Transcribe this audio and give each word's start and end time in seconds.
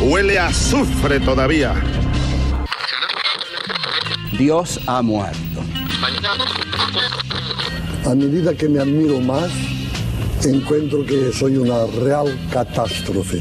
huele 0.00 0.38
a 0.38 0.46
azufre 0.46 1.20
todavía. 1.20 1.74
Dios 4.38 4.80
ha 4.86 5.02
muerto. 5.02 5.62
A 8.04 8.14
medida 8.14 8.54
que 8.54 8.68
me 8.68 8.80
admiro 8.80 9.20
más, 9.20 9.50
encuentro 10.44 11.04
que 11.04 11.32
soy 11.32 11.56
una 11.56 11.86
real 12.04 12.38
catástrofe. 12.52 13.40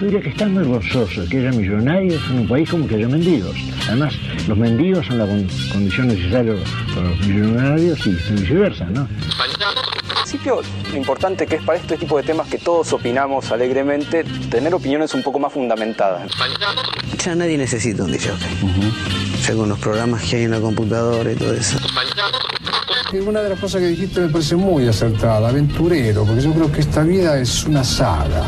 Yo 0.00 0.06
diría 0.06 0.20
que 0.20 0.30
está 0.30 0.48
muy 0.48 0.64
gozoso 0.64 1.24
que 1.28 1.38
haya 1.38 1.52
millonarios 1.52 2.20
en 2.30 2.40
un 2.40 2.48
país 2.48 2.68
como 2.68 2.88
que 2.88 2.96
haya 2.96 3.08
mendigos. 3.08 3.56
Además, 3.86 4.14
los 4.48 4.58
mendigos 4.58 5.06
son 5.06 5.18
la 5.18 5.26
condición 5.26 6.08
necesaria 6.08 6.54
para 6.94 7.10
los 7.10 7.20
millonarios 7.20 8.06
y 8.06 8.10
viceversa, 8.10 8.84
¿no? 8.86 9.08
En 10.32 10.38
principio, 10.38 10.62
lo 10.90 10.96
importante 10.96 11.46
que 11.46 11.56
es 11.56 11.62
para 11.62 11.78
este 11.78 11.98
tipo 11.98 12.16
de 12.16 12.22
temas 12.22 12.48
que 12.48 12.56
todos 12.56 12.90
opinamos 12.94 13.52
alegremente, 13.52 14.24
tener 14.50 14.72
opiniones 14.72 15.12
un 15.12 15.22
poco 15.22 15.38
más 15.38 15.52
fundamentadas. 15.52 16.30
Ya 17.22 17.34
nadie 17.34 17.58
necesita 17.58 18.04
un 18.04 18.12
DJ. 18.12 18.30
Ya 19.46 19.54
con 19.54 19.68
los 19.68 19.78
programas 19.78 20.22
que 20.22 20.36
hay 20.36 20.44
en 20.44 20.52
la 20.52 20.60
computadora 20.60 21.30
y 21.30 21.34
todo 21.34 21.52
eso. 21.52 21.76
Una 23.26 23.42
de 23.42 23.50
las 23.50 23.60
cosas 23.60 23.82
que 23.82 23.88
dijiste 23.88 24.20
me 24.20 24.28
parece 24.28 24.56
muy 24.56 24.88
acertada, 24.88 25.50
aventurero, 25.50 26.24
porque 26.24 26.40
yo 26.40 26.54
creo 26.54 26.72
que 26.72 26.80
esta 26.80 27.02
vida 27.02 27.38
es 27.38 27.64
una 27.64 27.84
saga, 27.84 28.42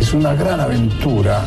es 0.00 0.12
una 0.12 0.34
gran 0.34 0.58
aventura 0.58 1.46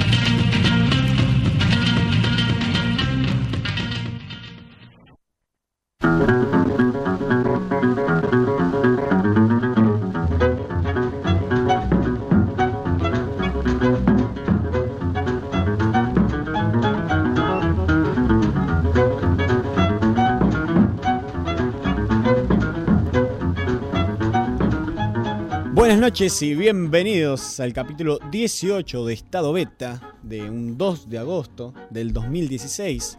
Noches 26.11 26.41
y 26.41 26.55
bienvenidos 26.55 27.61
al 27.61 27.71
capítulo 27.71 28.19
18 28.31 29.05
de 29.05 29.13
Estado 29.13 29.53
Beta 29.53 30.17
de 30.21 30.41
un 30.41 30.77
2 30.77 31.09
de 31.09 31.17
agosto 31.17 31.73
del 31.89 32.11
2016. 32.11 33.17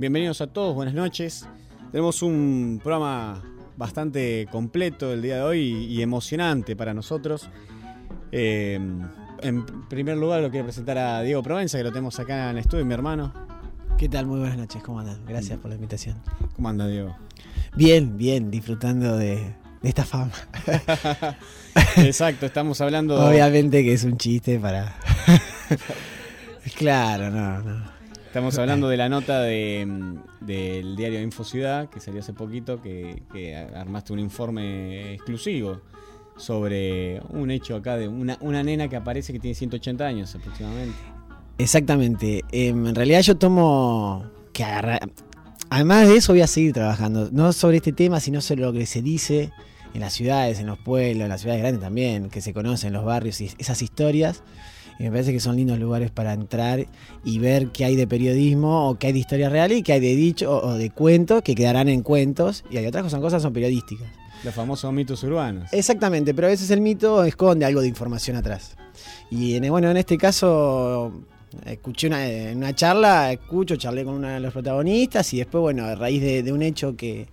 Bienvenidos 0.00 0.40
a 0.40 0.48
todos, 0.48 0.74
buenas 0.74 0.94
noches. 0.94 1.46
Tenemos 1.92 2.22
un 2.22 2.80
programa 2.82 3.40
bastante 3.76 4.48
completo 4.50 5.12
el 5.12 5.22
día 5.22 5.36
de 5.36 5.42
hoy 5.42 5.60
y 5.60 6.02
emocionante 6.02 6.74
para 6.74 6.92
nosotros. 6.92 7.48
Eh, 8.32 8.80
en 9.40 9.66
primer 9.88 10.16
lugar 10.16 10.42
lo 10.42 10.50
quiero 10.50 10.66
presentar 10.66 10.98
a 10.98 11.22
Diego 11.22 11.40
Provenza, 11.40 11.78
que 11.78 11.84
lo 11.84 11.90
tenemos 11.90 12.18
acá 12.18 12.50
en 12.50 12.56
el 12.56 12.62
estudio, 12.62 12.84
mi 12.84 12.94
hermano. 12.94 13.32
¿Qué 13.96 14.08
tal? 14.08 14.26
Muy 14.26 14.40
buenas 14.40 14.58
noches, 14.58 14.82
¿cómo 14.82 14.98
andan? 14.98 15.24
Gracias 15.24 15.60
por 15.60 15.68
la 15.68 15.76
invitación. 15.76 16.20
¿Cómo 16.56 16.68
anda 16.68 16.88
Diego? 16.88 17.16
Bien, 17.76 18.18
bien, 18.18 18.50
disfrutando 18.50 19.16
de, 19.16 19.54
de 19.84 19.90
esta 19.90 20.04
fama. 20.04 20.32
Exacto, 21.98 22.46
estamos 22.46 22.80
hablando. 22.80 23.22
Obviamente 23.22 23.84
que 23.84 23.92
es 23.92 24.02
un 24.04 24.16
chiste 24.16 24.58
para. 24.58 24.96
claro, 26.78 27.30
no, 27.30 27.60
no. 27.60 27.84
Estamos 28.26 28.58
hablando 28.58 28.88
de 28.88 28.96
la 28.96 29.10
nota 29.10 29.42
de, 29.42 29.86
del 30.40 30.96
diario 30.96 31.20
Info 31.20 31.44
Ciudad, 31.44 31.90
que 31.90 32.00
salió 32.00 32.20
hace 32.20 32.32
poquito, 32.32 32.80
que, 32.80 33.22
que, 33.30 33.54
armaste 33.54 34.14
un 34.14 34.20
informe 34.20 35.12
exclusivo 35.14 35.82
sobre 36.36 37.20
un 37.28 37.50
hecho 37.50 37.76
acá 37.76 37.96
de 37.96 38.08
una, 38.08 38.38
una 38.40 38.62
nena 38.62 38.88
que 38.88 38.96
aparece 38.96 39.34
que 39.34 39.38
tiene 39.38 39.54
180 39.54 40.04
años 40.04 40.34
aproximadamente. 40.34 40.96
Exactamente. 41.58 42.38
Eh, 42.50 42.68
en 42.68 42.94
realidad 42.94 43.20
yo 43.20 43.36
tomo 43.36 44.24
que 44.54 44.64
agarrar. 44.64 45.06
Además 45.68 46.08
de 46.08 46.16
eso 46.16 46.32
voy 46.32 46.40
a 46.40 46.46
seguir 46.46 46.72
trabajando, 46.72 47.28
no 47.30 47.52
sobre 47.52 47.76
este 47.76 47.92
tema, 47.92 48.18
sino 48.18 48.40
sobre 48.40 48.62
lo 48.62 48.72
que 48.72 48.86
se 48.86 49.02
dice 49.02 49.52
en 49.94 50.00
las 50.00 50.12
ciudades, 50.12 50.58
en 50.58 50.66
los 50.66 50.78
pueblos, 50.78 51.22
en 51.22 51.28
las 51.28 51.40
ciudades 51.40 51.62
grandes 51.62 51.80
también, 51.80 52.28
que 52.28 52.40
se 52.40 52.52
conocen, 52.52 52.92
los 52.92 53.04
barrios 53.04 53.40
y 53.40 53.50
esas 53.58 53.80
historias. 53.80 54.42
Y 54.98 55.04
me 55.04 55.10
parece 55.10 55.32
que 55.32 55.40
son 55.40 55.56
lindos 55.56 55.78
lugares 55.78 56.10
para 56.10 56.32
entrar 56.32 56.86
y 57.24 57.38
ver 57.38 57.68
qué 57.68 57.84
hay 57.84 57.96
de 57.96 58.06
periodismo 58.06 58.88
o 58.88 58.98
qué 58.98 59.08
hay 59.08 59.12
de 59.12 59.18
historia 59.20 59.48
real 59.48 59.72
y 59.72 59.82
qué 59.82 59.94
hay 59.94 60.00
de 60.00 60.14
dicho 60.14 60.52
o 60.52 60.74
de 60.74 60.90
cuentos 60.90 61.42
que 61.42 61.54
quedarán 61.54 61.88
en 61.88 62.02
cuentos 62.02 62.64
y 62.70 62.76
hay 62.76 62.86
otras 62.86 63.02
cosas, 63.04 63.20
cosas 63.20 63.42
son 63.42 63.52
periodísticas. 63.52 64.06
Los 64.44 64.54
famosos 64.54 64.92
mitos 64.92 65.22
urbanos. 65.24 65.72
Exactamente, 65.72 66.34
pero 66.34 66.48
a 66.48 66.50
veces 66.50 66.70
el 66.70 66.80
mito 66.80 67.24
esconde 67.24 67.64
algo 67.64 67.80
de 67.80 67.88
información 67.88 68.36
atrás. 68.36 68.76
Y 69.30 69.54
en, 69.54 69.68
bueno, 69.70 69.90
en 69.90 69.96
este 69.96 70.18
caso 70.18 71.12
escuché 71.64 72.08
una, 72.08 72.28
en 72.28 72.58
una 72.58 72.74
charla, 72.74 73.32
escucho, 73.32 73.76
charlé 73.76 74.04
con 74.04 74.14
uno 74.14 74.28
de 74.28 74.40
los 74.40 74.52
protagonistas 74.52 75.32
y 75.34 75.38
después, 75.38 75.62
bueno, 75.62 75.84
a 75.84 75.94
raíz 75.94 76.20
de, 76.20 76.42
de 76.42 76.52
un 76.52 76.62
hecho 76.62 76.96
que, 76.96 77.26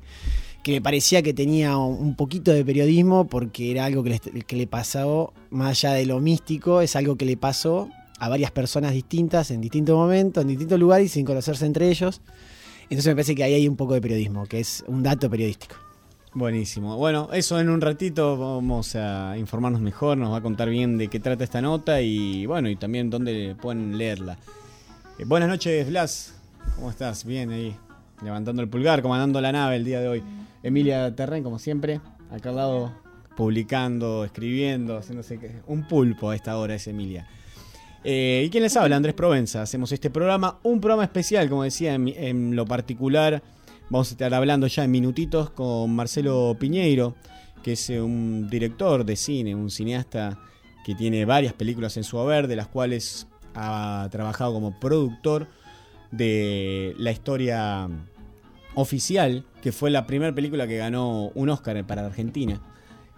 que 0.64 0.74
me 0.74 0.82
parecía 0.82 1.22
que 1.22 1.34
tenía 1.34 1.78
un 1.78 2.16
poquito 2.16 2.52
de 2.52 2.64
periodismo 2.64 3.28
porque 3.28 3.72
era 3.72 3.86
algo 3.86 4.04
que 4.04 4.56
le, 4.56 4.68
pasó, 4.68 5.34
más 5.50 5.70
allá 5.70 5.94
de 5.94 6.06
lo 6.06 6.20
místico, 6.20 6.82
es 6.82 6.96
algo 6.96 7.16
que 7.16 7.26
le 7.26 7.38
pasó 7.38 7.90
a 8.20 8.30
varias 8.30 8.52
personas 8.52 8.94
distintas 8.94 9.50
en 9.50 9.62
distintos 9.62 9.96
momentos, 9.96 10.44
en 10.44 10.50
distintos 10.50 10.80
lugares 10.80 11.08
y 11.08 11.10
sin 11.10 11.26
conocerse 11.26 11.66
entre 11.66 11.90
ellos. 11.90 12.22
Entonces 12.84 13.08
me 13.08 13.16
parece 13.16 13.36
que 13.36 13.44
ahí 13.44 13.54
hay 13.54 13.68
un 13.68 13.76
poco 13.76 13.94
de 13.94 14.02
periodismo, 14.02 14.46
que 14.46 14.60
es 14.60 14.84
un 14.88 15.02
dato 15.02 15.30
periodístico. 15.30 15.76
Buenísimo. 16.34 16.96
Bueno, 16.96 17.30
eso 17.34 17.60
en 17.60 17.70
un 17.70 17.82
ratito 17.82 18.38
vamos 18.38 18.96
a 18.96 19.38
informarnos 19.38 19.82
mejor, 19.82 20.18
nos 20.18 20.32
va 20.32 20.38
a 20.38 20.42
contar 20.42 20.70
bien 20.70 20.98
de 20.98 21.08
qué 21.08 21.20
trata 21.20 21.44
esta 21.44 21.62
nota 21.62 22.02
y 22.02 22.46
bueno, 22.46 22.70
y 22.70 22.76
también 22.76 23.10
dónde 23.10 23.56
pueden 23.62 23.98
leerla. 23.98 24.38
Eh, 25.18 25.26
buenas 25.26 25.50
noches, 25.50 25.88
Blas. 25.90 26.34
¿Cómo 26.76 26.90
estás? 26.90 27.26
Bien 27.26 27.50
ahí. 27.50 27.76
Levantando 28.22 28.62
el 28.62 28.70
pulgar, 28.70 29.02
comandando 29.02 29.42
la 29.42 29.52
nave 29.52 29.76
el 29.76 29.86
día 29.86 30.00
de 30.00 30.08
hoy. 30.08 30.24
Emilia 30.64 31.16
Terren, 31.16 31.44
como 31.44 31.60
siempre, 31.60 32.02
acá 32.30 32.50
al 32.50 32.56
lado, 32.56 32.92
publicando, 33.36 34.24
escribiendo, 34.24 34.98
haciéndose 34.98 35.40
un 35.68 35.88
pulpo 35.88 36.30
a 36.30 36.36
esta 36.36 36.58
hora 36.58 36.76
es 36.76 36.88
Emilia. 36.88 37.28
Eh, 38.04 38.44
¿Y 38.46 38.50
quién 38.50 38.64
les 38.64 38.76
habla? 38.78 38.96
Andrés 38.96 39.14
Provenza. 39.14 39.62
Hacemos 39.62 39.92
este 39.92 40.10
programa, 40.10 40.60
un 40.64 40.80
programa 40.80 41.04
especial, 41.04 41.50
como 41.50 41.64
decía, 41.64 41.94
en, 41.94 42.08
en, 42.08 42.56
lo 42.56 42.66
particular. 42.66 43.44
Vamos 43.90 44.10
a 44.10 44.12
estar 44.14 44.34
hablando 44.34 44.68
ya 44.68 44.84
en 44.84 44.92
minutitos 44.92 45.52
con 45.52 45.96
Marcelo 45.96 46.56
Piñeiro, 46.60 47.16
que 47.64 47.74
es 47.74 47.90
eh, 47.90 48.02
un 48.02 48.50
director 48.50 49.06
de 49.06 49.16
cine, 49.16 49.54
un 49.54 49.70
cineasta 49.70 50.40
que 50.84 50.96
tiene 50.96 51.26
varias 51.26 51.54
películas 51.54 51.98
en 51.98 52.04
su 52.04 52.20
haber, 52.20 52.48
de 52.48 52.56
las 52.56 52.68
cuales 52.68 53.28
ha 53.54 54.08
trabajado 54.12 54.54
como 54.54 54.80
productor 54.80 55.48
de 56.12 56.96
la 56.98 57.12
historia 57.12 57.88
oficial, 58.76 59.46
que 59.62 59.72
fue 59.72 59.92
la 59.92 60.08
primera 60.08 60.34
película 60.34 60.68
que 60.68 60.78
ganó 60.78 61.32
un 61.36 61.50
Oscar 61.50 61.86
para 61.86 62.06
Argentina. 62.06 62.62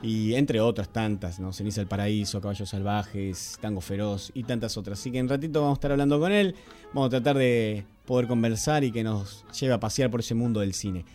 Y 0.02 0.34
entre 0.36 0.60
otras 0.60 0.90
tantas, 0.90 1.40
¿no? 1.40 1.54
Ceniza 1.54 1.80
del 1.80 1.88
Paraíso, 1.88 2.42
Caballos 2.42 2.70
Salvajes, 2.70 3.58
Tango 3.62 3.80
Feroz 3.80 4.32
y 4.34 4.44
tantas 4.44 4.76
otras. 4.76 5.00
Así 5.00 5.12
que 5.12 5.20
en 5.20 5.30
ratito 5.30 5.62
vamos 5.62 5.78
a 5.78 5.80
estar 5.80 5.92
hablando 5.92 6.20
con 6.20 6.34
él. 6.34 6.56
Vamos 6.94 7.08
a 7.08 7.10
tratar 7.12 7.38
de 7.38 7.86
poder 8.06 8.28
conversar 8.28 8.84
y 8.84 8.92
que 8.92 9.02
nos 9.02 9.46
lleve 9.58 9.74
a 9.74 9.80
pasear 9.80 10.12
por 10.12 10.20
ese 10.20 10.36
mundo 10.36 10.60
del 10.60 10.74
cine. 10.74 11.06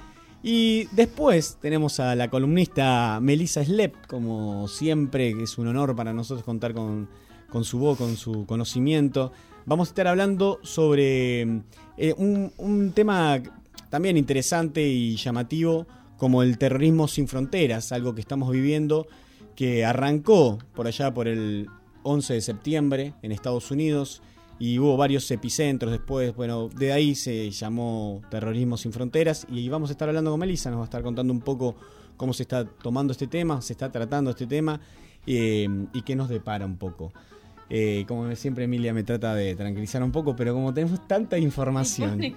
Y 0.42 0.86
después 0.92 1.58
tenemos 1.60 2.00
a 2.00 2.14
la 2.14 2.30
columnista 2.30 3.18
Melissa 3.20 3.62
Slep, 3.62 4.06
como 4.06 4.68
siempre, 4.68 5.34
que 5.34 5.42
es 5.42 5.58
un 5.58 5.66
honor 5.66 5.94
para 5.94 6.14
nosotros 6.14 6.44
contar 6.44 6.72
con, 6.72 7.10
con 7.50 7.64
su 7.64 7.78
voz, 7.78 7.98
con 7.98 8.16
su 8.16 8.46
conocimiento. 8.46 9.32
Vamos 9.66 9.88
a 9.88 9.90
estar 9.90 10.06
hablando 10.06 10.60
sobre 10.62 11.42
eh, 11.98 12.14
un, 12.16 12.52
un 12.56 12.92
tema 12.92 13.42
también 13.90 14.16
interesante 14.16 14.86
y 14.86 15.16
llamativo 15.16 15.86
como 16.16 16.42
el 16.42 16.58
terrorismo 16.58 17.08
sin 17.08 17.28
fronteras, 17.28 17.92
algo 17.92 18.14
que 18.14 18.20
estamos 18.20 18.50
viviendo, 18.50 19.06
que 19.54 19.84
arrancó 19.84 20.58
por 20.74 20.86
allá 20.86 21.14
por 21.14 21.28
el 21.28 21.68
11 22.02 22.34
de 22.34 22.40
septiembre 22.40 23.14
en 23.22 23.32
Estados 23.32 23.70
Unidos 23.70 24.22
y 24.58 24.78
hubo 24.78 24.96
varios 24.96 25.30
epicentros 25.30 25.92
después, 25.92 26.34
bueno, 26.34 26.68
de 26.68 26.92
ahí 26.92 27.14
se 27.14 27.50
llamó 27.50 28.20
Terrorismo 28.30 28.76
sin 28.76 28.92
Fronteras 28.92 29.46
y 29.48 29.68
vamos 29.68 29.90
a 29.90 29.92
estar 29.92 30.08
hablando 30.08 30.32
con 30.32 30.40
Melissa, 30.40 30.70
nos 30.70 30.78
va 30.78 30.82
a 30.82 30.86
estar 30.86 31.02
contando 31.02 31.32
un 31.32 31.40
poco 31.40 31.76
cómo 32.16 32.32
se 32.32 32.42
está 32.42 32.64
tomando 32.64 33.12
este 33.12 33.28
tema, 33.28 33.62
se 33.62 33.72
está 33.72 33.90
tratando 33.92 34.30
este 34.30 34.46
tema 34.46 34.80
eh, 35.26 35.68
y 35.92 36.02
qué 36.02 36.16
nos 36.16 36.28
depara 36.28 36.66
un 36.66 36.76
poco. 36.76 37.12
Eh, 37.70 38.06
como 38.08 38.34
siempre 38.34 38.64
Emilia 38.64 38.94
me 38.94 39.02
trata 39.02 39.34
de 39.34 39.54
tranquilizar 39.54 40.02
un 40.02 40.10
poco, 40.10 40.34
pero 40.34 40.54
como 40.54 40.72
tenemos 40.72 41.06
tanta 41.06 41.36
información, 41.36 42.18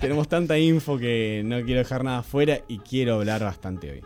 tenemos 0.00 0.26
tanta 0.28 0.58
info 0.58 0.98
que 0.98 1.42
no 1.44 1.64
quiero 1.64 1.78
dejar 1.78 2.02
nada 2.02 2.24
fuera 2.24 2.58
y 2.66 2.78
quiero 2.78 3.14
hablar 3.14 3.44
bastante 3.44 3.92
hoy. 3.92 4.00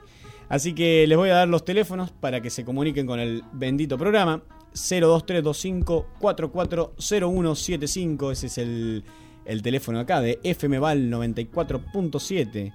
Así 0.51 0.75
que 0.75 1.07
les 1.07 1.17
voy 1.17 1.31
a 1.31 1.37
dar 1.37 1.49
los 1.49 1.65
teléfonos 1.65 2.11
para 2.11 2.43
que 2.43 2.51
se 2.51 2.63
comuniquen 2.65 3.07
con 3.07 3.21
el 3.21 3.43
bendito 3.53 3.97
programa. 3.97 4.43
02325 4.75 6.09
440175, 6.19 8.33
ese 8.33 8.49
es 8.49 8.59
el, 8.59 9.05
el 9.47 9.63
teléfono 9.63 9.99
acá 10.01 10.21
de 10.21 10.41
FMVAL 10.43 11.11
94.7. 11.11 12.75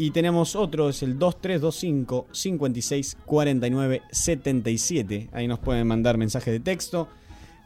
Y 0.00 0.12
tenemos 0.12 0.54
otro, 0.54 0.88
es 0.90 1.02
el 1.02 1.18
2325 1.18 2.28
56 2.30 3.18
49 3.26 4.02
77. 4.12 5.28
Ahí 5.32 5.48
nos 5.48 5.58
pueden 5.58 5.88
mandar 5.88 6.16
mensajes 6.16 6.52
de 6.52 6.60
texto. 6.60 7.08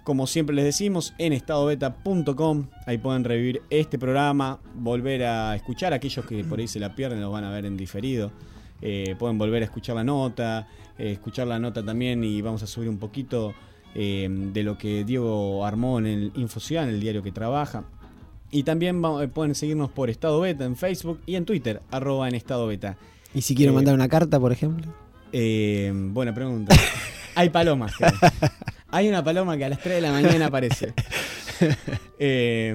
Como 0.02 0.26
siempre 0.26 0.56
les 0.56 0.64
decimos, 0.64 1.12
en 1.18 1.34
estadobeta.com. 1.34 2.68
Ahí 2.86 2.96
pueden 2.96 3.24
revivir 3.24 3.60
este 3.68 3.98
programa, 3.98 4.60
volver 4.74 5.24
a 5.24 5.54
escuchar. 5.54 5.92
Aquellos 5.92 6.24
que 6.24 6.42
por 6.42 6.58
ahí 6.58 6.68
se 6.68 6.80
la 6.80 6.94
pierden, 6.94 7.20
lo 7.20 7.30
van 7.30 7.44
a 7.44 7.50
ver 7.50 7.66
en 7.66 7.76
diferido. 7.76 8.32
Eh, 8.80 9.14
pueden 9.18 9.36
volver 9.36 9.60
a 9.60 9.66
escuchar 9.66 9.96
la 9.96 10.04
nota, 10.04 10.66
eh, 10.96 11.12
escuchar 11.12 11.46
la 11.46 11.58
nota 11.58 11.84
también 11.84 12.24
y 12.24 12.40
vamos 12.40 12.62
a 12.62 12.66
subir 12.66 12.88
un 12.88 12.96
poquito 12.96 13.52
eh, 13.94 14.26
de 14.30 14.62
lo 14.62 14.78
que 14.78 15.04
Diego 15.04 15.66
armó 15.66 15.98
en 15.98 16.06
el 16.06 16.32
el 16.34 17.00
diario 17.00 17.22
que 17.22 17.30
trabaja. 17.30 17.84
Y 18.52 18.62
también 18.62 19.02
pueden 19.32 19.54
seguirnos 19.56 19.90
por 19.90 20.10
Estado 20.10 20.38
Beta 20.40 20.64
en 20.64 20.76
Facebook 20.76 21.20
y 21.26 21.34
en 21.36 21.44
Twitter, 21.44 21.80
arroba 21.90 22.28
en 22.28 22.34
Estado 22.36 22.66
Beta. 22.68 22.96
¿Y 23.34 23.40
si 23.42 23.54
quiero 23.54 23.72
Eh, 23.72 23.74
mandar 23.74 23.94
una 23.94 24.08
carta, 24.08 24.38
por 24.38 24.52
ejemplo? 24.52 24.92
Eh, 25.32 25.90
buena 25.94 26.32
pregunta. 26.34 26.76
Hay 27.34 27.48
palomas. 27.48 27.94
Hay 28.90 29.08
una 29.08 29.24
paloma 29.24 29.56
que 29.56 29.64
a 29.64 29.70
las 29.70 29.80
3 29.80 29.94
de 29.96 30.00
la 30.02 30.12
mañana 30.12 30.46
aparece. 30.46 30.92
Eh, 32.18 32.74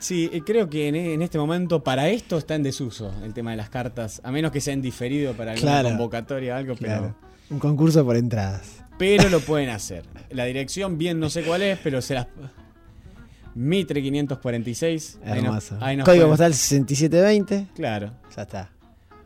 sí, 0.00 0.28
eh, 0.32 0.42
creo 0.44 0.68
que 0.68 0.88
en, 0.88 0.96
en 0.96 1.22
este 1.22 1.38
momento 1.38 1.82
para 1.84 2.08
esto 2.08 2.38
está 2.38 2.54
en 2.56 2.62
desuso 2.64 3.12
el 3.24 3.32
tema 3.34 3.52
de 3.52 3.56
las 3.56 3.70
cartas, 3.70 4.20
a 4.24 4.30
menos 4.32 4.50
que 4.52 4.60
sean 4.60 4.82
diferido 4.82 5.34
para 5.34 5.52
alguna 5.52 5.70
Claro. 5.72 5.88
convocatoria 5.90 6.54
o 6.54 6.56
algo, 6.58 6.74
pero, 6.78 6.98
Claro. 6.98 7.14
Un 7.50 7.58
concurso 7.60 8.04
por 8.04 8.16
entradas. 8.16 8.82
pero 8.98 9.28
lo 9.28 9.38
pueden 9.40 9.70
hacer. 9.70 10.04
La 10.30 10.44
dirección 10.44 10.98
bien 10.98 11.18
no 11.20 11.30
sé 11.30 11.42
cuál 11.42 11.62
es, 11.62 11.78
pero 11.82 12.02
se 12.02 12.14
las... 12.14 12.26
Mitre 13.58 14.00
546. 14.02 15.18
ahí 15.24 15.28
nos- 15.42 15.44
Hermoso. 15.44 15.78
ahí 15.80 15.96
nos 15.96 16.04
Código 16.04 16.22
pueden- 16.26 16.30
postal 16.30 16.54
6720. 16.54 17.66
Claro. 17.74 18.12
Ya 18.36 18.42
está. 18.42 18.70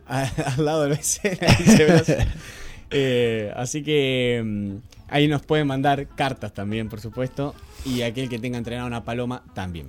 a- 0.07 0.23
al 0.57 0.65
lado 0.65 0.83
del 0.83 0.93
BC. 0.97 1.37
Eh, 2.95 3.51
así 3.55 3.81
que 3.81 4.39
mm, 4.45 4.75
ahí 5.07 5.27
nos 5.27 5.41
pueden 5.43 5.65
mandar 5.65 6.07
cartas 6.09 6.53
también, 6.53 6.89
por 6.89 7.01
supuesto. 7.01 7.55
Y 7.85 8.03
aquel 8.03 8.29
que 8.29 8.37
tenga 8.37 8.57
entrenado 8.59 8.85
una 8.87 9.03
paloma 9.03 9.43
también. 9.55 9.87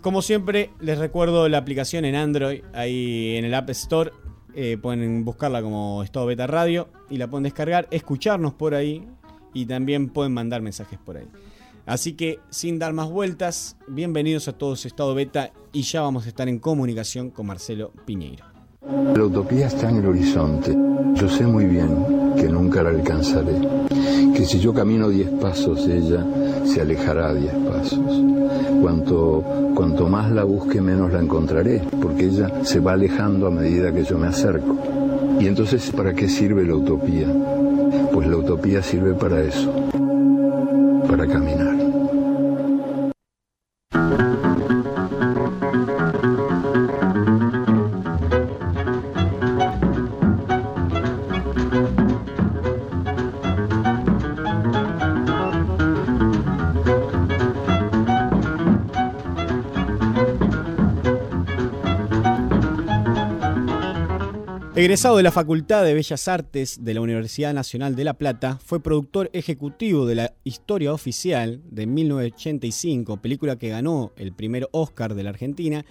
Como 0.00 0.22
siempre, 0.22 0.70
les 0.80 0.98
recuerdo 0.98 1.48
la 1.48 1.58
aplicación 1.58 2.04
en 2.04 2.14
Android, 2.14 2.62
ahí 2.72 3.36
en 3.36 3.44
el 3.44 3.54
App 3.54 3.70
Store. 3.70 4.12
eh, 4.56 4.78
pueden 4.80 5.24
buscarla 5.24 5.60
como 5.62 6.04
Estado 6.04 6.26
Beta 6.26 6.46
Radio 6.46 6.88
y 7.10 7.16
la 7.16 7.26
pueden 7.26 7.42
descargar, 7.42 7.88
escucharnos 7.90 8.54
por 8.54 8.76
ahí 8.76 9.04
y 9.52 9.66
también 9.66 10.08
pueden 10.10 10.32
mandar 10.32 10.62
mensajes 10.62 10.96
por 11.04 11.16
ahí. 11.16 11.26
Así 11.86 12.14
que, 12.14 12.40
sin 12.48 12.78
dar 12.78 12.94
más 12.94 13.10
vueltas, 13.10 13.76
bienvenidos 13.86 14.48
a 14.48 14.52
todos 14.52 14.86
Estado 14.86 15.14
Beta 15.14 15.52
y 15.70 15.82
ya 15.82 16.00
vamos 16.00 16.24
a 16.24 16.28
estar 16.28 16.48
en 16.48 16.58
comunicación 16.58 17.30
con 17.30 17.46
Marcelo 17.46 17.92
Piñeiro. 18.06 18.46
La 19.14 19.22
utopía 19.22 19.66
está 19.66 19.90
en 19.90 19.96
el 19.96 20.06
horizonte. 20.06 20.74
Yo 21.14 21.28
sé 21.28 21.46
muy 21.46 21.66
bien 21.66 22.34
que 22.36 22.48
nunca 22.48 22.82
la 22.82 22.88
alcanzaré. 22.88 23.54
Que 24.34 24.46
si 24.46 24.58
yo 24.60 24.72
camino 24.72 25.10
diez 25.10 25.28
pasos, 25.28 25.86
ella 25.86 26.24
se 26.64 26.80
alejará 26.80 27.34
diez 27.34 27.52
pasos. 27.54 28.00
Cuanto, 28.80 29.44
cuanto 29.74 30.08
más 30.08 30.32
la 30.32 30.44
busque, 30.44 30.80
menos 30.80 31.12
la 31.12 31.20
encontraré, 31.20 31.82
porque 32.00 32.26
ella 32.26 32.64
se 32.64 32.80
va 32.80 32.92
alejando 32.92 33.46
a 33.46 33.50
medida 33.50 33.92
que 33.92 34.04
yo 34.04 34.18
me 34.18 34.26
acerco. 34.26 34.76
Y 35.38 35.46
entonces, 35.46 35.90
¿para 35.90 36.14
qué 36.14 36.28
sirve 36.28 36.64
la 36.64 36.76
utopía? 36.76 37.26
Pues 38.12 38.26
la 38.26 38.36
utopía 38.36 38.82
sirve 38.82 39.14
para 39.14 39.42
eso, 39.42 39.70
para 41.08 41.26
caminar. 41.26 41.73
Egresado 64.84 65.16
de 65.16 65.22
la 65.22 65.32
Facultad 65.32 65.82
de 65.82 65.94
Bellas 65.94 66.28
Artes 66.28 66.84
de 66.84 66.92
la 66.92 67.00
Universidad 67.00 67.54
Nacional 67.54 67.96
de 67.96 68.04
La 68.04 68.18
Plata, 68.18 68.58
fue 68.62 68.82
productor 68.82 69.30
ejecutivo 69.32 70.04
de 70.04 70.14
la 70.14 70.34
Historia 70.44 70.92
Oficial 70.92 71.62
de 71.70 71.86
1985, 71.86 73.16
película 73.16 73.56
que 73.56 73.70
ganó 73.70 74.12
el 74.16 74.34
primer 74.34 74.68
Oscar 74.72 75.14
de 75.14 75.22
la 75.22 75.30
Argentina. 75.30 75.86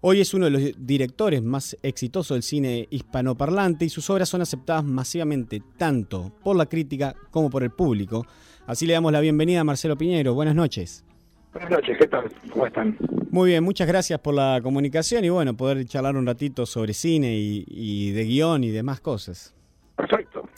Hoy 0.00 0.20
es 0.20 0.34
uno 0.34 0.46
de 0.46 0.50
los 0.50 0.62
directores 0.76 1.40
más 1.40 1.78
exitosos 1.84 2.34
del 2.34 2.42
cine 2.42 2.88
hispanoparlante 2.90 3.84
y 3.84 3.90
sus 3.90 4.10
obras 4.10 4.28
son 4.28 4.42
aceptadas 4.42 4.82
masivamente 4.82 5.62
tanto 5.76 6.32
por 6.42 6.56
la 6.56 6.66
crítica 6.66 7.14
como 7.30 7.48
por 7.48 7.62
el 7.62 7.70
público. 7.70 8.26
Así 8.66 8.86
le 8.86 8.94
damos 8.94 9.12
la 9.12 9.20
bienvenida 9.20 9.60
a 9.60 9.64
Marcelo 9.64 9.96
Piñero. 9.96 10.34
Buenas 10.34 10.56
noches. 10.56 11.04
Buenas 11.52 11.70
noches, 11.70 11.98
¿qué 11.98 12.06
tal? 12.06 12.30
¿Cómo 12.50 12.66
están? 12.66 12.96
Muy 13.30 13.50
bien, 13.50 13.62
muchas 13.62 13.86
gracias 13.86 14.18
por 14.20 14.34
la 14.34 14.60
comunicación 14.62 15.24
y 15.24 15.28
bueno, 15.28 15.54
poder 15.54 15.84
charlar 15.86 16.16
un 16.16 16.26
ratito 16.26 16.64
sobre 16.66 16.94
cine 16.94 17.36
y, 17.36 17.64
y 17.68 18.10
de 18.12 18.24
guion 18.24 18.64
y 18.64 18.70
demás 18.70 19.00
cosas. 19.00 19.54
Perfecto. 19.96 20.48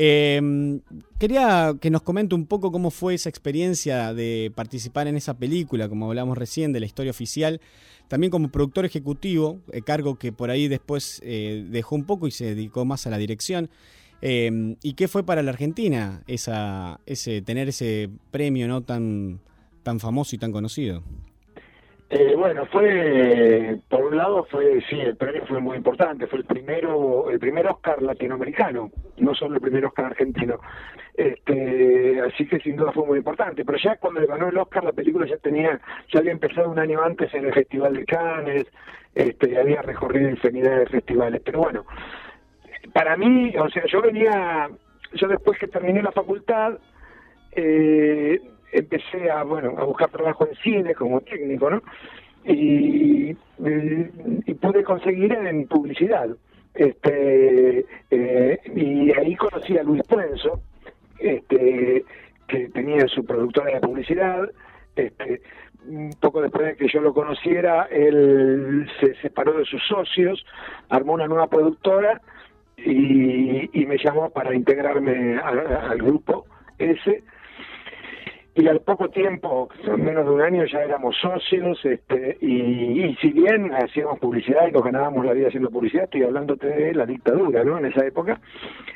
Eh, 0.00 0.80
quería 1.18 1.74
que 1.80 1.90
nos 1.90 2.02
comente 2.02 2.36
un 2.36 2.46
poco 2.46 2.70
cómo 2.70 2.92
fue 2.92 3.14
esa 3.14 3.28
experiencia 3.28 4.14
de 4.14 4.52
participar 4.54 5.08
en 5.08 5.16
esa 5.16 5.34
película, 5.34 5.88
como 5.88 6.06
hablamos 6.06 6.38
recién, 6.38 6.72
de 6.72 6.78
la 6.78 6.86
historia 6.86 7.10
oficial, 7.10 7.60
también 8.06 8.30
como 8.30 8.48
productor 8.48 8.84
ejecutivo, 8.84 9.58
eh, 9.72 9.82
cargo 9.82 10.16
que 10.16 10.30
por 10.30 10.50
ahí 10.50 10.68
después 10.68 11.20
eh, 11.24 11.66
dejó 11.68 11.96
un 11.96 12.04
poco 12.04 12.28
y 12.28 12.30
se 12.30 12.44
dedicó 12.54 12.84
más 12.84 13.08
a 13.08 13.10
la 13.10 13.18
dirección. 13.18 13.70
Eh, 14.22 14.76
¿Y 14.82 14.94
qué 14.94 15.08
fue 15.08 15.24
para 15.24 15.42
la 15.42 15.50
Argentina 15.50 16.22
esa, 16.28 17.00
ese, 17.06 17.42
tener 17.42 17.68
ese 17.68 18.08
premio 18.30 18.68
no 18.68 18.82
tan, 18.82 19.40
tan 19.88 20.00
famoso 20.00 20.36
y 20.36 20.38
tan 20.38 20.52
conocido? 20.52 21.02
Eh, 22.10 22.34
bueno, 22.36 22.66
fue, 22.66 23.78
por 23.88 24.04
un 24.04 24.18
lado 24.18 24.46
fue, 24.50 24.82
sí, 24.90 25.00
el 25.00 25.16
premio 25.16 25.46
fue 25.46 25.60
muy 25.60 25.78
importante, 25.78 26.26
fue 26.26 26.40
el 26.40 26.44
primero, 26.44 27.30
el 27.30 27.38
primer 27.38 27.66
Oscar 27.66 28.02
latinoamericano, 28.02 28.90
no 29.16 29.34
solo 29.34 29.54
el 29.54 29.62
primer 29.62 29.86
Oscar 29.86 30.06
argentino. 30.06 30.60
Este, 31.14 32.20
así 32.20 32.46
que 32.46 32.58
sin 32.60 32.76
duda 32.76 32.92
fue 32.92 33.06
muy 33.06 33.16
importante, 33.16 33.64
pero 33.64 33.78
ya 33.82 33.96
cuando 33.96 34.26
ganó 34.26 34.50
el 34.50 34.58
Oscar 34.58 34.84
la 34.84 34.92
película 34.92 35.26
ya 35.26 35.38
tenía, 35.38 35.80
ya 36.12 36.20
había 36.20 36.32
empezado 36.32 36.70
un 36.70 36.78
año 36.78 37.02
antes 37.02 37.32
en 37.32 37.46
el 37.46 37.54
Festival 37.54 37.94
de 37.94 38.04
Cannes, 38.04 38.66
este, 39.14 39.58
había 39.58 39.80
recorrido 39.80 40.28
infinidad 40.28 40.80
de 40.80 40.86
festivales, 40.86 41.40
pero 41.42 41.60
bueno, 41.60 41.86
para 42.92 43.16
mí, 43.16 43.54
o 43.56 43.70
sea, 43.70 43.84
yo 43.86 44.02
venía, 44.02 44.68
yo 45.14 45.28
después 45.28 45.58
que 45.58 45.68
terminé 45.68 46.02
la 46.02 46.12
facultad, 46.12 46.78
eh, 47.52 48.38
empecé 48.72 49.30
a 49.30 49.42
bueno 49.42 49.74
a 49.78 49.84
buscar 49.84 50.10
trabajo 50.10 50.46
en 50.46 50.56
cine 50.56 50.94
como 50.94 51.20
técnico 51.20 51.70
no 51.70 51.82
y, 52.44 53.34
pude 54.60 54.82
conseguir 54.82 55.32
en 55.32 55.66
publicidad 55.66 56.28
este 56.74 57.84
eh, 58.10 58.58
y 58.74 59.12
ahí 59.18 59.34
conocí 59.36 59.76
a 59.76 59.82
Luis 59.82 60.02
Puenzo 60.08 60.60
este 61.18 62.04
que 62.46 62.68
tenía 62.70 63.06
su 63.08 63.24
productora 63.24 63.74
de 63.74 63.80
publicidad 63.80 64.48
este 64.96 65.42
poco 66.20 66.42
después 66.42 66.66
de 66.66 66.76
que 66.76 66.88
yo 66.88 67.00
lo 67.00 67.12
conociera 67.12 67.88
él 67.90 68.88
se 69.00 69.14
separó 69.16 69.52
de 69.52 69.64
sus 69.64 69.82
socios 69.86 70.44
armó 70.88 71.14
una 71.14 71.26
nueva 71.26 71.48
productora 71.48 72.20
y, 72.76 73.80
y 73.80 73.86
me 73.86 73.98
llamó 73.98 74.30
para 74.30 74.54
integrarme 74.54 75.38
al 75.38 75.98
grupo 75.98 76.46
ese 76.78 77.24
y 78.58 78.66
al 78.66 78.80
poco 78.80 79.08
tiempo, 79.08 79.68
menos 79.96 80.24
de 80.26 80.32
un 80.32 80.42
año, 80.42 80.64
ya 80.64 80.80
éramos 80.80 81.16
socios, 81.22 81.78
este, 81.84 82.36
y, 82.40 83.14
si 83.20 83.30
bien 83.30 83.72
hacíamos 83.72 84.18
publicidad 84.18 84.66
y 84.66 84.72
nos 84.72 84.82
ganábamos 84.82 85.24
la 85.24 85.32
vida 85.32 85.46
haciendo 85.46 85.70
publicidad, 85.70 86.04
estoy 86.04 86.24
hablándote 86.24 86.66
de 86.66 86.92
la 86.92 87.06
dictadura, 87.06 87.62
¿no? 87.62 87.78
En 87.78 87.86
esa 87.86 88.04
época, 88.04 88.40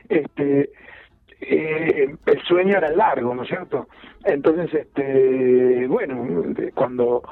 este, 0.08 0.70
eh, 1.42 2.12
el 2.26 2.42
sueño 2.42 2.76
era 2.76 2.90
largo, 2.90 3.36
¿no 3.36 3.44
es 3.44 3.48
cierto? 3.48 3.86
Entonces, 4.24 4.74
este, 4.74 5.86
bueno, 5.86 6.42
cuando 6.74 7.22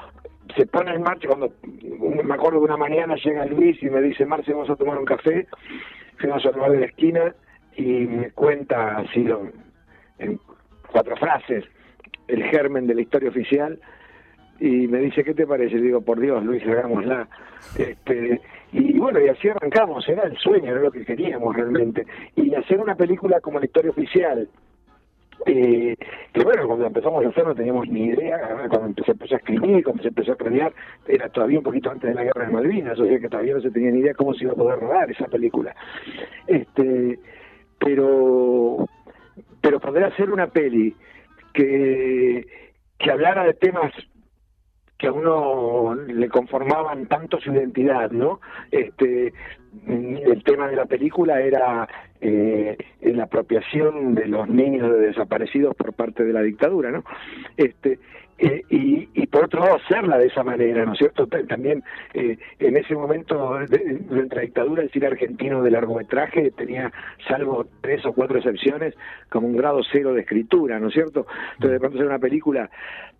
se 0.55 0.65
pone 0.67 0.95
en 0.95 1.01
marcha, 1.01 1.27
cuando 1.27 1.51
me 2.23 2.33
acuerdo 2.33 2.59
de 2.59 2.65
una 2.65 2.77
mañana 2.77 3.15
llega 3.15 3.45
Luis 3.45 3.83
y 3.83 3.89
me 3.89 4.01
dice, 4.01 4.25
Marce, 4.25 4.53
vamos 4.53 4.69
a 4.69 4.77
tomar 4.77 4.97
un 4.97 5.05
café, 5.05 5.47
fuimos 6.17 6.45
a 6.45 6.51
tomar 6.51 6.71
de 6.71 6.79
la 6.79 6.85
esquina 6.85 7.35
y 7.75 8.05
me 8.07 8.31
cuenta 8.31 8.99
así 8.99 9.27
en 10.19 10.39
cuatro 10.93 11.17
frases 11.17 11.65
el 12.31 12.43
germen 12.43 12.87
de 12.87 12.95
la 12.95 13.01
historia 13.01 13.29
oficial 13.29 13.79
y 14.59 14.87
me 14.87 14.99
dice, 14.99 15.23
¿qué 15.23 15.33
te 15.33 15.47
parece? 15.47 15.77
digo, 15.77 16.01
por 16.01 16.19
Dios, 16.19 16.43
Luis, 16.45 16.63
hagámosla. 16.67 17.27
Este, 17.77 18.39
y 18.71 18.97
bueno, 18.99 19.19
y 19.19 19.27
así 19.27 19.49
arrancamos, 19.49 20.07
era 20.07 20.23
el 20.23 20.37
sueño, 20.37 20.71
era 20.71 20.81
lo 20.81 20.91
que 20.91 21.03
queríamos 21.03 21.55
realmente. 21.55 22.05
Y 22.35 22.53
hacer 22.53 22.79
una 22.79 22.95
película 22.95 23.39
como 23.41 23.59
la 23.59 23.65
historia 23.65 23.89
oficial, 23.89 24.47
eh, 25.47 25.95
que 26.31 26.43
bueno, 26.43 26.67
cuando 26.67 26.85
empezamos 26.85 27.25
a 27.25 27.29
hacer 27.29 27.45
no 27.45 27.55
teníamos 27.55 27.87
ni 27.89 28.05
idea, 28.05 28.67
cuando 28.69 29.03
se 29.03 29.11
empezó 29.11 29.33
a 29.33 29.37
escribir, 29.39 29.83
cuando 29.83 30.03
se 30.03 30.09
empezó 30.09 30.33
a 30.33 30.35
planear, 30.35 30.71
era 31.07 31.27
todavía 31.29 31.57
un 31.57 31.63
poquito 31.63 31.89
antes 31.89 32.09
de 32.09 32.15
la 32.15 32.23
guerra 32.23 32.45
de 32.45 32.53
Malvinas, 32.53 32.99
o 32.99 33.05
sea 33.05 33.19
que 33.19 33.29
todavía 33.29 33.55
no 33.55 33.61
se 33.61 33.71
tenía 33.71 33.89
ni 33.89 34.01
idea 34.01 34.13
cómo 34.13 34.35
se 34.35 34.43
iba 34.43 34.53
a 34.53 34.55
poder 34.55 34.79
rodar 34.79 35.09
esa 35.09 35.25
película. 35.25 35.75
Este, 36.45 37.19
pero, 37.79 38.87
pero 39.59 39.79
poder 39.79 40.03
hacer 40.03 40.29
una 40.29 40.45
peli 40.45 40.95
que, 41.53 42.45
que 42.97 43.11
hablara 43.11 43.43
de 43.43 43.53
temas 43.53 43.91
que 45.01 45.07
a 45.07 45.11
uno 45.11 45.95
le 45.95 46.29
conformaban 46.29 47.07
tanto 47.07 47.39
su 47.41 47.51
identidad, 47.51 48.11
¿no? 48.11 48.39
Este, 48.69 49.33
el 49.87 50.43
tema 50.43 50.67
de 50.67 50.75
la 50.75 50.85
película 50.85 51.41
era 51.41 51.87
eh, 52.21 52.77
la 53.01 53.23
apropiación 53.23 54.13
de 54.13 54.27
los 54.27 54.47
niños 54.47 54.91
desaparecidos 54.99 55.75
por 55.75 55.93
parte 55.93 56.23
de 56.23 56.33
la 56.33 56.43
dictadura, 56.43 56.91
¿no? 56.91 57.03
Este, 57.57 57.97
eh, 58.43 58.63
y, 58.71 59.07
y, 59.13 59.27
por 59.27 59.45
otro 59.45 59.59
lado 59.59 59.75
hacerla 59.75 60.17
de 60.17 60.25
esa 60.25 60.43
manera, 60.43 60.83
¿no 60.83 60.93
es 60.93 60.97
cierto? 60.97 61.27
También 61.27 61.83
eh, 62.15 62.39
en 62.57 62.75
ese 62.75 62.95
momento 62.95 63.59
de, 63.59 64.01
la 64.09 64.41
dictadura 64.41 64.81
el 64.81 64.89
cine 64.89 65.05
argentino 65.05 65.61
de 65.61 65.69
largometraje 65.69 66.49
tenía, 66.49 66.91
salvo 67.27 67.67
tres 67.81 68.03
o 68.03 68.13
cuatro 68.13 68.39
excepciones, 68.39 68.95
como 69.29 69.45
un 69.45 69.55
grado 69.55 69.81
cero 69.91 70.13
de 70.13 70.21
escritura, 70.21 70.79
¿no 70.79 70.87
es 70.87 70.93
cierto? 70.95 71.27
Entonces 71.53 71.73
de 71.73 71.79
pronto 71.79 71.97
hacer 71.97 72.07
una 72.07 72.17
película 72.17 72.67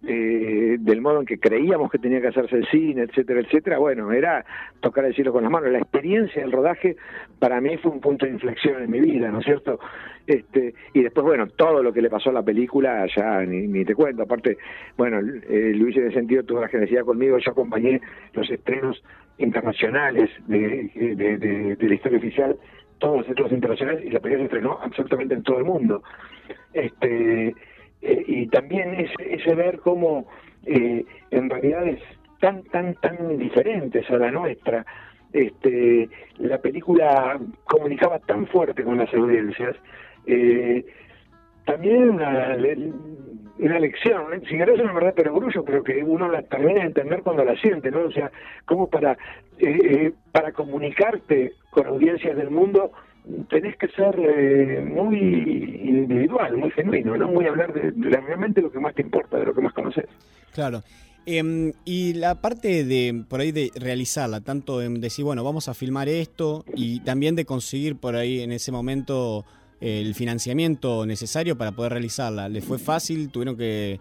eh, 0.07 0.77
del 0.79 1.01
modo 1.01 1.19
en 1.19 1.27
que 1.27 1.37
creíamos 1.37 1.91
que 1.91 1.99
tenía 1.99 2.19
que 2.19 2.29
hacerse 2.29 2.55
el 2.55 2.67
cine, 2.69 3.03
etcétera, 3.03 3.41
etcétera, 3.41 3.77
bueno, 3.77 4.11
era 4.11 4.43
tocar 4.79 5.05
el 5.05 5.13
cielo 5.13 5.31
con 5.31 5.43
las 5.43 5.51
manos. 5.51 5.69
La 5.71 5.77
experiencia 5.77 6.41
del 6.41 6.51
rodaje 6.51 6.95
para 7.37 7.61
mí 7.61 7.77
fue 7.77 7.91
un 7.91 8.01
punto 8.01 8.25
de 8.25 8.31
inflexión 8.31 8.81
en 8.81 8.89
mi 8.89 8.99
vida, 8.99 9.29
¿no 9.29 9.37
es 9.37 9.45
cierto? 9.45 9.79
Este, 10.27 10.73
y 10.93 11.01
después, 11.01 11.25
bueno, 11.25 11.47
todo 11.47 11.81
lo 11.81 11.91
que 11.91 12.01
le 12.01 12.09
pasó 12.09 12.29
a 12.29 12.33
la 12.33 12.43
película, 12.43 13.05
ya 13.15 13.41
ni, 13.41 13.83
te 13.83 13.95
cuento, 13.95 14.23
aparte, 14.23 14.57
bueno, 14.97 15.19
eh, 15.19 15.73
Luis 15.75 15.95
en 15.97 16.07
ese 16.07 16.15
sentido 16.15 16.43
tuvo 16.43 16.61
la 16.61 16.67
generosidad 16.67 17.03
conmigo, 17.03 17.37
yo 17.39 17.51
acompañé 17.51 17.99
los 18.33 18.49
estrenos 18.49 19.03
internacionales 19.37 20.29
de, 20.47 21.77
la 21.79 21.93
historia 21.95 22.19
oficial, 22.19 22.57
todos 22.99 23.17
los 23.17 23.27
estrenos 23.27 23.51
internacionales, 23.51 24.05
y 24.05 24.09
la 24.11 24.19
película 24.19 24.47
se 24.47 24.55
estrenó 24.55 24.79
absolutamente 24.81 25.33
en 25.33 25.43
todo 25.43 25.57
el 25.57 25.65
mundo. 25.65 26.03
Este, 26.73 27.55
eh, 28.01 28.23
y 28.27 28.47
también 28.47 28.93
ese, 28.95 29.35
ese 29.35 29.55
ver 29.55 29.79
cómo 29.79 30.27
eh, 30.65 31.03
en 31.31 31.49
realidades 31.49 31.99
tan, 32.39 32.63
tan, 32.65 32.93
tan 32.95 33.37
diferentes 33.37 34.09
a 34.09 34.17
la 34.17 34.31
nuestra, 34.31 34.85
este, 35.33 36.09
la 36.39 36.57
película 36.57 37.39
comunicaba 37.63 38.19
tan 38.19 38.47
fuerte 38.47 38.83
con 38.83 38.97
las 38.97 39.13
audiencias, 39.13 39.75
eh, 40.25 40.85
también 41.65 42.09
una, 42.09 42.55
una 43.59 43.79
lección, 43.79 44.23
si 44.49 44.57
querés 44.57 44.79
una 44.79 44.93
verdad 44.93 45.13
pero 45.15 45.35
orgullo, 45.35 45.63
pero 45.63 45.83
que 45.83 46.03
uno 46.03 46.27
la 46.29 46.41
termina 46.43 46.81
de 46.81 46.87
entender 46.87 47.21
cuando 47.21 47.45
la 47.45 47.55
siente, 47.57 47.91
¿no? 47.91 48.01
O 48.01 48.11
sea, 48.11 48.31
como 48.65 48.89
para, 48.89 49.13
eh, 49.59 49.77
eh, 49.83 50.13
para 50.31 50.51
comunicarte 50.51 51.53
con 51.69 51.85
audiencias 51.85 52.35
del 52.35 52.49
mundo 52.49 52.91
tenés 53.49 53.77
que 53.77 53.87
ser 53.89 54.15
eh, 54.17 54.81
muy 54.81 55.17
individual, 55.83 56.57
muy 56.57 56.71
genuino, 56.71 57.15
¿no? 57.15 57.27
Muy 57.27 57.45
hablar 57.45 57.71
de, 57.73 57.93
realmente 58.09 58.61
lo 58.61 58.71
que 58.71 58.79
más 58.79 58.95
te 58.95 59.03
importa, 59.03 59.37
de 59.37 59.45
lo 59.45 59.53
que 59.53 59.61
más 59.61 59.73
conoces. 59.73 60.05
Claro. 60.53 60.81
Em, 61.27 61.71
y 61.85 62.15
la 62.15 62.41
parte 62.41 62.83
de, 62.83 63.23
por 63.29 63.41
ahí, 63.41 63.51
de 63.51 63.69
realizarla, 63.75 64.41
tanto 64.41 64.81
en 64.81 64.99
decir, 64.99 65.23
bueno, 65.23 65.43
vamos 65.43 65.69
a 65.69 65.75
filmar 65.75 66.09
esto 66.09 66.65
y 66.73 67.01
también 67.01 67.35
de 67.35 67.45
conseguir 67.45 67.95
por 67.95 68.15
ahí 68.15 68.41
en 68.41 68.51
ese 68.51 68.71
momento 68.71 69.45
el 69.81 70.13
financiamiento 70.13 71.05
necesario 71.05 71.57
para 71.57 71.71
poder 71.71 71.93
realizarla? 71.93 72.47
¿Le 72.47 72.61
fue 72.61 72.77
fácil? 72.77 73.31
¿Tuvieron 73.31 73.57
que...? 73.57 73.99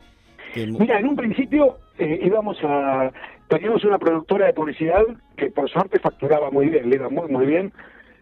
Mira, 0.55 0.99
en 0.99 1.09
un 1.09 1.17
principio 1.17 1.79
eh, 1.99 2.21
íbamos 2.23 2.59
a... 2.63 3.11
Teníamos 3.49 3.85
una 3.85 3.99
productora 3.99 4.47
de 4.47 4.53
publicidad 4.53 5.03
que 5.37 5.51
por 5.51 5.69
suerte 5.71 5.99
facturaba 5.99 6.51
muy 6.51 6.69
bien, 6.69 6.89
le 6.89 6.97
iba 6.97 7.09
muy, 7.09 7.29
muy 7.29 7.47
bien. 7.47 7.73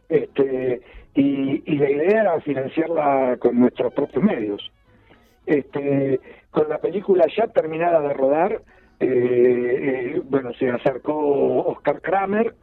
Este, 0.08 0.80
y, 1.14 1.62
y 1.66 1.76
la 1.76 1.90
idea 1.90 2.20
era 2.22 2.40
financiarla 2.40 3.36
con 3.38 3.58
nuestros 3.58 3.92
propios 3.92 4.24
medios. 4.24 4.70
Este, 5.44 6.20
con 6.50 6.68
la 6.68 6.78
película 6.78 7.26
ya 7.36 7.46
terminada 7.48 8.00
de 8.00 8.14
rodar, 8.14 8.62
eh, 9.00 10.14
eh, 10.16 10.22
bueno, 10.24 10.52
se 10.54 10.70
acercó 10.70 11.62
Oscar 11.66 12.00
Kramer, 12.00 12.54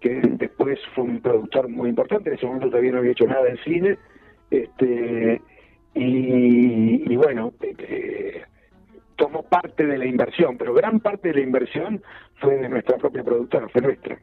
que 0.00 0.20
después 0.22 0.78
fue 0.94 1.04
un 1.04 1.20
productor 1.20 1.68
muy 1.68 1.88
importante, 1.88 2.30
en 2.30 2.36
ese 2.36 2.46
momento 2.46 2.68
todavía 2.68 2.92
no 2.92 2.98
había 2.98 3.12
hecho 3.12 3.26
nada 3.26 3.48
en 3.48 3.58
cine, 3.58 3.98
este, 4.52 5.40
y, 5.94 7.16
bueno, 7.16 7.52
eh, 7.60 8.42
tomó 9.16 9.42
parte 9.42 9.86
de 9.86 9.98
la 9.98 10.06
inversión, 10.06 10.56
pero 10.58 10.74
gran 10.74 11.00
parte 11.00 11.28
de 11.28 11.34
la 11.34 11.40
inversión 11.40 12.02
fue 12.36 12.56
de 12.56 12.68
nuestra 12.68 12.96
propia 12.98 13.22
productora, 13.22 13.68
fue 13.68 13.80
nuestra. 13.82 14.18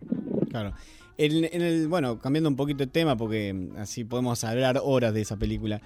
Claro. 0.50 0.74
En, 1.17 1.62
el, 1.62 1.88
bueno, 1.89 2.17
cambiando 2.17 2.50
un 2.50 2.55
poquito 2.55 2.86
de 2.86 2.91
tema, 2.91 3.17
porque 3.17 3.53
así 3.77 4.05
podemos 4.05 4.41
hablar 4.45 4.79
horas 4.81 5.13
de 5.13 5.21
esa 5.21 5.36
película. 5.36 5.81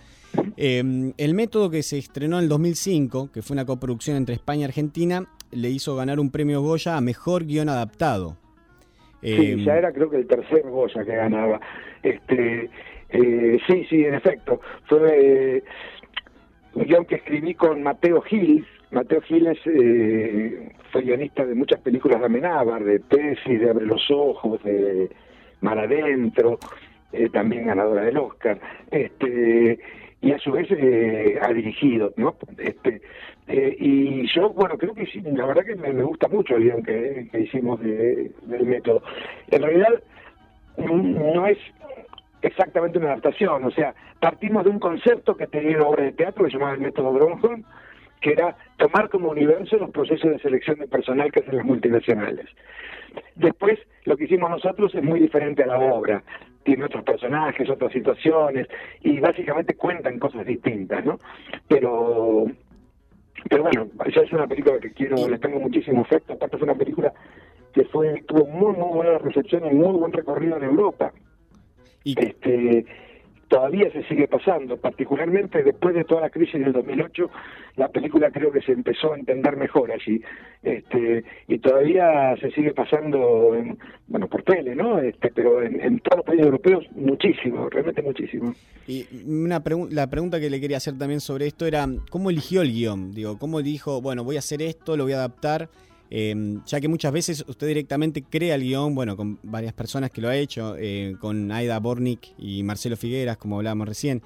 Em, 0.58 1.14
el 1.18 1.34
método 1.34 1.72
que 1.72 1.82
se 1.82 1.98
estrenó 1.98 2.38
en 2.38 2.44
el 2.44 2.50
2005, 2.50 3.32
que 3.32 3.42
fue 3.42 3.56
una 3.56 3.66
coproducción 3.66 4.16
entre 4.16 4.36
España 4.36 4.62
y 4.62 4.66
Argentina, 4.66 5.26
le 5.52 5.70
hizo 5.70 5.96
ganar 5.96 6.20
un 6.20 6.30
premio 6.30 6.62
Goya 6.62 6.98
a 6.98 7.02
Mejor 7.02 7.46
Guión 7.46 7.70
Adaptado. 7.70 8.38
Sí, 9.24 9.54
em, 9.54 9.66
ya 9.66 9.76
era 9.76 9.92
creo 9.92 10.10
que 10.10 10.18
el 10.18 10.28
tercer 10.28 10.62
Goya 10.70 11.04
que 11.04 11.16
ganaba. 11.16 11.60
Este, 12.04 12.70
eh, 13.14 13.60
sí, 13.68 13.86
sí, 13.90 14.04
en 14.06 14.16
efecto. 14.16 14.60
Fue 14.88 15.00
eh, 15.58 15.64
un 16.74 16.84
guion 16.86 17.06
que 17.06 17.16
escribí 17.16 17.54
con 17.54 17.82
Mateo 17.84 18.22
Giles. 18.22 18.66
Mateo 18.92 19.22
Giles 19.22 19.58
eh, 19.66 20.72
fue 20.92 21.02
guionista 21.04 21.46
de 21.46 21.56
muchas 21.56 21.80
películas 21.82 22.20
de 22.20 22.26
Amenábar, 22.26 22.84
de 22.84 23.00
Tesis, 23.00 23.60
de 23.60 23.70
Abre 23.70 23.86
los 23.86 24.10
Ojos, 24.12 24.62
de 24.64 25.10
Mar 25.62 25.80
Adentro, 25.80 26.60
eh, 27.12 27.30
también 27.30 27.68
ganadora 27.68 28.04
del 28.04 28.18
Oscar. 28.18 28.60
Este, 28.92 29.80
y 30.22 30.32
a 30.32 30.38
su 30.40 30.52
vez 30.52 30.68
eh, 30.72 31.38
ha 31.42 31.52
dirigido, 31.52 32.14
¿no? 32.18 32.36
Este, 32.58 33.02
eh, 33.48 33.76
y 33.80 34.26
yo, 34.34 34.52
bueno, 34.52 34.78
creo 34.78 34.94
que 34.94 35.06
sí, 35.08 35.22
la 35.22 35.46
verdad 35.46 35.66
que 35.66 35.76
me, 35.76 35.92
gusta 36.04 36.28
mucho 36.28 36.56
el 36.56 36.64
guion 36.64 36.84
que, 36.84 37.28
que 37.32 37.40
hicimos 37.42 37.80
de- 37.82 38.32
del 38.44 38.66
método. 38.66 39.02
En 39.52 39.64
realidad, 39.64 40.02
no 40.78 41.46
es 41.48 41.58
exactamente 42.44 43.00
una 43.00 43.08
adaptación, 43.08 43.64
o 43.64 43.72
sea, 43.72 43.96
partimos 44.20 44.64
de 44.64 44.70
un 44.70 44.80
concepto 44.80 45.36
que 45.36 45.48
tenía 45.48 45.78
una 45.78 45.88
obra 45.88 46.04
de 46.04 46.12
teatro 46.12 46.46
que 46.46 46.52
se 46.52 46.58
llamaba 46.58 46.76
el 46.76 46.82
método 46.82 47.12
Bronholm, 47.12 47.64
que 48.22 48.32
era 48.32 48.56
tomar 48.78 49.10
como 49.10 49.30
universo 49.30 49.78
los 49.78 49.90
procesos 49.92 50.32
de 50.32 50.40
selección 50.40 50.80
de 50.80 50.88
personal 50.88 51.32
que 51.32 51.42
hacen 51.42 51.58
las 51.58 51.66
multinacionales. 51.66 52.48
Después, 53.36 53.80
lo 54.06 54.16
que 54.16 54.26
hicimos 54.26 54.50
nosotros 54.50 54.94
es 54.96 55.04
muy 55.04 55.20
diferente 55.20 55.64
a 55.64 55.68
la 55.68 55.80
obra. 55.80 56.24
Tiene 56.64 56.86
otros 56.86 57.04
personajes, 57.04 57.70
otras 57.70 57.92
situaciones, 57.92 58.68
y 59.02 59.20
básicamente 59.20 59.76
cuentan 59.76 60.20
cosas 60.20 60.46
distintas, 60.46 61.04
¿no? 61.06 61.20
Pero, 61.68 62.46
pero 63.50 63.64
bueno, 63.64 63.88
ya 64.14 64.22
es 64.22 64.32
una 64.32 64.48
película 64.48 64.80
que 64.80 64.92
quiero, 64.92 65.28
le 65.28 65.38
tengo 65.40 65.60
muchísimo 65.60 66.02
afecto. 66.02 66.34
Aparte, 66.34 66.58
fue 66.58 66.66
una 66.66 66.78
película 66.78 67.14
que 67.74 67.84
fue 67.86 68.24
tuvo 68.28 68.46
muy, 68.46 68.74
muy 68.74 68.94
buena 68.94 69.18
recepción 69.18 69.66
y 69.66 69.74
muy 69.74 69.98
buen 69.98 70.14
recorrido 70.14 70.58
en 70.58 70.64
Europa. 70.64 71.12
Este, 72.06 72.86
todavía 73.48 73.92
se 73.92 74.04
sigue 74.06 74.28
pasando, 74.28 74.78
particularmente 74.78 75.62
después 75.64 75.94
de 75.94 76.04
toda 76.06 76.22
la 76.22 76.30
crisis 76.32 76.60
del 76.60 76.74
2008, 76.74 77.30
la 77.76 77.88
película 77.90 78.32
creo 78.32 78.52
que 78.52 78.62
se 78.62 78.72
empezó 78.72 79.14
a 79.14 79.18
entender 79.18 79.56
mejor 79.58 79.92
allí, 79.92 80.22
este, 80.64 81.24
y 81.48 81.60
todavía 81.60 82.36
se 82.42 82.50
sigue 82.52 82.74
pasando, 82.74 83.54
en, 83.56 83.78
bueno, 84.08 84.28
por 84.28 84.42
tele, 84.44 84.76
¿no? 84.76 84.98
Este, 85.00 85.32
pero 85.36 85.62
en, 85.62 85.80
en 85.82 86.00
todos 86.00 86.18
los 86.18 86.26
países 86.26 86.46
europeos 86.46 86.86
muchísimo, 86.96 87.70
realmente 87.70 88.02
muchísimo. 88.02 88.54
Y 88.88 89.06
una 89.28 89.64
pregu- 89.64 89.90
la 89.92 90.10
pregunta 90.10 90.40
que 90.40 90.50
le 90.50 90.60
quería 90.60 90.78
hacer 90.78 90.98
también 90.98 91.20
sobre 91.20 91.46
esto 91.46 91.68
era, 91.68 91.88
¿cómo 92.10 92.32
eligió 92.32 92.64
el 92.64 92.72
guion? 92.72 93.14
Digo, 93.14 93.38
¿cómo 93.38 93.62
dijo, 93.62 94.02
bueno, 94.02 94.24
voy 94.24 94.36
a 94.38 94.40
hacer 94.40 94.62
esto, 94.64 94.98
lo 94.98 95.04
voy 95.04 95.14
a 95.14 95.18
adaptar? 95.18 95.70
Eh, 96.10 96.60
ya 96.66 96.80
que 96.80 96.88
muchas 96.88 97.12
veces 97.12 97.46
usted 97.48 97.68
directamente 97.68 98.24
crea 98.24 98.56
el 98.56 98.62
guion, 98.62 98.94
bueno, 98.94 99.18
con 99.18 99.40
varias 99.44 99.74
personas 99.74 100.12
que 100.12 100.22
lo 100.22 100.30
ha 100.30 100.36
hecho, 100.36 100.76
eh, 100.78 101.16
con 101.20 101.52
Aida 101.52 101.80
Bornik 101.80 102.34
y 102.38 102.64
Marcelo 102.64 102.96
Figueras, 102.96 103.38
como 103.38 103.58
hablábamos 103.58 103.88
recién. 103.88 104.22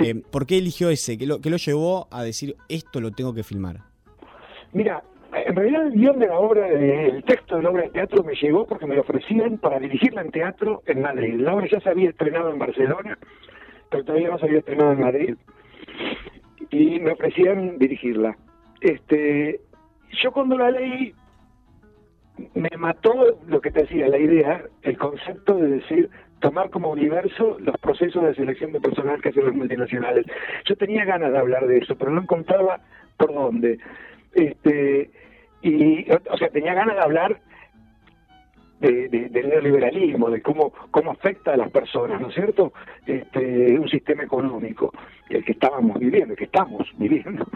Eh, 0.00 0.22
¿Por 0.30 0.46
qué 0.46 0.58
eligió 0.58 0.90
ese? 0.90 1.18
¿Qué 1.18 1.26
lo, 1.26 1.40
qué 1.40 1.50
lo 1.50 1.56
llevó 1.56 2.06
a 2.10 2.22
decir, 2.22 2.56
esto 2.68 3.00
lo 3.00 3.10
tengo 3.10 3.34
que 3.34 3.42
filmar? 3.42 3.78
Mira, 4.72 5.02
en 5.32 5.56
realidad 5.56 5.86
el 5.86 5.92
guion 5.92 6.18
de 6.18 6.26
la 6.26 6.38
obra, 6.38 6.68
el 6.68 7.24
texto 7.24 7.56
de 7.56 7.62
la 7.62 7.70
obra 7.70 7.82
de 7.84 7.90
teatro 7.90 8.22
me 8.22 8.34
llegó 8.34 8.66
porque 8.66 8.86
me 8.86 8.94
lo 8.94 9.00
ofrecían 9.00 9.58
para 9.58 9.78
dirigirla 9.78 10.22
en 10.22 10.30
teatro 10.30 10.82
en 10.86 11.00
Madrid. 11.00 11.34
La 11.40 11.54
obra 11.54 11.66
ya 11.70 11.80
se 11.80 11.88
había 11.88 12.10
estrenado 12.10 12.50
en 12.50 12.58
Barcelona, 12.58 13.18
pero 13.90 14.04
todavía 14.04 14.28
no 14.28 14.38
se 14.38 14.46
había 14.46 14.58
estrenado 14.58 14.92
en 14.92 15.00
Madrid. 15.00 15.36
Y 16.70 17.00
me 17.00 17.12
ofrecían 17.12 17.78
dirigirla. 17.78 18.36
Este, 18.80 19.60
yo 20.22 20.32
cuando 20.32 20.56
la 20.58 20.70
leí 20.70 21.14
me 22.54 22.70
mató 22.78 23.38
lo 23.46 23.60
que 23.60 23.70
te 23.70 23.82
decía, 23.82 24.08
la 24.08 24.18
idea, 24.18 24.62
el 24.82 24.96
concepto 24.98 25.54
de 25.56 25.68
decir 25.68 26.10
tomar 26.40 26.70
como 26.70 26.90
universo 26.90 27.56
los 27.60 27.76
procesos 27.78 28.24
de 28.24 28.34
selección 28.34 28.72
de 28.72 28.80
personal 28.80 29.20
que 29.22 29.28
hacen 29.28 29.44
las 29.46 29.54
multinacionales. 29.54 30.26
Yo 30.64 30.74
tenía 30.76 31.04
ganas 31.04 31.30
de 31.32 31.38
hablar 31.38 31.66
de 31.66 31.78
eso, 31.78 31.94
pero 31.96 32.10
no 32.10 32.22
encontraba 32.22 32.80
por 33.16 33.32
dónde. 33.32 33.78
Este, 34.34 35.10
y, 35.62 36.10
o, 36.10 36.36
sea, 36.36 36.48
tenía 36.48 36.74
ganas 36.74 36.96
de 36.96 37.02
hablar 37.02 37.40
de, 38.80 39.08
de- 39.08 39.28
del 39.28 39.48
neoliberalismo, 39.50 40.30
de 40.30 40.42
cómo, 40.42 40.72
cómo 40.90 41.12
afecta 41.12 41.52
a 41.52 41.56
las 41.56 41.70
personas, 41.70 42.20
¿no 42.20 42.28
es 42.28 42.34
cierto? 42.34 42.72
Este, 43.06 43.78
un 43.78 43.88
sistema 43.88 44.24
económico, 44.24 44.92
el 45.30 45.44
que 45.44 45.52
estábamos 45.52 46.00
viviendo, 46.00 46.32
el 46.32 46.38
que 46.38 46.44
estamos 46.46 46.90
viviendo. 46.98 47.46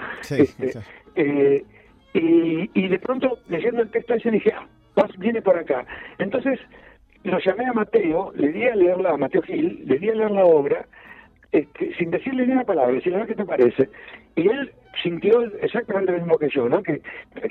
Este, 0.43 0.79
eh, 1.17 1.65
y, 2.19 2.71
y 2.75 2.89
de 2.89 2.99
pronto, 2.99 3.39
leyendo 3.49 3.83
el 3.83 3.91
texto 3.91 4.15
ese, 4.15 4.31
dije, 4.31 4.53
ah, 4.53 4.67
viene 5.19 5.43
por 5.43 5.59
acá. 5.59 5.85
Entonces, 6.19 6.59
lo 7.25 7.39
llamé 7.39 7.67
a 7.67 7.73
Mateo, 7.73 8.33
le 8.37 8.53
di 8.53 8.65
a 8.65 8.77
leerla, 8.77 9.11
a 9.11 9.17
Mateo 9.17 9.43
Gil, 9.43 9.83
le 9.85 9.99
di 9.99 10.09
a 10.09 10.15
leer 10.15 10.31
la 10.31 10.45
obra, 10.45 10.87
este, 11.53 11.95
sin 11.95 12.11
decirle 12.11 12.47
ni 12.47 12.53
una 12.53 12.65
palabra, 12.65 12.95
decirle, 12.95 13.27
qué 13.27 13.35
te 13.35 13.45
parece. 13.45 13.89
Y 14.37 14.49
él 14.49 14.73
sintió 15.03 15.43
exactamente 15.61 16.13
lo 16.13 16.19
mismo 16.19 16.39
que 16.39 16.49
yo, 16.49 16.69
¿no? 16.69 16.83
Que, 16.83 17.01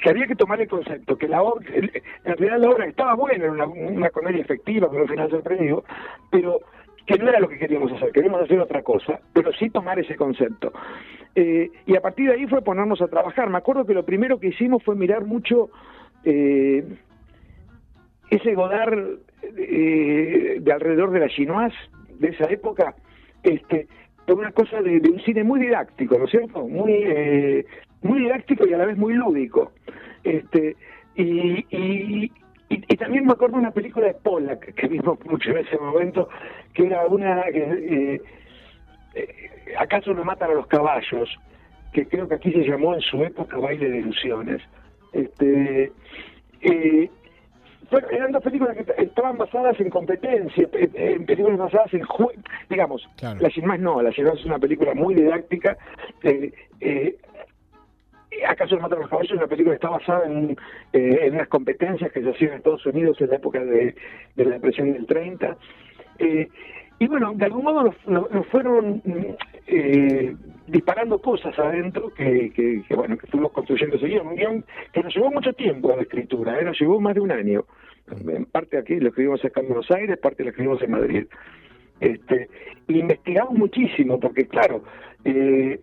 que 0.02 0.10
había 0.10 0.28
que 0.28 0.36
tomar 0.36 0.62
el 0.62 0.68
concepto, 0.68 1.18
que 1.18 1.28
la 1.28 1.42
obra, 1.42 1.66
en 1.76 1.92
realidad 2.24 2.60
la 2.60 2.70
obra 2.70 2.86
estaba 2.86 3.16
buena, 3.16 3.44
era 3.44 3.52
una, 3.52 3.66
una 3.68 4.10
comedia 4.10 4.42
efectiva, 4.42 4.88
con 4.88 5.02
un 5.02 5.08
final 5.08 5.30
sorprendido, 5.30 5.84
pero 6.32 6.60
que 7.06 7.18
no 7.18 7.30
era 7.30 7.40
lo 7.40 7.48
que 7.48 7.58
queríamos 7.58 7.92
hacer, 7.92 8.12
queríamos 8.12 8.42
hacer 8.42 8.60
otra 8.60 8.82
cosa, 8.82 9.20
pero 9.34 9.52
sí 9.54 9.70
tomar 9.70 10.00
ese 10.00 10.16
concepto. 10.16 10.74
Eh, 11.36 11.70
y 11.86 11.96
a 11.96 12.02
partir 12.02 12.30
de 12.30 12.36
ahí 12.36 12.48
fue 12.48 12.62
ponernos 12.62 13.02
a 13.02 13.08
trabajar. 13.08 13.50
Me 13.50 13.58
acuerdo 13.58 13.86
que 13.86 13.94
lo 13.94 14.06
primero 14.06 14.40
que 14.40 14.48
hicimos 14.48 14.84
fue 14.84 14.96
mirar 14.96 15.26
mucho 15.26 15.70
eh, 16.24 16.84
ese 18.30 18.56
Godard 18.56 19.20
eh, 19.58 20.58
de 20.60 20.72
alrededor 20.72 21.12
de 21.12 21.20
la 21.20 21.30
chinoise 21.30 21.78
de 22.18 22.30
esa 22.30 22.46
época, 22.46 22.96
este, 23.44 23.88
una 24.28 24.52
cosa 24.52 24.82
de, 24.82 24.98
un 24.98 25.20
cine 25.20 25.44
muy 25.44 25.60
didáctico, 25.60 26.18
¿no 26.18 26.26
es 26.26 26.32
cierto? 26.32 26.68
Muy, 26.68 27.66
muy 28.02 28.20
didáctico 28.20 28.66
y 28.66 28.74
a 28.74 28.78
la 28.78 28.86
vez 28.86 28.98
muy 28.98 29.14
lúdico. 29.14 29.74
Este, 30.24 30.76
y, 31.16 32.32
y, 32.70 32.76
y 32.94 32.98
también 32.98 33.26
me 33.26 33.34
acuerdo 33.34 33.56
de 33.56 33.62
una 33.62 33.72
película 33.72 34.08
de 34.08 34.14
Pollack 34.16 34.74
que 34.74 34.88
vimos 34.88 35.18
mucho 35.26 35.52
en 35.52 35.58
ese 35.60 35.78
momento, 35.78 36.30
que 36.74 36.86
era 36.88 37.06
una 37.08 37.44
que 37.44 37.60
eh, 37.64 38.22
eh, 39.16 39.52
¿Acaso 39.78 40.14
no 40.14 40.24
matan 40.24 40.52
a 40.52 40.54
los 40.54 40.68
caballos? 40.68 41.30
Que 41.94 42.08
creo 42.08 42.28
que 42.28 42.36
aquí 42.36 42.52
se 42.52 42.68
llamó 42.68 42.94
en 42.94 43.02
su 43.02 43.24
época 43.24 43.58
Baile 43.58 43.90
de 43.90 43.98
Ilusiones. 44.00 44.62
Este, 45.14 45.92
eh, 46.62 47.10
bueno, 47.90 48.08
eran 48.10 48.32
dos 48.32 48.44
películas 48.44 48.76
que 48.76 49.04
estaban 49.04 49.38
basadas 49.38 49.80
en 49.80 49.90
competencia, 49.90 50.68
eh, 50.74 50.90
en 50.94 51.26
películas 51.26 51.58
basadas 51.58 51.94
en 51.94 52.04
digamos, 52.70 53.08
La 53.40 53.50
Sin 53.50 53.66
Más 53.66 53.80
no, 53.80 54.02
La 54.02 54.12
Sin 54.12 54.26
Más 54.26 54.40
es 54.40 54.46
una 54.46 54.60
película 54.60 54.94
muy 54.94 55.16
didáctica. 55.16 55.78
eh, 56.24 56.52
eh, 56.82 57.16
¿Acaso 58.48 58.78
matan 58.78 59.00
a 59.00 59.02
los 59.02 59.10
caballos? 59.10 59.32
Es 59.32 59.38
una 59.38 59.48
película 59.48 59.74
que 59.74 59.76
está 59.76 59.90
basada 59.90 60.26
en, 60.26 60.52
eh, 60.94 61.20
en 61.22 61.36
unas 61.36 61.48
competencias 61.48 62.12
que 62.12 62.22
se 62.22 62.30
hacían 62.30 62.52
en 62.52 62.58
Estados 62.58 62.86
Unidos 62.86 63.20
en 63.22 63.30
la 63.30 63.36
época 63.36 63.64
de, 63.64 63.96
la 64.36 64.50
depresión 64.52 64.94
del 64.94 65.06
30. 65.06 65.58
Eh, 66.20 66.48
y 67.00 67.08
bueno, 67.08 67.34
de 67.34 67.46
algún 67.46 67.64
modo 67.64 67.94
nos, 68.08 68.48
fueron 68.48 69.02
eh, 69.68 70.36
disparando 70.68 71.20
cosas 71.20 71.58
adentro 71.60 72.14
que, 72.14 72.84
bueno, 72.96 73.18
que 73.18 73.28
fuimos 73.28 73.52
construyendo 73.52 73.98
ese 73.98 74.08
guion. 74.08 74.28
Un 74.28 74.36
guion 74.36 74.66
que 74.94 75.04
nos 75.04 75.14
llevó 75.14 75.30
mucho 75.30 75.52
tiempo 75.54 75.92
a 75.92 75.98
la 75.98 76.04
escritura, 76.04 76.60
¿eh? 76.60 76.64
nos 76.64 76.80
llevó 76.80 77.02
más 77.02 77.16
de 77.16 77.22
un 77.22 77.32
año. 77.32 77.66
En 78.28 78.46
parte 78.46 78.78
aquí 78.78 79.00
lo 79.00 79.10
escribimos 79.10 79.44
acá 79.44 79.62
en 79.62 79.68
Buenos 79.68 79.92
Aires, 79.92 80.18
parte 80.20 80.44
lo 80.44 80.52
escribimos 80.52 80.82
en 80.82 80.92
Madrid. 80.92 81.26
Este, 82.00 82.50
investigamos 82.88 83.54
muchísimo, 83.54 84.20
porque 84.20 84.48
claro, 84.48 84.84
eh, 85.26 85.80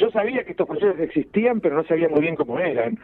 yo 0.00 0.10
sabía 0.10 0.44
que 0.44 0.52
estos 0.52 0.66
procesos 0.68 0.98
existían, 1.00 1.60
pero 1.60 1.76
no 1.76 1.84
sabía 1.84 2.08
muy 2.08 2.20
bien 2.20 2.36
cómo 2.36 2.58
eran. 2.58 2.98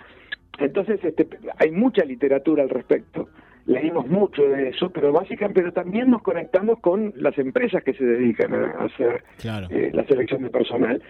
Entonces, 0.59 1.03
este, 1.05 1.27
hay 1.59 1.71
mucha 1.71 2.05
literatura 2.05 2.63
al 2.63 2.69
respecto. 2.71 3.29
Leímos 3.67 4.07
mucho 4.09 4.43
de 4.43 4.71
eso, 4.71 4.91
pero 4.91 5.13
básicamente, 5.13 5.61
pero 5.61 5.73
también 5.73 6.11
nos 6.11 6.23
conectamos 6.23 6.81
con 6.81 7.13
las 7.17 7.37
empresas 7.39 7.83
que 7.85 7.93
se 7.95 8.05
dedican 8.05 8.53
a 8.55 8.71
hacer 8.85 9.23
Claro. 9.39 9.69
eh, 9.71 9.91
la 9.93 10.05
selección 10.05 10.43
de 10.43 10.51
personal. 10.51 11.03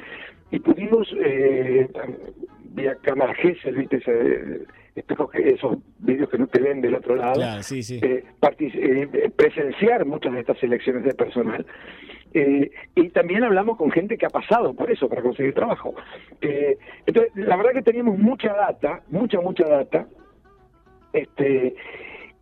Y 0.50 0.58
pudimos, 0.58 1.08
eh, 1.24 1.88
vía 2.74 2.96
cámara 3.02 3.35
Gesell, 3.35 3.76
¿viste? 3.76 3.96
Ese, 3.98 4.62
espejos 4.94 5.30
que- 5.30 5.50
esos 5.50 5.78
vídeos 5.98 6.28
que 6.28 6.38
no 6.38 6.46
te 6.46 6.61
ven 6.61 6.80
del 6.80 6.94
otro 6.94 7.14
lado, 7.16 7.35
Claro, 7.35 7.62
sí, 7.62 7.83
sí. 7.83 8.00
eh, 8.02 8.24
eh, 8.42 9.30
presenciar 9.35 10.04
muchas 10.04 10.33
de 10.33 10.40
estas 10.40 10.59
selecciones 10.59 11.04
de 11.04 11.14
personal. 11.14 11.64
Eh, 12.33 12.70
y 12.94 13.09
también 13.11 13.42
hablamos 13.44 13.76
con 13.76 13.90
gente 13.90 14.16
que 14.16 14.26
ha 14.26 14.30
pasado 14.30 14.72
por 14.74 14.90
eso 14.90 15.09
para 15.09 15.22
conseguir 15.22 15.52
trabajo. 15.54 15.94
Eh, 16.40 16.76
entonces, 17.06 17.33
la 17.35 17.56
verdad 17.56 17.72
que 17.72 17.83
teníamos 17.83 18.18
mucha 18.18 18.52
data, 18.52 19.02
mucha, 19.11 19.40
mucha 19.40 19.64
data. 19.68 20.06
Este, 21.12 21.74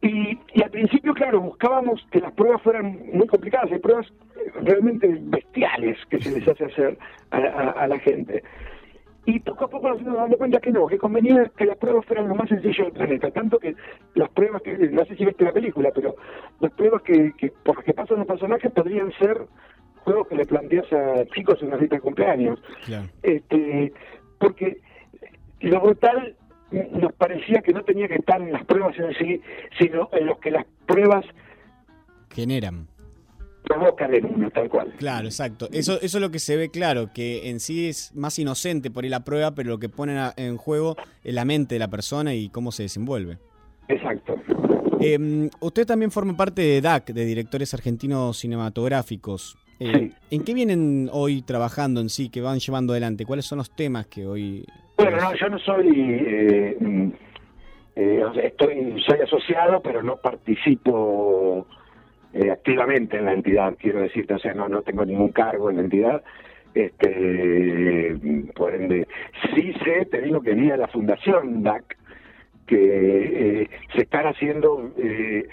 y, 0.03 0.39
y 0.55 0.63
al 0.63 0.71
principio, 0.71 1.15
claro, 1.15 1.41
buscábamos 1.41 2.07
que 2.11 2.21
las 2.21 2.33
pruebas 2.33 2.61
fueran 2.63 2.99
muy 3.13 3.27
complicadas, 3.27 3.73
hay 3.73 3.79
pruebas 3.79 4.07
eh, 4.37 4.53
realmente 4.63 5.09
bestiales 5.23 5.97
que 6.11 6.21
se 6.21 6.39
les 6.39 6.47
hace 6.47 6.65
hacer 6.67 6.99
a, 7.31 7.39
a- 7.39 7.71
a 7.71 7.87
la 7.89 7.99
gente. 7.99 8.43
Y 9.29 9.41
poco 9.41 9.67
a 9.67 9.69
poco 9.69 9.91
nos 9.91 9.99
fuimos 9.99 10.17
dando 10.17 10.39
cuenta 10.39 10.59
que 10.59 10.71
no, 10.71 10.87
que 10.87 10.97
convenía 10.97 11.53
que 11.55 11.67
las 11.67 11.77
pruebas 11.77 12.07
fueran 12.07 12.29
lo 12.29 12.35
más 12.35 12.49
sencillo 12.49 12.85
del 12.85 12.95
planeta. 12.95 13.31
Tanto 13.31 13.59
que 13.59 13.77
las 14.15 14.31
pruebas, 14.31 14.63
que 14.63 14.75
no 14.89 15.05
sé 15.05 15.17
si 15.17 15.27
viste 15.27 15.45
la 15.45 15.53
película, 15.53 15.91
pero 15.95 16.17
las 16.61 16.73
pruebas 16.73 17.03
que, 17.03 17.35
que 17.37 17.51
por 17.63 17.77
las 17.77 17.85
que 17.85 17.93
pasan 17.93 18.21
los 18.21 18.27
personajes 18.27 18.73
podrían 18.73 19.13
ser 19.19 19.47
juegos 19.97 20.29
que 20.29 20.35
le 20.35 20.47
planteas 20.47 20.91
a 20.95 21.27
chicos 21.27 21.61
en 21.61 21.69
una 21.69 21.79
cita 21.79 21.97
de 21.97 22.01
cumpleaños. 22.01 22.59
Claro. 22.87 23.05
Este, 23.23 23.93
porque 24.39 24.81
lo 25.61 25.79
brutal 25.83 26.35
nos 26.93 27.13
parecía 27.13 27.61
que 27.61 27.75
no 27.75 27.83
tenía 27.85 28.09
que 28.09 28.15
estar 28.15 28.41
en 28.41 28.51
las 28.51 28.65
pruebas 28.65 28.99
en 28.99 29.13
sí, 29.13 29.43
sino 29.79 30.09
en 30.13 30.25
los 30.25 30.39
que 30.39 30.53
las 30.53 30.65
pruebas 30.87 31.27
Generan. 32.35 32.87
Uno, 33.77 34.51
tal 34.51 34.69
cual. 34.69 34.93
Claro, 34.99 35.27
exacto. 35.27 35.69
Eso, 35.73 36.01
eso 36.01 36.19
es 36.19 36.21
lo 36.21 36.31
que 36.31 36.39
se 36.39 36.57
ve 36.57 36.71
claro, 36.71 37.11
que 37.13 37.51
en 37.51 37.61
sí 37.61 37.89
es 37.89 38.15
más 38.15 38.39
inocente 38.39 38.91
por 38.91 39.05
ir 39.05 39.11
la 39.11 39.25
prueba, 39.25 39.55
pero 39.55 39.71
lo 39.71 39.79
que 39.79 39.89
ponen 39.89 40.19
en 40.37 40.57
juego 40.57 40.97
es 41.25 41.35
la 41.35 41.45
mente 41.45 41.75
de 41.75 41.79
la 41.79 41.89
persona 41.89 42.35
y 42.35 42.49
cómo 42.49 42.73
se 42.73 42.85
desenvuelve. 42.85 43.39
Exacto. 43.89 44.37
Eh, 45.01 45.49
usted 45.61 45.87
también 45.87 46.11
forma 46.11 46.37
parte 46.37 46.63
de 46.63 46.81
DAC, 46.81 47.13
de 47.13 47.25
Directores 47.25 47.73
Argentinos 47.75 48.39
Cinematográficos. 48.39 49.57
Eh, 49.81 49.93
Sí. 49.93 50.13
¿En 50.31 50.45
qué 50.45 50.55
vienen 50.55 51.09
hoy 51.13 51.43
trabajando 51.43 52.01
en 52.01 52.09
sí, 52.09 52.31
que 52.31 52.41
van 52.41 52.59
llevando 52.59 52.93
adelante? 52.93 53.25
¿Cuáles 53.25 53.47
son 53.47 53.59
los 53.59 53.71
temas 53.71 54.07
que 54.07 54.27
hoy... 54.27 54.65
Bueno, 54.97 55.19
no, 55.19 55.35
yo 55.37 55.49
no 55.49 55.59
soy, 55.61 55.87
eh, 55.95 56.77
mm, 56.81 57.09
eh, 57.95 58.23
estoy, 58.43 59.01
soy 59.07 59.21
asociado, 59.21 59.81
pero 59.81 60.03
no 60.03 60.17
participo 60.17 61.65
eh, 62.35 62.51
activamente 62.51 63.17
en 63.19 63.25
la 63.25 63.33
entidad, 63.33 63.75
quiero 63.79 64.01
decirte, 64.01 64.35
o 64.35 64.39
sea, 64.39 64.55
no, 64.55 64.69
no 64.69 64.83
tengo 64.83 65.05
ningún 65.05 65.33
cargo 65.33 65.71
en 65.71 65.77
la 65.77 65.83
entidad. 65.83 66.23
Este, 66.75 68.15
por 68.55 68.75
ende, 68.75 69.07
sí 69.55 69.73
sé, 69.85 70.05
te 70.07 70.21
digo 70.21 70.41
que 70.41 70.55
vía 70.55 70.77
la 70.77 70.87
Fundación 70.89 71.63
DAC, 71.63 71.97
que 72.67 73.63
eh, 73.63 73.71
se 73.95 74.03
están 74.03 74.27
haciendo 74.27 74.93
eh, 74.99 75.47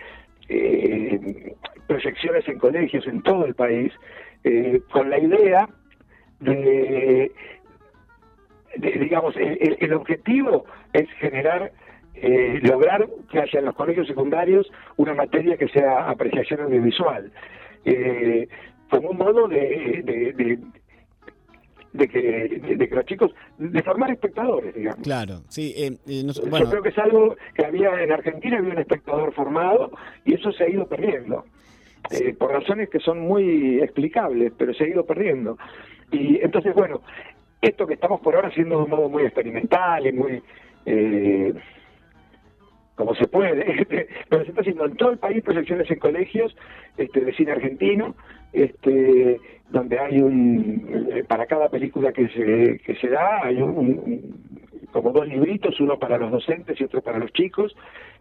eh, 0.50 1.54
proyecciones 1.88 2.48
en 2.48 2.60
colegios 2.60 3.08
en 3.08 3.22
todo 3.22 3.46
el 3.46 3.56
país, 3.56 3.94
eh, 4.44 4.82
con 4.92 5.10
la 5.10 5.18
idea 5.20 5.70
de 6.42 7.32
de- 8.76 8.92
digamos, 8.92 9.36
el- 9.38 9.78
el 9.80 9.94
objetivo 9.94 10.66
es 10.92 11.10
generar, 11.14 11.72
eh, 12.16 12.60
lograr 12.64 13.08
que 13.32 13.40
haya 13.40 13.60
en 13.60 13.66
los 13.66 13.76
colegios 13.76 14.08
secundarios 14.08 14.72
una 14.98 15.14
materia 15.14 15.58
que 15.58 15.68
sea 15.70 16.10
apreciación 16.10 16.62
audiovisual, 16.62 17.32
eh, 17.86 18.48
como 18.90 19.10
un 19.10 19.18
modo 19.18 19.48
de, 19.48 20.02
de, 20.04 20.34
de- 20.34 20.60
de 21.94 22.10
que, 22.10 22.20
de, 22.22 22.76
de 22.76 22.90
que 22.90 22.96
los 22.96 23.06
chicos, 23.06 23.34
de 23.58 23.82
formar 23.82 24.12
espectadores, 24.12 24.76
digamos. 24.76 25.02
Claro, 25.02 25.44
sí. 25.48 25.74
eh, 25.78 25.94
eh, 26.08 26.24
Yo 26.28 26.70
creo 26.70 26.82
que 26.84 26.90
es 26.90 26.98
algo 26.98 27.38
que 27.54 27.66
había 27.66 28.04
en 28.04 28.12
Argentina, 28.12 28.58
había 28.58 28.74
un 28.74 28.80
espectador 28.80 29.34
formado 29.34 29.92
y 30.26 30.34
eso 30.34 30.52
se 30.52 30.66
ha 30.66 30.70
ido 30.70 30.88
perdiendo. 30.90 31.46
Eh, 32.12 32.34
por 32.38 32.52
razones 32.52 32.90
que 32.90 33.00
son 33.00 33.20
muy 33.22 33.80
explicables, 33.82 34.52
pero 34.58 34.74
se 34.74 34.84
ha 34.84 34.88
ido 34.90 35.06
perdiendo. 35.06 35.58
Y 36.12 36.38
entonces, 36.44 36.74
bueno, 36.76 37.00
esto 37.62 37.88
que 37.88 37.94
estamos 37.94 38.20
por 38.20 38.36
ahora 38.36 38.50
haciendo 38.50 38.78
de 38.78 38.84
un 38.84 38.90
modo 38.90 39.08
muy 39.10 39.24
experimental 39.24 40.06
y 40.06 40.12
muy... 40.12 40.44
Eh, 42.96 43.06
como 43.06 43.16
se 43.16 43.28
puede, 43.28 43.86
pero 44.30 44.44
se 44.44 44.50
está 44.50 44.62
haciendo 44.62 44.86
en 44.86 44.96
todo 44.96 45.12
el 45.12 45.18
país 45.18 45.44
proyecciones 45.44 45.90
en 45.92 46.00
colegios 46.00 46.56
este, 46.98 47.22
de 47.22 47.34
cine 47.34 47.52
argentino, 47.52 48.16
este, 48.54 49.40
donde 49.70 50.00
hay 50.00 50.22
un, 50.22 51.10
eh, 51.14 51.24
para 51.28 51.46
cada 51.46 51.70
película 51.70 52.12
que 52.12 52.28
se, 52.30 52.80
que 52.80 52.96
se 52.96 53.10
da, 53.10 53.44
hay 53.44 53.62
un, 53.62 54.40
como 54.92 55.12
dos 55.12 55.28
libritos, 55.28 55.80
uno 55.80 56.00
para 56.00 56.18
los 56.18 56.32
docentes 56.32 56.80
y 56.80 56.84
otro 56.86 57.02
para 57.02 57.20
los 57.20 57.32
chicos, 57.34 57.76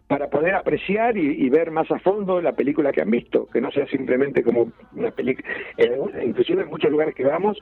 para 0.07 0.29
poder 0.29 0.55
apreciar 0.55 1.17
y, 1.17 1.45
y 1.45 1.49
ver 1.49 1.71
más 1.71 1.89
a 1.89 1.99
fondo 1.99 2.41
la 2.41 2.53
película 2.53 2.91
que 2.91 3.01
han 3.01 3.09
visto, 3.09 3.47
que 3.47 3.61
no 3.61 3.71
sea 3.71 3.87
simplemente 3.87 4.43
como 4.43 4.71
una 4.93 5.11
película, 5.11 5.47
inclusive 6.23 6.63
en 6.63 6.69
muchos 6.69 6.91
lugares 6.91 7.15
que 7.15 7.23
vamos, 7.23 7.57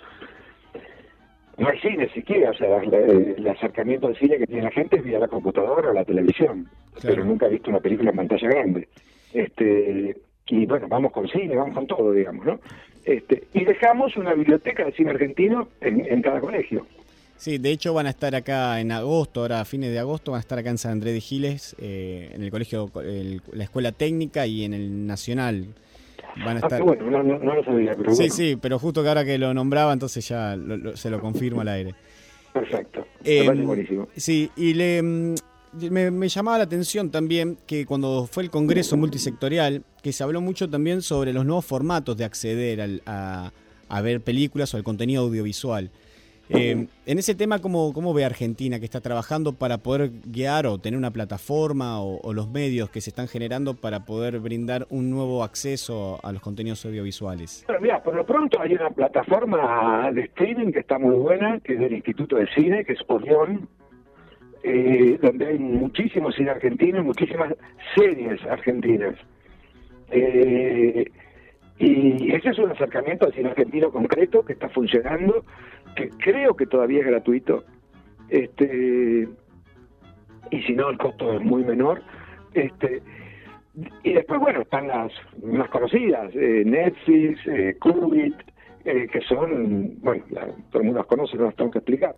no 1.57 1.67
hay 1.69 1.79
cine 1.79 2.09
siquiera, 2.13 2.51
o 2.51 2.53
sea, 2.55 2.67
la- 2.83 2.97
el 2.97 3.47
acercamiento 3.47 4.07
al 4.07 4.17
cine 4.17 4.37
que 4.37 4.47
tiene 4.47 4.63
la 4.63 4.71
gente 4.71 4.97
es 4.97 5.03
vía 5.03 5.19
la 5.19 5.27
computadora 5.27 5.89
o 5.89 5.93
la 5.93 6.03
televisión, 6.05 6.67
pero 7.01 7.23
nunca 7.23 7.45
he 7.45 7.49
visto 7.49 7.69
una 7.69 7.79
película 7.79 8.09
en 8.09 8.15
pantalla 8.15 8.47
grande. 8.49 8.87
Este, 9.33 10.15
y 10.47 10.65
bueno, 10.65 10.87
vamos 10.87 11.11
con 11.11 11.27
cine, 11.27 11.55
vamos 11.55 11.73
con 11.75 11.87
todo, 11.87 12.11
digamos, 12.11 12.45
¿no? 12.45 12.59
Este, 13.05 13.43
y 13.53 13.65
dejamos 13.65 14.15
una 14.17 14.33
biblioteca 14.33 14.85
de 14.85 14.91
cine 14.93 15.11
argentino 15.11 15.67
en, 15.81 16.05
en 16.05 16.21
cada 16.21 16.39
colegio. 16.39 16.85
sí, 17.37 17.57
de 17.57 17.71
hecho 17.71 17.93
van 17.93 18.05
a 18.07 18.11
estar 18.11 18.33
acá 18.35 18.79
en 18.79 18.91
agosto, 18.91 19.41
ahora 19.41 19.61
a 19.61 19.65
fines 19.65 19.91
de 19.91 19.99
agosto, 19.99 20.31
van 20.31 20.37
a 20.37 20.41
estar 20.41 20.57
acá 20.59 20.69
en 20.69 20.77
San 20.77 20.93
Andrés 20.93 21.13
de 21.13 21.19
Giles, 21.21 21.75
eh, 21.79 22.31
en 22.33 22.41
el 22.43 22.51
colegio, 22.51 22.89
el- 23.03 23.41
la 23.51 23.63
escuela 23.65 23.91
técnica 23.91 24.45
y 24.47 24.63
en 24.63 24.73
el 24.73 25.05
nacional. 25.07 25.65
Van 26.35 26.57
a 26.57 26.59
Ah, 26.61 26.63
estar... 26.63 26.77
qué 26.79 26.83
bueno, 26.83 27.09
no, 27.09 27.23
no, 27.23 27.39
no 27.39 27.55
lo 27.55 27.63
sabía, 27.63 27.93
pero 27.95 28.11
Sí, 28.11 28.17
bueno, 28.23 28.33
sí, 28.33 28.57
pero 28.61 28.79
justo 28.79 29.03
que 29.03 29.09
ahora 29.09 29.23
que 29.25 29.37
lo 29.37 29.53
nombraba, 29.53 29.93
entonces 29.93 30.27
ya 30.27 30.55
lo- 30.55 30.77
lo- 30.77 30.97
se 30.97 31.09
lo 31.09 31.19
confirmo 31.19 31.61
al 31.61 31.67
aire. 31.67 31.93
perfecto. 32.53 33.05
Eh, 33.23 33.39
Me 33.41 33.45
parece 33.45 33.65
buenísimo. 33.65 34.07
Sí, 34.15 34.49
y 34.55 34.73
le, 34.73 35.01
mm, 35.01 35.35
me, 35.91 36.11
me 36.11 36.29
llamaba 36.29 36.57
la 36.59 36.63
atención 36.65 37.09
también 37.11 37.57
que 37.67 37.85
cuando 37.85 38.27
fue 38.31 38.43
el 38.43 38.49
Congreso 38.49 38.97
Multisectorial, 38.97 39.83
que 40.01 40.11
se 40.13 40.23
habló 40.23 40.41
mucho 40.41 40.69
también 40.69 41.01
sobre 41.01 41.33
los 41.33 41.45
nuevos 41.45 41.65
formatos 41.65 42.17
de 42.17 42.25
acceder 42.25 42.81
al- 42.81 43.01
a, 43.05 43.51
a 43.89 44.01
ver 44.01 44.21
películas 44.21 44.73
o 44.73 44.77
al 44.77 44.83
contenido 44.83 45.23
audiovisual. 45.23 45.89
Eh, 46.49 46.87
en 47.05 47.17
ese 47.19 47.35
tema, 47.35 47.59
¿cómo, 47.59 47.93
¿cómo 47.93 48.13
ve 48.13 48.25
Argentina 48.25 48.79
que 48.79 48.85
está 48.85 48.99
trabajando 48.99 49.53
para 49.53 49.77
poder 49.77 50.11
guiar 50.25 50.67
o 50.67 50.77
tener 50.77 50.97
una 50.97 51.11
plataforma 51.11 52.01
o, 52.01 52.33
los 52.33 52.49
medios 52.49 52.89
que 52.89 53.01
se 53.01 53.11
están 53.11 53.27
generando 53.27 53.75
para 53.75 54.05
poder 54.05 54.39
brindar 54.39 54.85
un 54.89 55.09
nuevo 55.09 55.43
acceso 55.43 56.19
a 56.23 56.31
los 56.31 56.41
contenidos 56.41 56.85
audiovisuales? 56.85 57.63
Bueno, 57.67 57.81
mira, 57.81 58.03
por 58.03 58.15
lo 58.15 58.25
pronto 58.25 58.59
hay 58.59 58.73
una 58.73 58.89
plataforma 58.89 60.11
de 60.11 60.21
streaming 60.21 60.71
que 60.71 60.79
está 60.79 60.99
muy 60.99 61.15
buena, 61.15 61.59
que 61.61 61.73
es 61.73 61.79
del 61.79 61.93
Instituto 61.93 62.35
de 62.35 62.47
Cine, 62.53 62.83
que 62.83 62.93
es 62.93 62.99
Orión, 63.07 63.67
eh, 64.63 65.17
donde 65.21 65.47
hay 65.47 65.59
muchísimo 65.59 66.31
cine 66.31 66.51
argentino 66.51 66.99
y 66.99 67.03
muchísimas 67.03 67.53
series 67.95 68.41
argentinas. 68.45 69.15
Eh, 70.11 71.05
y 71.79 72.33
ese 72.33 72.49
es 72.49 72.59
un 72.59 72.71
acercamiento 72.71 73.25
al 73.25 73.33
cine 73.33 73.49
argentino 73.49 73.91
concreto 73.91 74.43
que 74.43 74.53
está 74.53 74.69
funcionando, 74.69 75.43
que 75.95 76.09
creo 76.09 76.55
que 76.55 76.65
todavía 76.65 76.99
es 77.01 77.05
gratuito. 77.07 77.63
Este, 78.29 79.27
y 80.51 80.61
si 80.63 80.73
no, 80.73 80.89
el 80.89 80.97
costo 80.97 81.33
es 81.33 81.41
muy 81.41 81.63
menor. 81.63 82.01
Este, 82.53 83.01
y 84.03 84.13
después, 84.13 84.39
bueno, 84.39 84.61
están 84.61 84.87
las 84.87 85.11
más 85.43 85.69
conocidas, 85.69 86.31
eh, 86.35 86.63
Netflix, 86.65 87.39
eh, 87.47 87.75
Qubit, 87.79 88.35
eh, 88.85 89.07
que 89.11 89.21
son, 89.21 89.95
bueno, 90.01 90.23
la- 90.29 90.47
todo 90.69 90.81
el 90.81 90.83
mundo 90.85 90.99
las 90.99 91.07
conoce, 91.07 91.37
no 91.37 91.45
las 91.45 91.55
tengo 91.55 91.71
que 91.71 91.79
explicar. 91.79 92.15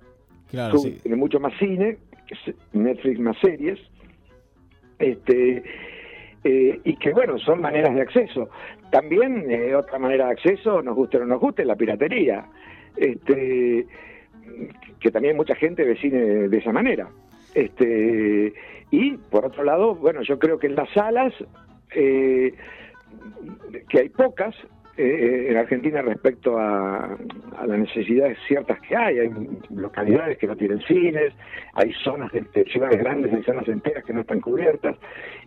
Claro, 0.50 0.78
tiene 1.02 1.18
mucho 1.18 1.40
más 1.40 1.54
cine, 1.58 1.98
Netflix 2.74 3.20
más 3.20 3.38
series, 3.40 3.80
este, 5.00 5.64
eh, 6.44 6.80
y 6.84 6.96
que, 6.98 7.12
bueno, 7.12 7.38
son 7.40 7.62
maneras 7.62 7.94
de 7.96 8.02
acceso. 8.02 8.50
También, 8.92 9.50
eh, 9.50 9.76
otra 9.76 9.98
manera 10.00 10.26
de 10.26 10.32
acceso, 10.34 10.82
nos 10.82 10.96
guste 10.96 11.18
o 11.18 11.20
no 11.22 11.26
nos 11.28 11.40
guste, 11.40 11.66
la 11.66 11.76
piratería. 11.76 12.46
Este, 12.98 13.88
que 15.00 15.12
también 15.12 15.36
mucha 15.36 15.56
gente 15.56 15.84
ve 15.84 15.98
cine 15.98 16.48
de 16.48 16.58
esa 16.58 16.72
manera. 16.72 17.10
Este, 17.54 18.54
y 18.92 19.18
por 19.18 19.46
otro 19.46 19.64
lado, 19.64 19.96
bueno, 19.96 20.22
yo 20.24 20.40
creo 20.40 20.60
que 20.60 20.68
en 20.68 20.76
las 20.76 20.90
salas, 20.92 21.34
eh, 21.94 22.54
que 23.90 24.00
hay 24.00 24.10
pocas 24.10 24.56
eh, 24.98 25.48
en 25.50 25.58
Argentina 25.58 26.02
respecto 26.02 26.58
a, 26.58 27.18
a 27.58 27.68
las 27.68 27.80
necesidades 27.80 28.38
ciertas 28.48 28.80
que 28.82 28.96
hay, 28.96 29.20
hay 29.20 29.30
localidades 29.70 30.38
que 30.38 30.48
no 30.48 30.56
tienen 30.56 30.80
cines, 30.82 31.34
hay 31.74 31.92
zonas 32.04 32.32
de, 32.32 32.42
de 32.54 32.66
ciudades 32.66 33.00
grandes, 33.00 33.34
hay 33.34 33.44
zonas 33.44 33.68
enteras 33.68 34.04
que 34.04 34.14
no 34.14 34.22
están 34.22 34.40
cubiertas. 34.40 34.96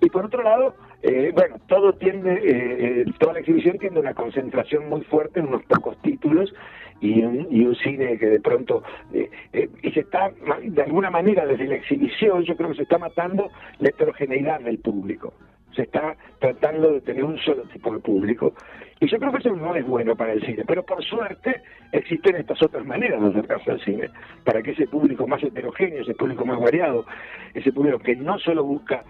Y 0.01 0.11
por 0.11 0.27
otro 0.27 0.43
lado, 0.43 0.75
eh, 1.03 1.33
bueno, 1.35 1.57
todo 1.67 1.93
tiende, 1.95 2.33
eh, 2.35 3.03
eh, 3.03 3.05
toda 3.19 3.35
la 3.35 3.41
exhibición 3.41 3.79
tiene 3.79 3.99
una 3.99 4.15
concentración 4.15 4.89
muy 4.89 5.03
fuerte 5.03 5.41
en 5.41 5.47
unos 5.47 5.65
pocos 5.65 6.01
títulos 6.03 6.53
y 7.01 7.23
un, 7.23 7.47
y 7.51 7.65
un 7.65 7.77
cine 7.77 8.19
que 8.19 8.27
de 8.27 8.41
pronto 8.41 8.83
eh, 9.13 9.31
eh, 9.53 9.69
y 9.83 9.91
se 9.93 10.01
está 10.01 10.31
de 10.63 10.83
alguna 10.83 11.11
manera 11.11 11.47
desde 11.47 11.67
la 11.67 11.77
exhibición 11.77 12.43
yo 12.45 12.57
creo 12.57 12.71
que 12.71 12.77
se 12.77 12.83
está 12.83 12.99
matando 12.99 13.51
la 13.79 13.89
heterogeneidad 13.89 14.61
del 14.61 14.79
público 14.79 15.33
se 15.79 15.85
está 15.85 16.17
tratando 16.41 16.91
de 16.91 17.01
tener 17.03 17.23
un 17.23 17.38
solo 17.38 17.62
tipo 17.73 17.95
de 17.95 18.01
público 18.01 18.53
y 18.99 19.09
yo 19.09 19.17
creo 19.19 19.31
que 19.31 19.38
eso 19.38 19.55
no 19.55 19.77
es 19.77 19.87
bueno 19.87 20.17
para 20.17 20.33
el 20.33 20.45
cine 20.45 20.64
pero 20.67 20.85
por 20.85 21.05
suerte 21.05 21.62
existen 21.93 22.35
estas 22.35 22.61
otras 22.61 22.85
maneras 22.85 23.23
de 23.23 23.29
acercarse 23.29 23.71
al 23.71 23.85
cine 23.85 24.11
para 24.45 24.61
que 24.61 24.73
ese 24.73 24.88
público 24.88 25.29
más 25.29 25.41
heterogéneo 25.41 26.03
ese 26.03 26.14
público 26.14 26.45
más 26.45 26.59
variado 26.59 27.07
ese 27.55 27.73
público 27.73 28.01
que 28.01 28.17
no 28.17 28.41
solo 28.41 28.64
busca 28.64 29.05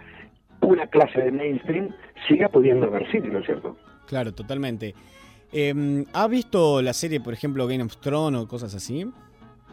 una 0.61 0.87
clase 0.89 1.23
de 1.23 1.33
mainstream 1.33 1.89
siga 2.29 2.51
pudiendo 2.51 2.91
ver 2.91 3.11
cine 3.11 3.29
¿no 3.29 3.39
es 3.39 3.47
cierto? 3.47 3.77
Claro, 4.07 4.33
totalmente. 4.33 4.95
Eh, 5.53 6.05
¿Ha 6.15 6.29
visto 6.29 6.81
la 6.81 6.95
serie, 6.95 7.21
por 7.21 7.35
ejemplo, 7.35 7.67
Game 7.67 7.83
of 7.83 7.99
Thrones 7.99 8.41
o 8.41 8.49
cosas 8.49 8.75
así? 8.75 9.07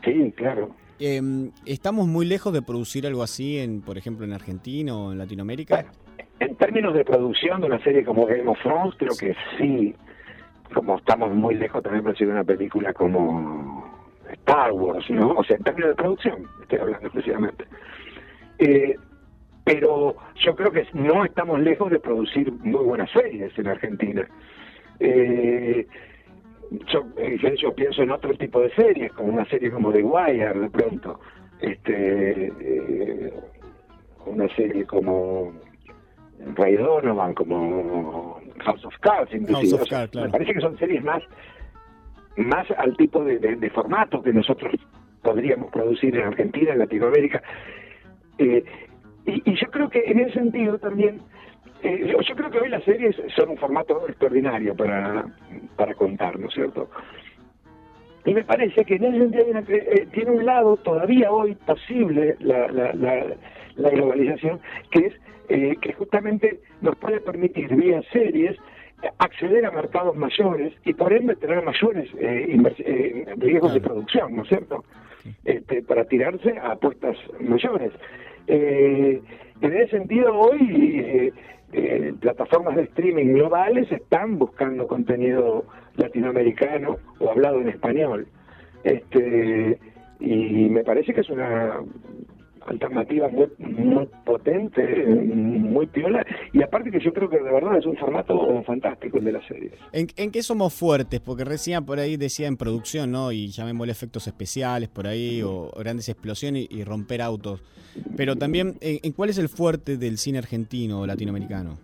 Sí, 0.04 0.34
claro. 0.36 0.76
Eh, 1.00 1.22
¿Estamos 1.66 2.08
muy 2.08 2.26
lejos 2.26 2.52
de 2.54 2.62
producir 2.62 3.08
algo 3.08 3.24
así, 3.24 3.58
en, 3.60 3.82
por 3.82 3.98
ejemplo, 3.98 4.26
en 4.26 4.34
Argentina 4.34 4.94
o 4.94 5.14
en 5.14 5.20
Latinoamérica? 5.20 5.86
En 6.40 6.56
términos 6.56 6.94
de 6.94 7.06
producción 7.06 7.62
de 7.62 7.68
una 7.68 7.80
serie 7.80 8.04
como 8.04 8.26
Game 8.26 8.48
of 8.48 8.60
Thrones, 8.62 8.96
creo 8.98 9.14
que 9.18 9.36
sí. 9.58 9.96
Como 10.74 10.98
estamos 10.98 11.32
muy 11.32 11.56
lejos 11.56 11.82
también 11.84 12.02
de 12.02 12.04
producir 12.04 12.28
una 12.28 12.44
película 12.44 12.94
como 12.94 13.86
Star 14.30 14.72
Wars, 14.74 15.10
¿no? 15.10 15.32
O 15.34 15.44
sea, 15.44 15.56
en 15.58 15.64
términos 15.64 15.90
de 15.90 15.96
producción, 15.96 16.44
estoy 16.62 16.80
hablando 16.80 17.08
exclusivamente. 17.08 17.66
Eh, 18.58 18.96
pero 19.64 20.16
yo 20.36 20.56
creo 20.56 20.72
que 20.72 20.88
no 20.94 21.26
estamos 21.26 21.60
lejos 21.60 21.90
de 21.92 22.00
producir 22.00 22.52
muy 22.52 22.84
buenas 22.84 23.10
series 23.12 23.58
en 23.58 23.68
Argentina. 23.68 24.28
Eh, 25.00 25.88
yo 26.88 27.74
pienso 27.76 28.04
en 28.04 28.12
otro 28.12 28.34
tipo 28.36 28.62
de 28.62 28.74
series, 28.76 29.12
como 29.14 29.34
una 29.34 29.46
serie 29.46 29.72
como 29.72 29.92
The 29.92 30.04
Wire, 30.04 30.60
de 30.60 30.70
pronto. 30.70 31.20
Este, 31.62 32.52
eh, 32.60 33.34
una 34.26 34.48
serie 34.56 34.86
como 34.86 35.54
Ray 36.56 36.76
Donovan, 36.78 37.34
como 37.34 38.40
House 38.64 38.86
of 38.86 38.94
Cards, 39.00 39.34
inclusive. 39.34 39.56
House 39.70 39.74
of 39.74 39.82
O 39.82 39.86
sea, 39.86 39.98
Cards, 40.00 40.12
claro. 40.12 40.28
Me 40.28 40.32
parece 40.32 40.54
que 40.54 40.62
son 40.62 40.78
series 40.78 41.04
más, 41.04 41.24
más 42.38 42.70
al 42.78 42.96
tipo 42.98 43.24
de, 43.24 43.40
de- 43.40 43.56
de 43.56 43.70
formato 43.72 44.22
que 44.22 44.32
nosotros 44.34 44.74
podríamos 45.24 45.72
producir 45.72 46.16
en 46.16 46.28
Argentina, 46.28 46.74
en 46.74 46.80
Latinoamérica. 46.80 47.42
Eh, 48.38 48.64
y, 49.26 49.50
y 49.52 49.56
yo 49.56 49.68
creo 49.72 49.90
que 49.90 50.04
en 50.06 50.20
ese 50.20 50.34
sentido 50.34 50.78
también, 50.78 51.20
eh, 51.82 52.08
yo, 52.12 52.20
yo 52.22 52.36
creo 52.36 52.52
que 52.52 52.60
hoy 52.60 52.70
las 52.70 52.84
series 52.84 53.16
son 53.36 53.50
un 53.50 53.58
formato 53.58 54.08
extraordinario 54.08 54.76
para, 54.76 55.26
para 55.76 55.96
contar, 55.96 56.38
¿no 56.40 56.48
es 56.48 56.54
cierto? 56.54 56.90
Y 58.26 58.34
me 58.34 58.44
parece 58.44 58.84
que 58.86 58.96
en 58.96 59.06
ese 59.06 59.18
sentido 59.20 59.44
hay 59.46 59.52
una- 59.52 59.64
eh, 59.68 60.08
tiene 60.12 60.32
un 60.32 60.46
lado 60.46 60.78
todavía 60.78 61.32
hoy 61.32 61.56
posible 61.56 62.36
la, 62.40 62.68
la, 62.68 62.94
la, 62.94 63.26
la 63.76 63.90
globalización, 63.90 64.60
que 64.92 65.08
es 65.08 65.14
eh, 65.50 65.76
que 65.82 65.94
justamente 65.94 66.60
nos 66.82 66.96
puede 66.96 67.20
permitir 67.20 67.76
vía 67.76 68.02
series 68.12 68.58
acceder 69.20 69.66
a 69.66 69.72
mercados 69.72 70.16
mayores 70.16 70.74
y 70.84 70.94
por 70.94 71.14
ende 71.14 71.36
tener 71.36 71.64
mayores 71.64 72.10
eh, 72.20 72.58
eh, 72.80 73.26
riesgos 73.38 73.74
de 73.74 73.82
producción, 73.82 74.36
¿no 74.36 74.44
es 74.44 74.50
cierto? 74.50 74.84
Este, 75.44 75.82
para 75.84 76.06
tirarse 76.06 76.58
a 76.58 76.74
apuestas 76.74 77.18
mayores. 77.40 77.92
Eh, 78.48 79.22
en 79.62 79.74
ese 79.74 79.98
sentido, 79.98 80.38
hoy 80.38 81.00
eh, 81.00 81.34
eh, 81.74 82.14
plataformas 82.20 82.76
de 82.76 82.84
streaming 82.84 83.34
globales 83.34 83.92
están 83.92 84.38
buscando 84.38 84.88
contenido 84.88 85.66
latinoamericano 85.96 86.98
o 87.20 87.32
hablado 87.32 87.60
en 87.62 87.70
español. 87.70 88.28
Este, 88.84 89.80
y 90.20 90.70
me 90.70 90.84
parece 90.84 91.14
que 91.14 91.22
es 91.22 91.30
una 91.30 91.80
alternativa 92.66 93.28
muy, 93.30 93.48
muy 93.60 94.08
potente, 94.26 94.82
muy 95.06 95.88
piola, 95.88 96.26
y 96.54 96.64
aparte 96.64 96.92
que 96.92 97.00
yo 97.00 97.14
creo 97.14 97.30
que 97.30 97.38
de 97.38 97.52
verdad 97.52 97.78
es 97.78 97.86
un 97.86 97.96
formato 97.98 98.64
fantástico 98.64 99.18
el 99.18 99.26
de 99.26 99.32
las 99.34 99.46
series. 99.46 99.74
¿En, 99.92 100.08
en 100.18 100.32
qué 100.32 100.42
somos 100.42 100.74
fuertes? 100.74 101.20
Porque 101.20 101.44
recién 101.44 101.86
por 101.86 102.00
ahí 102.00 102.18
decía 102.18 102.48
en 102.48 102.58
producción, 102.58 103.12
¿no? 103.12 103.32
Y 103.32 103.48
llamémosle 103.48 103.92
efectos 103.92 104.28
especiales 104.28 104.90
por 104.90 105.08
ahí, 105.08 105.42
o 105.44 105.72
grandes 105.78 106.10
explosiones 106.10 106.68
y, 106.70 106.80
y 106.80 106.84
romper 106.84 107.22
autos. 107.22 107.64
Pero 108.18 108.36
también, 108.36 108.76
¿en, 108.82 109.00
en 109.04 109.12
cuál 109.14 109.30
es 109.30 109.38
el 109.38 109.50
fuerte 109.50 109.98
del 109.98 110.18
cine 110.18 110.40
argentino 110.40 111.02
o 111.02 111.08
latinoamericano? 111.08 111.78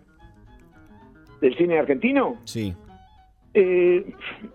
¿Del 1.40 1.56
cine 1.56 1.78
argentino? 1.78 2.36
Sí. 2.44 2.74
Eh, 3.54 4.04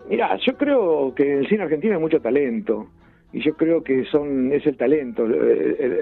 mira, 0.08 0.36
yo 0.44 0.56
creo 0.56 1.14
que 1.14 1.32
en 1.32 1.38
el 1.40 1.48
cine 1.48 1.62
argentino 1.62 1.94
hay 1.94 2.00
mucho 2.00 2.20
talento 2.20 2.88
y 3.32 3.40
yo 3.40 3.54
creo 3.54 3.82
que 3.82 4.04
son 4.06 4.52
es 4.52 4.66
el 4.66 4.76
talento 4.76 5.26
el, 5.26 5.32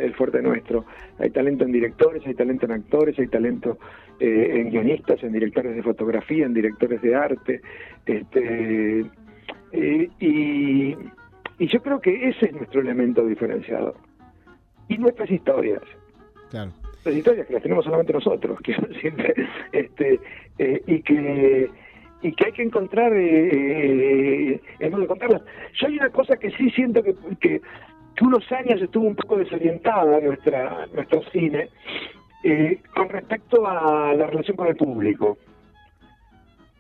el- 0.00 0.14
fuerte 0.14 0.40
nuestro. 0.42 0.84
Hay 1.18 1.30
talento 1.30 1.64
en 1.64 1.72
directores, 1.72 2.24
hay 2.26 2.34
talento 2.34 2.66
en 2.66 2.72
actores, 2.72 3.18
hay 3.18 3.26
talento 3.26 3.78
eh, 4.20 4.52
en 4.60 4.70
guionistas, 4.70 5.22
en 5.22 5.32
directores 5.32 5.74
de 5.74 5.82
fotografía, 5.82 6.46
en 6.46 6.54
directores 6.54 7.02
de 7.02 7.14
arte, 7.14 7.60
este 8.06 9.00
eh, 9.72 10.08
y, 10.20 10.96
y 11.58 11.66
yo 11.68 11.82
creo 11.82 12.00
que 12.00 12.28
ese 12.28 12.46
es 12.46 12.52
nuestro 12.52 12.80
elemento 12.80 13.26
diferenciador 13.26 13.94
y 14.88 14.98
nuestras 14.98 15.30
historias 15.30 15.82
Claro. 16.50 16.70
las 17.04 17.14
historias 17.14 17.46
que 17.48 17.54
las 17.54 17.62
tenemos 17.62 17.84
solamente 17.84 18.12
nosotros, 18.12 18.58
quiero 18.62 18.86
decir, 18.86 19.12
este, 19.72 20.20
eh, 20.58 20.80
y 20.86 21.02
que 21.02 21.68
y 22.22 22.32
que 22.32 22.46
hay 22.46 22.52
que 22.52 22.62
encontrar 22.62 23.12
eh, 23.12 24.52
eh, 24.54 24.60
el 24.78 24.90
modo 24.90 25.02
de 25.02 25.08
contarlas. 25.08 25.42
Yo 25.74 25.86
hay 25.86 25.98
una 25.98 26.10
cosa 26.10 26.36
que 26.36 26.50
sí 26.52 26.70
siento 26.70 27.02
que, 27.02 27.14
que, 27.40 27.60
que 28.14 28.24
unos 28.24 28.50
años 28.52 28.80
estuvo 28.80 29.06
un 29.06 29.16
poco 29.16 29.36
desorientada 29.36 30.20
nuestra 30.20 30.86
nuestro 30.92 31.22
cine 31.30 31.68
eh, 32.42 32.80
con 32.94 33.08
respecto 33.08 33.66
a 33.66 34.14
la 34.14 34.26
relación 34.26 34.56
con 34.56 34.68
el 34.68 34.76
público. 34.76 35.36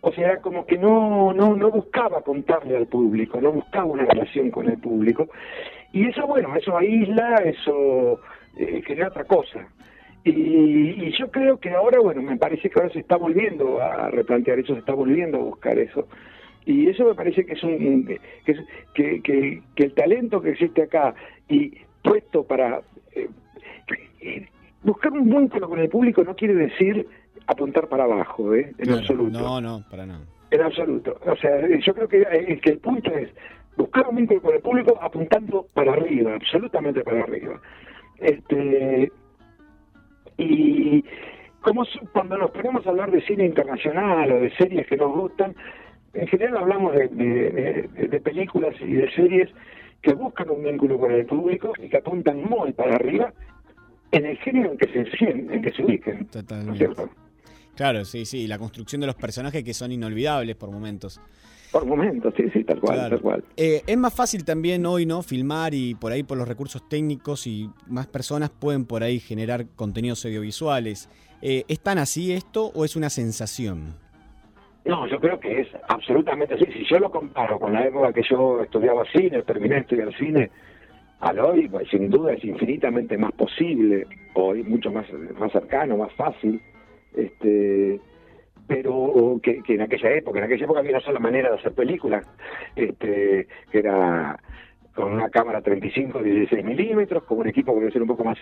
O 0.00 0.12
sea, 0.12 0.40
como 0.40 0.64
que 0.64 0.78
no, 0.78 1.32
no, 1.32 1.56
no 1.56 1.70
buscaba 1.70 2.20
contarle 2.20 2.76
al 2.76 2.86
público, 2.86 3.40
no 3.40 3.50
buscaba 3.50 3.86
una 3.86 4.04
relación 4.04 4.50
con 4.50 4.68
el 4.68 4.78
público. 4.78 5.28
Y 5.92 6.06
eso, 6.08 6.26
bueno, 6.26 6.54
eso 6.54 6.76
aísla, 6.76 7.36
eso 7.44 8.20
eh, 8.56 8.82
genera 8.86 9.08
otra 9.08 9.24
cosa. 9.24 9.66
Y, 10.30 11.04
y 11.06 11.12
yo 11.16 11.30
creo 11.30 11.58
que 11.60 11.70
ahora, 11.70 12.00
bueno, 12.00 12.20
me 12.20 12.36
parece 12.36 12.68
que 12.68 12.80
ahora 12.80 12.92
se 12.92 12.98
está 12.98 13.16
volviendo 13.16 13.80
a 13.80 14.10
replantear 14.10 14.58
eso, 14.58 14.72
se 14.74 14.80
está 14.80 14.92
volviendo 14.92 15.38
a 15.38 15.42
buscar 15.42 15.78
eso. 15.78 16.08
Y 16.64 16.88
eso 16.88 17.04
me 17.04 17.14
parece 17.14 17.46
que 17.46 17.52
es 17.52 17.62
un 17.62 18.04
que, 18.44 18.52
es- 18.52 18.66
que, 18.92 19.20
que, 19.22 19.62
que 19.76 19.84
el 19.84 19.94
talento 19.94 20.40
que 20.42 20.50
existe 20.50 20.82
acá 20.82 21.14
y 21.48 21.72
puesto 22.02 22.42
para 22.42 22.80
eh, 23.14 23.28
eh, 24.20 24.48
buscar 24.82 25.12
un 25.12 25.30
vínculo 25.30 25.68
con 25.68 25.78
el 25.78 25.88
público 25.88 26.24
no 26.24 26.34
quiere 26.34 26.54
decir 26.54 27.06
apuntar 27.46 27.86
para 27.88 28.02
abajo, 28.04 28.52
¿eh? 28.52 28.72
En 28.78 28.84
Claro. 28.86 28.98
absoluto. 28.98 29.38
No, 29.38 29.60
no, 29.60 29.84
para 29.88 30.06
nada. 30.06 30.24
En 30.50 30.60
absoluto. 30.60 31.20
O 31.24 31.36
sea, 31.36 31.52
yo 31.78 31.94
creo 31.94 32.08
que, 32.08 32.22
eh, 32.22 32.58
que 32.60 32.70
el 32.70 32.78
punto 32.78 33.14
es 33.14 33.30
buscar 33.76 34.08
un 34.08 34.16
vínculo 34.16 34.40
con 34.42 34.54
el 34.56 34.60
público 34.60 34.98
apuntando 35.00 35.66
para 35.72 35.92
arriba, 35.92 36.34
absolutamente 36.34 37.02
para 37.04 37.20
arriba. 37.22 37.60
Este 38.18 39.12
y 40.38 41.04
como 41.60 41.84
cuando 42.12 42.38
nos 42.38 42.50
ponemos 42.52 42.86
a 42.86 42.90
hablar 42.90 43.10
de 43.10 43.20
cine 43.22 43.44
internacional 43.44 44.30
o 44.32 44.40
de 44.40 44.50
series 44.56 44.86
que 44.86 44.96
nos 44.96 45.12
gustan, 45.14 45.54
en 46.14 46.26
general 46.28 46.58
hablamos 46.58 46.94
de, 46.94 47.08
de- 47.08 47.88
de- 47.92 48.08
de 48.08 48.20
películas 48.20 48.74
y 48.80 48.92
de 48.92 49.10
series 49.12 49.50
que 50.02 50.12
buscan 50.14 50.48
un 50.50 50.62
vínculo 50.62 50.98
con 50.98 51.10
el 51.12 51.26
público 51.26 51.72
y 51.82 51.88
que 51.88 51.96
apuntan 51.96 52.42
muy 52.44 52.72
para 52.72 52.94
arriba 52.94 53.32
en 54.12 54.26
el 54.26 54.36
género 54.38 54.72
en 54.72 54.78
que 54.78 54.86
se, 54.88 55.04
sien- 55.16 55.50
en 55.52 55.62
que 55.62 55.72
se 55.72 55.82
ubiquen. 55.84 56.14
¿no 56.18 56.22
es 56.22 56.30
Totalmente. 56.30 56.78
cierto? 56.78 57.10
Claro, 57.74 58.04
sí, 58.04 58.24
sí. 58.24 58.46
La 58.46 58.58
construcción 58.58 59.00
de 59.00 59.06
los 59.08 59.16
personajes 59.16 59.62
que 59.64 59.74
son 59.74 59.90
inolvidables 59.92 60.54
por 60.56 60.70
momentos. 60.70 61.20
Por 61.80 61.86
momentos, 61.86 62.32
sí, 62.36 62.44
sí, 62.52 62.64
tal 62.64 62.80
cual, 62.80 62.94
Claro. 62.96 63.10
tal 63.16 63.20
cual. 63.20 63.44
Eh, 63.56 63.82
es 63.86 63.96
más 63.98 64.14
fácil 64.14 64.44
también 64.44 64.86
hoy, 64.86 65.04
¿no? 65.04 65.22
Filmar 65.22 65.74
y 65.74 65.94
por 65.94 66.10
ahí 66.12 66.22
por 66.22 66.38
los 66.38 66.48
recursos 66.48 66.88
técnicos 66.88 67.46
y 67.46 67.68
más 67.86 68.06
personas 68.06 68.50
pueden 68.50 68.86
por 68.86 69.02
ahí 69.02 69.20
generar 69.20 69.66
contenidos 69.76 70.24
audiovisuales. 70.24 71.10
Eh, 71.42 71.64
¿Es 71.68 71.80
tan 71.80 71.98
así 71.98 72.32
esto 72.32 72.70
o 72.74 72.84
es 72.84 72.96
una 72.96 73.10
sensación? 73.10 73.94
No, 74.86 75.06
yo 75.08 75.18
creo 75.20 75.38
que 75.38 75.60
es 75.60 75.68
absolutamente 75.88 76.54
así. 76.54 76.64
Si 76.72 76.84
yo 76.88 76.98
lo 76.98 77.10
comparo 77.10 77.58
con 77.58 77.72
la 77.72 77.84
época 77.86 78.12
que 78.12 78.22
yo 78.30 78.62
estudiaba 78.62 79.04
cine, 79.12 79.42
terminé 79.42 79.74
de 79.74 79.80
estudiar 79.82 80.16
cine, 80.16 80.50
al 81.20 81.38
hoy, 81.40 81.68
pues, 81.68 81.88
sin 81.90 82.08
duda 82.08 82.32
es 82.32 82.44
infinitamente 82.44 83.18
más 83.18 83.32
posible, 83.32 84.06
hoy 84.34 84.62
mucho 84.62 84.90
más, 84.92 85.06
más 85.38 85.50
cercano, 85.52 85.96
más 85.96 86.12
fácil, 86.12 86.60
este 87.14 88.00
que, 89.46 89.62
que 89.62 89.74
en 89.74 89.82
aquella 89.82 90.10
época, 90.10 90.38
en 90.40 90.44
aquella 90.44 90.64
época 90.64 90.80
había 90.80 90.90
una 90.90 91.00
sola 91.00 91.20
manera 91.20 91.50
de 91.50 91.54
hacer 91.56 91.72
películas, 91.72 92.26
este, 92.74 93.46
que 93.70 93.78
era 93.78 94.36
con 94.92 95.12
una 95.12 95.28
cámara 95.30 95.60
35 95.60 96.20
16 96.22 96.64
milímetros, 96.64 97.22
con 97.24 97.38
un 97.38 97.48
equipo 97.48 97.72
que 97.74 97.80
debe 97.80 97.92
ser 97.92 98.02
un 98.02 98.08
poco 98.08 98.24
más 98.24 98.38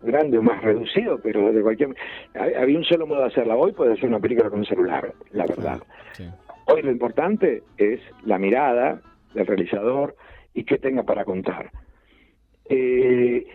grande 0.00 0.38
o 0.38 0.42
más 0.42 0.62
reducido, 0.62 1.18
pero 1.22 1.52
de 1.52 1.60
cualquier 1.60 1.90
ha- 2.34 2.62
había 2.62 2.78
un 2.78 2.84
solo 2.84 3.06
modo 3.06 3.20
de 3.20 3.26
hacerla. 3.26 3.54
Hoy 3.56 3.72
puede 3.72 3.92
hacer 3.92 4.08
una 4.08 4.18
película 4.20 4.48
con 4.48 4.60
un 4.60 4.64
celular, 4.66 5.12
la 5.32 5.44
verdad. 5.46 5.80
Hoy 6.66 6.80
lo 6.82 6.90
importante 6.90 7.62
es 7.76 8.00
la 8.24 8.38
mirada 8.38 9.00
del 9.34 9.46
realizador 9.46 10.16
y 10.54 10.64
qué 10.64 10.78
tenga 10.78 11.02
para 11.02 11.24
contar. 11.24 11.70
Eh, 12.68 13.46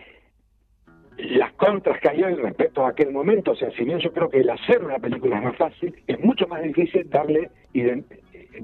las 1.30 1.52
contras 1.52 2.00
que 2.00 2.08
hay 2.08 2.22
hoy 2.22 2.34
respecto 2.34 2.84
a 2.84 2.90
aquel 2.90 3.12
momento, 3.12 3.52
o 3.52 3.56
sea, 3.56 3.70
si 3.72 3.84
bien 3.84 3.98
yo 3.98 4.12
creo 4.12 4.28
que 4.28 4.40
el 4.40 4.50
hacer 4.50 4.82
una 4.84 4.98
película 4.98 5.38
es 5.38 5.44
más 5.44 5.56
fácil, 5.56 5.94
es 6.06 6.18
mucho 6.20 6.46
más 6.48 6.62
difícil 6.62 7.08
darle 7.08 7.50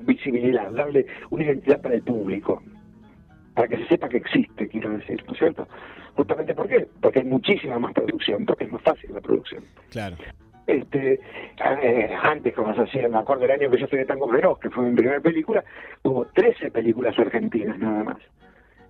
visibilidad, 0.05 0.71
darle 0.73 1.07
una 1.31 1.45
identidad 1.45 1.81
para 1.81 1.95
el 1.95 2.03
público, 2.03 2.63
para 3.55 3.69
que 3.69 3.79
se 3.79 3.89
sepa 3.89 4.09
que 4.09 4.19
existe, 4.19 4.69
quiero 4.69 4.91
decir, 4.91 5.23
¿no 5.27 5.33
es 5.33 5.39
cierto? 5.39 5.69
Justamente 6.15 6.55
¿por 6.55 6.69
qué? 6.69 6.87
Porque 7.01 7.21
hay 7.21 7.27
muchísima 7.27 7.79
más 7.79 7.93
producción, 7.93 8.45
porque 8.45 8.65
es 8.65 8.73
más 8.73 8.83
fácil 8.83 9.13
la 9.15 9.21
producción. 9.21 9.65
Claro. 9.91 10.17
Este, 10.67 11.21
eh, 11.83 12.11
antes, 12.23 12.55
como 12.55 12.75
se 12.75 12.83
hacía, 12.83 13.09
me 13.09 13.19
acuerdo 13.19 13.45
el 13.45 13.53
año 13.53 13.71
que 13.71 13.79
yo 13.79 13.85
estudié 13.85 14.05
Tango 14.05 14.29
Feroz, 14.29 14.59
que 14.59 14.69
fue 14.69 14.85
mi 14.85 14.95
primera 14.95 15.21
película, 15.21 15.65
hubo 16.03 16.27
13 16.27 16.71
películas 16.71 17.19
argentinas 17.19 17.79
nada 17.79 18.05
más. 18.05 18.19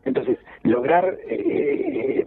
Entonces, 0.04 0.38
lograr 0.64 1.16
eh, 1.28 2.26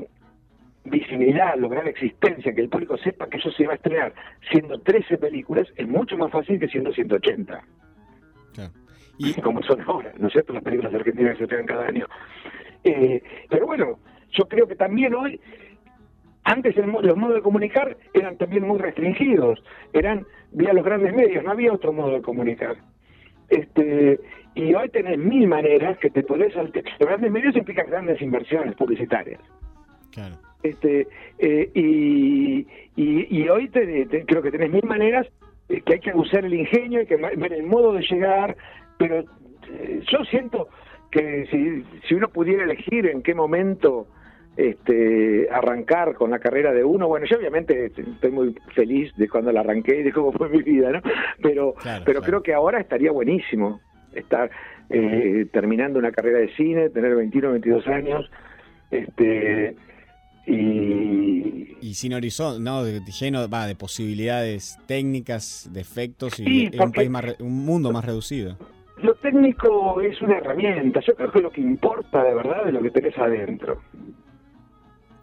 visibilidad, 0.83 1.55
lograr 1.57 1.87
existencia, 1.87 2.53
que 2.53 2.61
el 2.61 2.69
público 2.69 2.97
sepa 2.97 3.27
que 3.27 3.37
eso 3.37 3.51
se 3.51 3.65
va 3.65 3.73
a 3.73 3.75
estrenar 3.75 4.13
siendo 4.49 4.79
13 4.79 5.17
películas, 5.17 5.67
es 5.75 5.87
mucho 5.87 6.17
más 6.17 6.31
fácil 6.31 6.59
que 6.59 6.67
siendo 6.67 6.91
180. 6.91 7.63
Y 9.23 9.39
como 9.39 9.61
son 9.61 9.79
ahora, 9.81 10.11
¿no 10.17 10.27
es 10.27 10.33
cierto? 10.33 10.51
Las 10.51 10.63
películas 10.63 10.91
argentinas 10.95 11.33
que 11.33 11.37
se 11.39 11.43
estrenan 11.43 11.67
cada 11.67 11.85
año. 11.85 12.07
Eh, 12.83 13.21
pero 13.47 13.67
bueno, 13.67 13.99
yo 14.31 14.45
creo 14.45 14.67
que 14.67 14.75
también 14.75 15.13
hoy, 15.13 15.39
antes 16.43 16.75
el 16.75 16.87
los 16.87 17.17
modos 17.17 17.35
de 17.35 17.41
comunicar 17.43 17.95
eran 18.15 18.37
también 18.37 18.65
muy 18.65 18.79
restringidos, 18.79 19.63
eran 19.93 20.25
vía 20.53 20.73
los 20.73 20.83
grandes 20.83 21.13
medios, 21.13 21.43
no 21.43 21.51
había 21.51 21.71
otro 21.71 21.93
modo 21.93 22.13
de 22.13 22.21
comunicar. 22.23 22.77
Este, 23.49 24.19
y 24.55 24.73
hoy 24.73 24.89
tenés 24.89 25.19
mil 25.19 25.47
maneras 25.47 25.99
que 25.99 26.09
te 26.09 26.23
podés... 26.23 26.55
Los 26.55 26.71
grandes 26.99 27.31
medios 27.31 27.55
implican 27.55 27.87
grandes 27.89 28.21
inversiones 28.21 28.75
publicitarias. 28.75 29.41
Claro. 30.11 30.37
Este, 30.63 31.07
eh, 31.39 31.69
y, 31.73 32.67
y, 32.95 33.27
y 33.41 33.49
hoy 33.49 33.67
te- 33.69 34.05
te- 34.05 34.25
creo 34.25 34.41
que 34.41 34.51
tenés 34.51 34.71
mil 34.71 34.83
maneras 34.85 35.27
que 35.67 35.93
hay 35.93 35.99
que 35.99 36.13
usar 36.13 36.45
el 36.45 36.53
ingenio, 36.53 36.99
hay 36.99 37.05
que 37.05 37.15
ver 37.15 37.53
el 37.53 37.63
modo 37.63 37.93
de 37.93 38.01
llegar, 38.01 38.55
pero 38.97 39.19
eh, 39.19 40.01
yo 40.11 40.23
siento 40.25 40.67
que 41.09 41.45
si, 41.49 41.83
si 42.07 42.13
uno 42.15 42.27
pudiera 42.29 42.63
elegir 42.63 43.07
en 43.07 43.21
qué 43.21 43.33
momento 43.33 44.07
este, 44.57 45.47
arrancar 45.49 46.13
con 46.15 46.29
la 46.31 46.39
carrera 46.39 46.73
de 46.73 46.83
uno, 46.83 47.07
bueno, 47.07 47.25
yo 47.25 47.37
obviamente 47.37 47.85
estoy 47.85 48.31
muy 48.31 48.53
feliz 48.75 49.13
de 49.15 49.29
cuando 49.29 49.51
la 49.51 49.61
arranqué 49.61 49.99
y 49.99 50.03
de 50.03 50.11
cómo 50.11 50.31
fue 50.33 50.49
mi 50.49 50.61
vida, 50.61 50.91
¿no? 50.91 51.01
Pero, 51.41 51.73
pero 52.05 52.21
creo 52.21 52.43
que 52.43 52.53
ahora 52.53 52.79
estaría 52.81 53.11
buenísimo 53.11 53.79
estar 54.13 54.51
eh, 54.89 55.45
terminando 55.53 55.99
una 55.99 56.11
carrera 56.11 56.39
de 56.39 56.49
cine, 56.55 56.89
tener 56.89 57.15
21, 57.15 57.51
22 57.51 57.87
años, 57.87 58.29
este 58.91 59.75
y 60.51 61.77
Y 61.81 61.93
sin 61.95 62.13
horizonte, 62.13 62.61
¿no? 62.61 62.83
De- 62.83 62.99
lleno 63.01 63.49
va, 63.49 63.65
de 63.67 63.75
posibilidades 63.75 64.77
técnicas, 64.85 65.69
de 65.71 65.81
efectos 65.81 66.39
y 66.39 66.43
Sí, 66.69 66.71
un, 66.79 66.91
país 66.91 67.09
más 67.09 67.23
re- 67.25 67.35
un 67.39 67.65
mundo 67.65 67.91
más 67.91 68.05
reducido. 68.05 68.57
Lo 69.01 69.15
técnico 69.15 69.99
es 70.01 70.21
una 70.21 70.37
herramienta. 70.37 70.99
Yo 70.99 71.15
creo 71.15 71.31
que 71.31 71.41
lo 71.41 71.49
que 71.49 71.61
importa 71.61 72.23
de 72.23 72.35
verdad 72.35 72.67
es 72.67 72.73
lo 72.73 72.81
que 72.81 72.91
tenés 72.91 73.17
adentro. 73.17 73.81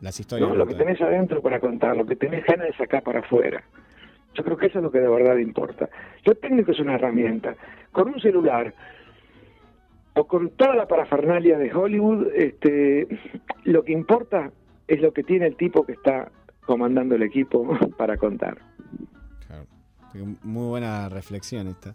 Las 0.01 0.19
historias. 0.19 0.49
¿no? 0.49 0.57
Lo 0.57 0.67
que 0.67 0.75
tenés 0.75 1.01
adentro 1.01 1.41
para 1.43 1.61
contar, 1.61 1.97
lo 1.97 2.05
que 2.07 2.17
tenés 2.17 2.45
ganas 2.45 2.67
de 2.69 2.75
sacar 2.77 3.03
para 3.03 3.21
afuera. 3.21 3.62
Yo 4.35 4.45
creo 4.45 4.57
que 4.57 4.67
eso 4.67 4.79
es 4.79 4.83
lo 4.85 4.91
que 4.91 4.99
de 5.01 5.09
verdad 5.09 5.37
importa. 5.38 5.88
Lo 6.25 6.35
técnico 6.35 6.73
es 6.73 6.81
una 6.81 6.95
herramienta. 6.97 7.55
Con 7.93 8.09
un 8.09 8.21
celular 8.21 8.75
o 10.14 10.25
con 10.27 10.51
toda 10.51 10.75
la 10.75 10.87
parafernalia 10.88 11.57
de 11.59 11.73
Hollywood, 11.73 12.29
este, 12.35 13.07
lo 13.64 13.85
que 13.85 13.93
importa 13.93 14.51
es 14.88 15.01
lo 15.01 15.12
que 15.12 15.22
tiene 15.22 15.46
el 15.46 15.57
tipo 15.57 15.87
que 15.87 15.92
está 15.92 16.31
comandando 16.66 17.14
el 17.14 17.22
equipo 17.22 17.68
para 17.96 18.16
contar. 18.16 18.59
Muy 20.42 20.66
buena 20.68 21.09
reflexión 21.09 21.68
esta. 21.68 21.94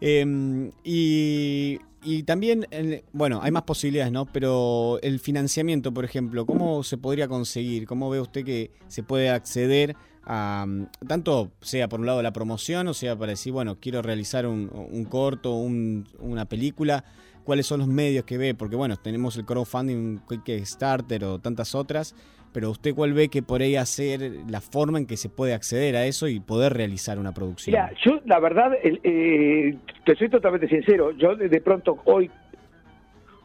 Eh, 0.00 0.70
y, 0.84 1.78
y 2.02 2.22
también, 2.22 2.66
bueno, 3.12 3.40
hay 3.42 3.50
más 3.50 3.64
posibilidades, 3.64 4.12
¿no? 4.12 4.24
Pero 4.26 4.98
el 5.02 5.18
financiamiento, 5.18 5.92
por 5.92 6.04
ejemplo, 6.04 6.46
¿cómo 6.46 6.82
se 6.84 6.96
podría 6.96 7.26
conseguir? 7.28 7.86
¿Cómo 7.86 8.08
ve 8.08 8.20
usted 8.20 8.44
que 8.44 8.70
se 8.88 9.02
puede 9.02 9.30
acceder 9.30 9.96
a, 10.24 10.64
mm, 10.66 10.86
tanto 11.08 11.50
sea 11.60 11.88
por 11.88 12.00
un 12.00 12.06
lado 12.06 12.22
la 12.22 12.32
promoción, 12.32 12.86
o 12.88 12.94
sea 12.94 13.16
para 13.16 13.30
decir, 13.30 13.52
bueno, 13.52 13.76
quiero 13.80 14.00
realizar 14.00 14.46
un, 14.46 14.70
un 14.72 15.04
corto, 15.04 15.54
un- 15.54 16.06
una 16.20 16.44
película? 16.46 17.04
¿Cuáles 17.44 17.66
son 17.66 17.80
los 17.80 17.88
medios 17.88 18.24
que 18.24 18.38
ve? 18.38 18.54
Porque, 18.54 18.74
bueno, 18.74 18.96
tenemos 18.96 19.36
el 19.36 19.44
crowdfunding, 19.44 20.20
Kickstarter 20.44 21.24
o 21.24 21.38
tantas 21.38 21.74
otras, 21.74 22.14
pero 22.54 22.70
usted 22.70 22.94
cuál 22.94 23.12
ve 23.12 23.28
que 23.28 23.42
por 23.42 23.60
ahí 23.60 23.76
hacer 23.76 24.20
la 24.48 24.60
forma 24.60 24.98
en 24.98 25.06
que 25.06 25.16
se 25.16 25.28
puede 25.28 25.52
acceder 25.52 25.96
a 25.96 26.06
eso 26.06 26.26
y 26.26 26.40
poder 26.40 26.72
realizar 26.72 27.18
una 27.18 27.32
producción. 27.32 27.74
Mira, 27.74 27.92
yo 28.02 28.20
la 28.24 28.40
verdad, 28.40 28.72
eh, 28.82 29.76
te 30.04 30.14
soy 30.16 30.30
totalmente 30.30 30.68
sincero, 30.68 31.10
yo 31.12 31.36
de, 31.36 31.60
pronto 31.60 32.00
hoy, 32.04 32.30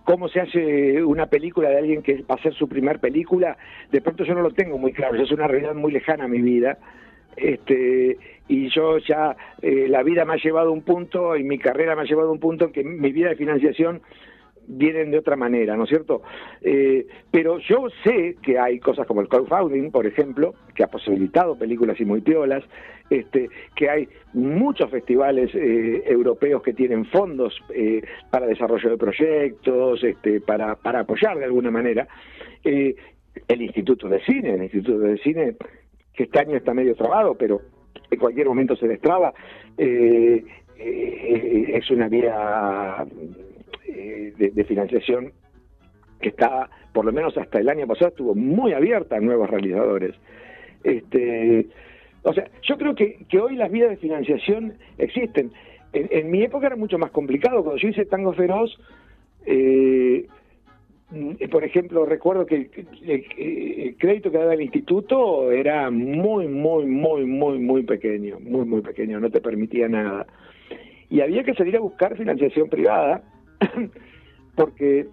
cómo 0.05 0.29
se 0.29 0.39
hace 0.39 1.03
una 1.03 1.25
película 1.25 1.69
de 1.69 1.79
alguien 1.79 2.01
que 2.01 2.21
va 2.21 2.35
a 2.35 2.41
ser 2.41 2.53
su 2.53 2.69
primer 2.69 2.99
película, 2.99 3.57
de 3.91 3.99
pronto 3.99 4.23
yo 4.23 4.33
no 4.33 4.41
lo 4.41 4.51
tengo 4.51 4.77
muy 4.77 4.93
claro, 4.93 5.21
es 5.21 5.31
una 5.31 5.47
realidad 5.47 5.75
muy 5.75 5.91
lejana 5.91 6.25
a 6.25 6.27
mi 6.29 6.41
vida. 6.41 6.77
Este, 7.41 8.17
y 8.47 8.69
yo 8.69 8.97
ya, 8.97 9.35
eh, 9.61 9.87
la 9.87 10.03
vida 10.03 10.25
me 10.25 10.33
ha 10.33 10.37
llevado 10.37 10.69
a 10.69 10.73
un 10.73 10.81
punto 10.81 11.35
y 11.35 11.43
mi 11.43 11.57
carrera 11.59 11.95
me 11.95 12.01
ha 12.01 12.05
llevado 12.05 12.29
a 12.29 12.33
un 12.33 12.39
punto 12.39 12.65
en 12.65 12.71
que 12.71 12.83
mi 12.83 13.11
vida 13.11 13.29
de 13.29 13.35
financiación 13.35 14.01
vienen 14.69 15.09
de 15.09 15.17
otra 15.17 15.35
manera, 15.35 15.75
¿no 15.75 15.83
es 15.83 15.89
cierto? 15.89 16.21
Eh, 16.61 17.07
pero 17.31 17.57
yo 17.59 17.87
sé 18.03 18.37
que 18.41 18.59
hay 18.59 18.79
cosas 18.79 19.07
como 19.07 19.21
el 19.21 19.27
crowdfunding, 19.27 19.89
por 19.89 20.05
ejemplo, 20.05 20.53
que 20.75 20.83
ha 20.83 20.87
posibilitado 20.87 21.57
películas 21.57 21.99
y 21.99 22.05
muy 22.05 22.21
piolas, 22.21 22.63
este, 23.09 23.49
que 23.75 23.89
hay 23.89 24.07
muchos 24.33 24.89
festivales 24.91 25.49
eh, 25.55 26.03
europeos 26.05 26.61
que 26.61 26.73
tienen 26.73 27.05
fondos 27.05 27.59
eh, 27.73 28.03
para 28.29 28.45
desarrollo 28.45 28.91
de 28.91 28.97
proyectos, 28.97 30.03
este, 30.03 30.39
para, 30.39 30.75
para 30.75 31.01
apoyar 31.01 31.37
de 31.39 31.45
alguna 31.45 31.71
manera. 31.71 32.07
Eh, 32.63 32.95
el 33.47 33.61
Instituto 33.61 34.07
de 34.07 34.21
Cine, 34.23 34.53
el 34.53 34.63
Instituto 34.63 34.99
de 34.99 35.17
Cine, 35.19 35.55
que 36.19 36.23
este 36.25 36.37
año 36.37 36.57
está 36.57 36.73
medio 36.73 36.95
trabado, 36.95 37.35
pero 37.35 37.61
en 38.11 38.19
cualquier 38.19 38.45
momento 38.45 38.75
se 38.75 38.89
destraba, 38.89 39.33
eh, 39.77 40.43
eh, 40.77 41.71
es 41.75 41.89
una 41.91 42.09
vía 42.09 43.05
eh, 43.87 44.33
de, 44.37 44.63
financiación 44.65 45.31
que 46.19 46.27
está, 46.27 46.69
por 46.91 47.05
lo 47.05 47.13
menos 47.13 47.37
hasta 47.37 47.59
el 47.59 47.69
año 47.69 47.87
pasado, 47.87 48.09
estuvo 48.09 48.35
muy 48.35 48.73
abierta 48.73 49.15
a 49.15 49.21
nuevos 49.21 49.49
realizadores. 49.49 50.13
Este, 50.83 51.67
o 52.23 52.33
sea, 52.33 52.49
yo 52.63 52.77
creo 52.77 52.95
que, 52.95 53.25
que 53.29 53.39
hoy 53.39 53.55
las 53.55 53.71
vías 53.71 53.89
de 53.89 53.95
financiación 53.95 54.73
existen. 54.97 55.53
En, 55.93 56.29
mi 56.29 56.43
época 56.43 56.67
era 56.67 56.75
mucho 56.75 56.97
más 56.97 57.11
complicado. 57.11 57.63
Cuando 57.63 57.81
yo 57.81 57.87
hice 57.87 58.03
Tango 58.03 58.33
Feroz, 58.33 58.77
eh, 59.45 60.27
por 61.49 61.63
ejemplo, 61.63 62.05
recuerdo 62.05 62.45
que 62.45 62.55
el, 62.55 62.69
el- 63.07 63.95
crédito 63.97 64.31
que 64.31 64.37
daba 64.37 64.53
el 64.53 64.61
instituto 64.61 65.51
era 65.51 65.89
muy, 65.89 66.47
muy, 66.47 66.85
muy, 66.85 67.25
muy, 67.25 67.59
muy 67.59 67.83
pequeño, 67.83 68.39
muy, 68.39 68.65
muy 68.65 68.81
pequeño, 68.81 69.19
no 69.19 69.29
te 69.29 69.41
permitía 69.41 69.89
nada. 69.89 70.27
Y 71.09 71.21
había 71.21 71.43
que 71.43 71.55
salir 71.55 71.75
a 71.75 71.79
buscar 71.79 72.15
financiación 72.15 72.69
privada, 72.69 73.23
porque 74.55 75.07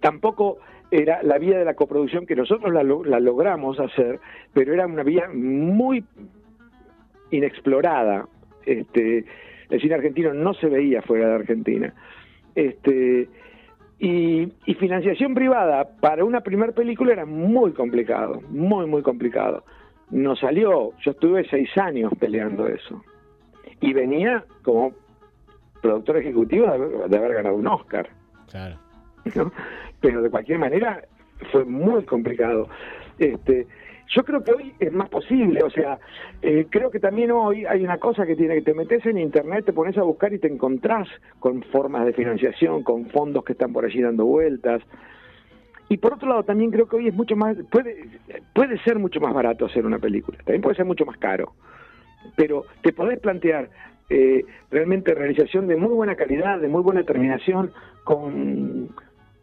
tampoco 0.00 0.58
era 0.90 1.22
la 1.22 1.38
vía 1.38 1.58
de 1.58 1.64
la 1.64 1.74
coproducción 1.74 2.26
que 2.26 2.36
nosotros 2.36 2.72
la, 2.72 2.82
la 2.82 3.18
logramos 3.20 3.80
hacer, 3.80 4.20
pero 4.52 4.74
era 4.74 4.86
una 4.86 5.02
vía 5.02 5.28
muy 5.32 6.04
inexplorada. 7.30 8.28
Este, 8.66 9.24
el 9.70 9.80
cine 9.80 9.94
argentino 9.94 10.34
no 10.34 10.52
se 10.54 10.66
veía 10.68 11.00
fuera 11.02 11.28
de 11.28 11.34
Argentina. 11.34 11.94
Este, 12.54 13.28
y, 14.02 14.52
y 14.66 14.74
financiación 14.74 15.32
privada 15.32 15.88
para 16.00 16.24
una 16.24 16.40
primera 16.40 16.72
película 16.72 17.12
era 17.12 17.24
muy 17.24 17.70
complicado, 17.70 18.40
muy, 18.48 18.84
muy 18.86 19.00
complicado. 19.00 19.62
Nos 20.10 20.40
salió, 20.40 20.90
yo 20.98 21.12
estuve 21.12 21.48
seis 21.48 21.70
años 21.78 22.12
peleando 22.18 22.66
eso. 22.66 23.00
Y 23.80 23.92
venía 23.92 24.44
como 24.64 24.92
productor 25.80 26.16
ejecutivo 26.16 26.66
de 26.66 26.72
haber, 26.72 27.08
de 27.10 27.16
haber 27.16 27.34
ganado 27.34 27.54
un 27.54 27.68
Oscar. 27.68 28.10
Claro. 28.50 28.76
¿no? 29.36 29.52
Pero 30.00 30.20
de 30.20 30.30
cualquier 30.30 30.58
manera 30.58 31.04
fue 31.52 31.64
muy 31.64 32.04
complicado. 32.04 32.68
Este, 33.20 33.68
yo 34.14 34.24
creo 34.24 34.44
que 34.44 34.52
hoy 34.52 34.74
es 34.78 34.92
más 34.92 35.08
posible, 35.08 35.62
o 35.62 35.70
sea, 35.70 35.98
eh, 36.42 36.66
creo 36.68 36.90
que 36.90 37.00
también 37.00 37.30
hoy 37.30 37.64
hay 37.64 37.82
una 37.82 37.98
cosa 37.98 38.26
que 38.26 38.36
tiene 38.36 38.54
que 38.56 38.62
te 38.62 38.74
metes 38.74 39.04
en 39.06 39.18
internet, 39.18 39.64
te 39.64 39.72
pones 39.72 39.96
a 39.96 40.02
buscar 40.02 40.32
y 40.32 40.38
te 40.38 40.48
encontrás 40.48 41.08
con 41.40 41.62
formas 41.64 42.04
de 42.04 42.12
financiación, 42.12 42.82
con 42.82 43.06
fondos 43.06 43.44
que 43.44 43.52
están 43.52 43.72
por 43.72 43.84
allí 43.84 44.02
dando 44.02 44.26
vueltas. 44.26 44.82
Y 45.88 45.96
por 45.96 46.14
otro 46.14 46.28
lado, 46.28 46.42
también 46.42 46.70
creo 46.70 46.88
que 46.88 46.96
hoy 46.96 47.08
es 47.08 47.14
mucho 47.14 47.36
más, 47.36 47.56
puede, 47.70 48.20
puede 48.54 48.78
ser 48.82 48.98
mucho 48.98 49.20
más 49.20 49.32
barato 49.32 49.66
hacer 49.66 49.86
una 49.86 49.98
película, 49.98 50.38
también 50.38 50.62
puede 50.62 50.76
ser 50.76 50.84
mucho 50.84 51.06
más 51.06 51.16
caro, 51.16 51.54
pero 52.36 52.64
te 52.82 52.92
podés 52.92 53.18
plantear 53.18 53.70
eh, 54.10 54.44
realmente 54.70 55.14
realización 55.14 55.66
de 55.66 55.76
muy 55.76 55.92
buena 55.92 56.16
calidad, 56.16 56.60
de 56.60 56.68
muy 56.68 56.82
buena 56.82 57.02
terminación, 57.02 57.72
con, 58.04 58.90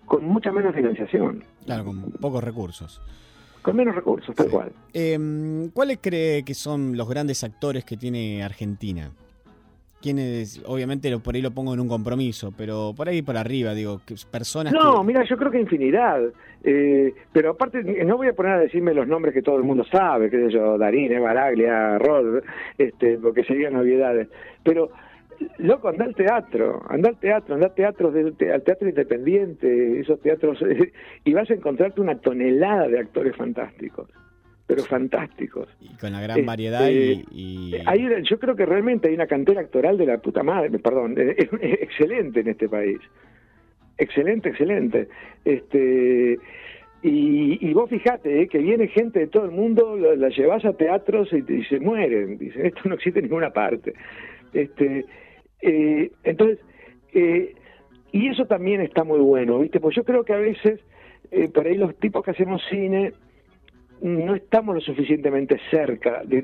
con 0.06 0.26
mucha 0.26 0.52
menos 0.52 0.76
financiación, 0.76 1.44
Claro, 1.66 1.86
con 1.86 2.12
pocos 2.20 2.44
recursos. 2.44 3.02
Con 3.62 3.76
menos 3.76 3.96
recursos, 3.96 4.36
tal 4.36 4.50
cual. 4.50 4.72
Eh, 4.94 5.70
¿Cuáles 5.74 6.00
cree 6.02 6.44
que 6.44 6.54
son 6.54 6.96
los 6.98 7.10
grandes 7.10 7.44
actores 7.44 7.86
que 7.86 7.98
tiene 7.98 8.44
Argentina? 8.44 9.12
¿Quiénes? 10.02 10.62
Obviamente 10.66 11.18
por 11.20 11.36
ahí 11.36 11.42
lo 11.42 11.52
pongo 11.52 11.74
en 11.74 11.82
un 11.82 11.90
compromiso, 11.90 12.54
pero 12.58 12.94
por 12.96 13.10
ahí 13.10 13.22
por 13.22 13.36
arriba, 13.36 13.74
digo, 13.74 14.00
que 14.06 14.16
personas 14.32 14.72
No, 14.72 15.02
que... 15.02 15.08
mira, 15.08 15.26
yo 15.26 15.36
creo 15.36 15.52
que 15.52 15.60
infinidad. 15.60 16.22
Eh, 16.64 17.14
pero 17.34 17.52
aparte, 17.52 17.84
no 18.06 18.16
voy 18.16 18.28
a 18.28 18.34
poner 18.34 18.54
a 18.54 18.60
decirme 18.60 18.94
los 18.94 19.08
nombres 19.08 19.34
que 19.34 19.42
todo 19.42 19.58
el 19.58 19.64
mundo 19.64 19.84
sabe, 19.92 20.30
qué 20.30 20.38
sé 20.46 20.54
yo, 20.54 20.78
Darín, 20.78 21.22
Baraglia, 21.22 21.98
Rod, 21.98 22.44
este, 22.78 23.18
porque 23.18 23.44
serían 23.44 23.74
novedades. 23.74 24.30
Pero, 24.64 24.90
loco, 25.58 25.90
anda 25.90 26.06
al 26.06 26.16
teatro, 26.16 26.82
anda 26.90 27.10
al 27.10 27.18
teatro, 27.20 27.56
anda 27.56 27.68
al 27.68 27.74
teatro, 27.76 28.10
al 28.10 28.62
teatro 28.64 28.90
independiente, 28.90 30.00
esos 30.00 30.20
teatros, 30.22 30.60
y 31.24 31.34
vas 31.34 31.50
a 31.50 31.54
encontrarte 31.54 32.02
una 32.02 32.20
tonelada 32.20 32.88
de 32.88 33.00
actores 33.00 33.36
fantásticos, 33.36 34.10
pero 34.68 34.84
fantásticos. 34.84 35.68
Y 35.82 35.96
con 35.98 36.12
la 36.12 36.22
gran 36.22 36.38
Este, 36.40 36.48
variedad 36.48 36.90
y... 36.90 37.26
y- 37.32 37.76
Hay, 37.86 38.08
yo 38.30 38.40
creo 38.40 38.56
que 38.56 38.66
realmente 38.66 39.08
hay 39.10 39.16
una 39.16 39.28
cantera 39.28 39.62
actoral 39.62 39.98
de 39.98 40.06
la 40.06 40.18
puta 40.20 40.44
madre, 40.44 40.78
perdón, 40.80 41.16
excelente 41.62 42.42
en 42.42 42.48
este 42.50 42.68
país. 42.70 43.00
Excelente, 43.98 44.50
excelente. 44.50 45.08
Este 45.44 46.38
y, 47.02 47.58
y 47.66 47.74
vos 47.74 47.90
fijate 47.90 48.42
eh, 48.42 48.48
que 48.48 48.58
viene 48.58 48.88
gente 48.90 49.20
de 49.20 49.28
todo 49.28 49.46
el 49.46 49.52
mundo, 49.52 49.96
la, 49.98 50.16
la 50.16 50.30
llevas 50.30 50.64
a 50.66 50.74
teatros 50.74 51.30
y, 51.34 51.44
y 51.54 51.64
se 51.66 51.80
mueren. 51.80 52.38
Dicen, 52.38 52.66
esto 52.66 52.82
no 52.86 52.96
existe 52.96 53.20
en 53.20 53.26
ninguna 53.26 53.52
parte. 53.52 53.94
Este 54.54 55.06
Eh, 55.62 56.12
entonces, 56.24 56.60
eh, 57.14 57.56
y 58.12 58.28
eso 58.28 58.46
también 58.46 58.82
está 58.82 59.04
muy 59.04 59.20
bueno, 59.20 59.60
¿viste? 59.60 59.80
Pues 59.80 59.96
yo 59.96 60.04
creo 60.04 60.24
que 60.24 60.34
a 60.34 60.38
veces, 60.38 60.80
eh, 61.32 61.48
por 61.50 61.68
ahí 61.68 61.76
los 61.76 61.96
tipos 61.98 62.24
que 62.24 62.32
hacemos 62.32 62.62
cine, 62.70 63.14
no 64.02 64.36
estamos 64.36 64.76
lo 64.76 64.82
suficientemente 64.82 65.60
cerca 65.70 66.24
de, 66.24 66.42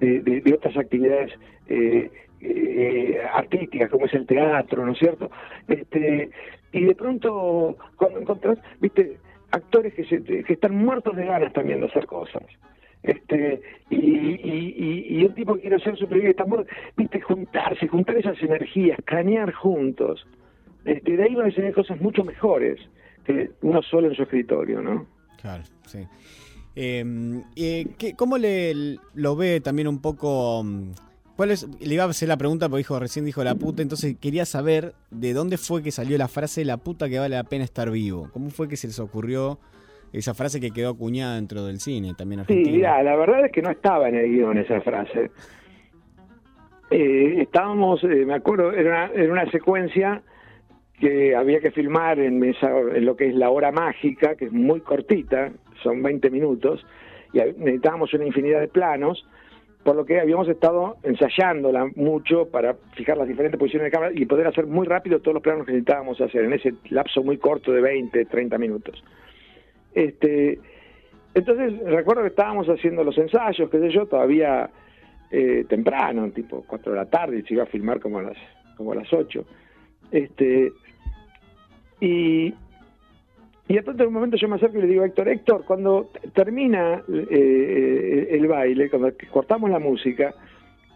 de, 0.00 0.54
otras 0.54 0.76
actividades 0.76 1.30
eh, 1.68 2.10
eh, 2.40 3.18
artísticas 3.34 3.90
como 3.90 4.06
es 4.06 4.14
el 4.14 4.26
teatro, 4.26 4.84
¿no 4.84 4.92
es 4.92 4.98
cierto? 4.98 5.30
Este, 5.68 6.30
y 6.72 6.84
de 6.84 6.94
pronto 6.94 7.76
cuando 7.96 8.20
encontrás, 8.20 8.58
viste, 8.80 9.18
actores 9.50 9.94
que, 9.94 10.04
se, 10.04 10.22
que 10.22 10.52
están 10.52 10.74
muertos 10.74 11.16
de 11.16 11.26
ganas 11.26 11.52
también 11.52 11.80
de 11.80 11.86
hacer 11.86 12.06
cosas. 12.06 12.42
Este, 13.06 13.60
y, 13.90 15.20
y, 15.20 15.24
un 15.24 15.34
tipo 15.34 15.54
que 15.54 15.60
quiere 15.60 15.78
ser 15.78 15.96
superviviente, 15.96 16.42
está 16.42 16.44
muerto, 16.44 16.72
viste, 16.96 17.20
juntarse, 17.20 17.86
juntar 17.86 18.16
esas 18.16 18.40
energías, 18.42 18.98
cranear 19.04 19.52
juntos. 19.52 20.26
Este, 20.84 21.16
de 21.16 21.22
ahí 21.22 21.34
van 21.34 21.50
a 21.50 21.54
tener 21.54 21.72
cosas 21.72 22.00
mucho 22.00 22.24
mejores 22.24 22.80
que 23.24 23.50
uno 23.62 23.80
solo 23.82 24.08
en 24.08 24.14
su 24.14 24.22
escritorio, 24.22 24.82
¿no? 24.82 25.06
Claro, 25.40 25.62
sí. 25.86 26.00
Eh, 26.74 27.04
eh, 27.56 27.86
¿qué, 27.96 28.14
¿Cómo 28.14 28.38
le, 28.38 28.98
lo 29.14 29.36
ve 29.36 29.60
también 29.60 29.88
un 29.88 30.00
poco 30.02 30.62
mm, 30.64 30.90
¿Cuál 31.36 31.50
es? 31.50 31.66
Le 31.80 31.94
iba 31.94 32.04
a 32.04 32.08
hacer 32.08 32.28
la 32.28 32.38
pregunta 32.38 32.68
porque 32.68 32.78
dijo, 32.78 32.98
recién 32.98 33.26
dijo 33.26 33.44
la 33.44 33.54
puta, 33.54 33.82
entonces 33.82 34.16
quería 34.18 34.46
saber 34.46 34.94
de 35.10 35.34
dónde 35.34 35.58
fue 35.58 35.82
que 35.82 35.92
salió 35.92 36.16
la 36.16 36.28
frase 36.28 36.64
la 36.64 36.78
puta 36.78 37.10
que 37.10 37.18
vale 37.18 37.36
la 37.36 37.44
pena 37.44 37.62
estar 37.62 37.90
vivo. 37.90 38.30
¿Cómo 38.32 38.48
fue 38.48 38.68
que 38.68 38.78
se 38.78 38.86
les 38.86 38.98
ocurrió 38.98 39.58
esa 40.12 40.34
frase 40.34 40.60
que 40.60 40.70
quedó 40.70 40.90
acuñada 40.90 41.36
dentro 41.36 41.64
del 41.64 41.78
cine 41.80 42.14
también 42.16 42.40
argentino? 42.40 42.66
Sí, 42.66 42.76
mira, 42.76 43.02
la 43.02 43.16
verdad 43.16 43.46
es 43.46 43.52
que 43.52 43.62
no 43.62 43.70
estaba 43.70 44.08
en 44.08 44.16
el 44.16 44.30
guion 44.30 44.58
esa 44.58 44.80
frase. 44.80 45.30
Eh, 46.90 47.42
estábamos, 47.42 48.02
eh, 48.04 48.24
me 48.24 48.34
acuerdo, 48.34 48.72
era 48.72 49.10
una, 49.14 49.32
una 49.32 49.50
secuencia 49.50 50.22
que 50.98 51.34
había 51.34 51.60
que 51.60 51.70
filmar 51.70 52.18
en, 52.18 52.42
esa, 52.44 52.70
en 52.78 53.04
lo 53.04 53.16
que 53.16 53.28
es 53.28 53.34
la 53.34 53.50
hora 53.50 53.70
mágica, 53.72 54.34
que 54.36 54.46
es 54.46 54.52
muy 54.52 54.80
cortita, 54.80 55.52
son 55.82 56.02
20 56.02 56.30
minutos, 56.30 56.86
y 57.32 57.38
necesitábamos 57.38 58.14
una 58.14 58.24
infinidad 58.24 58.60
de 58.60 58.68
planos 58.68 59.26
por 59.86 59.94
lo 59.94 60.04
que 60.04 60.18
habíamos 60.18 60.48
estado 60.48 60.96
ensayándola 61.04 61.88
mucho 61.94 62.48
para 62.50 62.74
fijar 62.96 63.16
las 63.16 63.28
diferentes 63.28 63.56
posiciones 63.56 63.84
de 63.86 63.92
cámara 63.92 64.12
y 64.12 64.26
poder 64.26 64.48
hacer 64.48 64.66
muy 64.66 64.84
rápido 64.84 65.20
todos 65.20 65.34
los 65.34 65.42
planos 65.44 65.64
que 65.64 65.70
necesitábamos 65.70 66.20
hacer 66.20 66.44
en 66.44 66.54
ese 66.54 66.74
lapso 66.90 67.22
muy 67.22 67.38
corto 67.38 67.70
de 67.70 67.80
20, 67.80 68.24
30 68.24 68.58
minutos. 68.58 69.04
Este, 69.96 70.60
entonces 71.32 71.80
recuerdo 71.84 72.20
que 72.20 72.28
estábamos 72.28 72.66
haciendo 72.68 73.02
los 73.02 73.16
ensayos, 73.16 73.70
qué 73.70 73.78
sé 73.78 73.88
yo, 73.90 74.04
todavía 74.04 74.68
eh, 75.30 75.64
temprano, 75.70 76.30
tipo 76.32 76.64
4 76.66 76.92
de 76.92 76.98
la 76.98 77.06
tarde, 77.06 77.38
y 77.38 77.42
se 77.42 77.54
iba 77.54 77.62
a 77.62 77.66
filmar 77.66 77.98
como 77.98 78.18
a 78.18 78.24
las, 78.24 78.36
como 78.76 78.92
a 78.92 78.96
las 78.96 79.10
8. 79.10 79.42
Este, 80.10 80.70
y, 81.98 82.54
y 83.68 83.80
pronto 83.80 84.02
en 84.02 84.08
un 84.08 84.14
momento 84.14 84.36
yo 84.36 84.48
me 84.48 84.56
acerco 84.56 84.76
y 84.76 84.82
le 84.82 84.86
digo 84.86 85.04
Héctor, 85.04 85.28
Héctor, 85.28 85.64
cuando 85.64 86.10
termina 86.34 87.02
eh, 87.30 88.28
el 88.32 88.46
baile, 88.48 88.90
cuando 88.90 89.10
cortamos 89.30 89.70
la 89.70 89.78
música, 89.78 90.34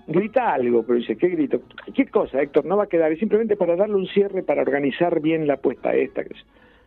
grita 0.07 0.53
algo, 0.53 0.83
pero 0.83 0.99
dice, 0.99 1.17
¿qué 1.17 1.29
grito? 1.29 1.63
¿Qué 1.95 2.05
cosa, 2.05 2.43
Héctor? 2.43 2.67
No 2.67 2.77
va 2.77 2.85
a 2.85 2.89
quedar, 2.89 3.11
es 3.13 3.19
simplemente 3.19 3.57
para 3.57 3.77
darle 3.77 3.95
un 3.95 4.09
cierre, 4.09 4.43
para 4.43 4.61
organizar 4.61 5.21
bien 5.21 5.47
la 5.47 5.57
puesta 5.57 5.95
esta. 5.95 6.21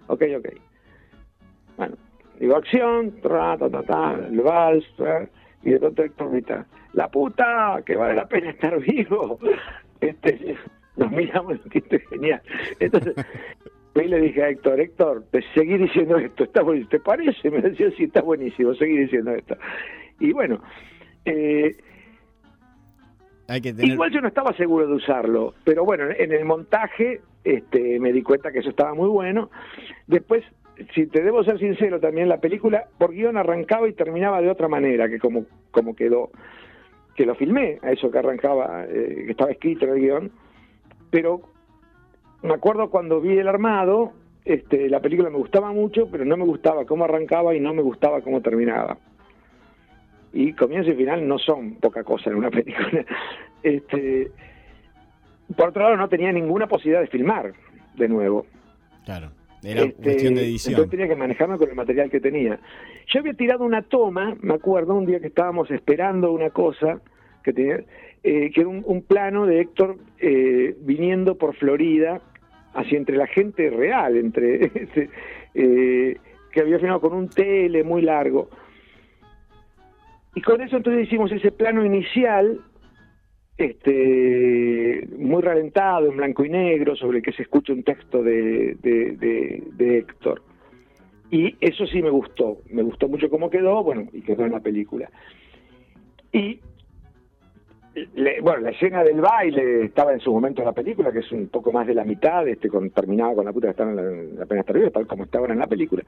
Ok, 0.05 0.21
ok. 0.37 0.72
Bueno, 1.77 1.95
digo 2.39 2.55
acción, 2.55 3.19
tra, 3.21 3.57
ta, 3.57 3.69
ta, 3.69 3.83
ta, 3.83 4.13
el 4.29 4.41
vals, 4.41 4.85
y 5.63 5.71
de 5.71 5.79
pronto 5.79 6.03
Héctor 6.03 6.31
grita, 6.31 6.65
la 6.93 7.07
puta, 7.09 7.81
que 7.85 7.95
vale 7.95 8.15
la 8.15 8.27
pena 8.27 8.51
estar 8.51 8.79
vivo. 8.79 9.39
Este, 10.01 10.57
nos 10.97 11.09
miramos, 11.11 11.59
es 11.71 12.09
genial. 12.09 12.41
Entonces, 12.77 13.15
y 13.95 14.01
le 14.01 14.19
dije 14.19 14.43
a 14.43 14.49
Héctor, 14.49 14.81
Héctor, 14.81 15.23
te 15.31 15.41
seguí 15.53 15.77
diciendo 15.77 16.17
esto, 16.17 16.43
está 16.43 16.61
buenísimo. 16.61 16.89
¿Te 16.89 16.99
parece? 16.99 17.49
Me 17.49 17.61
decía, 17.61 17.89
sí, 17.95 18.03
está 18.03 18.21
buenísimo, 18.21 18.73
seguí 18.73 18.97
diciendo 18.97 19.31
esto. 19.31 19.55
Y 20.19 20.33
bueno, 20.33 20.61
eh, 21.25 21.75
Hay 23.47 23.61
que 23.61 23.73
tener... 23.73 23.93
igual 23.93 24.11
yo 24.11 24.19
no 24.19 24.27
estaba 24.27 24.53
seguro 24.57 24.87
de 24.87 24.93
usarlo, 24.95 25.53
pero 25.63 25.85
bueno, 25.85 26.05
en 26.09 26.33
el 26.33 26.43
montaje 26.43 27.21
este, 27.43 27.99
me 27.99 28.11
di 28.11 28.21
cuenta 28.21 28.51
que 28.51 28.59
eso 28.59 28.69
estaba 28.69 28.93
muy 28.93 29.09
bueno. 29.09 29.49
Después, 30.07 30.43
si 30.93 31.07
te 31.07 31.21
debo 31.21 31.43
ser 31.43 31.59
sincero, 31.59 31.99
también 31.99 32.29
la 32.29 32.39
película 32.39 32.87
por 32.97 33.11
guion 33.11 33.37
arrancaba 33.37 33.87
y 33.87 33.93
terminaba 33.93 34.41
de 34.41 34.49
otra 34.49 34.67
manera 34.67 35.07
que 35.07 35.19
como, 35.19 35.45
como 35.71 35.95
quedó, 35.95 36.31
que 37.15 37.25
lo 37.25 37.35
filmé, 37.35 37.79
a 37.83 37.91
eso 37.91 38.09
que 38.09 38.17
arrancaba, 38.17 38.85
eh, 38.85 39.23
que 39.25 39.31
estaba 39.31 39.51
escrito 39.51 39.85
en 39.85 39.91
el 39.91 39.99
guion, 39.99 40.31
pero 41.11 41.41
me 42.41 42.53
acuerdo 42.53 42.89
cuando 42.89 43.21
vi 43.21 43.37
el 43.37 43.47
armado, 43.47 44.13
este, 44.45 44.89
la 44.89 44.99
película 44.99 45.29
me 45.29 45.37
gustaba 45.37 45.71
mucho, 45.71 46.07
pero 46.11 46.25
no 46.25 46.37
me 46.37 46.45
gustaba 46.45 46.85
cómo 46.85 47.05
arrancaba 47.05 47.55
y 47.55 47.59
no 47.59 47.73
me 47.73 47.81
gustaba 47.81 48.21
cómo 48.21 48.41
terminaba. 48.41 48.97
Y 50.33 50.53
comienzo 50.53 50.91
y 50.91 50.95
final 50.95 51.27
no 51.27 51.37
son 51.37 51.75
poca 51.75 52.03
cosa 52.03 52.31
en 52.31 52.37
una 52.37 52.49
película. 52.51 53.05
Este, 53.61 54.31
por 55.55 55.69
otro 55.69 55.83
lado, 55.83 55.97
no 55.97 56.09
tenía 56.09 56.31
ninguna 56.31 56.67
posibilidad 56.67 57.01
de 57.01 57.07
filmar 57.07 57.53
de 57.95 58.07
nuevo. 58.09 58.45
Claro, 59.05 59.31
era 59.63 59.83
este, 59.83 60.03
cuestión 60.03 60.35
de 60.35 60.41
edición. 60.41 60.73
Entonces 60.73 60.91
tenía 60.91 61.07
que 61.07 61.15
manejarme 61.15 61.57
con 61.57 61.69
el 61.69 61.75
material 61.75 62.09
que 62.09 62.19
tenía. 62.19 62.59
Yo 63.07 63.19
había 63.19 63.33
tirado 63.33 63.63
una 63.63 63.81
toma, 63.81 64.35
me 64.41 64.55
acuerdo, 64.55 64.95
un 64.95 65.05
día 65.05 65.19
que 65.19 65.27
estábamos 65.27 65.71
esperando 65.71 66.31
una 66.31 66.49
cosa 66.49 67.01
que 67.43 67.53
tenía, 67.53 67.83
eh, 68.23 68.51
que 68.51 68.61
era 68.61 68.69
un, 68.69 68.83
un, 68.85 69.01
plano 69.01 69.45
de 69.45 69.61
Héctor 69.61 69.97
eh, 70.19 70.75
viniendo 70.79 71.35
por 71.35 71.55
Florida 71.55 72.21
hacia 72.73 72.97
entre 72.97 73.17
la 73.17 73.27
gente 73.27 73.69
real, 73.69 74.17
entre 74.17 74.71
eh, 75.53 76.17
que 76.51 76.61
había 76.61 76.79
filmado 76.79 77.01
con 77.01 77.13
un 77.13 77.29
tele 77.29 77.83
muy 77.83 78.01
largo. 78.01 78.49
Y 80.35 80.41
con 80.41 80.61
eso 80.61 80.77
entonces 80.77 81.05
hicimos 81.05 81.31
ese 81.31 81.51
plano 81.51 81.85
inicial, 81.85 82.59
este, 83.57 85.07
muy 85.17 85.41
ralentado, 85.41 86.07
en 86.09 86.17
blanco 86.17 86.45
y 86.45 86.49
negro, 86.49 86.95
sobre 86.95 87.17
el 87.19 87.23
que 87.23 87.33
se 87.33 87.43
escucha 87.43 87.73
un 87.73 87.83
texto 87.83 88.23
de, 88.23 88.75
de, 88.81 89.63
de 89.71 89.97
Héctor. 89.97 90.41
Y 91.29 91.55
eso 91.61 91.87
sí 91.87 92.01
me 92.01 92.11
gustó, 92.11 92.59
me 92.69 92.83
gustó 92.83 93.07
mucho 93.07 93.29
cómo 93.29 93.49
quedó, 93.49 93.83
bueno, 93.83 94.07
y 94.13 94.21
quedó 94.21 94.45
en 94.45 94.51
la 94.51 94.59
película. 94.59 95.09
Y 96.31 96.59
le, 98.15 98.41
bueno, 98.41 98.61
la 98.61 98.71
escena 98.71 99.03
del 99.03 99.21
baile 99.21 99.85
estaba 99.85 100.13
en 100.13 100.19
su 100.19 100.31
momento 100.31 100.61
en 100.61 100.67
la 100.67 100.73
película, 100.73 101.11
que 101.11 101.19
es 101.19 101.31
un 101.31 101.47
poco 101.47 101.71
más 101.71 101.85
de 101.85 101.93
la 101.93 102.03
mitad, 102.03 102.47
este, 102.47 102.67
con, 102.69 102.89
terminaba 102.89 103.35
con 103.35 103.45
la 103.45 103.53
puta 103.53 103.67
que 103.67 103.71
estaba 103.71 103.91
en 103.91 103.95
la, 103.95 104.03
en 104.03 104.39
la 104.39 104.45
pena 104.45 104.63
viva, 104.73 104.89
tal 104.89 105.07
como 105.07 105.23
estaba 105.23 105.47
en 105.47 105.59
la 105.59 105.67
película. 105.67 106.03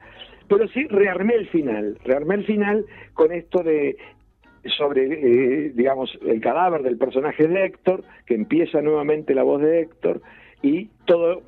Pero 0.48 0.66
sí 0.68 0.84
rearmé 0.86 1.34
el 1.34 1.48
final, 1.48 1.98
rearmé 2.04 2.36
el 2.36 2.44
final 2.44 2.86
con 3.14 3.32
esto 3.32 3.62
de 3.62 3.96
sobre, 4.76 5.04
eh, 5.06 5.72
digamos, 5.74 6.18
el 6.26 6.40
cadáver 6.40 6.82
del 6.82 6.98
personaje 6.98 7.46
de 7.46 7.64
Héctor, 7.64 8.04
que 8.26 8.34
empieza 8.34 8.80
nuevamente 8.80 9.34
la 9.34 9.42
voz 9.42 9.62
de 9.62 9.80
Héctor, 9.80 10.22
y 10.62 10.88
todo 11.04 11.42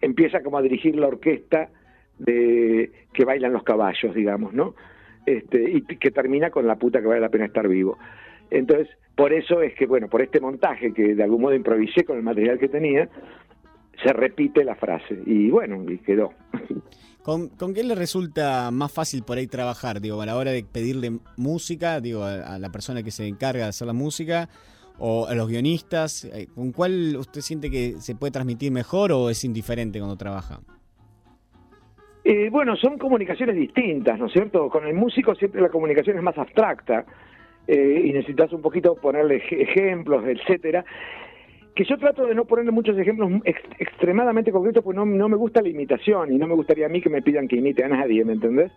empieza 0.00 0.42
como 0.42 0.58
a 0.58 0.62
dirigir 0.62 0.96
la 0.96 1.08
orquesta 1.08 1.70
de 2.18 2.90
que 3.12 3.24
bailan 3.24 3.52
los 3.52 3.62
caballos, 3.62 4.14
digamos, 4.14 4.52
¿no? 4.52 4.74
Este, 5.26 5.70
y 5.70 5.82
que 5.82 6.10
termina 6.10 6.50
con 6.50 6.66
la 6.66 6.76
puta 6.76 7.00
que 7.00 7.06
vale 7.06 7.20
la 7.20 7.28
pena 7.28 7.46
estar 7.46 7.66
vivo. 7.66 7.98
Entonces, 8.50 8.88
por 9.14 9.32
eso 9.32 9.62
es 9.62 9.74
que, 9.74 9.86
bueno, 9.86 10.08
por 10.08 10.22
este 10.22 10.40
montaje 10.40 10.92
que 10.92 11.14
de 11.14 11.22
algún 11.22 11.42
modo 11.42 11.54
improvisé 11.54 12.04
con 12.04 12.16
el 12.16 12.22
material 12.22 12.58
que 12.58 12.68
tenía, 12.68 13.08
se 14.02 14.12
repite 14.12 14.64
la 14.64 14.74
frase. 14.76 15.18
Y 15.26 15.50
bueno, 15.50 15.82
y 15.90 15.98
quedó. 15.98 16.32
¿Con, 17.26 17.48
¿Con, 17.48 17.74
qué 17.74 17.82
le 17.82 17.96
resulta 17.96 18.70
más 18.70 18.92
fácil 18.92 19.24
por 19.24 19.36
ahí 19.36 19.48
trabajar? 19.48 20.00
Digo, 20.00 20.22
a 20.22 20.26
la 20.26 20.36
hora 20.36 20.52
de 20.52 20.62
pedirle 20.62 21.18
música, 21.36 22.00
digo, 22.00 22.22
a, 22.22 22.56
la 22.60 22.70
persona 22.70 23.02
que 23.02 23.10
se 23.10 23.26
encarga 23.26 23.64
de 23.64 23.70
hacer 23.70 23.88
la 23.88 23.92
música, 23.92 24.48
o 25.00 25.26
a 25.26 25.34
los 25.34 25.48
guionistas, 25.48 26.24
eh, 26.26 26.46
¿con 26.54 26.70
cuál 26.70 27.16
usted 27.18 27.40
siente 27.40 27.68
que 27.68 27.94
se 27.98 28.14
puede 28.14 28.30
transmitir 28.30 28.70
mejor 28.70 29.10
o 29.10 29.28
es 29.28 29.42
indiferente 29.42 29.98
cuando 29.98 30.16
trabaja? 30.16 30.60
Eh, 32.22 32.48
bueno, 32.48 32.76
son 32.76 32.96
comunicaciones 32.96 33.56
distintas, 33.56 34.20
¿no 34.20 34.26
es 34.26 34.32
cierto? 34.32 34.68
Con 34.68 34.86
el 34.86 34.94
músico 34.94 35.34
siempre 35.34 35.60
la 35.60 35.68
comunicación 35.68 36.16
es 36.16 36.22
más 36.22 36.38
abstracta 36.38 37.06
eh, 37.66 38.02
y 38.04 38.12
necesitas 38.12 38.52
un 38.52 38.62
poquito 38.62 38.94
ponerle 38.94 39.42
ejemplos, 39.50 40.24
etcétera. 40.24 40.84
Que 41.76 41.84
yo 41.84 41.96
trato 41.98 42.26
de 42.26 42.34
no 42.34 42.46
ponerle 42.46 42.72
muchos 42.72 42.98
ejemplos 42.98 43.30
ex 43.44 43.60
extremadamente 43.78 44.50
concretos 44.50 44.82
porque 44.82 44.96
no, 44.96 45.06
no 45.06 45.28
me 45.28 45.36
gusta 45.36 45.62
la 45.62 45.68
imitación 45.68 46.32
y 46.32 46.38
no 46.38 46.48
me 46.48 46.54
gustaría 46.54 46.86
a 46.86 46.88
mí 46.88 47.00
que 47.00 47.10
me 47.10 47.22
pidan 47.22 47.46
que 47.46 47.56
imite 47.56 47.84
a 47.84 47.88
nadie, 47.88 48.24
¿me 48.24 48.32
entendés? 48.32 48.72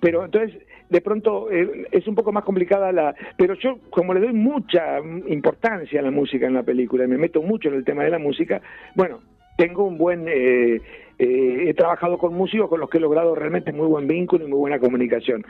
pero 0.00 0.24
entonces 0.24 0.60
de 0.88 1.00
pronto 1.02 1.50
eh, 1.50 1.86
es 1.92 2.08
un 2.08 2.14
poco 2.14 2.32
más 2.32 2.42
complicada 2.42 2.90
la 2.90 3.14
pero 3.36 3.54
yo 3.54 3.78
como 3.90 4.14
le 4.14 4.20
doy 4.20 4.32
mucha 4.32 4.98
importancia 5.28 6.00
a 6.00 6.02
la 6.02 6.10
música 6.10 6.46
en 6.46 6.54
la 6.54 6.62
película 6.62 7.04
y 7.04 7.08
me 7.08 7.18
meto 7.18 7.42
mucho 7.42 7.68
en 7.68 7.74
el 7.74 7.84
tema 7.84 8.02
de 8.02 8.10
la 8.10 8.18
música 8.18 8.62
bueno 8.94 9.20
tengo 9.58 9.84
un 9.84 9.98
buen 9.98 10.26
eh, 10.26 10.80
eh, 11.18 11.64
he 11.68 11.74
trabajado 11.74 12.16
con 12.16 12.32
músicos 12.32 12.70
con 12.70 12.80
los 12.80 12.88
que 12.88 12.96
he 12.96 13.00
logrado 13.00 13.34
realmente 13.34 13.72
muy 13.72 13.86
buen 13.88 14.08
vínculo 14.08 14.46
y 14.46 14.50
muy 14.50 14.58
buena 14.58 14.78
comunicación 14.78 15.44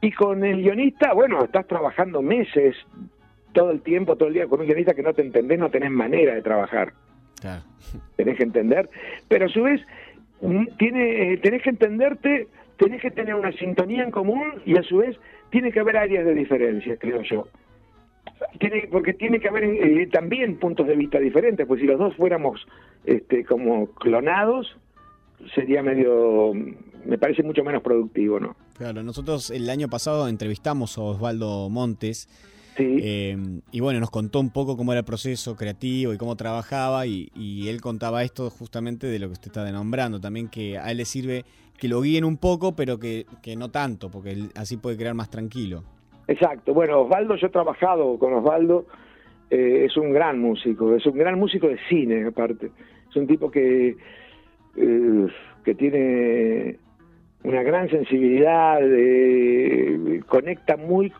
y 0.00 0.12
con 0.12 0.44
el 0.44 0.62
guionista, 0.62 1.12
bueno, 1.12 1.42
estás 1.44 1.66
trabajando 1.66 2.22
meses, 2.22 2.76
todo 3.52 3.70
el 3.70 3.80
tiempo, 3.82 4.16
todo 4.16 4.28
el 4.28 4.34
día 4.34 4.46
con 4.46 4.60
un 4.60 4.66
guionista 4.66 4.94
que 4.94 5.02
no 5.02 5.14
te 5.14 5.22
entendés, 5.22 5.58
no 5.58 5.70
tenés 5.70 5.90
manera 5.90 6.34
de 6.34 6.42
trabajar. 6.42 6.92
Claro. 7.40 7.62
Tenés 8.16 8.36
que 8.36 8.42
entender, 8.42 8.90
pero 9.28 9.46
a 9.46 9.48
su 9.48 9.62
vez 9.62 9.80
mm, 10.40 10.66
tiene, 10.78 11.32
eh, 11.32 11.36
tenés 11.38 11.62
que 11.62 11.70
entenderte, 11.70 12.48
tenés 12.76 13.00
que 13.00 13.10
tener 13.10 13.34
una 13.34 13.52
sintonía 13.52 14.02
en 14.02 14.10
común 14.10 14.62
y 14.66 14.76
a 14.76 14.82
su 14.82 14.98
vez 14.98 15.16
tiene 15.50 15.72
que 15.72 15.80
haber 15.80 15.96
áreas 15.96 16.24
de 16.24 16.34
diferencia, 16.34 16.96
creo 16.96 17.22
yo. 17.22 17.48
Tiene, 18.60 18.88
porque 18.90 19.14
tiene 19.14 19.40
que 19.40 19.48
haber 19.48 19.64
eh, 19.64 20.06
también 20.12 20.58
puntos 20.58 20.86
de 20.86 20.94
vista 20.94 21.18
diferentes, 21.18 21.66
pues 21.66 21.80
si 21.80 21.86
los 21.86 21.98
dos 21.98 22.14
fuéramos 22.16 22.66
este, 23.04 23.44
como 23.44 23.86
clonados, 23.94 24.76
sería 25.54 25.82
medio, 25.82 26.52
me 27.04 27.18
parece 27.18 27.42
mucho 27.42 27.64
menos 27.64 27.82
productivo, 27.82 28.38
¿no? 28.38 28.56
Claro, 28.76 29.02
nosotros 29.02 29.50
el 29.50 29.68
año 29.70 29.88
pasado 29.88 30.28
entrevistamos 30.28 30.98
a 30.98 31.02
Osvaldo 31.02 31.68
Montes. 31.68 32.28
Eh, 32.78 33.36
y 33.72 33.80
bueno, 33.80 34.00
nos 34.00 34.10
contó 34.10 34.40
un 34.40 34.50
poco 34.50 34.76
cómo 34.76 34.92
era 34.92 35.00
el 35.00 35.04
proceso 35.04 35.56
creativo 35.56 36.12
y 36.12 36.18
cómo 36.18 36.36
trabajaba 36.36 37.06
y, 37.06 37.30
y 37.34 37.68
él 37.68 37.80
contaba 37.80 38.22
esto 38.22 38.50
justamente 38.50 39.06
de 39.06 39.18
lo 39.18 39.26
que 39.26 39.32
usted 39.32 39.48
está 39.48 39.70
nombrando, 39.70 40.20
también 40.20 40.48
que 40.48 40.78
a 40.78 40.90
él 40.90 40.98
le 40.98 41.04
sirve 41.04 41.44
que 41.78 41.88
lo 41.88 42.00
guíen 42.00 42.24
un 42.24 42.36
poco, 42.36 42.74
pero 42.74 42.98
que, 42.98 43.24
que 43.42 43.56
no 43.56 43.70
tanto, 43.70 44.10
porque 44.10 44.32
él 44.32 44.48
así 44.56 44.76
puede 44.76 44.96
crear 44.96 45.14
más 45.14 45.30
tranquilo. 45.30 45.84
Exacto, 46.26 46.74
bueno, 46.74 47.02
Osvaldo, 47.02 47.36
yo 47.36 47.46
he 47.46 47.50
trabajado 47.50 48.18
con 48.18 48.34
Osvaldo, 48.34 48.86
eh, 49.50 49.86
es 49.86 49.96
un 49.96 50.12
gran 50.12 50.38
músico, 50.38 50.94
es 50.94 51.06
un 51.06 51.16
gran 51.16 51.38
músico 51.38 51.68
de 51.68 51.78
cine 51.88 52.26
aparte, 52.26 52.70
es 53.08 53.16
un 53.16 53.26
tipo 53.26 53.50
que, 53.50 53.96
eh, 54.76 55.26
que 55.64 55.74
tiene 55.74 56.76
una 57.44 57.62
gran 57.62 57.88
sensibilidad, 57.88 58.80
eh, 58.82 60.20
conecta 60.26 60.76
muy, 60.76 61.12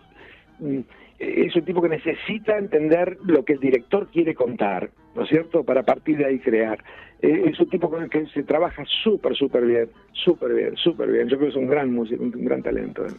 es 1.19 1.57
un 1.57 1.65
tipo 1.65 1.83
que 1.83 1.89
necesita 1.89 2.57
entender 2.59 3.19
lo 3.25 3.45
que 3.45 3.55
el 3.55 3.61
director 3.61 4.09
quiere 4.09 4.35
contar, 4.35 4.91
¿no 5.15 5.23
es 5.23 5.29
cierto?, 5.29 5.65
para 5.65 5.83
partir 5.83 6.17
de 6.19 6.27
ahí 6.27 6.39
crear. 6.39 6.83
Eh, 7.21 7.45
es 7.47 7.59
un 7.59 7.69
tipo 7.69 7.91
con 7.91 8.03
el 8.03 8.11
que 8.11 8.27
se 8.27 8.45
trabaja 8.45 8.85
súper, 9.03 9.35
súper 9.35 9.67
bien, 9.67 9.91
súper 10.13 10.55
bien, 10.55 10.77
súper 10.77 11.11
bien. 11.11 11.29
Yo 11.29 11.37
creo 11.37 11.51
que 11.51 11.57
es 11.59 11.63
un 11.63 11.69
gran 11.69 11.93
músico, 11.93 12.23
un, 12.23 12.31
gran 12.45 12.63
talento. 12.63 13.05
¿eh? 13.05 13.11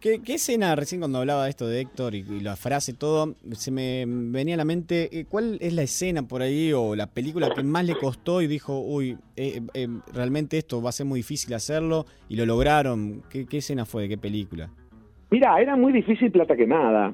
¿Qué, 0.00 0.20
qué 0.22 0.34
escena, 0.34 0.76
recién 0.76 1.00
cuando 1.00 1.18
hablaba 1.18 1.44
de 1.44 1.50
esto 1.50 1.66
de 1.66 1.80
Héctor 1.80 2.14
y, 2.14 2.18
y 2.18 2.40
la 2.40 2.54
frase 2.56 2.92
todo, 2.92 3.34
se 3.52 3.70
me 3.70 4.04
venía 4.06 4.54
a 4.54 4.58
la 4.58 4.66
mente, 4.66 5.08
eh, 5.10 5.24
¿cuál 5.26 5.56
es 5.60 5.72
la 5.72 5.82
escena 5.82 6.22
por 6.22 6.42
ahí 6.42 6.72
o 6.74 6.94
la 6.94 7.06
película 7.06 7.48
que 7.54 7.62
más 7.62 7.86
le 7.86 7.94
costó 7.94 8.42
y 8.42 8.46
dijo, 8.46 8.78
uy, 8.78 9.16
eh, 9.36 9.62
eh, 9.72 9.88
realmente 10.12 10.58
esto 10.58 10.82
va 10.82 10.90
a 10.90 10.92
ser 10.92 11.06
muy 11.06 11.20
difícil 11.20 11.54
hacerlo 11.54 12.04
y 12.28 12.36
lo 12.36 12.44
lograron? 12.44 13.22
¿Qué, 13.30 13.46
qué 13.46 13.58
escena 13.58 13.86
fue? 13.86 14.02
¿De 14.02 14.10
qué 14.10 14.18
película? 14.18 14.68
Mira, 15.30 15.60
era 15.60 15.76
muy 15.76 15.92
difícil 15.92 16.30
Plata 16.30 16.54
Quemada. 16.54 17.12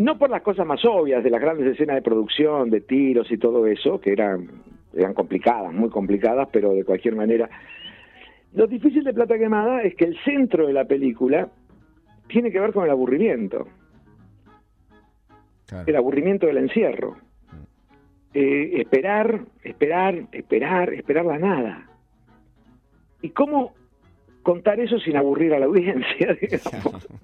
No 0.00 0.16
por 0.16 0.30
las 0.30 0.40
cosas 0.40 0.66
más 0.66 0.82
obvias, 0.86 1.22
de 1.22 1.28
las 1.28 1.42
grandes 1.42 1.66
escenas 1.66 1.96
de 1.96 2.00
producción, 2.00 2.70
de 2.70 2.80
tiros 2.80 3.30
y 3.30 3.36
todo 3.36 3.66
eso, 3.66 4.00
que 4.00 4.12
eran, 4.12 4.48
eran 4.94 5.12
complicadas, 5.12 5.74
muy 5.74 5.90
complicadas, 5.90 6.48
pero 6.50 6.72
de 6.72 6.84
cualquier 6.84 7.16
manera. 7.16 7.50
Lo 8.54 8.66
difícil 8.66 9.04
de 9.04 9.12
Plata 9.12 9.36
Quemada 9.36 9.82
es 9.82 9.94
que 9.96 10.06
el 10.06 10.18
centro 10.24 10.66
de 10.66 10.72
la 10.72 10.86
película 10.86 11.50
tiene 12.28 12.50
que 12.50 12.58
ver 12.58 12.72
con 12.72 12.86
el 12.86 12.90
aburrimiento. 12.90 13.68
El 15.86 15.96
aburrimiento 15.96 16.46
del 16.46 16.56
encierro. 16.56 17.18
Eh, 18.32 18.80
esperar, 18.80 19.42
esperar, 19.62 20.28
esperar, 20.32 20.94
esperar 20.94 21.26
la 21.26 21.38
nada. 21.38 21.90
¿Y 23.20 23.28
cómo 23.28 23.74
contar 24.42 24.80
eso 24.80 24.98
sin 24.98 25.18
aburrir 25.18 25.52
a 25.52 25.58
la 25.58 25.66
audiencia, 25.66 26.34
digamos? 26.40 27.06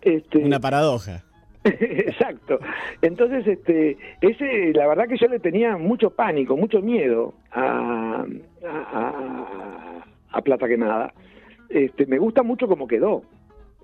Este, 0.00 0.38
Una 0.38 0.60
paradoja. 0.60 1.24
Exacto. 1.64 2.58
Entonces, 3.02 3.46
este, 3.46 3.96
ese, 4.20 4.72
la 4.72 4.86
verdad 4.86 5.06
que 5.08 5.18
yo 5.18 5.26
le 5.28 5.40
tenía 5.40 5.76
mucho 5.76 6.10
pánico, 6.10 6.56
mucho 6.56 6.80
miedo 6.80 7.34
a, 7.52 8.24
a, 8.66 10.04
a- 10.32 10.42
Plata 10.42 10.66
Quemada. 10.68 11.12
Este, 11.68 12.06
me 12.06 12.18
gusta 12.18 12.42
mucho 12.42 12.66
cómo 12.66 12.86
quedó. 12.88 13.22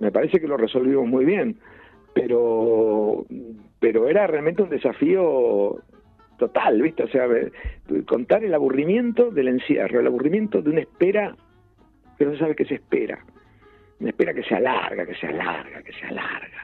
Me 0.00 0.10
parece 0.10 0.40
que 0.40 0.48
lo 0.48 0.56
resolvimos 0.56 1.06
muy 1.06 1.24
bien. 1.26 1.56
Pero, 2.14 3.26
pero 3.78 4.08
era 4.08 4.26
realmente 4.26 4.62
un 4.62 4.70
desafío 4.70 5.76
total, 6.38 6.80
¿viste? 6.80 7.02
O 7.02 7.08
sea, 7.08 7.26
me- 7.28 8.02
contar 8.04 8.42
el 8.42 8.54
aburrimiento 8.54 9.30
del 9.30 9.48
encierro, 9.48 10.00
el 10.00 10.06
aburrimiento 10.06 10.62
de 10.62 10.70
una 10.70 10.80
espera 10.80 11.36
que 12.18 12.24
no 12.24 12.32
se 12.32 12.38
sabe 12.38 12.56
qué 12.56 12.64
se 12.64 12.76
espera. 12.76 13.18
Una 14.00 14.10
espera 14.10 14.32
que 14.32 14.42
se 14.44 14.54
alarga, 14.54 15.04
que 15.04 15.14
se 15.14 15.26
alarga, 15.26 15.82
que 15.82 15.92
se 15.92 16.06
alarga. 16.06 16.55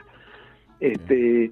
Este, 0.79 1.51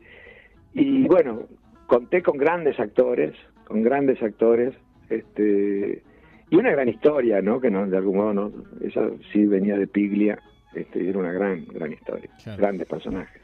y 0.73 1.03
bueno, 1.07 1.47
conté 1.87 2.21
con 2.21 2.37
grandes 2.37 2.79
actores, 2.79 3.33
con 3.65 3.81
grandes 3.83 4.21
actores, 4.21 4.73
este, 5.09 6.03
y 6.49 6.55
una 6.55 6.71
gran 6.71 6.89
historia, 6.89 7.41
¿no? 7.41 7.59
Que 7.61 7.69
no, 7.69 7.85
de 7.87 7.97
algún 7.97 8.17
modo, 8.17 8.33
no, 8.33 8.51
esa 8.81 9.09
sí 9.31 9.45
venía 9.45 9.77
de 9.77 9.87
Piglia, 9.87 10.39
este, 10.73 11.09
era 11.09 11.19
una 11.19 11.31
gran, 11.31 11.65
gran 11.65 11.91
historia, 11.93 12.29
grandes 12.57 12.87
personajes. 12.87 13.41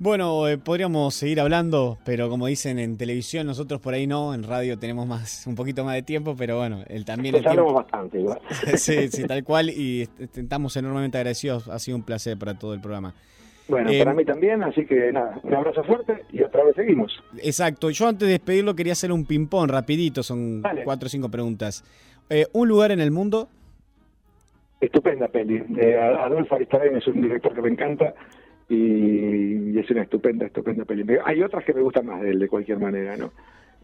Bueno, 0.00 0.46
eh, 0.46 0.58
podríamos 0.58 1.12
seguir 1.14 1.40
hablando, 1.40 1.98
pero 2.04 2.28
como 2.28 2.46
dicen 2.46 2.78
en 2.78 2.96
televisión, 2.96 3.48
nosotros 3.48 3.80
por 3.80 3.94
ahí 3.94 4.06
no, 4.06 4.32
en 4.32 4.44
radio 4.44 4.78
tenemos 4.78 5.08
más, 5.08 5.44
un 5.48 5.56
poquito 5.56 5.84
más 5.84 5.96
de 5.96 6.02
tiempo, 6.02 6.36
pero 6.38 6.56
bueno, 6.58 6.84
el 6.86 7.04
también 7.04 7.34
el 7.34 7.42
Pues 7.42 7.50
hablamos 7.50 7.72
tiempo. 7.72 7.82
bastante 7.82 8.20
igual. 8.20 8.38
sí, 8.76 9.08
sí, 9.08 9.24
tal 9.26 9.42
cual, 9.42 9.70
y 9.70 10.02
est- 10.02 10.38
estamos 10.38 10.76
enormemente 10.76 11.18
agradecidos, 11.18 11.66
ha 11.66 11.80
sido 11.80 11.96
un 11.96 12.04
placer 12.04 12.38
para 12.38 12.56
todo 12.56 12.74
el 12.74 12.80
programa. 12.80 13.12
Bueno, 13.68 13.90
Eh, 13.90 13.98
para 13.98 14.14
mí 14.14 14.24
también, 14.24 14.62
así 14.62 14.86
que 14.86 15.12
nada, 15.12 15.38
un 15.42 15.54
abrazo 15.54 15.84
fuerte 15.84 16.22
y 16.32 16.42
otra 16.42 16.64
vez 16.64 16.74
seguimos. 16.74 17.22
Exacto, 17.42 17.90
yo 17.90 18.08
antes 18.08 18.26
de 18.26 18.32
despedirlo 18.32 18.74
quería 18.74 18.94
hacer 18.94 19.12
un 19.12 19.26
ping-pong 19.26 19.70
rapidito, 19.70 20.22
son 20.22 20.62
cuatro 20.84 21.06
o 21.06 21.08
cinco 21.10 21.28
preguntas. 21.28 21.84
Eh, 22.30 22.46
¿Un 22.52 22.68
lugar 22.68 22.92
en 22.92 23.00
el 23.00 23.10
mundo? 23.10 23.48
Estupenda 24.80 25.28
peli. 25.28 25.62
Eh, 25.78 25.96
Adolfo 25.96 26.54
Aristarén 26.54 26.96
es 26.96 27.06
un 27.08 27.20
director 27.20 27.54
que 27.54 27.60
me 27.62 27.68
encanta 27.68 28.14
y, 28.68 28.74
y 29.72 29.78
es 29.78 29.90
una 29.90 30.02
estupenda, 30.02 30.46
estupenda 30.46 30.84
peli. 30.84 31.04
Hay 31.24 31.42
otras 31.42 31.64
que 31.64 31.74
me 31.74 31.80
gustan 31.82 32.06
más 32.06 32.22
de 32.22 32.30
él, 32.30 32.38
de 32.38 32.48
cualquier 32.48 32.78
manera, 32.78 33.16
¿no? 33.16 33.32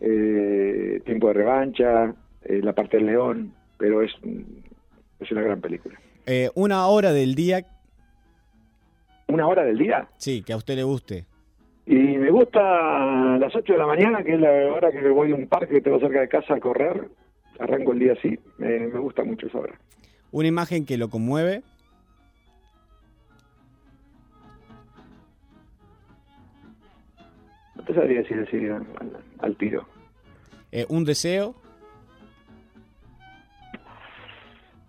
Eh, 0.00 1.00
Tiempo 1.04 1.28
de 1.28 1.34
revancha, 1.34 2.14
La 2.48 2.72
parte 2.74 2.96
del 2.98 3.06
león, 3.06 3.52
pero 3.78 4.02
es, 4.02 4.12
es 5.20 5.30
una 5.32 5.42
gran 5.42 5.60
película. 5.60 5.98
¿Una 6.54 6.86
hora 6.86 7.12
del 7.12 7.34
día? 7.34 7.66
¿Una 9.28 9.46
hora 9.46 9.64
del 9.64 9.78
día? 9.78 10.08
Sí, 10.18 10.42
que 10.42 10.52
a 10.52 10.56
usted 10.56 10.76
le 10.76 10.82
guste. 10.84 11.26
Y 11.86 11.94
me 11.94 12.30
gusta 12.30 12.60
a 13.34 13.38
las 13.38 13.54
8 13.54 13.72
de 13.72 13.78
la 13.78 13.86
mañana, 13.86 14.22
que 14.22 14.34
es 14.34 14.40
la 14.40 14.48
hora 14.72 14.90
que 14.90 15.06
voy 15.08 15.32
a 15.32 15.34
un 15.34 15.46
parque 15.48 15.74
que 15.74 15.80
tengo 15.80 16.00
cerca 16.00 16.20
de 16.20 16.28
casa 16.28 16.54
a 16.54 16.60
correr. 16.60 17.08
Arranco 17.58 17.92
el 17.92 17.98
día 17.98 18.12
así. 18.12 18.38
Me, 18.58 18.80
me 18.88 18.98
gusta 18.98 19.22
mucho 19.24 19.46
esa 19.46 19.58
hora. 19.58 19.78
¿Una 20.30 20.48
imagen 20.48 20.84
que 20.86 20.96
lo 20.98 21.08
conmueve? 21.08 21.62
No 27.76 27.84
te 27.84 27.94
sabría 27.94 28.20
decir 28.22 28.44
así 28.46 28.68
al, 28.68 28.86
al 29.38 29.56
tiro. 29.56 29.86
Eh, 30.72 30.86
¿Un 30.88 31.04
deseo? 31.04 31.54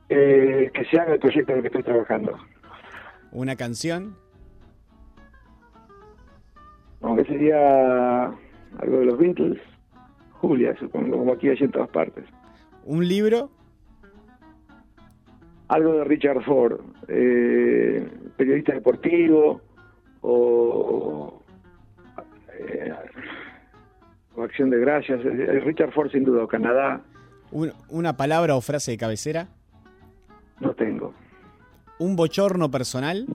Eh, 0.10 0.70
que 0.74 0.86
se 0.86 1.00
haga 1.00 1.14
el 1.14 1.20
proyecto 1.20 1.52
en 1.52 1.58
el 1.58 1.62
que 1.64 1.68
estoy 1.68 1.84
trabajando. 1.84 2.38
¿Una 3.32 3.56
canción? 3.56 4.16
Aunque 7.02 7.26
sería 7.26 8.26
algo 8.26 9.00
de 9.00 9.06
los 9.06 9.18
Beatles. 9.18 9.60
Julia, 10.34 10.76
supongo, 10.80 11.18
como 11.18 11.34
aquí 11.34 11.50
hay 11.50 11.58
en 11.60 11.72
todas 11.72 11.90
partes. 11.90 12.26
¿Un 12.84 13.08
libro? 13.08 13.50
Algo 15.68 15.94
de 15.94 16.04
Richard 16.04 16.44
Ford, 16.44 16.80
eh, 17.08 18.08
periodista 18.38 18.74
deportivo 18.74 19.62
o, 20.22 21.42
eh, 22.60 22.94
o 24.36 24.44
Acción 24.44 24.70
de 24.70 24.80
Gracias. 24.80 25.24
Richard 25.64 25.92
Ford, 25.92 26.12
sin 26.12 26.24
duda, 26.24 26.46
Canadá, 26.48 27.02
Un- 27.52 27.72
¿Una 27.90 28.16
palabra 28.18 28.56
o 28.56 28.62
frase 28.62 28.92
de 28.92 28.98
cabecera? 28.98 29.48
no 30.60 30.74
tengo. 30.74 31.14
¿Un 32.00 32.16
bochorno 32.16 32.70
personal? 32.70 33.26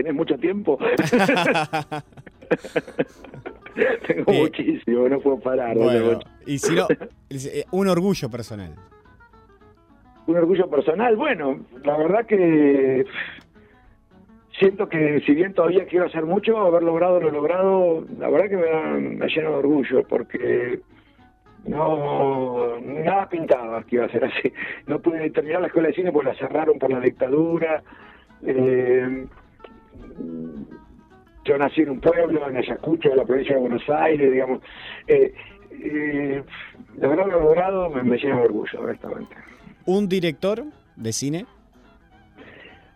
¿Tenés 0.00 0.14
mucho 0.14 0.38
tiempo? 0.38 0.78
tengo 4.06 4.32
Eh, 4.32 4.40
muchísimo, 4.40 5.06
no 5.10 5.20
puedo 5.20 5.38
parar. 5.40 5.76
Bueno, 5.76 6.20
y 6.46 6.56
si 6.58 6.74
no, 6.74 6.86
eh, 7.30 7.64
un 7.70 7.86
orgullo 7.88 8.30
personal. 8.30 8.74
un 10.26 10.36
orgullo 10.38 10.70
personal. 10.70 11.16
Bueno, 11.16 11.60
la 11.84 11.98
verdad 11.98 12.24
que 12.24 13.04
siento 14.58 14.88
que 14.88 15.20
si 15.26 15.34
bien 15.34 15.52
todavía 15.52 15.84
quiero 15.86 16.06
hacer 16.06 16.24
mucho, 16.24 16.56
haber 16.56 16.82
logrado 16.82 17.20
lo 17.20 17.30
logrado, 17.30 18.06
la 18.18 18.30
verdad 18.30 18.48
que 18.48 18.56
me, 18.56 18.66
da- 18.70 18.94
me 18.94 19.26
llena 19.28 19.50
de 19.50 19.54
orgullo 19.56 20.02
porque 20.08 20.80
no 21.66 22.80
nada 22.80 23.28
pintaba 23.28 23.82
que 23.84 23.96
iba 23.96 24.06
a 24.06 24.10
ser 24.10 24.24
así. 24.24 24.50
No 24.86 24.98
pude 25.00 25.28
terminar 25.30 25.60
la 25.60 25.66
escuela 25.66 25.88
de 25.88 25.94
cine 25.94 26.10
porque 26.10 26.30
la 26.30 26.34
cerraron 26.36 26.78
por 26.78 26.90
la 26.90 27.00
dictadura. 27.00 27.82
Eh, 28.46 29.26
yo 31.44 31.58
nací 31.58 31.82
en 31.82 31.90
un 31.90 32.00
pueblo, 32.00 32.48
en 32.48 32.56
Ayacucho, 32.56 33.10
de 33.10 33.16
la 33.16 33.24
provincia 33.24 33.54
de 33.54 33.60
Buenos 33.60 33.88
Aires, 33.88 34.32
digamos. 34.32 34.60
Eh, 35.06 35.32
eh, 35.70 36.42
de 36.94 37.06
verdad 37.08 37.26
lo 37.26 37.40
logrado 37.40 37.90
me, 37.90 38.02
me 38.02 38.16
llena 38.18 38.36
de 38.36 38.44
orgullo, 38.44 38.80
honestamente. 38.80 39.34
¿Un 39.86 40.08
director 40.08 40.64
de 40.96 41.12
cine? 41.12 41.46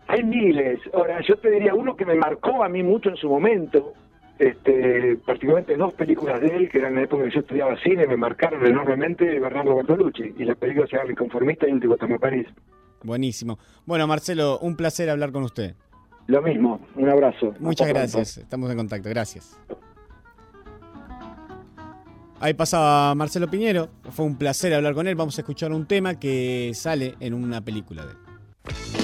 Hay 0.07 0.23
miles. 0.23 0.79
Ahora, 0.93 1.21
yo 1.27 1.37
te 1.37 1.51
diría 1.51 1.75
uno 1.75 1.97
que 1.97 2.05
me 2.05 2.15
marcó 2.15 2.63
a 2.63 2.69
mí 2.69 2.83
mucho 2.83 3.09
en 3.09 3.17
su 3.17 3.29
momento, 3.29 3.95
este, 4.39 5.17
particularmente 5.25 5.77
dos 5.77 5.95
películas 5.95 6.41
de 6.41 6.49
él, 6.49 6.69
que 6.69 6.79
eran 6.79 6.93
en 6.93 6.97
la 6.97 7.03
época 7.05 7.25
que 7.25 7.31
yo 7.31 7.41
estudiaba 7.41 7.77
cine, 7.83 8.07
me 8.07 8.17
marcaron 8.17 8.67
enormemente 8.67 9.25
Bernardo 9.41 9.77
Bertolucci, 9.77 10.35
y 10.37 10.45
la 10.45 10.55
película 10.55 10.87
se 10.87 10.97
llama 10.97 11.09
Mi 11.09 11.15
Conformista 11.15 11.67
y 11.69 11.73
Último 11.73 11.97
Toma 11.97 12.19
París. 12.19 12.47
Buenísimo. 13.03 13.59
Bueno, 13.87 14.07
Marcelo, 14.07 14.59
un 14.59 14.77
placer 14.77 15.09
hablar 15.09 15.33
con 15.33 15.45
usted. 15.45 15.75
Lo 16.27 16.43
mismo, 16.43 16.81
un 16.97 17.09
abrazo. 17.09 17.55
Muchas 17.61 17.89
gracias, 17.89 18.39
estamos 18.39 18.71
en 18.71 18.77
contacto, 18.77 19.09
gracias. 19.09 19.59
Ahí 22.41 22.55
pasaba 22.55 23.15
Marcelo 23.15 23.49
Piñero, 23.49 23.89
fue 24.11 24.27
un 24.27 24.37
placer 24.37 24.75
hablar 24.75 24.95
con 24.95 25.07
él, 25.07 25.15
vamos 25.15 25.39
a 25.39 25.41
escuchar 25.41 25.73
un 25.73 25.87
tema 25.87 26.19
que 26.19 26.73
sale 26.75 27.15
en 27.21 27.35
una 27.35 27.63
película 27.63 28.05
de 28.05 28.13
él. 28.13 29.04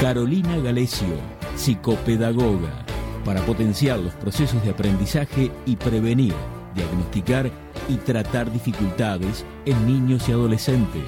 Carolina 0.00 0.56
Galecio, 0.58 1.16
psicopedagoga, 1.56 2.86
para 3.24 3.44
potenciar 3.44 3.98
los 3.98 4.14
procesos 4.14 4.62
de 4.62 4.70
aprendizaje 4.70 5.50
y 5.66 5.74
prevenir, 5.76 6.34
diagnosticar 6.74 7.50
y 7.88 7.96
tratar 7.96 8.52
dificultades 8.52 9.44
en 9.66 9.86
niños 9.86 10.28
y 10.28 10.32
adolescentes, 10.32 11.02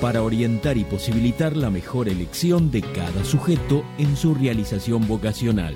para 0.00 0.22
orientar 0.22 0.76
y 0.76 0.84
posibilitar 0.84 1.56
la 1.56 1.70
mejor 1.70 2.08
elección 2.08 2.70
de 2.70 2.82
cada 2.82 3.24
sujeto 3.24 3.82
en 3.98 4.16
su 4.16 4.34
realización 4.34 5.08
vocacional. 5.08 5.74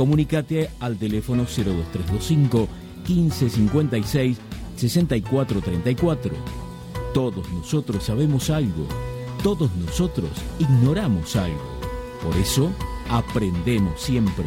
Comunícate 0.00 0.70
al 0.80 0.96
teléfono 0.96 1.42
02325 1.42 2.68
1556 3.06 4.38
6434. 4.74 6.32
Todos 7.12 7.52
nosotros 7.52 8.02
sabemos 8.04 8.48
algo, 8.48 8.86
todos 9.42 9.70
nosotros 9.76 10.30
ignoramos 10.58 11.36
algo. 11.36 11.60
Por 12.24 12.34
eso, 12.38 12.70
aprendemos 13.10 14.00
siempre. 14.00 14.46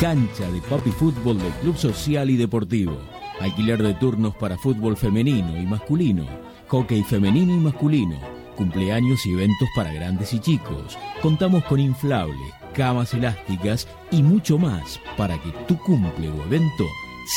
Cancha 0.00 0.50
de 0.50 0.60
Papi 0.62 0.90
Fútbol 0.90 1.38
del 1.38 1.52
Club 1.60 1.76
Social 1.76 2.28
y 2.28 2.36
Deportivo. 2.36 2.98
Alquiler 3.40 3.84
de 3.84 3.94
turnos 3.94 4.34
para 4.34 4.58
fútbol 4.58 4.96
femenino 4.96 5.60
y 5.60 5.64
masculino, 5.64 6.26
hockey 6.66 7.04
femenino 7.04 7.54
y 7.54 7.58
masculino, 7.58 8.18
cumpleaños 8.56 9.24
y 9.26 9.32
eventos 9.32 9.68
para 9.76 9.92
grandes 9.92 10.32
y 10.32 10.40
chicos. 10.40 10.98
Contamos 11.22 11.62
con 11.66 11.78
inflables, 11.78 12.52
camas 12.72 13.14
elásticas 13.14 13.86
y 14.10 14.22
mucho 14.22 14.58
más 14.58 15.00
para 15.16 15.40
que 15.40 15.50
tu 15.66 15.78
cumple 15.78 16.28
o 16.28 16.42
evento 16.44 16.84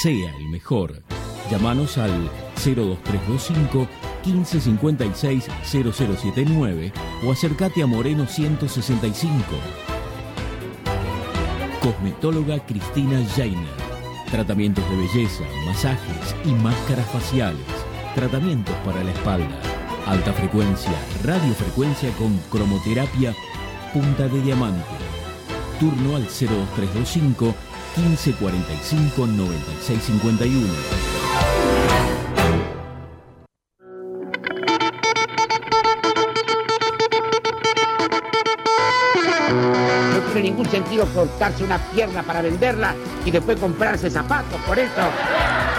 sea 0.02 0.36
el 0.38 0.50
mejor. 0.50 1.04
Llámanos 1.52 1.98
al 1.98 2.30
02325 2.56 3.88
1556 4.26 5.48
0079 5.64 6.92
o 7.24 7.32
acércate 7.32 7.84
a 7.84 7.88
Moreno 7.88 8.26
165. 8.26 9.44
Cosmetóloga 11.82 12.66
Cristina 12.66 13.24
Jainer. 13.36 13.86
Tratamientos 14.32 14.84
de 14.90 14.98
belleza, 14.98 15.44
masajes 15.66 16.36
y 16.44 16.52
máscaras 16.52 17.06
faciales. 17.12 17.62
Tratamientos 18.16 18.76
para 18.84 19.04
la 19.04 19.12
espalda. 19.12 19.60
Alta 20.08 20.34
frecuencia, 20.34 20.94
radiofrecuencia 21.24 22.10
con 22.18 22.36
cromoterapia, 22.50 23.36
punta 23.94 24.28
de 24.28 24.42
diamante. 24.42 24.84
Turno 25.80 26.16
al 26.16 26.24
02325 26.24 27.54
1545 27.98 29.28
9651. 29.28 30.68
No 40.14 40.20
tiene 40.32 40.50
ningún 40.50 40.66
sentido 40.70 41.06
cortarse 41.14 41.64
una 41.64 41.78
pierna 41.78 42.24
para 42.24 42.42
venderla 42.42 42.96
y 43.26 43.32
después 43.32 43.60
comprarse 43.60 44.10
zapatos. 44.10 44.60
Por 44.62 44.80
eso, 44.80 45.02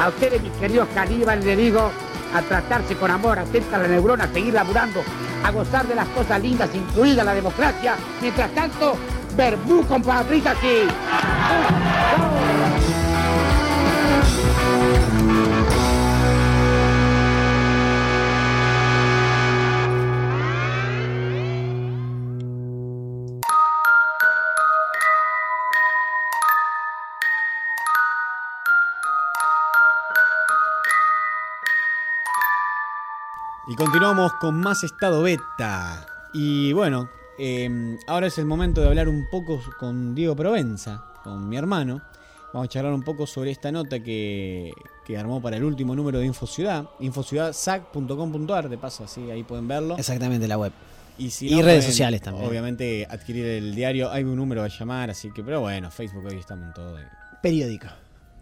a 0.02 0.08
ustedes, 0.08 0.42
mis 0.42 0.52
queridos 0.52 0.88
caníbales, 0.94 1.44
les 1.44 1.56
digo 1.56 1.90
a 2.34 2.42
tratarse 2.42 2.96
con 2.96 3.10
amor, 3.10 3.38
atenta 3.38 3.76
a 3.76 3.80
la 3.80 3.88
neurona, 3.88 4.24
a 4.24 4.28
seguir 4.28 4.52
laburando, 4.52 5.00
a 5.42 5.50
gozar 5.50 5.86
de 5.86 5.94
las 5.94 6.08
cosas 6.08 6.42
lindas, 6.42 6.68
incluida 6.74 7.24
la 7.24 7.34
democracia. 7.34 7.96
Mientras 8.20 8.50
tanto, 8.54 8.96
verbú 9.36 9.86
con 9.86 10.02
patritas 10.02 10.56
y... 10.64 10.88
Y 33.68 33.74
continuamos 33.74 34.32
con 34.34 34.60
más 34.60 34.84
estado 34.84 35.22
beta. 35.22 36.06
Y 36.32 36.72
bueno, 36.72 37.08
eh, 37.38 37.96
ahora 38.06 38.26
es 38.28 38.38
el 38.38 38.44
momento 38.46 38.80
de 38.80 38.88
hablar 38.88 39.08
un 39.08 39.26
poco 39.30 39.60
con 39.78 40.14
Diego 40.14 40.34
Provenza, 40.36 41.04
con 41.24 41.48
mi 41.48 41.56
hermano. 41.56 42.02
Vamos 42.52 42.66
a 42.66 42.68
charlar 42.70 42.92
un 42.94 43.02
poco 43.02 43.26
sobre 43.26 43.50
esta 43.50 43.70
nota 43.70 44.00
que, 44.00 44.72
que 45.04 45.18
armó 45.18 45.42
para 45.42 45.56
el 45.56 45.64
último 45.64 45.94
número 45.94 46.18
de 46.20 46.26
InfoCiudad, 46.26 46.86
infociudadsac.com.ar, 47.00 48.68
de 48.68 48.78
paso, 48.78 49.04
así 49.04 49.30
ahí 49.30 49.42
pueden 49.42 49.68
verlo. 49.68 49.96
Exactamente, 49.98 50.46
la 50.48 50.56
web. 50.58 50.72
Y, 51.18 51.30
si 51.30 51.48
Y 51.48 51.50
no, 51.50 51.56
redes 51.62 51.78
pueden, 51.78 51.82
sociales 51.90 52.20
también. 52.22 52.46
Obviamente 52.46 53.06
adquirir 53.08 53.46
el 53.46 53.74
diario, 53.74 54.10
hay 54.10 54.22
un 54.24 54.36
número 54.36 54.62
a 54.62 54.68
llamar, 54.68 55.10
así 55.10 55.30
que, 55.32 55.42
pero 55.42 55.60
bueno, 55.60 55.90
Facebook 55.90 56.24
hoy 56.26 56.36
estamos 56.38 56.66
en 56.68 56.74
todo. 56.74 56.94
de- 56.96 57.04
Periódico. 57.42 57.86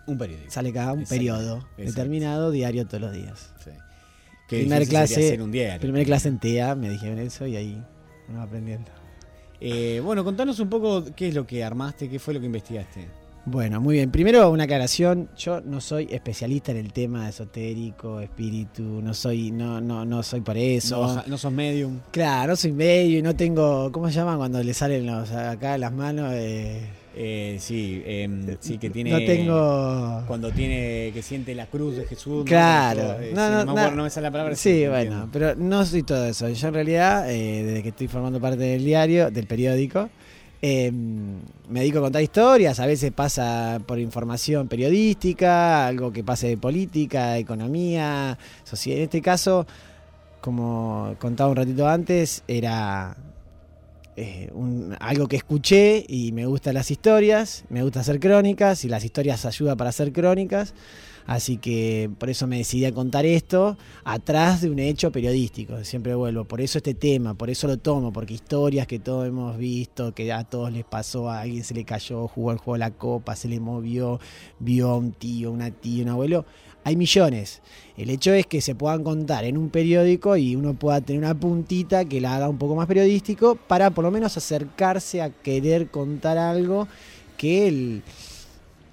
Un 0.07 0.19
periódico. 0.19 0.51
Sale 0.51 0.73
cada 0.73 0.93
un 0.93 1.01
Exacto, 1.01 1.15
periodo 1.19 1.57
exacto. 1.57 1.83
determinado, 1.83 2.51
diario 2.51 2.87
todos 2.87 3.01
los 3.01 3.13
días. 3.13 3.53
Sí. 3.65 3.71
Qué 4.49 4.59
Primer 4.61 4.87
clase, 4.87 5.41
un 5.41 5.51
diario. 5.51 5.81
primer 5.81 6.05
clase 6.05 6.29
en 6.29 6.39
TEA, 6.39 6.75
me 6.75 6.91
dijeron 6.91 7.19
eso 7.19 7.47
y 7.47 7.57
ahí 7.57 7.83
va 8.37 8.43
aprendiendo. 8.43 8.91
Eh, 9.61 10.01
bueno, 10.05 10.25
contanos 10.25 10.61
un 10.61 10.69
poco 10.69 11.05
qué 11.15 11.29
es 11.29 11.35
lo 11.35 11.47
que 11.47 11.65
armaste, 11.65 12.09
qué 12.09 12.19
fue 12.19 12.35
lo 12.35 12.41
que 12.41 12.47
investigaste. 12.47 13.09
Bueno, 13.47 13.81
muy 13.81 13.97
bien. 13.97 14.11
Primero 14.11 14.51
una 14.51 14.65
aclaración. 14.65 15.29
Yo 15.37 15.61
no 15.61 15.81
soy 15.81 16.09
especialista 16.11 16.73
en 16.73 16.79
el 16.79 16.93
tema 16.93 17.29
esotérico, 17.29 18.21
espíritu. 18.21 18.83
No 18.83 19.13
soy, 19.13 19.51
no, 19.51 19.81
no, 19.81 20.05
no 20.05 20.23
soy 20.23 20.41
por 20.41 20.57
eso. 20.57 21.17
No, 21.17 21.23
no 21.27 21.39
sos 21.39 21.53
medium. 21.53 22.01
Claro, 22.11 22.53
no 22.53 22.57
soy 22.57 22.73
medio 22.73 23.19
y 23.19 23.23
no 23.23 23.37
tengo. 23.37 23.93
¿Cómo 23.93 24.09
se 24.09 24.15
llama 24.15 24.37
cuando 24.39 24.63
le 24.63 24.73
salen 24.73 25.07
los 25.07 25.31
acá 25.31 25.77
las 25.77 25.93
manos? 25.93 26.33
Eh, 26.33 26.89
Eh, 27.17 27.59
sí, 27.61 28.03
em, 28.05 28.57
sí, 28.59 28.77
que 28.79 28.91
tiene. 28.91 29.11
no 29.11 29.19
tengo- 29.19 30.23
Cuando 30.27 30.51
tiene. 30.51 31.13
que 31.15 31.23
siente 31.23 31.55
la 31.55 31.67
cruz 31.67 31.97
de 31.97 32.07
Jesús. 32.07 32.39
¿no? 32.39 32.45
Claro. 32.45 33.21
Eh, 33.21 33.33
no, 33.35 33.51
no, 33.51 33.65
no. 33.65 33.71
acuerdo, 33.71 33.97
no 33.97 34.03
me 34.03 34.11
sale 34.11 34.27
la 34.27 34.33
palabra. 34.33 34.57
Sí, 34.57 34.87
bueno, 34.89 35.29
pero 35.33 35.55
no 35.55 35.85
soy 35.87 36.03
todo 36.03 36.25
eso. 36.27 36.49
Yo 36.49 36.69
en 36.69 36.75
realidad, 36.75 37.31
eh, 37.31 37.63
desde 37.63 37.83
que 37.85 37.91
estoy 37.91 38.09
formando 38.09 38.41
parte 38.41 38.59
del 38.65 38.85
diario, 38.85 39.31
del 39.31 39.47
periódico, 39.47 40.11
eh, 40.61 40.91
me 40.91 41.81
dedico 41.81 41.99
a 41.99 42.03
contar 42.03 42.23
historias. 42.23 42.81
A 42.81 42.87
veces 42.87 43.13
pasa 43.13 43.81
por 43.87 43.99
información 44.01 44.67
periodística, 44.67 45.87
algo 45.87 46.11
que 46.13 46.25
pase 46.25 46.49
de 46.49 46.57
política, 46.57 47.39
economía, 47.39 48.37
sociedad. 48.65 48.99
En 48.99 49.05
este 49.05 49.21
caso, 49.23 49.67
como 50.41 51.15
contaba 51.21 51.51
un 51.51 51.57
ratito 51.57 51.87
antes, 51.89 52.43
era 52.49 53.17
eh, 54.17 54.51
un- 54.55 54.97
algo 55.01 55.27
que 55.29 55.37
escuché 55.37 56.05
y 56.09 56.33
me 56.33 56.47
gustan 56.47 56.75
las 56.75 56.91
historias, 56.91 57.65
me 57.69 57.83
gusta 57.83 58.01
hacer 58.01 58.21
crónicas 58.21 58.85
y 58.85 58.89
las 58.89 59.05
historias 59.05 59.45
ayudan 59.45 59.77
para 59.77 59.91
hacer 59.91 60.13
crónicas. 60.13 60.75
Así 61.27 61.57
que 61.57 62.11
por 62.19 62.29
eso 62.29 62.47
me 62.47 62.59
decidí 62.59 62.85
a 62.85 62.93
contar 62.93 63.25
esto 63.25 63.79
atrás 64.05 64.61
de 64.61 64.69
un 64.69 64.79
hecho 64.79 65.11
periodístico. 65.11 65.83
Siempre 65.83 66.15
vuelvo. 66.15 66.45
Por 66.45 66.61
eso 66.61 66.77
este 66.79 66.93
tema, 66.93 67.33
por 67.33 67.49
eso 67.49 67.67
lo 67.67 67.79
tomo, 67.79 68.13
porque 68.13 68.35
historias 68.35 68.87
que 68.87 68.99
todos 68.99 69.27
hemos 69.27 69.57
visto, 69.57 70.13
que 70.15 70.31
a 70.33 70.45
todos 70.45 70.71
les 70.71 70.85
pasó, 70.85 71.31
a 71.31 71.41
alguien 71.41 71.65
se 71.65 71.73
le 71.73 71.85
cayó, 71.85 72.29
jugó 72.29 72.53
el 72.53 72.59
juego 72.59 72.75
de 72.75 72.79
la 72.81 72.91
copa, 72.91 73.37
se 73.37 73.49
le 73.49 73.59
movió, 73.59 74.21
vio 74.59 74.91
a 74.91 74.99
un 74.99 75.13
tío, 75.13 75.51
una 75.51 75.71
tía, 75.71 76.03
un 76.03 76.11
abuelo. 76.11 76.45
Hay 76.85 76.97
millones. 76.97 77.63
El 77.97 78.11
hecho 78.11 78.33
es 78.33 78.47
que 78.47 78.61
se 78.61 78.75
puedan 78.75 79.03
contar 79.05 79.45
en 79.45 79.57
un 79.57 79.71
periódico 79.71 80.37
y 80.37 80.55
uno 80.55 80.75
pueda 80.75 81.01
tener 81.01 81.23
una 81.23 81.35
puntita 81.35 82.05
que 82.05 82.21
la 82.21 82.37
haga 82.37 82.49
un 82.49 82.59
poco 82.59 82.75
más 82.75 82.87
periodístico 82.87 83.57
para 83.57 83.91
por 83.91 84.05
lo 84.05 84.11
menos 84.11 84.37
acercarse 84.37 85.23
a 85.23 85.31
querer 85.31 85.89
contar 85.91 86.37
algo 86.39 86.87
que 87.37 87.69
el- 87.69 88.03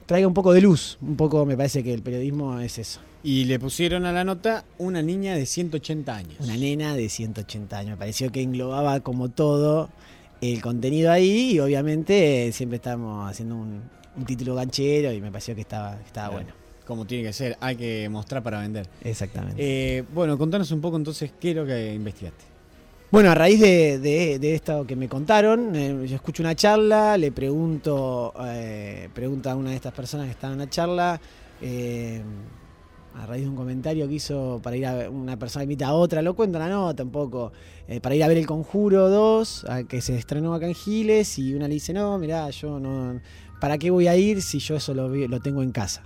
traiga 0.06 0.28
un 0.28 0.34
poco 0.34 0.54
de 0.54 0.62
luz. 0.62 0.98
Un 1.02 1.16
poco 1.16 1.46
me 1.46 1.56
parece 1.58 1.84
que 1.84 1.94
el 1.94 2.02
periodismo 2.02 2.60
es 2.60 2.78
eso. 2.78 3.00
Y 3.24 3.46
le 3.46 3.60
pusieron 3.60 4.06
a 4.06 4.12
la 4.12 4.24
nota 4.24 4.66
una 4.78 5.02
niña 5.02 5.36
de 5.36 5.46
180 5.46 6.16
años. 6.16 6.36
Una 6.40 6.58
nena 6.58 6.96
de 6.96 7.08
180 7.08 7.78
años. 7.78 7.92
Me 7.92 7.98
pareció 7.98 8.32
que 8.32 8.42
englobaba 8.42 9.00
como 9.02 9.30
todo 9.30 9.90
el 10.42 10.60
contenido 10.62 11.12
ahí 11.12 11.52
y 11.54 11.60
obviamente 11.60 12.48
eh, 12.48 12.52
siempre 12.52 12.78
estamos 12.78 13.30
haciendo 13.30 13.56
un, 13.56 13.82
un 14.18 14.26
título 14.26 14.56
ganchero 14.56 15.14
y 15.14 15.22
me 15.22 15.30
pareció 15.32 15.54
que 15.54 15.62
estaba, 15.62 15.98
que 15.98 16.08
estaba 16.08 16.30
Claro. 16.30 16.44
bueno. 16.46 16.61
Como 16.86 17.06
tiene 17.06 17.26
que 17.26 17.34
ser, 17.34 17.58
hay 17.62 17.76
que 17.76 18.10
mostrar 18.10 18.42
para 18.44 18.60
vender. 18.60 18.88
Exactamente. 19.04 19.56
Eh, 19.98 20.04
bueno, 20.14 20.38
contanos 20.38 20.72
un 20.72 20.82
poco 20.82 20.98
entonces 20.98 21.32
qué 21.40 21.52
es 21.52 21.56
lo 21.56 21.66
que 21.66 21.94
investigaste. 21.94 22.46
Bueno, 23.12 23.30
a 23.30 23.36
raíz 23.36 23.60
de, 23.60 24.00
de- 24.00 24.40
de 24.40 24.56
esto 24.56 24.86
que 24.88 24.96
me 24.96 25.08
contaron, 25.10 25.76
eh, 25.76 26.08
yo 26.08 26.16
escucho 26.16 26.42
una 26.44 26.56
charla, 26.56 27.18
le 27.18 27.32
pregunto, 27.32 28.34
eh, 28.46 29.10
pregunta 29.14 29.52
a 29.52 29.56
una 29.56 29.72
de 29.72 29.76
estas 29.76 29.94
personas 29.94 30.26
que 30.28 30.32
estaba 30.32 30.54
en 30.54 30.60
la 30.60 30.70
charla, 30.70 31.20
eh, 31.62 32.22
a 33.14 33.26
raíz 33.26 33.44
de 33.44 33.50
un 33.50 33.56
comentario 33.58 34.08
que 34.08 34.14
hizo 34.14 34.62
para 34.64 34.78
ir 34.78 34.86
a 34.86 35.10
una 35.10 35.38
persona 35.38 35.64
invita 35.64 35.88
a 35.88 35.94
otra, 35.94 36.22
lo 36.22 36.34
cuento 36.36 36.58
en 36.58 36.64
la 36.64 36.70
nota 36.70 37.04
un 37.04 37.12
poco, 37.12 37.52
eh, 37.90 38.00
para 38.00 38.16
ir 38.16 38.24
a 38.24 38.30
ver 38.30 38.38
El 38.38 38.48
Conjuro 38.48 39.10
2, 39.10 39.66
a- 39.66 39.84
que 39.84 40.00
se 40.02 40.16
estrenó 40.18 40.54
acá 40.54 40.66
en 40.68 40.74
Giles, 40.74 41.38
y 41.38 41.54
una 41.54 41.68
le 41.68 41.74
dice, 41.74 41.92
no, 41.94 42.18
mirá, 42.18 42.50
yo 42.52 42.80
no, 42.80 43.20
¿para 43.60 43.78
qué 43.78 43.92
voy 43.92 44.08
a 44.08 44.16
ir 44.16 44.42
si 44.42 44.60
yo 44.60 44.78
eso 44.78 44.94
lo, 44.94 45.10
lo 45.10 45.40
tengo 45.42 45.62
en 45.64 45.72
casa? 45.74 46.04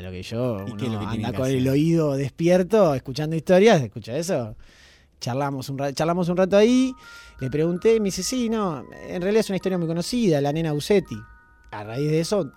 A 0.00 0.02
lo 0.02 0.10
que 0.10 0.22
yo 0.22 0.64
¿Y 0.66 0.76
qué 0.76 0.86
es 0.86 0.92
lo 0.92 0.98
uno 0.98 1.10
que 1.10 1.16
anda 1.16 1.30
que 1.30 1.36
con 1.36 1.44
hacer? 1.44 1.56
el 1.58 1.68
oído 1.68 2.16
despierto, 2.16 2.94
escuchando 2.94 3.36
historias, 3.36 3.82
escucha 3.82 4.16
eso. 4.16 4.56
Charlamos 5.20 5.68
un, 5.68 5.76
rato, 5.76 5.92
charlamos 5.92 6.26
un 6.30 6.38
rato 6.38 6.56
ahí, 6.56 6.94
le 7.38 7.50
pregunté, 7.50 8.00
me 8.00 8.06
dice, 8.06 8.22
sí, 8.22 8.48
no, 8.48 8.82
en 9.06 9.20
realidad 9.20 9.40
es 9.40 9.50
una 9.50 9.56
historia 9.56 9.76
muy 9.76 9.86
conocida, 9.86 10.40
la 10.40 10.54
nena 10.54 10.72
Usetti. 10.72 11.16
A 11.72 11.84
raíz 11.84 12.10
de 12.10 12.18
eso, 12.18 12.50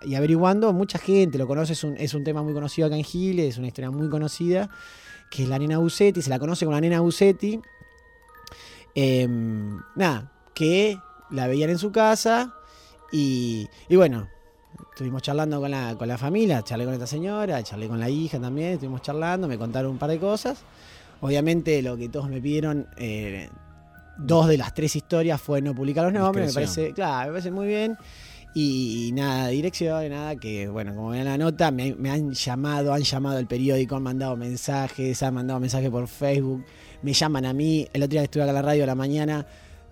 y 0.00 0.14
averiguando, 0.14 0.72
mucha 0.72 0.98
gente 0.98 1.36
lo 1.36 1.46
conoce, 1.46 1.74
es 1.74 1.84
un, 1.84 1.94
es 1.98 2.14
un 2.14 2.24
tema 2.24 2.42
muy 2.42 2.54
conocido 2.54 2.86
acá 2.86 2.96
en 2.96 3.04
Giles, 3.04 3.48
es 3.48 3.58
una 3.58 3.66
historia 3.66 3.90
muy 3.90 4.08
conocida, 4.08 4.70
que 5.30 5.42
es 5.42 5.48
la 5.50 5.58
nena 5.58 5.80
Usetti, 5.80 6.22
se 6.22 6.30
la 6.30 6.38
conoce 6.38 6.64
como 6.64 6.74
la 6.74 6.80
nena 6.80 7.02
Usetti. 7.02 7.60
Em, 8.94 9.78
nada, 9.94 10.32
que 10.54 10.98
la 11.28 11.48
veían 11.48 11.68
en 11.68 11.78
su 11.78 11.92
casa 11.92 12.54
y, 13.12 13.68
y 13.90 13.96
bueno, 13.96 14.26
estuvimos 14.98 15.22
charlando 15.22 15.60
con 15.60 15.70
la, 15.70 15.94
con 15.96 16.08
la 16.08 16.18
familia, 16.18 16.60
charlé 16.64 16.84
con 16.84 16.92
esta 16.92 17.06
señora, 17.06 17.62
charlé 17.62 17.86
con 17.86 18.00
la 18.00 18.10
hija 18.10 18.40
también, 18.40 18.70
estuvimos 18.70 19.00
charlando, 19.00 19.46
me 19.46 19.56
contaron 19.56 19.92
un 19.92 19.98
par 19.98 20.10
de 20.10 20.18
cosas. 20.18 20.58
Obviamente 21.20 21.80
lo 21.82 21.96
que 21.96 22.08
todos 22.08 22.28
me 22.28 22.40
pidieron, 22.40 22.88
eh, 22.96 23.48
dos 24.16 24.48
de 24.48 24.58
las 24.58 24.74
tres 24.74 24.96
historias 24.96 25.40
fue 25.40 25.62
no 25.62 25.72
publicar 25.72 26.02
los 26.02 26.12
nombres, 26.12 26.48
me 26.48 26.52
parece, 26.52 26.92
claro, 26.94 27.28
me 27.28 27.34
parece 27.34 27.52
muy 27.52 27.68
bien. 27.68 27.96
Y, 28.54 29.06
y 29.06 29.12
nada, 29.12 29.46
dirección, 29.48 30.08
nada, 30.08 30.34
que 30.34 30.68
bueno, 30.68 30.92
como 30.96 31.10
ven 31.10 31.20
en 31.20 31.26
la 31.26 31.38
nota, 31.38 31.70
me, 31.70 31.94
me 31.94 32.10
han 32.10 32.32
llamado, 32.32 32.92
han 32.92 33.02
llamado 33.02 33.38
al 33.38 33.46
periódico, 33.46 33.94
han 33.94 34.02
mandado 34.02 34.36
mensajes, 34.36 35.22
han 35.22 35.32
mandado 35.32 35.60
mensajes 35.60 35.90
por 35.90 36.08
Facebook, 36.08 36.64
me 37.02 37.12
llaman 37.12 37.46
a 37.46 37.52
mí, 37.52 37.86
el 37.92 38.02
otro 38.02 38.14
día 38.14 38.24
estuve 38.24 38.42
acá 38.42 38.50
en 38.50 38.56
la 38.56 38.62
radio 38.62 38.82
a 38.82 38.86
la 38.88 38.96
mañana, 38.96 39.46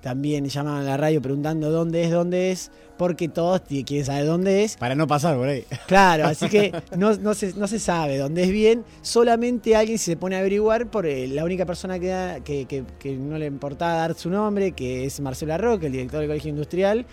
también 0.07 0.47
llamaban 0.49 0.83
a 0.83 0.85
la 0.91 0.97
radio 0.97 1.21
preguntando 1.21 1.69
dónde 1.69 2.05
es, 2.05 2.13
dónde 2.13 2.53
es, 2.53 2.71
porque 2.97 3.29
todos 3.29 3.63
quieren 3.63 4.05
saber 4.07 4.25
dónde 4.25 4.63
es. 4.63 4.77
Para 4.77 4.95
no 4.95 5.09
pasar 5.09 5.37
por 5.37 5.49
ahí. 5.49 5.65
Claro, 5.89 6.27
así 6.29 6.49
que 6.49 6.73
no, 6.97 7.17
no, 7.17 7.35
se, 7.35 7.53
no 7.55 7.67
se 7.67 7.81
sabe 7.81 8.17
dónde 8.17 8.45
es 8.45 8.51
bien, 8.51 8.85
solamente 9.03 9.75
alguien 9.75 9.99
se 9.99 10.17
pone 10.17 10.37
a 10.37 10.39
averiguar 10.39 10.89
por 10.93 11.07
eh, 11.07 11.27
la 11.27 11.45
única 11.45 11.67
persona 11.67 11.99
que, 11.99 12.07
da- 12.07 12.39
que, 12.39 12.67
que- 12.67 12.85
que 13.01 13.17
no 13.17 13.37
le 13.37 13.47
importaba 13.47 13.95
dar 13.95 14.15
su 14.15 14.31
nombre, 14.31 14.71
que 14.71 15.07
es 15.07 15.19
Marcelo 15.19 15.55
Arroque, 15.55 15.87
el 15.87 15.93
director 15.93 16.21
del 16.21 16.29
Colegio 16.29 16.51
Industrial, 16.51 17.05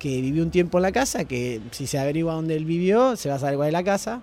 que 0.00 0.20
vivió 0.20 0.42
un 0.42 0.50
tiempo 0.50 0.78
en 0.78 0.82
la 0.82 0.90
casa, 0.90 1.24
que 1.24 1.60
si 1.70 1.86
se 1.86 1.96
averigua 1.96 2.34
dónde 2.34 2.56
él 2.56 2.64
vivió, 2.64 3.14
se 3.14 3.28
va 3.28 3.36
a 3.36 3.38
saber 3.38 3.54
cuál 3.54 3.68
es 3.68 3.72
la 3.72 3.84
casa. 3.84 4.20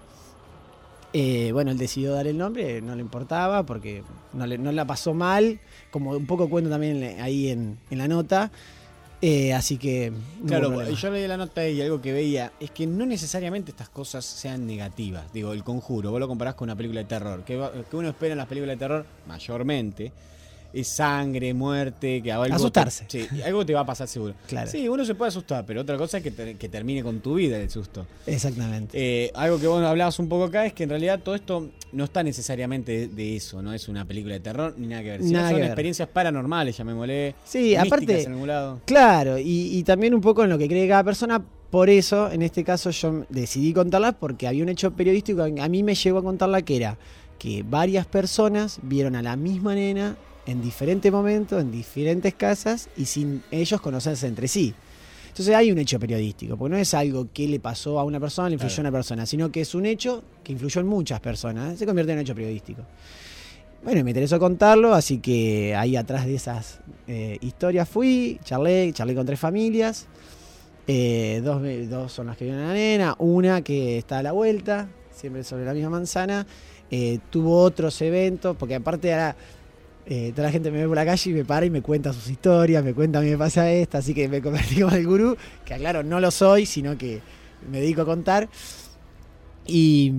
Eh, 1.11 1.49
bueno, 1.53 1.71
él 1.71 1.77
decidió 1.77 2.13
dar 2.13 2.27
el 2.27 2.37
nombre, 2.37 2.81
no 2.81 2.93
le 2.95 3.01
importaba 3.01 3.65
porque 3.65 4.03
no, 4.33 4.45
le, 4.45 4.57
no 4.59 4.71
la 4.71 4.85
pasó 4.85 5.13
mal, 5.13 5.59
como 5.89 6.11
un 6.11 6.27
poco 6.27 6.49
cuento 6.49 6.69
también 6.69 7.19
ahí 7.21 7.49
en, 7.49 7.77
en 7.89 7.97
la 7.97 8.07
nota. 8.07 8.51
Eh, 9.21 9.53
así 9.53 9.77
que... 9.77 10.11
no 10.41 10.47
Claro, 10.47 10.89
yo 10.91 11.11
leí 11.11 11.27
la 11.27 11.35
nota 11.35 11.67
y 11.67 11.81
algo 11.81 11.99
que 11.99 12.13
veía 12.13 12.53
es 12.59 12.71
que 12.71 12.87
no 12.87 13.05
necesariamente 13.05 13.71
estas 13.71 13.89
cosas 13.89 14.23
sean 14.23 14.65
negativas. 14.65 15.33
Digo, 15.33 15.51
el 15.51 15.63
conjuro, 15.63 16.11
vos 16.11 16.19
lo 16.21 16.27
comparás 16.27 16.53
con 16.55 16.67
una 16.67 16.75
película 16.75 17.01
de 17.01 17.05
terror. 17.07 17.43
Que, 17.43 17.57
va- 17.57 17.71
que 17.89 17.97
uno 17.97 18.07
espera 18.09 18.31
en 18.33 18.37
las 18.37 18.47
películas 18.47 18.75
de 18.75 18.79
terror, 18.79 19.05
mayormente, 19.27 20.13
es 20.73 20.87
sangre, 20.87 21.53
muerte, 21.53 22.21
que 22.21 22.31
algo 22.31 22.45
te- 22.47 22.53
Asustarse. 22.53 23.05
sí, 23.07 23.27
algo 23.43 23.65
te 23.65 23.73
va 23.73 23.81
a 23.81 23.85
pasar 23.85 24.07
seguro. 24.07 24.33
Claro. 24.47 24.69
Sí, 24.69 24.87
uno 24.87 25.03
se 25.05 25.15
puede 25.15 25.29
asustar, 25.29 25.65
pero 25.65 25.81
otra 25.81 25.97
cosa 25.97 26.17
es 26.17 26.23
que, 26.23 26.31
te- 26.31 26.55
que 26.55 26.69
termine 26.69 27.01
con 27.03 27.19
tu 27.19 27.35
vida 27.35 27.57
el 27.57 27.69
susto. 27.69 28.05
Exactamente. 28.25 28.97
Eh, 29.25 29.31
algo 29.35 29.59
que 29.59 29.67
vos 29.67 29.83
hablabas 29.83 30.19
un 30.19 30.29
poco 30.29 30.45
acá 30.45 30.65
es 30.65 30.73
que 30.73 30.83
en 30.83 30.89
realidad 30.89 31.19
todo 31.23 31.35
esto 31.35 31.69
no 31.91 32.03
está 32.03 32.21
necesariamente 32.23 32.91
de, 32.91 33.07
de 33.07 33.35
eso, 33.35 33.61
no 33.61 33.73
es 33.73 33.87
una 33.89 34.05
película 34.05 34.35
de 34.35 34.39
terror 34.41 34.75
ni 34.77 34.87
nada 34.87 35.01
que 35.03 35.09
ver. 35.09 35.21
Nada 35.23 35.47
son 35.49 35.55
que 35.55 35.61
ver. 35.61 35.69
experiencias 35.71 36.07
paranormales, 36.09 36.77
llamémosle. 36.77 37.35
Sí, 37.45 37.59
místicas 37.75 37.87
aparte, 37.87 38.21
en 38.23 38.31
algún 38.33 38.47
lado. 38.47 38.81
claro, 38.85 39.37
y, 39.39 39.77
y 39.77 39.83
también 39.83 40.13
un 40.13 40.21
poco 40.21 40.43
en 40.43 40.49
lo 40.49 40.57
que 40.57 40.67
cree 40.67 40.87
cada 40.87 41.03
persona. 41.03 41.43
Por 41.69 41.87
eso, 41.89 42.31
en 42.31 42.41
este 42.41 42.63
caso, 42.63 42.89
yo 42.89 43.25
decidí 43.29 43.73
contarla 43.73 44.13
porque 44.13 44.47
había 44.47 44.63
un 44.63 44.69
hecho 44.69 44.89
periodístico 44.91 45.45
que 45.53 45.61
a 45.61 45.67
mí 45.69 45.83
me 45.83 45.93
llegó 45.93 46.17
a 46.17 46.23
contarla 46.23 46.63
que 46.63 46.75
era 46.77 46.97
que 47.37 47.63
varias 47.63 48.07
personas 48.07 48.79
vieron 48.81 49.15
a 49.15 49.21
la 49.21 49.35
misma 49.35 49.75
nena 49.75 50.17
en 50.49 50.63
diferentes 50.63 51.11
momentos, 51.11 51.61
en 51.61 51.71
diferentes 51.71 52.33
casas 52.33 52.89
y 52.97 53.05
sin 53.05 53.43
ellos 53.51 53.79
conocerse 53.81 54.25
entre 54.25 54.47
sí. 54.47 54.73
Entonces 55.27 55.53
hay 55.55 55.71
un 55.71 55.77
hecho 55.77 55.99
periodístico, 55.99 56.57
porque 56.57 56.73
no 56.73 56.81
es 56.81 56.91
algo 56.95 57.27
que 57.31 57.47
le 57.47 57.59
pasó 57.59 57.99
a 57.99 58.03
una 58.03 58.19
persona, 58.19 58.49
le 58.49 58.55
influyó 58.55 58.77
a 58.77 58.81
una 58.81 58.91
persona, 58.91 59.27
sino 59.27 59.51
que 59.51 59.61
es 59.61 59.75
un 59.75 59.85
hecho 59.85 60.23
que 60.43 60.51
influyó 60.51 60.81
en 60.81 60.87
muchas 60.87 61.19
personas, 61.19 61.77
se 61.77 61.85
convierte 61.85 62.13
en 62.13 62.17
un 62.17 62.23
hecho 62.23 62.33
periodístico. 62.33 62.81
Bueno, 63.83 64.03
me 64.03 64.09
interesó 64.09 64.39
contarlo, 64.39 64.95
así 64.95 65.19
que 65.19 65.75
ahí 65.75 65.95
atrás 65.95 66.25
de 66.25 66.33
esas 66.33 66.79
eh, 67.07 67.37
historias 67.41 67.87
fui, 67.87 68.39
charlé, 68.43 68.91
charlé 68.91 69.13
con 69.13 69.27
tres 69.27 69.39
familias. 69.39 70.07
Eh, 70.87 71.41
dos, 71.43 72.11
son 72.11 72.25
las 72.25 72.35
que 72.35 72.45
viven 72.45 72.59
a 72.59 72.69
la 72.69 72.73
nena, 72.73 73.15
una 73.19 73.61
que 73.61 73.99
está 73.99 74.17
a 74.17 74.23
la 74.23 74.31
vuelta, 74.31 74.89
siempre 75.11 75.43
sobre 75.43 75.63
la 75.63 75.75
misma 75.75 75.91
manzana. 75.91 76.47
Eh, 76.89 77.19
tuvo 77.29 77.61
otros 77.61 78.01
eventos, 78.01 78.57
porque 78.57 78.75
aparte 78.75 79.13
ahora 79.13 79.35
eh, 80.11 80.31
toda 80.31 80.47
la 80.47 80.51
gente 80.51 80.71
me 80.71 80.79
ve 80.79 80.87
por 80.87 80.95
la 80.95 81.05
calle 81.05 81.29
y 81.29 81.33
me 81.35 81.45
para 81.45 81.67
y 81.67 81.69
me 81.69 81.83
cuenta 81.83 82.11
sus 82.11 82.27
historias, 82.31 82.83
me 82.83 82.95
cuenta 82.95 83.19
a 83.19 83.21
mí 83.21 83.29
me 83.29 83.37
pasa 83.37 83.71
esta, 83.71 83.99
así 83.99 84.15
que 84.15 84.27
me 84.27 84.41
convertí 84.41 84.81
como 84.81 84.95
el 84.95 85.05
gurú, 85.05 85.37
que 85.63 85.75
aclaro, 85.75 86.01
no 86.01 86.19
lo 86.19 86.31
soy, 86.31 86.65
sino 86.65 86.97
que 86.97 87.21
me 87.69 87.79
dedico 87.79 88.01
a 88.01 88.05
contar. 88.05 88.49
Y. 89.67 90.11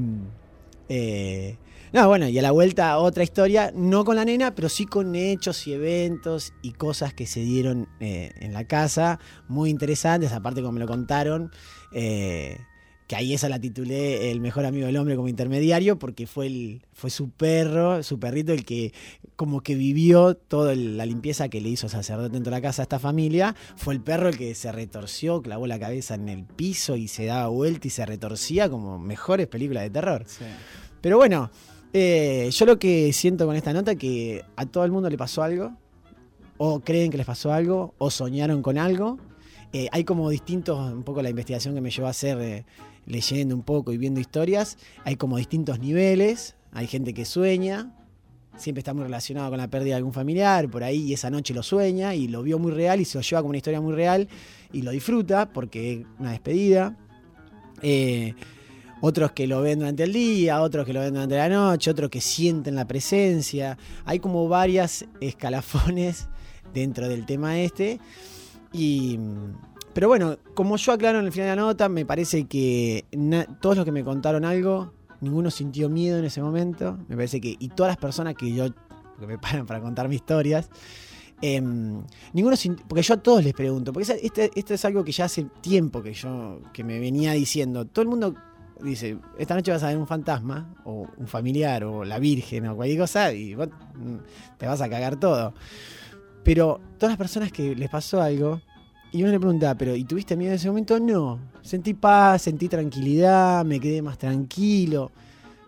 eh, 0.88 1.56
no, 1.92 2.06
bueno, 2.06 2.28
y 2.28 2.38
a 2.38 2.42
la 2.42 2.52
vuelta 2.52 2.96
otra 2.98 3.24
historia, 3.24 3.72
no 3.74 4.04
con 4.04 4.14
la 4.14 4.24
nena, 4.24 4.54
pero 4.54 4.68
sí 4.68 4.86
con 4.86 5.16
hechos 5.16 5.66
y 5.66 5.72
eventos 5.72 6.52
y 6.62 6.70
cosas 6.70 7.12
que 7.12 7.26
se 7.26 7.40
dieron 7.40 7.88
eh, 7.98 8.30
en 8.38 8.52
la 8.52 8.62
casa, 8.68 9.18
muy 9.48 9.70
interesantes, 9.70 10.30
aparte 10.30 10.60
como 10.60 10.74
me 10.74 10.78
lo 10.78 10.86
contaron, 10.86 11.50
que 13.10 13.16
ahí 13.16 13.34
esa 13.34 13.48
la 13.48 13.58
titulé 13.58 14.30
El 14.30 14.40
mejor 14.40 14.64
amigo 14.64 14.86
del 14.86 14.96
hombre 14.96 15.16
como 15.16 15.26
intermediario, 15.26 15.98
porque 15.98 16.28
fue, 16.28 16.46
el, 16.46 16.82
fue 16.92 17.10
su 17.10 17.28
perro, 17.30 18.04
su 18.04 18.20
perrito, 18.20 18.52
el 18.52 18.64
que 18.64 18.92
como 19.40 19.62
que 19.62 19.74
vivió 19.74 20.34
toda 20.34 20.74
la 20.74 21.06
limpieza 21.06 21.48
que 21.48 21.62
le 21.62 21.70
hizo 21.70 21.86
el 21.86 21.90
sacerdote 21.90 22.34
dentro 22.34 22.50
de 22.50 22.58
la 22.58 22.60
casa 22.60 22.82
a 22.82 22.84
esta 22.84 22.98
familia, 22.98 23.56
fue 23.74 23.94
el 23.94 24.02
perro 24.02 24.28
el 24.28 24.36
que 24.36 24.54
se 24.54 24.70
retorció, 24.70 25.40
clavó 25.40 25.66
la 25.66 25.78
cabeza 25.78 26.14
en 26.14 26.28
el 26.28 26.44
piso 26.44 26.94
y 26.94 27.08
se 27.08 27.24
daba 27.24 27.48
vuelta 27.48 27.86
y 27.86 27.90
se 27.90 28.04
retorcía 28.04 28.68
como 28.68 28.98
mejores 28.98 29.46
películas 29.46 29.84
de 29.84 29.88
terror. 29.88 30.26
Pero 31.00 31.16
bueno, 31.16 31.50
eh, 31.94 32.50
yo 32.52 32.66
lo 32.66 32.78
que 32.78 33.14
siento 33.14 33.46
con 33.46 33.56
esta 33.56 33.72
nota 33.72 33.92
es 33.92 33.96
que 33.96 34.44
a 34.56 34.66
todo 34.66 34.84
el 34.84 34.92
mundo 34.92 35.08
le 35.08 35.16
pasó 35.16 35.42
algo, 35.42 35.74
o 36.58 36.80
creen 36.80 37.10
que 37.10 37.16
les 37.16 37.24
pasó 37.24 37.50
algo, 37.50 37.94
o 37.96 38.10
soñaron 38.10 38.60
con 38.60 38.76
algo. 38.76 39.18
Eh, 39.72 39.88
hay 39.90 40.04
como 40.04 40.28
distintos, 40.28 40.92
un 40.92 41.02
poco 41.02 41.22
la 41.22 41.30
investigación 41.30 41.74
que 41.74 41.80
me 41.80 41.90
llevó 41.90 42.08
a 42.08 42.10
hacer 42.10 42.38
eh, 42.42 42.66
leyendo 43.06 43.54
un 43.54 43.62
poco 43.62 43.90
y 43.94 43.96
viendo 43.96 44.20
historias, 44.20 44.76
hay 45.02 45.16
como 45.16 45.38
distintos 45.38 45.80
niveles, 45.80 46.56
hay 46.72 46.86
gente 46.86 47.14
que 47.14 47.24
sueña, 47.24 47.90
siempre 48.56 48.80
está 48.80 48.94
muy 48.94 49.04
relacionado 49.04 49.50
con 49.50 49.58
la 49.58 49.68
pérdida 49.68 49.94
de 49.94 49.98
algún 49.98 50.12
familiar, 50.12 50.68
por 50.68 50.82
ahí 50.82 51.02
y 51.02 51.12
esa 51.14 51.30
noche 51.30 51.54
lo 51.54 51.62
sueña 51.62 52.14
y 52.14 52.28
lo 52.28 52.42
vio 52.42 52.58
muy 52.58 52.72
real 52.72 53.00
y 53.00 53.04
se 53.04 53.18
lo 53.18 53.22
lleva 53.22 53.40
como 53.40 53.50
una 53.50 53.58
historia 53.58 53.80
muy 53.80 53.94
real 53.94 54.28
y 54.72 54.82
lo 54.82 54.90
disfruta 54.90 55.52
porque 55.52 55.92
es 55.92 56.06
una 56.18 56.32
despedida. 56.32 56.96
Eh, 57.82 58.34
otros 59.00 59.32
que 59.32 59.46
lo 59.46 59.62
ven 59.62 59.78
durante 59.78 60.02
el 60.02 60.12
día, 60.12 60.60
otros 60.60 60.84
que 60.84 60.92
lo 60.92 61.00
ven 61.00 61.14
durante 61.14 61.36
la 61.36 61.48
noche, 61.48 61.90
otros 61.90 62.10
que 62.10 62.20
sienten 62.20 62.74
la 62.74 62.86
presencia. 62.86 63.78
Hay 64.04 64.20
como 64.20 64.46
varias 64.48 65.06
escalafones 65.20 66.28
dentro 66.74 67.08
del 67.08 67.24
tema 67.24 67.58
este. 67.58 67.98
Y, 68.72 69.18
pero 69.94 70.08
bueno, 70.08 70.38
como 70.54 70.76
yo 70.76 70.92
aclaro 70.92 71.18
en 71.18 71.26
el 71.26 71.32
final 71.32 71.48
de 71.48 71.56
la 71.56 71.62
nota, 71.62 71.88
me 71.88 72.04
parece 72.04 72.44
que 72.44 73.06
todos 73.60 73.76
los 73.76 73.84
que 73.84 73.92
me 73.92 74.04
contaron 74.04 74.44
algo, 74.44 74.92
ninguno 75.20 75.50
sintió 75.50 75.88
miedo 75.88 76.18
en 76.18 76.24
ese 76.24 76.42
momento. 76.42 76.98
Me 77.08 77.16
parece 77.16 77.40
que, 77.40 77.56
y 77.58 77.68
todas 77.68 77.90
las 77.90 77.96
personas 77.96 78.34
que 78.34 78.52
yo, 78.54 78.66
que 79.18 79.26
me 79.26 79.38
paran 79.38 79.66
para 79.66 79.80
contar 79.80 80.08
mis 80.08 80.16
historias, 80.16 80.70
em, 81.42 82.02
ninguno 82.32 82.56
porque 82.88 83.02
yo 83.02 83.14
a 83.14 83.16
todos 83.18 83.42
les 83.44 83.54
pregunto, 83.54 83.92
porque 83.92 84.18
este- 84.22 84.50
esto 84.54 84.74
es 84.74 84.84
algo 84.84 85.04
que 85.04 85.12
ya 85.12 85.24
hace 85.26 85.44
tiempo 85.60 86.02
que 86.02 86.12
yo, 86.12 86.60
que 86.72 86.84
me 86.84 86.98
venía 87.00 87.32
diciendo, 87.32 87.86
todo 87.86 88.02
el 88.02 88.08
mundo 88.08 88.34
dice, 88.82 89.18
esta 89.38 89.54
noche 89.54 89.72
vas 89.72 89.82
a 89.82 89.88
ver 89.88 89.98
un 89.98 90.06
fantasma, 90.06 90.74
o 90.84 91.06
un 91.16 91.26
familiar, 91.26 91.84
o 91.84 92.04
la 92.04 92.18
Virgen, 92.18 92.66
o 92.66 92.76
cualquier 92.76 92.98
cosa, 92.98 93.32
y 93.32 93.54
vos 93.54 93.68
mm, 93.94 94.16
te 94.58 94.66
vas 94.66 94.80
a 94.80 94.88
cagar 94.88 95.16
todo. 95.16 95.54
Pero 96.42 96.80
todas 96.98 97.12
las 97.12 97.18
personas 97.18 97.52
que 97.52 97.74
les 97.76 97.90
pasó 97.90 98.22
algo, 98.22 98.62
y 99.12 99.22
uno 99.22 99.32
le 99.32 99.40
pregunta, 99.40 99.74
pero 99.74 99.96
¿y 99.96 100.04
tuviste 100.04 100.36
miedo 100.36 100.52
en 100.52 100.56
ese 100.56 100.68
momento? 100.68 101.00
No. 101.00 101.38
Sentí 101.62 101.94
paz, 101.94 102.42
sentí 102.42 102.68
tranquilidad, 102.68 103.64
me 103.64 103.80
quedé 103.80 104.02
más 104.02 104.18
tranquilo, 104.18 105.10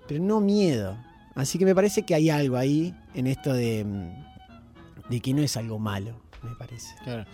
pero 0.06 0.22
no 0.22 0.40
miedo. 0.40 0.96
Así 1.34 1.58
que 1.58 1.64
me 1.64 1.74
parece 1.74 2.02
que 2.02 2.14
hay 2.14 2.30
algo 2.30 2.56
ahí 2.56 2.94
en 3.14 3.26
esto 3.26 3.52
de, 3.52 3.84
mm, 3.84 5.10
de 5.10 5.20
que 5.20 5.34
no 5.34 5.42
es 5.42 5.56
algo 5.56 5.78
malo, 5.78 6.14
me 6.42 6.54
parece. 6.54 6.94
Claro. 7.04 7.24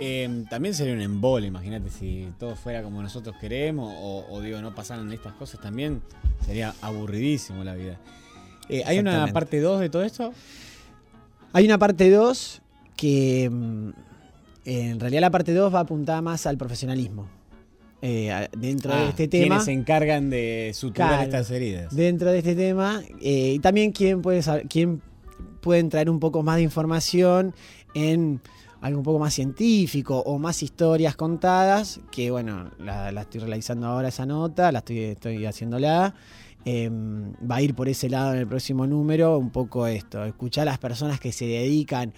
Eh, 0.00 0.44
también 0.48 0.74
sería 0.74 0.94
un 0.94 1.00
embole, 1.00 1.48
imagínate, 1.48 1.90
si 1.90 2.28
todo 2.38 2.54
fuera 2.54 2.84
como 2.84 3.02
nosotros 3.02 3.34
queremos 3.40 3.92
o, 3.98 4.26
o 4.30 4.40
digo, 4.40 4.60
no 4.60 4.72
pasaran 4.72 5.12
estas 5.12 5.32
cosas 5.32 5.60
también, 5.60 6.02
sería 6.46 6.72
aburridísimo 6.80 7.64
la 7.64 7.74
vida. 7.74 7.98
Eh, 8.68 8.84
¿Hay 8.86 8.98
una 8.98 9.26
parte 9.32 9.60
2 9.60 9.80
de 9.80 9.90
todo 9.90 10.04
esto? 10.04 10.32
Hay 11.52 11.64
una 11.64 11.78
parte 11.78 12.10
2 12.10 12.60
que 12.96 13.50
mm, 13.50 13.90
en 14.68 15.00
realidad 15.00 15.22
la 15.22 15.30
parte 15.30 15.52
2 15.54 15.74
va 15.74 15.80
apuntada 15.80 16.20
más 16.22 16.46
al 16.46 16.56
profesionalismo. 16.58 17.28
Eh, 18.00 18.48
dentro 18.56 18.92
Ah, 18.92 19.02
de 19.02 19.08
este 19.08 19.26
tema. 19.28 19.46
¿Quiénes 19.46 19.64
se 19.64 19.72
encargan 19.72 20.30
de 20.30 20.70
suturar 20.74 21.08
Claro, 21.08 21.22
estas 21.24 21.50
heridas? 21.50 21.94
Dentro 21.96 22.30
de 22.30 22.38
este 22.38 22.54
tema. 22.54 23.02
eh, 23.20 23.54
y 23.56 23.58
también 23.58 23.90
quién 23.92 24.22
puede 24.22 24.40
quién 24.68 25.02
pueden 25.60 25.88
traer 25.88 26.08
un 26.08 26.20
poco 26.20 26.42
más 26.44 26.56
de 26.56 26.62
información 26.62 27.54
en 27.94 28.40
algo 28.80 28.98
un 28.98 29.04
poco 29.04 29.18
más 29.18 29.34
científico 29.34 30.20
o 30.24 30.38
más 30.38 30.62
historias 30.62 31.16
contadas. 31.16 32.00
Que 32.12 32.30
bueno, 32.30 32.70
la, 32.78 33.10
la 33.10 33.22
estoy 33.22 33.40
realizando 33.40 33.88
ahora 33.88 34.08
esa 34.08 34.26
nota, 34.26 34.70
la 34.70 34.78
estoy, 34.78 34.98
estoy 35.00 35.44
haciéndola. 35.46 36.14
Eh, 36.64 36.90
va 36.90 37.56
a 37.56 37.62
ir 37.62 37.74
por 37.74 37.88
ese 37.88 38.08
lado 38.08 38.32
en 38.34 38.40
el 38.40 38.46
próximo 38.46 38.86
número, 38.86 39.38
un 39.38 39.50
poco 39.50 39.86
esto, 39.86 40.24
escuchar 40.24 40.62
a 40.68 40.72
las 40.72 40.78
personas 40.78 41.18
que 41.18 41.32
se 41.32 41.46
dedican 41.46 42.12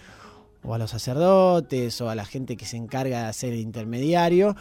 o 0.62 0.74
a 0.74 0.78
los 0.78 0.90
sacerdotes 0.90 2.00
o 2.00 2.10
a 2.10 2.14
la 2.14 2.24
gente 2.24 2.56
que 2.56 2.64
se 2.66 2.76
encarga 2.76 3.22
de 3.22 3.28
hacer 3.28 3.52
el 3.52 3.60
intermediario, 3.60 4.54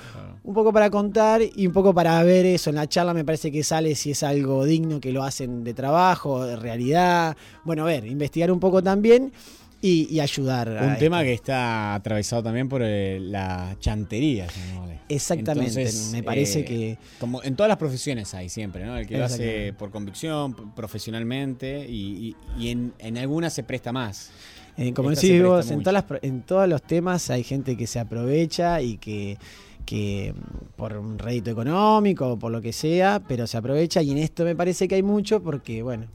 un 0.43 0.53
poco 0.53 0.71
para 0.71 0.89
contar 0.89 1.41
y 1.41 1.67
un 1.67 1.73
poco 1.73 1.93
para 1.93 2.21
ver 2.23 2.45
eso. 2.45 2.69
En 2.69 2.77
la 2.77 2.87
charla 2.87 3.13
me 3.13 3.25
parece 3.25 3.51
que 3.51 3.63
sale 3.63 3.95
si 3.95 4.11
es 4.11 4.23
algo 4.23 4.63
digno 4.65 4.99
que 4.99 5.11
lo 5.11 5.23
hacen 5.23 5.63
de 5.63 5.73
trabajo, 5.73 6.45
de 6.45 6.55
realidad. 6.55 7.35
Bueno, 7.65 7.83
ver, 7.85 8.05
investigar 8.05 8.51
un 8.51 8.59
poco 8.59 8.81
también 8.81 9.31
y, 9.81 10.07
y 10.13 10.19
ayudar. 10.19 10.69
a 10.77 10.83
Un 10.87 10.97
tema 10.97 11.17
esto. 11.21 11.25
que 11.27 11.33
está 11.33 11.95
atravesado 11.95 12.43
también 12.43 12.67
por 12.69 12.81
eh, 12.83 13.19
la 13.21 13.75
chantería. 13.79 14.47
llamémosle. 14.47 14.99
Exactamente, 15.09 15.89
me 16.11 16.21
parece 16.23 16.59
eh, 16.59 16.65
que- 16.65 16.97
Como 17.19 17.41
en 17.43 17.55
todas 17.55 17.67
las 17.67 17.77
profesiones 17.77 18.33
hay 18.35 18.47
siempre, 18.47 18.85
¿no? 18.85 18.95
El 18.97 19.07
que 19.07 19.17
lo 19.17 19.25
hace 19.25 19.73
por 19.73 19.89
convicción, 19.89 20.53
profesionalmente 20.75 21.85
y, 21.89 22.35
y- 22.57 22.63
y 22.63 22.69
en, 22.69 22.93
en 22.99 23.17
algunas 23.17 23.53
se 23.53 23.63
presta 23.63 23.91
más. 23.91 24.31
Eh, 24.79 24.93
como 24.93 25.11
Esta 25.11 25.21
decís 25.27 25.43
vos, 25.43 25.69
en, 25.71 25.79
todas 25.83 25.93
las 25.93 26.03
pro- 26.03 26.19
en 26.21 26.41
todos 26.41 26.67
los 26.69 26.81
temas 26.81 27.29
hay 27.29 27.43
gente 27.43 27.75
que 27.75 27.85
se 27.85 27.99
aprovecha 27.99 28.81
y 28.81 28.97
que, 28.97 29.37
que 29.85 30.33
mm, 30.33 30.75
por 30.77 30.95
un 30.97 31.19
rédito 31.19 31.51
económico 31.51 32.29
o 32.33 32.39
por 32.39 32.51
lo 32.51 32.61
que 32.61 32.71
sea, 32.71 33.21
pero 33.27 33.45
se 33.45 33.57
aprovecha 33.57 34.01
y 34.01 34.11
en 34.11 34.17
esto 34.19 34.45
me 34.45 34.55
parece 34.55 34.87
que 34.87 34.95
hay 34.95 35.03
mucho 35.03 35.41
porque, 35.43 35.83
bueno, 35.83 36.05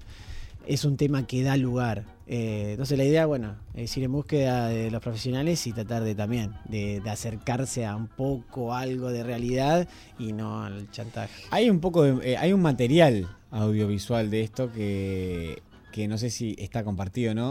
es 0.67 0.85
un 0.87 0.97
tema 0.97 1.27
que 1.27 1.43
da 1.43 1.57
lugar. 1.59 2.05
Eh, 2.27 2.69
entonces 2.71 2.97
la 2.97 3.05
idea, 3.05 3.27
bueno, 3.27 3.55
es 3.75 3.95
ir 3.99 4.05
en 4.05 4.12
búsqueda 4.12 4.69
de 4.69 4.91
los 4.91 5.03
profesionales 5.03 5.67
y 5.67 5.73
tratar 5.73 6.03
de 6.05 6.15
también, 6.15 6.53
de, 6.67 7.01
de 7.01 7.11
acercarse 7.11 7.85
a 7.85 7.95
un 7.97 8.07
poco 8.07 8.73
algo 8.73 9.11
de 9.11 9.23
realidad 9.25 9.87
y 10.19 10.33
no 10.33 10.62
al 10.62 10.91
chantaje. 10.91 11.43
Hay 11.51 11.69
un 11.69 11.81
poco 11.81 12.03
de, 12.03 12.33
eh, 12.33 12.37
hay 12.39 12.55
un 12.55 12.62
material 12.62 13.29
audiovisual 13.51 14.31
de 14.31 14.41
esto 14.41 14.73
que, 14.73 15.62
que 15.93 16.09
no 16.09 16.17
sé 16.17 16.31
si 16.31 16.57
está 16.59 16.83
compartido 16.83 17.33
o 17.33 17.35
no. 17.35 17.51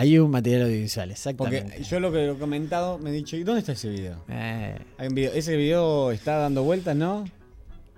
Hay 0.00 0.18
un 0.18 0.30
material 0.30 0.62
audiovisual, 0.62 1.10
exactamente. 1.10 1.60
Porque 1.62 1.84
yo 1.84 2.00
lo 2.00 2.10
que 2.10 2.30
he 2.30 2.34
comentado 2.36 2.98
me 2.98 3.10
he 3.10 3.12
dicho, 3.12 3.36
¿y 3.36 3.42
dónde 3.44 3.60
está 3.60 3.72
ese 3.72 3.90
video? 3.90 4.24
Eh, 4.30 4.74
Hay 4.96 5.08
un 5.08 5.14
video, 5.14 5.30
ese 5.34 5.54
video 5.58 6.10
está 6.10 6.38
dando 6.38 6.62
vueltas, 6.62 6.96
¿no? 6.96 7.26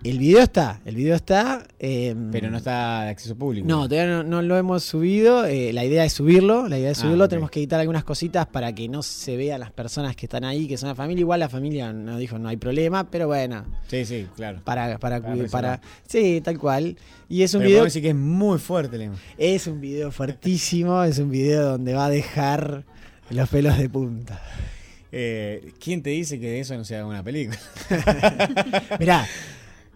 El 0.05 0.19
video 0.19 0.41
está, 0.41 0.81
el 0.85 0.97
video 0.97 1.15
está. 1.15 1.63
em, 1.79 2.31
Pero 2.31 2.51
no 2.51 2.59
está 2.59 3.05
de 3.05 3.11
acceso 3.11 3.37
público. 3.37 3.67
No, 3.69 3.89
todavía 3.89 4.11
no, 4.13 4.23
no 4.25 4.43
lo 4.43 4.57
hemos 4.57 4.83
subido. 4.83 5.45
eh, 5.45 5.73
la 5.73 5.85
idea 5.85 6.05
es 6.05 6.13
subirlo. 6.13 6.69
La 6.69 6.79
idea 6.79 6.91
es 6.91 6.99
Ah, 6.99 7.03
subirlo. 7.03 7.29
Tenemos 7.29 7.51
que 7.51 7.61
editar 7.61 7.79
algunas 7.81 8.03
cositas 8.05 8.47
para 8.47 8.73
que 8.75 8.89
no 8.89 9.03
se 9.03 9.37
vean 9.37 9.61
las 9.61 9.71
personas 9.71 10.17
que 10.17 10.27
están 10.27 10.45
ahí, 10.45 10.67
que 10.67 10.77
son 10.77 10.89
la 10.89 10.95
familia. 10.95 11.21
Igual 11.21 11.41
la 11.41 11.49
familia 11.49 11.93
nos 11.93 12.19
dijo 12.19 12.39
no 12.39 12.49
hay 12.49 12.57
problema, 12.57 13.11
pero 13.11 13.27
bueno. 13.29 13.65
Sí, 13.89 14.05
sí, 14.05 14.27
claro. 14.35 14.61
Para, 14.65 14.99
para, 14.99 15.21
Para 15.51 15.81
sí, 16.07 16.41
tal 16.43 16.59
cual. 16.59 16.97
Y 17.29 17.43
es 17.43 17.55
un 17.55 17.61
Pero 17.61 17.71
video. 17.71 17.85
decir 17.85 18.03
que 18.03 18.09
es 18.11 18.15
muy 18.15 18.59
fuerte 18.59 18.97
imagen. 18.97 19.21
Es 19.39 19.67
un 19.67 19.81
video 19.81 20.11
fuertísimo. 20.11 21.03
es 21.05 21.19
un 21.19 21.31
video 21.31 21.71
donde 21.73 21.95
va 21.95 22.07
a 22.07 22.11
dejar 22.11 22.85
los 23.31 23.49
pelos 23.49 23.79
de 23.79 23.89
punta. 23.89 24.43
Eh, 25.13 25.73
¿Quién 25.79 26.03
te 26.03 26.11
dice 26.11 26.41
que 26.41 26.47
de 26.51 26.61
eso 26.61 26.75
no 26.77 26.85
se 26.85 26.97
haga 26.97 27.07
una 27.07 27.23
película? 27.23 27.59
Mirá, 28.99 29.27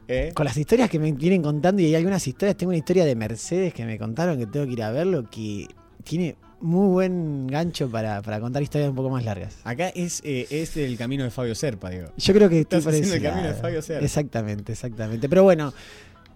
¿Eh? 0.08 0.30
con 0.34 0.44
las 0.44 0.56
historias 0.56 0.88
que 0.88 0.98
me 0.98 1.12
vienen 1.12 1.42
contando, 1.42 1.82
y 1.82 1.86
hay 1.86 1.94
algunas 1.96 2.26
historias, 2.26 2.56
tengo 2.56 2.70
una 2.70 2.78
historia 2.78 3.04
de 3.04 3.16
Mercedes 3.16 3.74
que 3.74 3.84
me 3.84 3.98
contaron 3.98 4.38
que 4.38 4.46
tengo 4.46 4.66
que 4.66 4.72
ir 4.72 4.82
a 4.82 4.90
verlo, 4.92 5.28
que 5.28 5.66
tiene 6.04 6.36
muy 6.60 6.88
buen 6.88 7.46
gancho 7.46 7.90
para, 7.90 8.22
para 8.22 8.40
contar 8.40 8.62
historias 8.62 8.90
un 8.90 8.96
poco 8.96 9.10
más 9.10 9.24
largas. 9.24 9.58
Acá 9.64 9.88
es, 9.88 10.22
eh, 10.24 10.46
es 10.50 10.76
el 10.76 10.96
camino 10.96 11.24
de 11.24 11.30
Fabio 11.30 11.54
Serpa, 11.54 11.90
digo. 11.90 12.08
Yo 12.16 12.34
creo 12.34 12.48
que 12.48 12.60
estoy 12.60 12.78
Estás 12.78 12.94
el 12.94 13.22
camino 13.22 13.48
de. 13.48 13.54
Fabio 13.54 13.82
Serpa. 13.82 14.04
Exactamente, 14.04 14.72
exactamente. 14.72 15.28
Pero 15.28 15.42
bueno, 15.42 15.72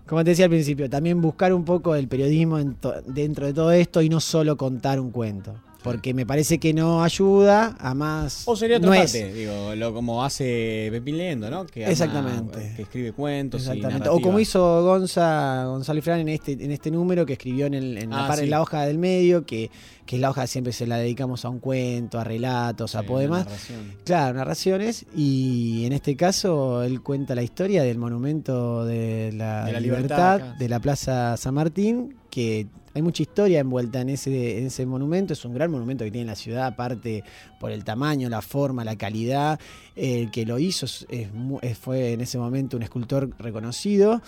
como 0.06 0.24
te 0.24 0.30
decía 0.30 0.46
al 0.46 0.50
principio, 0.50 0.90
también 0.90 1.20
buscar 1.20 1.52
un 1.52 1.64
poco 1.64 1.94
el 1.94 2.08
periodismo 2.08 2.58
dentro 3.06 3.46
de 3.46 3.52
todo 3.52 3.72
esto 3.72 4.02
y 4.02 4.08
no 4.08 4.20
solo 4.20 4.56
contar 4.56 5.00
un 5.00 5.10
cuento. 5.10 5.54
Porque 5.82 6.12
me 6.12 6.26
parece 6.26 6.58
que 6.58 6.74
no 6.74 7.02
ayuda 7.02 7.74
a 7.78 7.94
más. 7.94 8.42
O 8.46 8.54
sería 8.54 8.76
otra 8.76 8.90
no 8.90 8.96
parte, 8.96 9.28
es- 9.28 9.34
digo, 9.34 9.74
lo 9.76 9.94
como 9.94 10.22
hace 10.24 10.88
Pepín 10.92 11.16
Leyendo, 11.16 11.50
¿no? 11.50 11.64
Que 11.66 11.86
Exactamente. 11.90 12.72
que 12.76 12.82
escribe 12.82 13.12
cuentos. 13.12 13.62
y 13.62 13.64
Exactamente. 13.70 14.08
O 14.10 14.20
como 14.20 14.38
hizo 14.40 14.82
Gonza, 14.84 15.64
Gonzalo 15.64 16.02
Fran 16.02 16.20
en 16.20 16.28
este, 16.28 16.52
en 16.52 16.70
este 16.70 16.90
número 16.90 17.24
que 17.24 17.32
escribió 17.34 17.66
en, 17.66 17.74
el- 17.74 17.98
en 17.98 18.10
la, 18.10 18.26
Ah, 18.30 18.36
en 18.38 18.50
la 18.50 18.60
hoja 18.60 18.84
del 18.86 18.98
medio, 18.98 19.46
que, 19.46 19.70
que 20.04 20.16
es 20.16 20.22
la 20.22 20.30
hoja 20.30 20.46
siempre 20.46 20.72
se 20.72 20.86
la 20.86 20.98
dedicamos 20.98 21.44
a 21.44 21.48
un 21.48 21.60
cuento, 21.60 22.18
a 22.18 22.24
relatos, 22.24 22.94
a 22.94 23.02
poemas. 23.02 23.44
narración. 23.46 23.94
Claro, 24.04 24.34
narraciones. 24.36 25.06
Y 25.16 25.84
en 25.86 25.92
este 25.94 26.14
caso 26.16 26.82
él 26.82 27.00
cuenta 27.02 27.34
la 27.34 27.42
historia 27.42 27.82
del 27.82 27.96
monumento 27.98 28.84
de 28.84 29.32
la, 29.34 29.64
De 29.64 29.72
la 29.72 29.80
libertad, 29.80 30.40
de 30.58 30.68
la 30.68 30.78
Plaza 30.80 31.36
San 31.36 31.54
Martín, 31.54 32.16
que 32.30 32.66
hay 32.94 33.02
mucha 33.02 33.22
historia 33.22 33.60
envuelta 33.60 34.00
en 34.00 34.08
ese, 34.08 34.58
en 34.58 34.66
ese 34.66 34.86
monumento. 34.86 35.32
Es 35.32 35.44
un 35.44 35.54
gran 35.54 35.70
monumento 35.70 36.04
que 36.04 36.10
tiene 36.10 36.26
la 36.26 36.34
ciudad, 36.36 36.66
aparte 36.66 37.22
por 37.60 37.70
el 37.70 37.84
tamaño, 37.84 38.28
la 38.28 38.40
forma, 38.42 38.84
la 38.84 38.96
calidad. 38.96 39.60
El 39.96 40.30
que 40.30 40.46
lo 40.46 40.58
hizo 40.58 40.86
es- 40.86 41.06
es 41.10 41.78
fue 41.78 42.12
en 42.12 42.20
ese 42.20 42.38
momento 42.38 42.76
un 42.76 42.82
escultor 42.82 43.30
reconocido. 43.38 44.22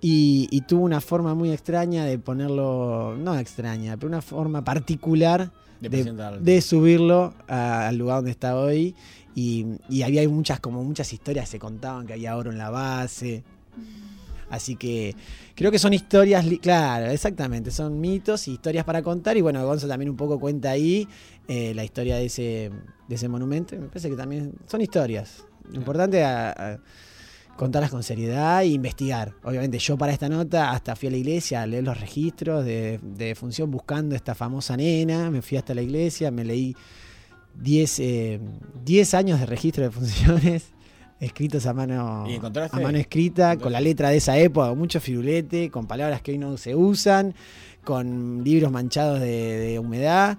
Y, 0.00 0.48
y 0.50 0.62
tuvo 0.62 0.84
una 0.84 1.00
forma 1.00 1.34
muy 1.36 1.52
extraña 1.52 2.04
de 2.04 2.18
ponerlo, 2.18 3.16
no 3.16 3.38
extraña, 3.38 3.96
pero 3.96 4.08
una 4.08 4.20
forma 4.22 4.64
particular 4.64 5.52
De 5.80 5.88
de, 5.88 5.98
presentarlo. 5.98 6.40
de 6.40 6.60
subirlo 6.60 7.34
a- 7.46 7.86
al 7.88 7.98
lugar 7.98 8.16
donde 8.16 8.32
está 8.32 8.56
hoy. 8.58 8.96
Y, 9.36 9.64
y 9.88 10.02
había 10.02 10.28
muchas, 10.28 10.58
como 10.60 10.82
muchas 10.82 11.12
historias 11.12 11.48
se 11.48 11.58
contaban 11.60 12.06
que 12.06 12.14
había 12.14 12.36
oro 12.36 12.50
en 12.50 12.58
la 12.58 12.70
base. 12.70 13.44
Así 14.52 14.76
que 14.76 15.16
creo 15.54 15.70
que 15.72 15.78
son 15.78 15.94
historias, 15.94 16.44
claro, 16.60 17.06
exactamente, 17.10 17.70
son 17.70 17.98
mitos 17.98 18.46
y 18.48 18.52
historias 18.52 18.84
para 18.84 19.02
contar. 19.02 19.34
Y 19.36 19.40
bueno, 19.40 19.64
Gonzo 19.64 19.88
también 19.88 20.10
un 20.10 20.16
poco 20.16 20.38
cuenta 20.38 20.70
ahí 20.70 21.08
eh, 21.48 21.72
la 21.74 21.84
historia 21.84 22.16
de 22.16 22.26
ese, 22.26 22.70
de 23.08 23.14
ese 23.14 23.28
monumento. 23.28 23.74
Me 23.76 23.86
parece 23.88 24.10
que 24.10 24.16
también 24.16 24.52
son 24.66 24.82
historias. 24.82 25.44
Lo 25.70 25.76
importante 25.76 26.18
es 26.20 26.26
a- 26.26 26.50
a 26.74 26.78
contarlas 27.56 27.90
con 27.90 28.02
seriedad 28.02 28.60
e 28.62 28.66
investigar. 28.66 29.32
Obviamente 29.42 29.78
yo 29.78 29.96
para 29.96 30.12
esta 30.12 30.28
nota 30.28 30.70
hasta 30.70 30.96
fui 30.96 31.08
a 31.08 31.12
la 31.12 31.16
iglesia 31.16 31.62
a 31.62 31.66
leer 31.66 31.84
los 31.84 31.98
registros 31.98 32.62
de, 32.64 32.98
de 33.02 33.34
función 33.34 33.70
buscando 33.70 34.14
esta 34.14 34.34
famosa 34.34 34.76
nena. 34.76 35.30
Me 35.30 35.40
fui 35.40 35.56
hasta 35.56 35.74
la 35.74 35.80
iglesia, 35.82 36.30
me 36.30 36.44
leí 36.44 36.76
10 37.54 38.00
eh, 38.00 38.40
10 38.84 39.14
años 39.14 39.40
de 39.40 39.46
registro 39.46 39.82
de 39.84 39.90
funciones 39.90 40.71
escritos 41.22 41.66
a 41.66 41.72
mano, 41.72 42.26
a 42.72 42.80
mano 42.80 42.98
escrita, 42.98 43.56
con 43.56 43.70
la 43.70 43.80
letra 43.80 44.10
de 44.10 44.16
esa 44.16 44.36
época, 44.36 44.74
mucho 44.74 45.00
firulete, 45.00 45.70
con 45.70 45.86
palabras 45.86 46.20
que 46.20 46.32
hoy 46.32 46.38
no 46.38 46.56
se 46.56 46.74
usan, 46.74 47.34
con 47.84 48.42
libros 48.42 48.72
manchados 48.72 49.20
de, 49.20 49.58
de 49.58 49.78
humedad. 49.78 50.36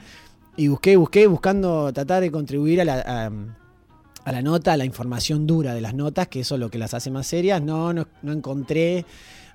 Y 0.58 0.68
busqué, 0.68 0.98
busqué, 0.98 1.26
buscando 1.26 1.92
tratar 1.94 2.22
de 2.22 2.32
contribuir 2.32 2.82
a 2.82 2.86
la, 2.86 3.00
a, 3.00 3.32
a 4.26 4.32
la 4.32 4.42
nota, 4.42 4.74
a 4.74 4.78
la 4.78 4.84
información 4.84 5.48
dura 5.48 5.74
de 5.74 5.80
las 5.80 5.94
notas, 5.94 6.28
que 6.28 6.42
eso 6.42 6.56
es 6.56 6.60
lo 6.60 6.70
que 6.70 6.78
las 6.78 6.94
hace 6.94 7.10
más 7.10 7.28
serias. 7.28 7.62
No, 7.62 7.94
no, 7.94 8.08
no 8.22 8.34
encontré 8.34 9.06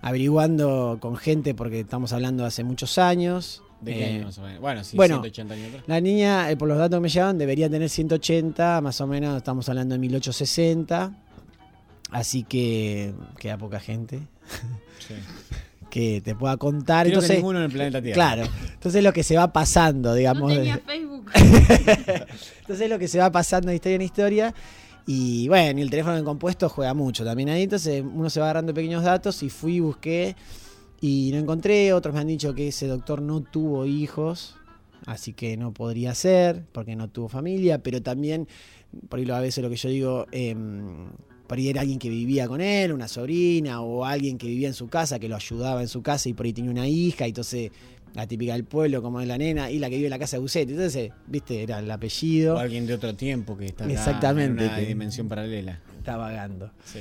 averiguando 0.00 0.96
con 0.98 1.16
gente, 1.16 1.54
porque 1.54 1.80
estamos 1.80 2.14
hablando 2.14 2.44
de 2.44 2.48
hace 2.48 2.64
muchos 2.64 2.96
años. 2.96 3.62
¿De 3.80 3.92
qué 3.94 4.00
Eh, 4.10 4.14
año 4.16 4.24
más 4.26 4.38
o 4.38 4.42
menos? 4.42 4.60
Bueno, 4.60 4.84
sí, 4.84 4.96
bueno, 4.96 5.14
180 5.16 5.54
años 5.54 5.68
atrás. 5.68 5.84
la 5.86 6.00
niña, 6.00 6.50
eh, 6.50 6.56
por 6.56 6.68
los 6.68 6.78
datos 6.78 6.96
que 6.98 7.02
me 7.02 7.08
llegaban, 7.08 7.38
debería 7.38 7.70
tener 7.70 7.88
180, 7.88 8.80
más 8.80 9.00
o 9.00 9.06
menos 9.06 9.36
estamos 9.36 9.68
hablando 9.68 9.94
de 9.94 9.98
1860. 10.00 11.12
Así 12.10 12.42
que 12.42 13.12
queda 13.38 13.58
poca 13.58 13.78
gente 13.80 14.20
Sí. 15.06 15.14
que 15.90 16.20
te 16.22 16.34
pueda 16.34 16.56
contar. 16.56 17.06
Creo 17.06 17.12
que 17.20 17.26
entonces, 17.26 17.36
ninguno 17.36 17.58
en 17.60 17.66
el 17.66 17.70
planeta 17.72 18.00
Tierra. 18.02 18.14
Claro. 18.14 18.42
Entonces 18.72 19.02
lo 19.04 19.12
que 19.12 19.22
se 19.22 19.36
va 19.36 19.52
pasando, 19.52 20.14
digamos. 20.14 20.50
No 20.50 20.56
tenía 20.56 20.78
Facebook. 20.78 21.30
entonces 22.60 22.88
lo 22.90 22.98
que 22.98 23.08
se 23.08 23.18
va 23.18 23.30
pasando 23.30 23.68
de 23.68 23.74
historia 23.76 23.96
en 23.96 24.02
historia. 24.02 24.54
Y 25.06 25.48
bueno, 25.48 25.78
y 25.78 25.82
el 25.82 25.90
teléfono 25.90 26.16
en 26.18 26.24
compuesto 26.24 26.68
juega 26.68 26.92
mucho 26.94 27.24
también 27.24 27.48
ahí. 27.50 27.62
Entonces 27.62 28.02
uno 28.02 28.28
se 28.28 28.40
va 28.40 28.46
agarrando 28.46 28.74
pequeños 28.74 29.02
datos 29.04 29.42
y 29.42 29.48
fui, 29.50 29.80
busqué 29.80 30.36
y 31.00 31.30
no 31.32 31.38
encontré. 31.38 31.92
Otros 31.92 32.14
me 32.14 32.20
han 32.20 32.26
dicho 32.26 32.54
que 32.54 32.68
ese 32.68 32.86
doctor 32.86 33.22
no 33.22 33.40
tuvo 33.42 33.86
hijos. 33.86 34.54
así 35.06 35.32
que 35.32 35.56
no 35.56 35.72
podría 35.72 36.14
ser, 36.14 36.64
porque 36.72 36.96
no 36.96 37.08
tuvo 37.08 37.28
familia, 37.28 37.82
pero 37.82 38.02
también, 38.02 38.46
por 39.08 39.18
ahí 39.20 39.30
a 39.30 39.38
veces 39.40 39.62
lo 39.62 39.70
que 39.70 39.76
yo 39.76 39.88
digo, 39.88 40.26
em, 40.32 41.06
por 41.46 41.56
ahí 41.56 41.68
era 41.68 41.80
alguien 41.82 41.98
que 41.98 42.10
vivía 42.10 42.46
con 42.48 42.60
él, 42.60 42.92
una 42.92 43.06
sobrina, 43.08 43.80
o 43.80 44.04
alguien 44.04 44.36
que 44.36 44.48
vivía 44.48 44.68
en 44.68 44.74
su 44.74 44.88
casa, 44.88 45.18
que 45.18 45.28
lo 45.28 45.36
ayudaba 45.36 45.80
en 45.80 45.88
su 45.88 46.02
casa 46.02 46.28
y 46.28 46.34
por 46.34 46.44
ahí 46.46 46.52
tenía 46.52 46.70
una 46.72 46.86
hija, 46.88 47.26
y 47.26 47.30
entonces 47.30 47.70
la 48.14 48.26
típica 48.26 48.52
del 48.54 48.64
pueblo, 48.64 49.00
como 49.00 49.20
es 49.20 49.28
la 49.28 49.38
nena, 49.38 49.70
y 49.70 49.78
la 49.78 49.88
que 49.88 49.96
vive 49.96 50.08
en 50.08 50.10
la 50.10 50.18
casa 50.18 50.36
de 50.36 50.40
Bucetti. 50.42 50.72
Entonces, 50.72 51.12
viste, 51.26 51.62
era 51.62 51.78
el 51.78 51.90
apellido. 51.90 52.56
O 52.56 52.58
alguien 52.58 52.86
de 52.86 52.94
otro 52.94 53.14
tiempo 53.14 53.56
que 53.56 53.66
está 53.66 53.88
Exactamente, 53.90 54.64
en 54.64 54.68
una 54.70 54.78
que- 54.80 54.86
dimensión 54.86 55.28
paralela. 55.28 55.80
Está 55.96 56.16
vagando. 56.16 56.72
Sí. 56.84 57.00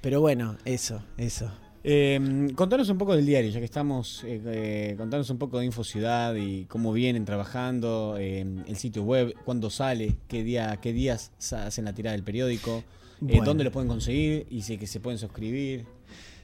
Pero 0.00 0.20
bueno, 0.20 0.56
eso, 0.64 1.02
eso. 1.16 1.50
Eh, 1.86 2.48
contanos 2.56 2.88
un 2.88 2.96
poco 2.96 3.14
del 3.14 3.26
diario, 3.26 3.50
ya 3.50 3.58
que 3.58 3.66
estamos, 3.66 4.24
eh, 4.24 4.40
eh, 4.46 4.94
contanos 4.96 5.28
un 5.28 5.36
poco 5.36 5.58
de 5.58 5.66
Info 5.66 5.84
Ciudad 5.84 6.34
y 6.34 6.64
cómo 6.64 6.92
vienen 6.94 7.26
trabajando, 7.26 8.16
eh, 8.18 8.40
el 8.66 8.76
sitio 8.76 9.02
web, 9.02 9.34
cuándo 9.44 9.68
sale, 9.68 10.16
qué 10.26 10.42
día, 10.42 10.78
qué 10.80 10.94
días 10.94 11.30
hacen 11.52 11.84
la 11.84 11.92
tirada 11.92 12.12
del 12.16 12.24
periódico, 12.24 12.78
eh, 12.78 12.84
Bueno. 13.20 13.44
dónde 13.44 13.64
lo 13.64 13.70
pueden 13.70 13.88
conseguir 13.88 14.46
y 14.50 14.62
si 14.62 14.78
que 14.78 14.86
se 14.86 14.98
pueden 15.00 15.18
suscribir 15.18 15.84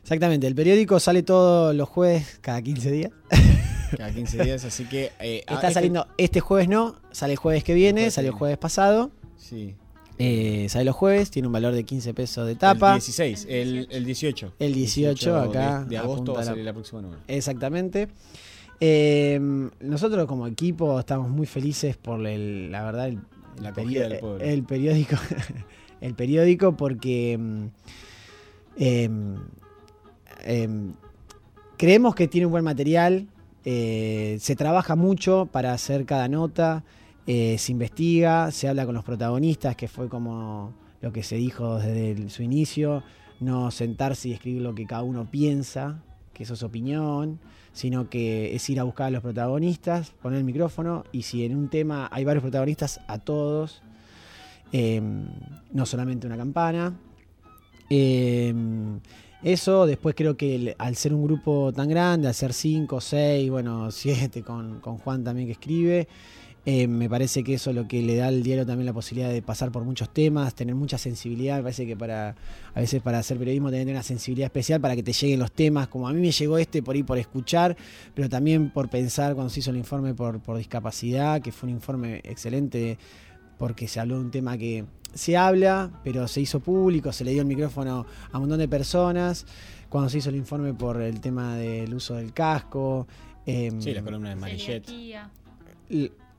Exactamente, 0.03 0.47
el 0.47 0.55
periódico 0.55 0.99
sale 1.01 1.23
todos 1.23 1.75
los 1.75 1.89
jueves, 1.89 2.39
cada 2.41 2.61
15 2.63 2.91
días. 2.91 3.11
cada 3.97 4.13
15 4.13 4.45
días, 4.45 4.65
así 4.65 4.85
que 4.85 5.11
eh, 5.21 5.43
ah, 5.47 5.55
Está 5.55 5.69
este- 5.69 5.75
saliendo 5.75 6.07
este 6.19 6.41
jueves 6.41 6.69
no, 6.69 6.97
sale 7.13 7.33
el 7.35 7.39
jueves 7.39 7.65
que 7.65 7.75
viene, 7.75 8.11
salió 8.11 8.31
el 8.33 8.37
jueves 8.37 8.59
pasado. 8.59 9.11
Sí. 9.37 9.75
Eh, 10.23 10.69
sale 10.69 10.85
los 10.85 10.95
jueves, 10.97 11.31
tiene 11.31 11.49
un 11.49 11.53
valor 11.53 11.73
de 11.73 11.83
15 11.85 12.13
pesos 12.13 12.47
de 12.47 12.55
tapa. 12.55 12.91
El 12.91 13.01
16, 13.01 13.47
el, 13.49 13.89
el 13.91 14.05
18. 14.05 14.53
El 14.59 14.75
18 14.75 15.37
acá. 15.37 15.81
De, 15.85 15.89
de 15.91 15.99
agosto 15.99 16.35
va 16.35 16.41
a 16.41 16.45
salir 16.45 16.65
la 16.65 16.75
próxima 16.75 17.01
número. 17.01 17.23
Exactamente. 17.27 18.09
Eh, 18.81 19.41
nosotros 19.81 20.27
como 20.27 20.47
equipo 20.47 20.99
estamos 21.01 21.31
muy 21.31 21.47
felices 21.47 21.97
por 21.97 22.27
el- 22.27 22.71
la 22.71 22.83
verdad 22.85 23.09
el, 23.09 23.19
La 23.61 23.73
del 23.73 24.19
el 24.41 24.63
periódico 24.65 25.17
el 26.01 26.15
periódico 26.15 26.77
porque 26.77 27.37
mm, 27.39 27.65
em, 28.79 29.37
em, 30.45 30.93
creemos 31.77 32.15
que 32.15 32.27
tiene 32.27 32.47
un 32.47 32.53
buen 32.53 32.65
material 32.65 33.27
eh, 33.67 34.39
se 34.41 34.57
trabaja 34.57 34.97
mucho 34.97 35.47
para 35.53 35.75
hacer 35.75 36.07
cada 36.07 36.29
nota 36.29 36.83
eh, 37.27 37.57
se 37.59 37.73
investiga 37.73 38.51
se 38.51 38.69
habla 38.69 38.87
con 38.87 38.95
los 38.95 39.05
protagonistas 39.05 39.77
que 39.77 39.89
fue 39.89 40.09
como 40.09 40.73
lo 41.01 41.13
que 41.13 41.23
se 41.23 41.37
dijo 41.37 41.79
desde 41.79 42.29
su 42.31 42.43
inicio 42.43 43.03
no 43.41 43.71
sentarse 43.71 44.29
y 44.29 44.33
escribir 44.33 44.63
lo 44.63 44.75
que 44.75 44.87
cada 44.87 45.03
uno 45.03 45.31
piensa 45.31 46.03
que 46.41 46.45
eso 46.45 46.55
es 46.55 46.63
opinión, 46.63 47.39
sino 47.75 48.09
que 48.09 48.55
es 48.55 48.71
ir 48.71 48.81
a 48.81 48.85
buscar 48.85 49.09
a 49.09 49.11
los 49.11 49.23
protagonistas, 49.23 50.13
poner 50.23 50.39
el 50.39 50.45
micrófono 50.45 51.05
y 51.13 51.21
si 51.21 51.45
en 51.45 51.55
un 51.55 51.69
tema 51.69 52.09
hay 52.11 52.25
varios 52.25 52.43
protagonistas, 52.43 52.99
a 53.09 53.19
todos, 53.19 53.83
eh, 54.73 55.03
no 55.73 55.85
solamente 55.85 56.27
una 56.27 56.39
campana. 56.39 56.95
Eh, 57.91 58.55
eso, 59.43 59.85
después 59.85 60.15
creo 60.15 60.39
que 60.39 60.75
al 60.79 60.97
ser 60.97 61.13
un 61.13 61.25
grupo 61.25 61.75
tan 61.75 61.91
grande, 61.91 62.29
al 62.29 62.35
ser 62.35 62.55
cinco, 62.55 63.03
seis, 63.03 63.51
bueno, 63.51 63.91
siete 63.91 64.43
con, 64.43 64.81
con 64.81 64.97
Juan 64.97 65.23
también 65.23 65.47
que 65.47 65.53
escribe, 65.53 66.09
eh, 66.67 66.87
me 66.87 67.09
parece 67.09 67.43
que 67.43 67.55
eso 67.55 67.71
es 67.71 67.77
lo 67.77 67.89
que 67.89 68.03
le 68.03 68.17
da 68.17 68.29
al 68.29 68.43
diario 68.43 68.67
también 68.67 68.85
la 68.85 68.93
posibilidad 68.93 69.31
de 69.33 69.41
pasar 69.41 69.73
por 69.73 69.83
muchos 69.85 70.13
temas, 70.13 70.55
tener 70.55 70.75
mucha 70.75 70.99
sensibilidad. 70.99 71.57
Me 71.57 71.63
parece 71.63 71.87
que 71.87 71.97
para 71.97 72.37
a 72.75 72.81
veces 72.81 73.01
para 73.01 73.19
hacer 73.19 73.39
periodismo 73.39 73.71
tenés 73.71 73.89
una 73.89 74.03
sensibilidad 74.03 74.47
especial 74.47 74.81
para 74.81 74.95
que 74.95 75.03
te 75.03 75.13
lleguen 75.13 75.41
los 75.41 75.53
temas. 75.53 75.89
Como 75.89 76.07
a 76.07 76.13
mí 76.13 76.21
me 76.21 76.31
llegó 76.31 76.59
este 76.59 76.83
por 76.83 76.97
ahí 76.97 77.03
por 77.03 77.17
escuchar, 77.17 77.77
pero 78.15 78.29
también 78.29 78.71
por 78.71 78.91
pensar 78.91 79.35
cuando 79.35 79.49
se 79.51 79.61
hizo 79.61 79.71
el 79.71 79.79
informe 79.79 80.15
por, 80.15 80.41
por 80.41 80.59
discapacidad, 80.59 81.41
que 81.41 81.51
fue 81.51 81.69
un 81.69 81.77
informe 81.77 82.21
excelente 82.25 82.99
porque 83.57 83.89
se 83.89 84.01
habló 84.01 84.17
de 84.17 84.21
un 84.23 84.31
tema 84.31 84.59
que 84.59 84.85
se 85.15 85.37
habla, 85.37 85.91
pero 86.05 86.29
se 86.29 86.41
hizo 86.43 86.61
público, 86.61 87.13
se 87.13 87.25
le 87.25 87.33
dio 87.33 87.41
el 87.41 87.49
micrófono 87.49 88.07
a 88.33 88.37
un 88.37 88.43
montón 88.43 88.59
de 88.59 88.69
personas. 88.69 89.47
Cuando 89.89 90.09
se 90.09 90.19
hizo 90.19 90.29
el 90.29 90.37
informe 90.37 90.73
por 90.75 91.01
el 91.01 91.21
tema 91.21 91.57
del 91.57 91.93
uso 91.95 92.15
del 92.15 92.33
casco. 92.33 93.09
em, 93.47 93.81
Sí, 93.81 93.93
la 93.93 94.03
columna 94.03 94.35
de. 94.35 94.37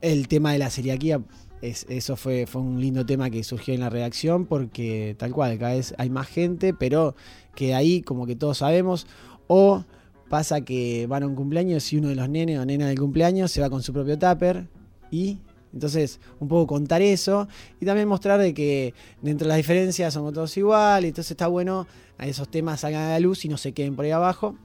El, 0.01 0.27
tema 0.27 0.53
de 0.53 0.59
la 0.59 0.69
celiaquía, 0.69 1.21
es, 1.61 1.85
eso 1.89 2.15
fue, 2.15 2.47
fue 2.47 2.61
un 2.61 2.81
lindo 2.81 3.05
tema 3.05 3.29
que 3.29 3.43
surgió 3.43 3.73
en 3.73 3.81
la 3.81 3.89
redacción 3.89 4.45
porque 4.45 5.15
tal 5.17 5.31
cual, 5.31 5.57
cada 5.57 5.73
vez 5.73 5.93
hay 5.97 6.09
más 6.09 6.27
gente, 6.27 6.73
pero 6.73 7.15
que 7.55 7.73
ahí 7.75 8.01
como 8.01 8.25
que 8.25 8.35
todos 8.35 8.59
sabemos, 8.59 9.07
o 9.47 9.83
pasa 10.29 10.61
que 10.61 11.07
van 11.07 11.23
a 11.23 11.27
un 11.27 11.35
cumpleaños 11.35 11.91
y 11.91 11.97
uno 11.97 12.07
de 12.09 12.15
los 12.15 12.29
nenes 12.29 12.57
o 12.57 12.65
nenas 12.65 12.87
del 12.87 12.99
cumpleaños 12.99 13.51
se 13.51 13.61
va 13.61 13.69
con 13.69 13.83
su 13.83 13.91
propio 13.91 14.17
tupper 14.17 14.67
y 15.11 15.39
entonces 15.73 16.19
un 16.39 16.47
poco 16.47 16.67
contar 16.67 17.01
eso 17.01 17.47
y 17.79 17.85
también 17.85 18.07
mostrar 18.07 18.39
de 18.39 18.53
que 18.53 18.93
dentro 19.21 19.45
de 19.45 19.49
las 19.49 19.57
diferencias 19.57 20.13
somos 20.13 20.33
todos 20.33 20.55
iguales, 20.55 21.09
entonces 21.09 21.31
está 21.31 21.47
bueno 21.47 21.85
esos 22.27 22.49
temas 22.49 22.81
salgan 22.81 23.03
a 23.03 23.09
la 23.09 23.19
luz 23.19 23.45
y 23.45 23.49
no 23.49 23.57
se 23.57 23.73
queden 23.73 23.95
por 23.95 24.05
ahí 24.05 24.11
abajo. 24.11 24.55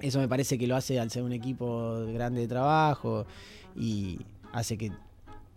Eso 0.00 0.18
me 0.18 0.28
parece 0.28 0.58
que 0.58 0.66
lo 0.66 0.76
hace 0.76 1.00
al 1.00 1.10
ser 1.10 1.22
un 1.22 1.32
equipo 1.32 2.04
grande 2.12 2.42
de 2.42 2.48
trabajo 2.48 3.26
y 3.76 4.18
hace 4.54 4.78
que 4.78 4.90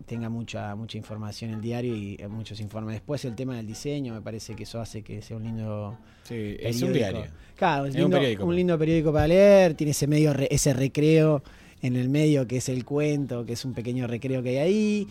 tenga 0.05 0.29
mucha 0.29 0.75
mucha 0.75 0.97
información 0.97 1.51
el 1.51 1.61
diario 1.61 1.95
y 1.95 2.17
eh, 2.19 2.27
muchos 2.27 2.59
informes. 2.59 2.93
Después 2.95 3.23
el 3.25 3.35
tema 3.35 3.55
del 3.55 3.65
diseño, 3.65 4.13
me 4.13 4.21
parece 4.21 4.55
que 4.55 4.63
eso 4.63 4.79
hace 4.79 5.01
que 5.03 5.21
sea 5.21 5.37
un 5.37 5.43
lindo 5.43 5.97
Sí, 6.23 6.55
es 6.59 6.81
un 6.81 6.89
periódico. 6.91 6.93
diario. 7.19 7.31
Claro, 7.55 7.85
es 7.85 7.89
Es 7.89 7.95
un 7.95 8.01
lindo- 8.01 8.17
periódico, 8.17 8.43
un 8.43 8.47
pues. 8.49 8.57
lindo 8.57 8.77
periódico 8.77 9.13
para 9.13 9.27
leer, 9.27 9.73
tiene 9.73 9.91
ese 9.91 10.07
medio 10.07 10.33
re- 10.33 10.47
ese 10.51 10.73
recreo 10.73 11.41
en 11.81 11.95
el 11.95 12.09
medio 12.09 12.47
que 12.47 12.57
es 12.57 12.69
el 12.69 12.85
cuento, 12.85 13.45
que 13.45 13.53
es 13.53 13.65
un 13.65 13.73
pequeño 13.73 14.07
recreo 14.07 14.43
que 14.43 14.49
hay 14.49 14.57
ahí. 14.57 15.07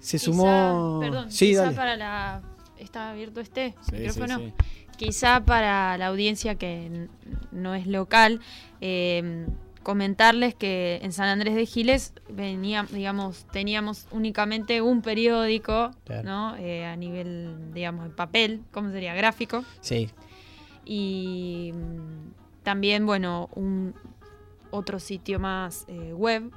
Se 0.00 0.16
Quizá- 0.18 0.24
sumó 0.24 0.98
Perdón, 1.00 1.30
Sí, 1.30 1.48
quizá 1.50 1.62
dale. 1.64 1.76
para 1.76 1.96
la. 1.96 2.42
¿Está 2.78 3.10
abierto 3.10 3.40
este 3.40 3.74
Sí, 3.88 3.96
micrófono? 3.96 4.38
sí, 4.38 4.44
sí. 4.58 4.96
Quizá 4.96 5.44
para 5.44 5.96
la 5.98 6.06
audiencia 6.08 6.54
que 6.56 7.08
no 7.52 7.74
es 7.74 7.86
local, 7.86 8.40
eh, 8.80 9.46
comentarles 9.82 10.54
que 10.54 11.00
en 11.02 11.12
San 11.12 11.28
Andrés 11.28 11.54
de 11.54 11.66
Giles 11.66 12.12
venía, 12.28 12.86
digamos, 12.90 13.44
teníamos 13.52 14.06
únicamente 14.10 14.80
un 14.82 15.02
periódico, 15.02 15.90
Claro. 16.04 16.22
¿no? 16.28 16.56
Eh, 16.56 16.84
a 16.84 16.96
nivel, 16.96 17.72
digamos, 17.72 18.06
en 18.06 18.12
papel, 18.12 18.62
¿cómo 18.72 18.90
sería? 18.90 19.14
Gráfico. 19.14 19.64
Sí. 19.80 20.08
Y 20.84 21.72
mm, 21.74 22.62
también, 22.62 23.06
bueno, 23.06 23.48
un 23.54 23.94
otro 24.70 24.98
sitio 24.98 25.38
más 25.38 25.84
eh, 25.88 26.12
web, 26.12 26.50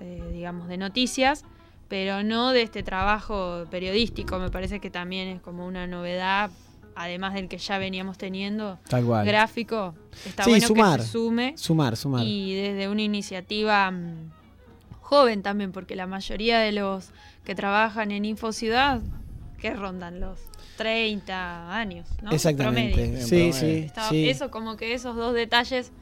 eh, 0.00 0.22
digamos, 0.32 0.68
de 0.68 0.76
noticias, 0.76 1.44
pero 1.88 2.22
no 2.22 2.52
de 2.52 2.62
este 2.62 2.82
trabajo 2.82 3.64
periodístico. 3.70 4.38
Me 4.38 4.50
parece 4.50 4.80
que 4.80 4.90
también 4.90 5.28
es 5.28 5.40
como 5.40 5.66
una 5.66 5.86
novedad, 5.86 6.50
además 7.02 7.34
del 7.34 7.48
que 7.48 7.58
ya 7.58 7.78
veníamos 7.78 8.18
teniendo, 8.18 8.78
Tal 8.88 9.04
cual. 9.04 9.26
gráfico. 9.26 9.94
Está 10.26 10.44
Sí, 10.44 10.50
bueno 10.50 10.66
sumar. 10.66 11.00
que 11.00 11.06
se 11.06 11.12
sume. 11.12 11.54
Sumar, 11.56 11.96
sumar. 11.96 12.26
Y 12.26 12.54
desde 12.54 12.88
una 12.88 13.02
iniciativa 13.02 13.90
mm, 13.90 14.30
joven 15.00 15.42
también, 15.42 15.72
porque 15.72 15.96
la 15.96 16.06
mayoría 16.06 16.58
de 16.60 16.72
los 16.72 17.10
que 17.44 17.54
trabajan 17.54 18.10
en 18.10 18.24
InfoCiudad, 18.24 19.00
que 19.60 19.74
rondan 19.74 20.20
los 20.20 20.38
30 20.76 21.76
años, 21.76 22.06
¿no? 22.22 22.30
Exactamente. 22.30 22.94
Promedio. 23.02 23.26
Sí, 23.26 23.52
sí, 23.52 23.66
Está- 23.86 24.08
sí. 24.08 24.28
Eso, 24.28 24.50
como 24.50 24.76
que 24.76 24.94
esos 24.94 25.16
dos 25.16 25.34
detalles 25.34 25.92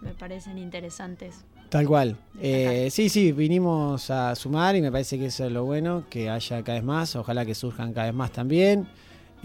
me 0.00 0.10
parecen 0.14 0.58
interesantes. 0.58 1.44
Tal 1.68 1.86
cual. 1.86 2.16
Eh, 2.40 2.88
sí, 2.90 3.08
sí, 3.08 3.32
vinimos 3.32 4.10
a 4.10 4.34
sumar 4.34 4.76
y 4.76 4.82
me 4.82 4.92
parece 4.92 5.18
que 5.18 5.26
eso 5.26 5.44
es 5.46 5.52
lo 5.52 5.64
bueno, 5.64 6.04
que 6.10 6.30
haya 6.30 6.62
cada 6.62 6.74
vez 6.78 6.84
más, 6.84 7.16
ojalá 7.16 7.44
que 7.46 7.54
surjan 7.54 7.92
cada 7.92 8.06
vez 8.06 8.14
más 8.14 8.30
también, 8.32 8.86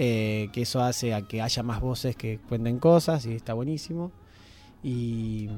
eh, 0.02 0.48
que 0.54 0.62
eso 0.62 0.82
hace 0.82 1.14
a 1.14 1.24
que 1.24 1.42
haya 1.42 1.62
más 1.62 1.82
voces 1.82 2.16
que 2.16 2.40
cuenten 2.48 2.80
cosas 2.80 3.26
y 3.26 3.34
está 3.34 3.54
buenísimo. 3.54 4.14
Y, 4.82 5.50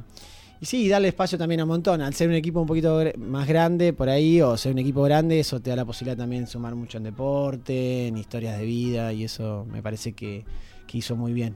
sí, 0.63 0.89
darle 0.89 1.09
espacio 1.09 1.37
también 1.37 1.61
a 1.61 1.63
un 1.65 1.67
montón, 1.67 2.01
al 2.01 2.15
ser 2.15 2.27
un 2.27 2.33
equipo 2.33 2.59
un 2.59 2.65
poquito 2.65 3.03
más 3.19 3.47
grande 3.47 3.93
por 3.93 4.09
ahí, 4.09 4.41
o 4.41 4.57
ser 4.57 4.71
un 4.71 4.79
equipo 4.79 5.03
grande, 5.03 5.39
eso 5.39 5.59
te 5.59 5.69
da 5.69 5.75
la 5.75 5.85
posibilidad 5.85 6.17
también 6.17 6.45
de 6.45 6.47
sumar 6.49 6.73
mucho 6.73 6.97
en 6.97 7.03
deporte, 7.03 8.07
en 8.07 8.17
historias 8.17 8.57
de 8.57 8.65
vida, 8.65 9.13
y 9.13 9.25
eso 9.25 9.67
me 9.71 9.83
parece 9.83 10.13
que, 10.13 10.43
que 10.87 10.97
hizo 10.97 11.15
muy 11.15 11.33
bien. 11.33 11.55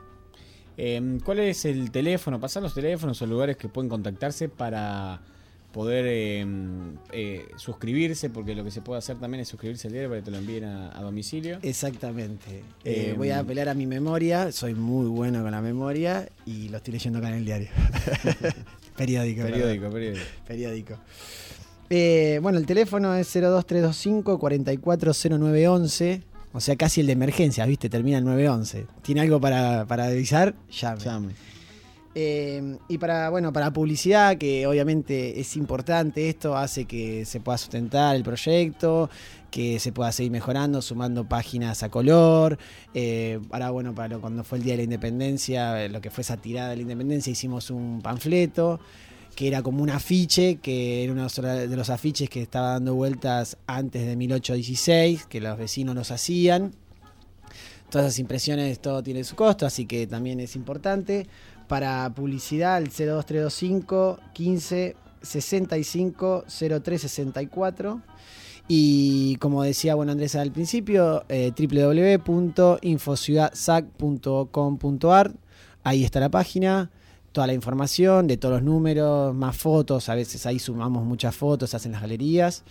Eh, 0.78 1.18
¿Cuál 1.24 1.40
es 1.40 1.66
el 1.66 1.90
teléfono? 1.90 2.40
Pasar 2.40 2.62
los 2.62 2.76
teléfonos 2.76 3.20
o 3.20 3.26
lugares 3.26 3.58
que 3.58 3.68
pueden 3.68 3.90
contactarse 3.90 4.48
para 4.48 5.22
poder 5.76 6.06
eh, 6.08 6.46
eh, 7.12 7.48
suscribirse, 7.58 8.30
porque 8.30 8.56
lo 8.56 8.64
que 8.64 8.72
se 8.72 8.80
puede 8.82 9.00
hacer 9.00 9.18
también 9.18 9.42
es 9.42 9.50
suscribirse 9.50 9.88
al 9.88 9.92
diario 9.92 10.10
para 10.10 10.22
que 10.22 10.26
te 10.26 10.32
lo 10.32 10.38
envíen 10.38 10.64
a, 10.64 10.98
a 10.98 11.02
domicilio. 11.02 11.60
Exactamente. 11.62 12.60
Eh, 12.86 13.10
Eh, 13.10 13.14
voy 13.18 13.32
a 13.32 13.40
apelar 13.40 13.68
a 13.68 13.74
mi 13.74 13.86
memoria, 13.86 14.54
soy 14.54 14.74
muy 14.74 15.08
bueno 15.08 15.44
con 15.44 15.52
la 15.52 15.60
memoria 15.62 16.30
y 16.46 16.70
lo 16.70 16.78
estoy 16.78 16.94
leyendo 16.94 17.20
acá 17.20 17.28
en 17.28 17.36
el 17.36 17.46
diario. 17.46 17.68
periódico. 18.96 19.44
Periódico, 19.44 19.90
periódico. 19.92 20.26
Periódico. 20.48 20.98
Eh, 21.90 22.40
bueno, 22.42 22.58
el 22.58 22.66
teléfono 22.66 23.14
es 23.14 23.28
02325 23.34 24.40
440911, 24.40 26.22
o 26.54 26.62
sea, 26.62 26.78
casi 26.78 27.02
el 27.02 27.08
de 27.08 27.14
emergencia, 27.14 27.66
¿viste? 27.66 27.90
Termina 27.90 28.20
en 28.20 28.24
911. 28.24 28.86
¿Tiene 29.02 29.20
algo 29.20 29.42
para, 29.42 29.86
para 29.86 30.06
avisar? 30.06 30.56
Llame. 30.72 31.34
Eh, 32.18 32.78
y 32.88 32.98
para, 32.98 33.30
bueno, 33.30 33.52
para 33.52 33.74
publicidad, 33.74 34.38
que 34.38 34.66
obviamente 34.68 35.38
es 35.40 35.58
importante 35.58 36.30
esto, 36.30 36.56
hace 36.56 36.86
que 36.86 37.26
se 37.26 37.42
pueda 37.42 37.58
sustentar 37.58 38.16
el 38.16 38.24
proyecto, 38.24 39.10
que 39.52 39.80
se 39.80 39.92
pueda 39.92 40.12
seguir 40.14 40.32
mejorando, 40.32 40.82
sumando 40.82 41.28
páginas 41.28 41.84
a 41.84 41.90
color. 41.90 42.58
Eh, 42.94 43.40
ahora, 43.52 43.70
bueno, 43.72 43.94
para 43.94 44.08
lo- 44.16 44.22
cuando 44.22 44.44
fue 44.46 44.58
el 44.60 44.64
Día 44.64 44.74
de 44.74 44.78
la 44.78 44.84
Independencia, 44.84 45.84
eh, 45.84 45.90
lo 45.90 46.00
que 46.00 46.10
fue 46.10 46.22
esa 46.22 46.38
tirada 46.38 46.70
de 46.70 46.78
la 46.78 46.82
Independencia, 46.84 47.32
hicimos 47.32 47.70
un 47.70 48.02
panfleto 48.02 48.80
que 49.36 49.50
era 49.50 49.62
como 49.62 49.84
un 49.84 49.90
afiche, 49.90 50.60
que 50.62 51.04
era 51.04 51.12
uno 51.12 51.28
de 51.28 51.76
los 51.76 51.90
afiches 51.90 52.30
que 52.30 52.42
estaba 52.42 52.70
dando 52.72 52.96
vueltas 52.96 53.58
antes 53.68 54.06
de 54.06 54.16
1816, 54.16 55.26
que 55.26 55.42
los 55.42 55.58
vecinos 55.58 55.94
los 55.96 56.12
hacían. 56.12 56.72
Todas 57.96 58.08
esas 58.08 58.20
impresiones, 58.20 58.80
todo 58.82 59.02
tiene 59.02 59.24
su 59.24 59.38
costo, 59.38 59.66
así 59.66 59.86
que 59.86 60.06
también 60.06 60.42
es 60.42 60.58
importante. 60.58 61.28
Para 61.70 62.14
publicidad, 62.14 62.80
el 62.80 62.90
02325 62.90 64.20
15 64.34 64.98
65 65.22 66.44
03 66.84 67.02
64. 67.02 68.02
Y 68.68 69.38
como 69.38 69.64
decía 69.64 69.96
bueno 69.96 70.12
Andrés 70.12 70.36
al 70.36 70.52
principio, 70.52 71.24
eh. 71.30 71.54
Ahí 75.86 76.04
está 76.04 76.20
la 76.20 76.30
página, 76.30 76.92
toda 77.32 77.48
la 77.48 77.54
información 77.54 78.28
de 78.28 78.36
todos 78.36 78.56
los 78.56 78.64
números, 78.64 79.34
más 79.34 79.56
fotos. 79.56 80.10
A 80.10 80.16
veces 80.16 80.46
ahí 80.46 80.60
sumamos 80.60 81.06
muchas 81.06 81.34
fotos, 81.34 81.74
hacen 81.74 81.94
las 81.94 82.02
galerías. 82.02 82.66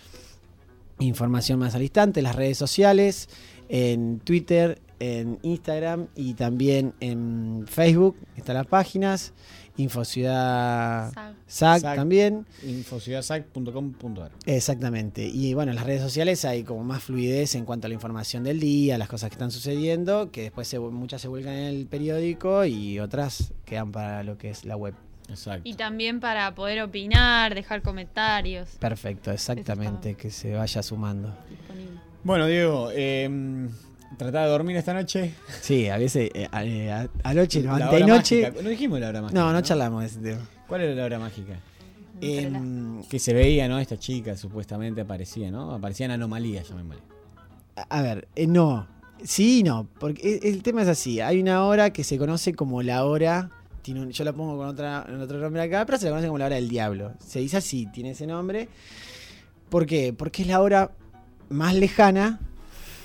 Información 0.99 1.57
más 1.57 1.73
al 1.73 1.81
instante, 1.81 2.21
las 2.21 2.35
redes 2.35 2.59
sociales, 2.59 3.27
en 3.69 4.19
Twitter, 4.19 4.84
en 5.05 5.39
Instagram 5.41 6.07
y 6.15 6.33
también 6.33 6.93
en 6.99 7.65
Facebook 7.67 8.17
están 8.35 8.55
las 8.55 8.67
páginas. 8.67 9.33
Infociudad 9.77 11.11
SAC, 11.47 11.81
también. 11.81 12.45
Infociudadsac.com.ar. 12.63 14.31
Exactamente. 14.45 15.25
Y 15.27 15.53
bueno, 15.53 15.71
en 15.71 15.75
las 15.75 15.85
redes 15.85 16.01
sociales 16.01 16.45
hay 16.45 16.63
como 16.63 16.83
más 16.83 17.03
fluidez 17.03 17.55
en 17.55 17.65
cuanto 17.65 17.87
a 17.87 17.89
la 17.89 17.93
información 17.93 18.43
del 18.43 18.59
día, 18.59 18.97
las 18.97 19.09
cosas 19.09 19.29
que 19.29 19.33
están 19.33 19.51
sucediendo, 19.51 20.31
que 20.31 20.43
después 20.43 20.67
se, 20.67 20.79
muchas 20.79 21.21
se 21.21 21.27
vuelcan 21.27 21.53
en 21.53 21.65
el 21.65 21.87
periódico 21.87 22.63
y 22.63 22.99
otras 22.99 23.53
quedan 23.65 23.91
para 23.91 24.23
lo 24.23 24.37
que 24.37 24.49
es 24.49 24.63
la 24.63 24.77
web. 24.77 24.93
Exacto. 25.27 25.67
Y 25.67 25.73
también 25.73 26.19
para 26.19 26.53
poder 26.55 26.81
opinar, 26.81 27.53
dejar 27.53 27.81
comentarios. 27.81 28.69
Perfecto, 28.79 29.31
exactamente, 29.31 30.15
que 30.15 30.29
se 30.31 30.53
vaya 30.53 30.83
sumando. 30.83 31.35
Bueno, 32.23 32.45
Diego, 32.45 32.89
eh, 32.93 33.67
¿trataba 34.17 34.45
de 34.45 34.51
dormir 34.51 34.75
esta 34.77 34.93
noche? 34.93 35.33
Sí, 35.61 35.87
a 35.89 35.97
veces, 35.97 36.29
eh, 36.33 36.47
a- 36.51 36.63
eh, 36.63 36.91
a- 36.91 37.09
anoche, 37.23 37.61
no, 37.61 37.77
La 37.77 37.89
hora 37.89 37.97
antenoche. 37.97 38.41
mágica. 38.43 38.63
No 38.63 38.69
dijimos 38.69 38.99
la 38.99 39.09
hora 39.09 39.21
mágica. 39.21 39.39
No, 39.39 39.51
no 39.53 39.61
charlamos 39.61 40.01
de 40.01 40.07
ese 40.07 40.19
tema. 40.19 40.41
¿Cuál 40.67 40.81
era 40.81 40.95
la 40.95 41.05
hora 41.05 41.19
mágica? 41.19 41.53
Em, 42.21 43.03
que 43.03 43.19
se 43.19 43.33
veía, 43.33 43.67
¿no? 43.67 43.77
Esta 43.79 43.97
chica 43.97 44.37
supuestamente 44.37 45.01
aparecía, 45.01 45.51
¿no? 45.51 45.73
Aparecían 45.73 46.11
anomalías, 46.11 46.67
llamémosle. 46.69 47.01
A 47.89 48.01
ver, 48.01 48.27
eh, 48.35 48.47
no. 48.47 48.87
Sí 49.23 49.59
y 49.59 49.63
no. 49.63 49.87
Porque 49.99 50.39
e- 50.41 50.49
el 50.49 50.63
tema 50.63 50.81
es 50.83 50.87
así. 50.87 51.19
Hay 51.19 51.41
una 51.41 51.65
hora 51.65 51.91
que 51.91 52.03
se 52.03 52.17
conoce 52.17 52.53
como 52.53 52.81
la 52.81 53.03
hora. 53.05 53.49
Tiene 53.81 54.01
un- 54.01 54.11
yo 54.11 54.23
la 54.23 54.33
pongo 54.33 54.57
con 54.57 54.67
otra, 54.67 55.05
en 55.09 55.19
otro 55.21 55.37
nombre 55.39 55.61
acá, 55.61 55.85
pero 55.85 55.97
se 55.97 56.05
la 56.05 56.11
conoce 56.11 56.27
como 56.27 56.37
la 56.39 56.45
hora 56.45 56.55
del 56.55 56.69
diablo. 56.69 57.13
Se 57.19 57.39
dice 57.39 57.57
así, 57.57 57.85
tiene 57.87 58.11
ese 58.11 58.25
nombre. 58.25 58.69
¿Por 59.69 59.85
qué? 59.85 60.13
Porque 60.13 60.43
es 60.43 60.47
la 60.47 60.61
hora 60.61 60.91
más 61.49 61.75
lejana. 61.75 62.39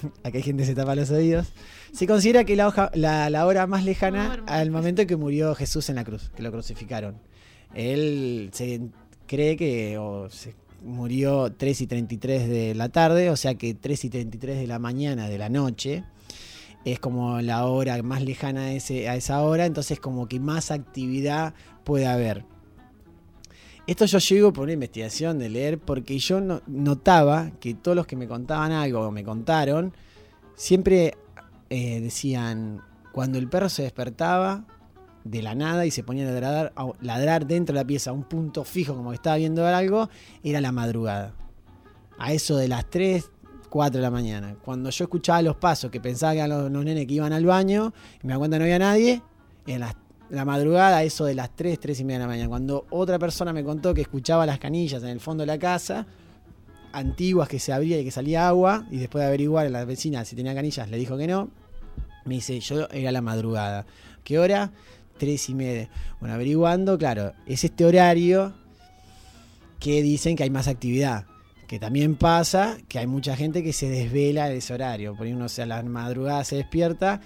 Acá 0.25 0.39
hay 0.39 0.43
gente 0.43 0.63
que 0.63 0.67
se 0.69 0.75
tapa 0.75 0.95
los 0.95 1.11
oídos. 1.11 1.49
Se 1.93 2.07
considera 2.07 2.45
que 2.45 2.57
la, 2.57 2.69
hoja- 2.69 2.91
la, 2.95 3.29
la 3.31 3.47
hora 3.47 3.67
más 3.67 3.85
lejana 3.85 4.43
al 4.47 4.71
momento 4.71 5.03
en 5.03 5.09
que 5.09 5.17
murió 5.17 5.55
Jesús 5.55 5.89
en 5.91 5.97
la 5.97 6.05
cruz, 6.05 6.31
que 6.37 6.43
lo 6.43 6.51
crucificaron. 6.53 7.17
Él 7.75 8.51
se 8.53 8.81
cree 9.27 9.57
que 9.57 9.99
o 9.99 10.29
se 10.31 10.55
murió 10.85 11.53
3 11.53 11.81
y 11.83 11.87
33 11.87 12.49
de 12.49 12.75
la 12.75 12.89
tarde, 12.89 13.31
o 13.31 13.37
sea 13.37 13.55
que 13.55 13.75
3 13.75 14.05
y 14.07 14.11
33 14.11 14.59
de 14.59 14.67
la 14.67 14.79
mañana 14.79 15.29
de 15.29 15.39
la 15.39 15.49
noche 15.49 16.05
es 16.85 16.99
como 16.99 17.41
la 17.43 17.67
hora 17.67 18.03
más 18.03 18.23
lejana 18.23 18.63
a, 18.63 18.73
ese, 18.73 19.09
a 19.09 19.15
esa 19.17 19.43
hora, 19.43 19.67
entonces 19.67 20.01
como 20.01 20.27
que 20.29 20.41
más 20.41 20.71
actividad 20.71 21.53
puede 21.85 22.07
haber. 22.07 22.45
Esto 23.91 24.05
yo 24.07 24.19
llego 24.19 24.53
por 24.53 24.63
una 24.63 24.73
investigación 24.75 25.41
de 25.41 25.49
leer 25.49 25.81
porque 25.81 26.17
yo 26.21 26.41
no- 26.41 26.63
notaba 26.69 27.51
que 27.59 27.75
todos 27.75 27.97
los 27.97 28.07
que 28.07 28.15
me 28.15 28.29
contaban 28.29 28.71
algo 28.71 29.01
o 29.01 29.11
me 29.11 29.25
contaron, 29.25 29.93
siempre 30.55 31.17
eh, 31.71 32.01
decían, 32.01 32.83
cuando 33.11 33.37
el 33.39 33.49
perro 33.49 33.69
se 33.69 33.83
despertaba 33.83 34.65
de 35.25 35.43
la 35.43 35.57
nada 35.57 35.87
y 35.87 35.91
se 35.91 36.05
ponía 36.05 36.23
a 36.29 36.31
ladrar, 36.31 36.73
ladrar 37.01 37.47
dentro 37.49 37.75
de 37.75 37.81
la 37.81 37.85
pieza 37.85 38.13
un 38.13 38.23
punto 38.23 38.63
fijo 38.65 38.95
como 38.95 39.11
que 39.11 39.17
estaba 39.17 39.37
viendo 39.39 39.67
algo, 39.67 40.09
era 40.45 40.61
la 40.61 40.71
madrugada. 40.71 41.35
A 42.17 42.33
eso 42.33 42.57
de 42.57 42.69
las 42.69 42.89
3, 42.91 43.29
4 43.71 43.99
de 43.99 44.03
la 44.03 44.11
mañana. 44.13 44.55
Cuando 44.65 44.91
yo 44.91 45.05
escuchaba 45.05 45.43
los 45.43 45.57
pasos, 45.57 45.91
que 45.91 46.01
pensaba 46.01 46.33
que 46.35 46.39
eran 46.39 46.51
los, 46.51 46.71
los 46.71 46.85
nenes 46.85 47.07
que 47.09 47.15
iban 47.15 47.33
al 47.33 47.45
baño, 47.45 47.93
y 48.23 48.27
me 48.29 48.35
da 48.35 48.39
cuenta 48.39 48.55
que 48.55 48.59
no 48.61 48.65
había 48.67 48.79
nadie, 48.79 49.21
en 49.67 49.81
las- 49.81 49.97
la 50.31 50.45
madrugada, 50.45 51.03
eso 51.03 51.25
de 51.25 51.35
las 51.35 51.55
3, 51.55 51.79
3 51.79 52.01
y 52.01 52.05
media 52.05 52.19
de 52.19 52.25
la 52.25 52.29
mañana. 52.29 52.49
Cuando 52.49 52.87
otra 52.91 53.19
persona 53.19 53.53
me 53.53 53.65
contó 53.65 53.93
que 53.93 54.01
escuchaba 54.01 54.47
las 54.47 54.59
canillas 54.59 55.03
en 55.03 55.09
el 55.11 55.21
fondo 55.21 55.43
de 55.43 55.49
la 55.49 55.59
casa, 55.59 56.07
antiguas 56.93 57.49
que 57.49 57.59
se 57.59 57.73
abría 57.73 57.99
y 57.99 58.05
que 58.05 58.11
salía 58.11 58.49
agua, 58.49 58.87
y 58.91 58.99
después 58.99 59.23
de 59.23 59.29
averiguar 59.29 59.67
a 59.67 59.71
la 59.71 59.85
vecina 59.85 60.25
si 60.25 60.37
tenía 60.37 60.55
canillas, 60.55 60.89
le 60.89 60.97
dijo 60.97 61.17
que 61.19 61.27
no. 61.27 61.51
Me 62.25 62.37
dice, 62.37 62.61
yo 62.61 62.89
era 62.91 63.11
la 63.11 63.23
madrugada. 63.23 63.87
¿Qué 64.23 64.39
hora? 64.39 64.71
Tres 65.19 65.49
y 65.49 65.55
media. 65.55 65.89
Bueno, 66.21 66.35
averiguando, 66.35 66.97
claro, 66.97 67.33
es 67.47 67.65
este 67.65 67.85
horario 67.85 68.55
que 69.81 70.03
dicen 70.03 70.37
que 70.37 70.45
hay 70.45 70.51
más 70.51 70.69
actividad. 70.69 71.27
Que 71.67 71.79
también 71.79 72.17
pasa 72.17 72.79
que 72.89 72.99
hay 72.99 73.07
mucha 73.07 73.37
gente 73.37 73.63
que 73.63 73.73
se 73.73 73.89
desvela 73.89 74.51
en 74.51 74.59
ese 74.59 74.75
horario. 74.75 75.15
Por 75.15 75.27
ahí 75.27 75.33
uno 75.33 75.49
sea, 75.49 75.65
a 75.65 75.69
la 75.69 75.83
madrugada 75.83 76.45
se 76.45 76.57
despierta. 76.57 77.21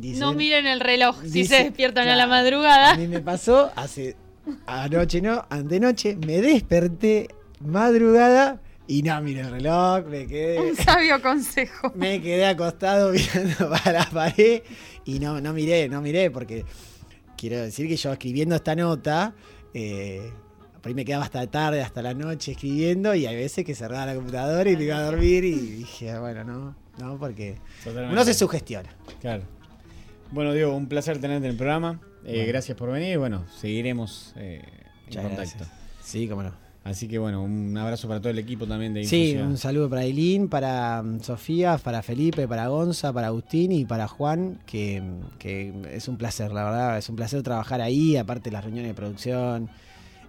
Dicen- 0.00 0.20
no 0.20 0.32
miren 0.32 0.66
el 0.66 0.80
reloj 0.80 1.20
si 1.22 1.28
dice- 1.30 1.56
se 1.58 1.64
despiertan 1.64 2.08
a 2.08 2.16
la 2.16 2.26
madrugada. 2.26 2.92
A 2.92 2.96
mí 2.96 3.06
me 3.08 3.20
pasó 3.20 3.70
hace 3.76 4.16
anoche, 4.66 5.20
no, 5.20 5.44
antenoche, 5.50 6.16
me 6.16 6.40
desperté 6.40 7.28
madrugada 7.60 8.60
y 8.86 9.02
no 9.02 9.20
miré 9.20 9.40
el 9.40 9.50
reloj, 9.50 10.06
me 10.06 10.26
quedé. 10.26 10.58
Un 10.60 10.74
sabio 10.76 11.20
consejo. 11.20 11.92
Me 11.94 12.22
quedé 12.22 12.46
acostado 12.46 13.12
mirando 13.12 13.68
para 13.70 13.92
la 13.92 14.10
pared 14.10 14.62
y 15.04 15.18
no, 15.18 15.40
no 15.40 15.52
miré, 15.52 15.88
no 15.88 16.00
miré, 16.00 16.30
porque 16.30 16.64
quiero 17.36 17.58
decir 17.58 17.86
que 17.88 17.96
yo 17.96 18.12
escribiendo 18.12 18.54
esta 18.54 18.74
nota, 18.74 19.34
eh, 19.74 20.30
por 20.80 20.88
ahí 20.88 20.94
me 20.94 21.04
quedaba 21.04 21.24
hasta 21.24 21.46
tarde, 21.48 21.82
hasta 21.82 22.00
la 22.00 22.14
noche 22.14 22.52
escribiendo, 22.52 23.14
y 23.14 23.26
hay 23.26 23.36
veces 23.36 23.64
que 23.64 23.74
cerraba 23.74 24.06
la 24.06 24.14
computadora 24.14 24.70
y 24.70 24.76
me 24.76 24.84
iba 24.84 24.96
a 24.96 25.02
dormir 25.02 25.44
y 25.44 25.52
dije, 25.54 26.18
bueno, 26.18 26.44
no, 26.44 26.74
no, 26.98 27.18
porque 27.18 27.56
Totalmente. 27.84 28.12
uno 28.14 28.24
se 28.24 28.32
sugestiona. 28.34 28.88
Claro. 29.20 29.42
Bueno, 30.30 30.52
Diego, 30.52 30.76
un 30.76 30.86
placer 30.86 31.20
tenerte 31.20 31.46
en 31.46 31.52
el 31.52 31.56
programa. 31.56 32.00
Eh, 32.24 32.32
Bueno. 32.36 32.48
Gracias 32.48 32.76
por 32.76 32.90
venir. 32.90 33.18
Bueno, 33.18 33.44
seguiremos 33.60 34.32
eh, 34.36 34.62
en 35.08 35.14
contacto. 35.22 35.36
gracias. 35.36 35.68
Sí, 36.02 36.28
cómo 36.28 36.42
no. 36.42 36.52
Así 36.84 37.06
que 37.06 37.18
bueno, 37.18 37.42
un 37.42 37.76
abrazo 37.76 38.08
para 38.08 38.18
todo 38.20 38.30
el 38.30 38.38
equipo 38.38 38.66
también 38.66 38.94
de 38.94 39.04
Sí, 39.04 39.30
Infusión. 39.30 39.48
un 39.48 39.58
saludo 39.58 39.90
para 39.90 40.04
Eileen, 40.04 40.48
para 40.48 41.02
mm, 41.02 41.20
Sofía, 41.20 41.76
para 41.76 42.02
Felipe, 42.02 42.48
para 42.48 42.68
Gonza, 42.68 43.12
para 43.12 43.26
Agustín 43.26 43.72
y 43.72 43.84
para 43.84 44.08
Juan, 44.08 44.58
que, 44.64 45.02
que 45.38 45.72
es 45.92 46.08
un 46.08 46.16
placer, 46.16 46.50
la 46.52 46.64
verdad, 46.64 46.96
es 46.98 47.08
un 47.10 47.16
placer 47.16 47.42
trabajar 47.42 47.82
ahí, 47.82 48.16
aparte 48.16 48.48
de 48.48 48.54
las 48.54 48.64
reuniones 48.64 48.90
de 48.90 48.94
producción, 48.94 49.68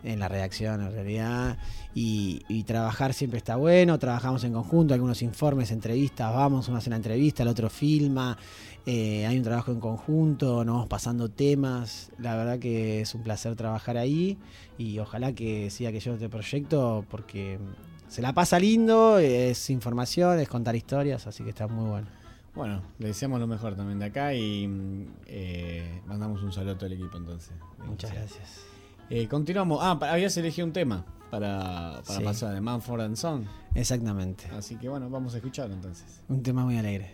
en 0.04 0.20
la 0.20 0.28
redacción 0.28 0.82
en 0.82 0.92
realidad, 0.92 1.58
y, 1.94 2.44
y 2.48 2.64
trabajar 2.64 3.14
siempre 3.14 3.38
está 3.38 3.56
bueno, 3.56 3.98
trabajamos 4.00 4.44
en 4.44 4.54
conjunto, 4.54 4.94
algunos 4.94 5.22
informes, 5.22 5.72
entrevistas, 5.72 6.34
vamos, 6.34 6.68
uno 6.68 6.78
hace 6.78 6.90
una 6.90 6.98
entrevista, 6.98 7.44
el 7.44 7.50
otro 7.50 7.70
filma, 7.70 8.38
eh, 8.86 9.26
hay 9.28 9.38
un 9.38 9.44
trabajo 9.44 9.72
en 9.72 9.80
conjunto, 9.80 10.64
nos 10.64 10.76
vamos 10.76 10.90
pasando 10.90 11.30
temas, 11.30 12.12
la 12.18 12.36
verdad 12.36 12.60
que 12.60 13.02
es 13.02 13.14
un 13.14 13.24
placer 13.24 13.56
trabajar 13.56 13.98
ahí 13.98 14.38
y 14.78 15.00
ojalá 15.00 15.34
que 15.34 15.70
siga 15.70 15.92
que 15.92 16.00
yo 16.00 16.14
este 16.14 16.30
proyecto 16.30 17.06
porque 17.10 17.60
se 18.08 18.22
la 18.22 18.34
pasa 18.34 18.58
lindo, 18.58 19.20
es 19.20 19.70
información, 19.70 20.40
es 20.40 20.48
contar 20.48 20.76
historias, 20.76 21.28
así 21.28 21.44
que 21.44 21.52
está 21.52 21.68
muy 21.68 21.90
bueno. 21.90 22.08
Bueno, 22.56 22.82
le 22.98 23.08
deseamos 23.08 23.40
lo 23.40 23.48
mejor 23.48 23.76
también 23.76 24.00
de 24.00 24.06
acá 24.06 24.34
y 24.34 25.08
eh, 25.28 26.02
mandamos 26.08 26.42
un 26.42 26.52
saludo 26.52 26.74
a 26.74 26.78
todo 26.78 26.88
el 26.88 26.94
equipo 26.94 27.18
entonces. 27.18 27.54
Muchas 27.86 28.12
gracias. 28.12 28.69
Eh, 29.10 29.28
continuamos. 29.28 29.80
Ah, 29.82 29.98
habías 30.12 30.36
elegido 30.38 30.68
un 30.68 30.74
tema 30.74 31.06
para, 31.32 32.02
para 32.06 32.20
Sí. 32.20 32.24
pasar 32.24 32.54
de 32.54 32.62
Manford 32.62 33.02
and 33.02 33.16
Son. 33.16 33.46
Exactamente. 33.76 34.46
Así 34.56 34.76
que 34.76 34.90
bueno, 34.90 35.10
vamos 35.10 35.34
a 35.34 35.38
escucharlo 35.38 35.74
entonces. 35.76 36.22
Un 36.28 36.44
tema 36.44 36.64
muy 36.66 36.78
alegre. 36.78 37.14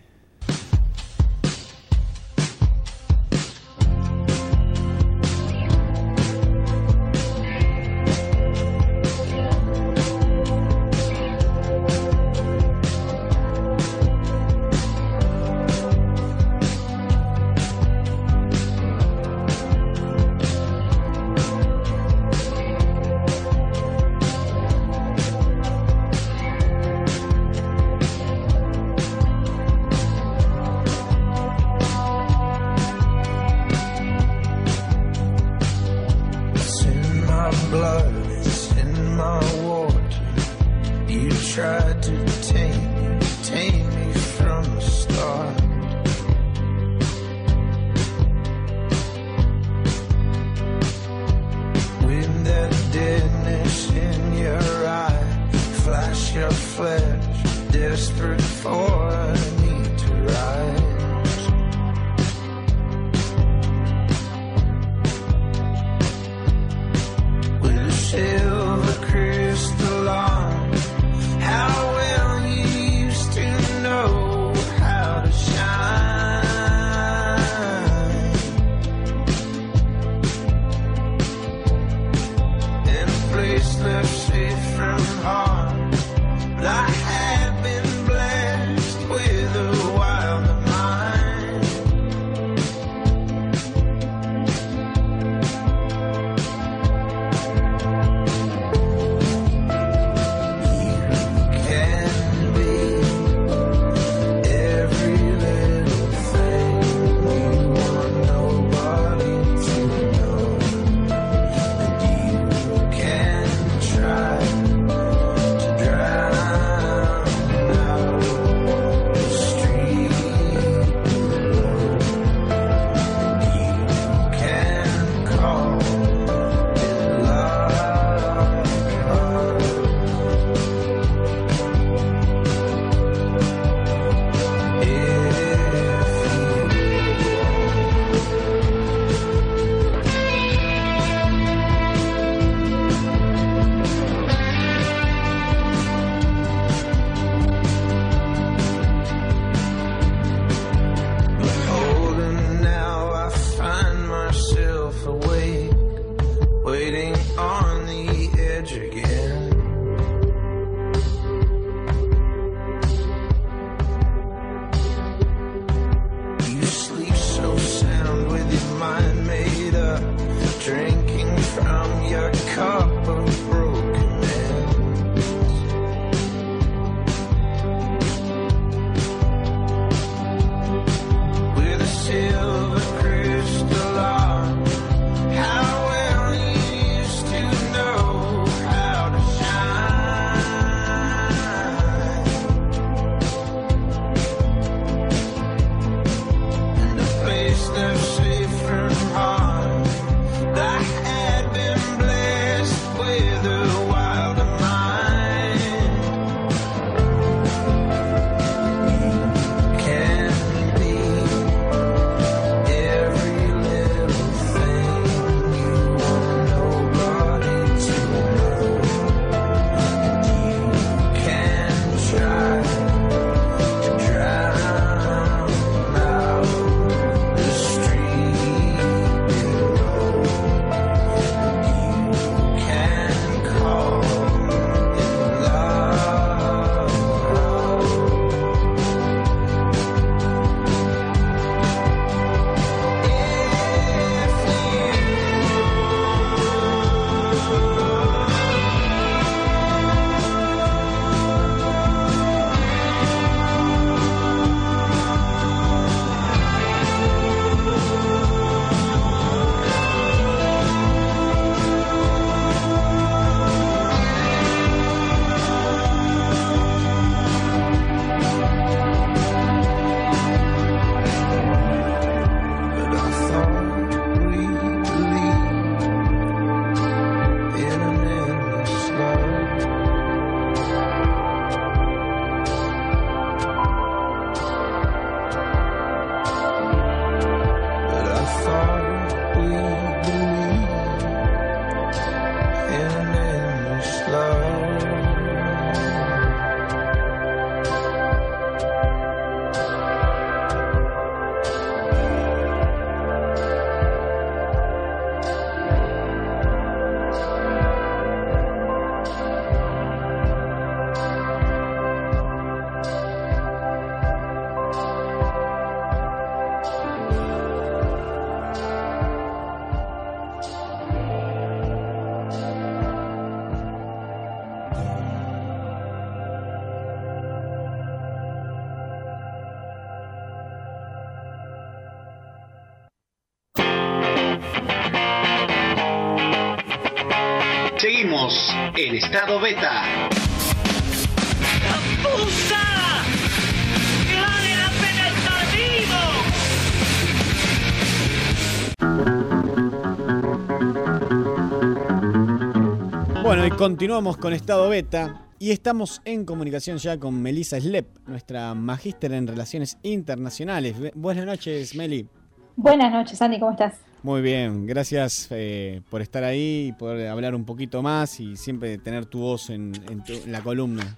Continuamos 353.70 354.16
con 354.18 354.32
Estado 354.32 354.70
Beta. 354.70 355.22
Y 355.40 355.50
estamos 355.50 356.00
en 356.06 356.24
comunicación 356.24 356.78
ya 356.78 357.00
con 357.00 357.20
Melissa 357.20 357.60
Slep, 357.60 357.88
nuestra 358.08 358.54
magíster 358.54 359.12
en 359.12 359.26
Relaciones 359.26 359.80
Internacionales. 359.82 360.76
Buenas 360.94 361.26
noches, 361.26 361.76
Meli. 361.76 362.08
Buenas 362.56 362.94
noches, 362.94 363.20
Andy, 363.24 363.40
¿cómo 363.40 363.54
estás? 363.54 363.74
Muy 364.04 364.22
bien, 364.22 364.68
gracias 364.68 365.30
eh, 365.32 365.82
por 365.90 366.04
estar 366.04 366.24
ahí 366.24 366.68
y 366.68 366.72
poder 366.74 367.08
hablar 367.08 367.34
un 367.34 367.44
poquito 367.44 367.82
más 367.82 368.20
y 368.20 368.38
siempre 368.38 368.78
tener 368.78 369.08
tu 369.08 369.22
voz 369.22 369.50
en, 369.50 369.72
en 369.90 370.04
tu- 370.04 370.14
en 370.14 370.32
la 370.32 370.42
columna. 370.42 370.96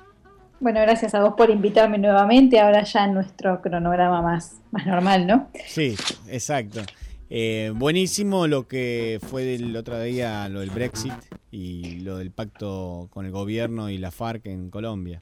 Bueno, 0.60 0.82
gracias 0.82 1.16
a 1.16 1.22
vos 1.22 1.36
por 1.38 1.50
invitarme 1.50 1.98
nuevamente, 2.00 2.60
ahora 2.60 2.84
ya 2.84 3.06
en 3.06 3.14
nuestro 3.14 3.62
cronograma 3.62 4.22
más, 4.22 4.58
más 4.72 4.86
normal, 4.86 5.26
¿no? 5.26 5.48
Sí, 5.68 5.96
exacto. 6.28 6.82
Eh, 7.30 7.72
buenísimo 7.76 8.48
lo 8.48 8.68
que 8.68 9.20
fue 9.30 9.44
del 9.44 9.76
otro 9.76 10.00
día, 10.02 10.48
lo 10.50 10.62
del 10.62 10.70
Brexit 10.70 11.12
y 11.52 12.00
lo 12.00 12.18
del 12.18 12.32
pacto 12.32 13.08
con 13.12 13.26
el 13.26 13.32
gobierno 13.32 13.90
y 13.90 13.98
la 13.98 14.12
FARC 14.12 14.46
en 14.46 14.70
Colombia. 14.70 15.22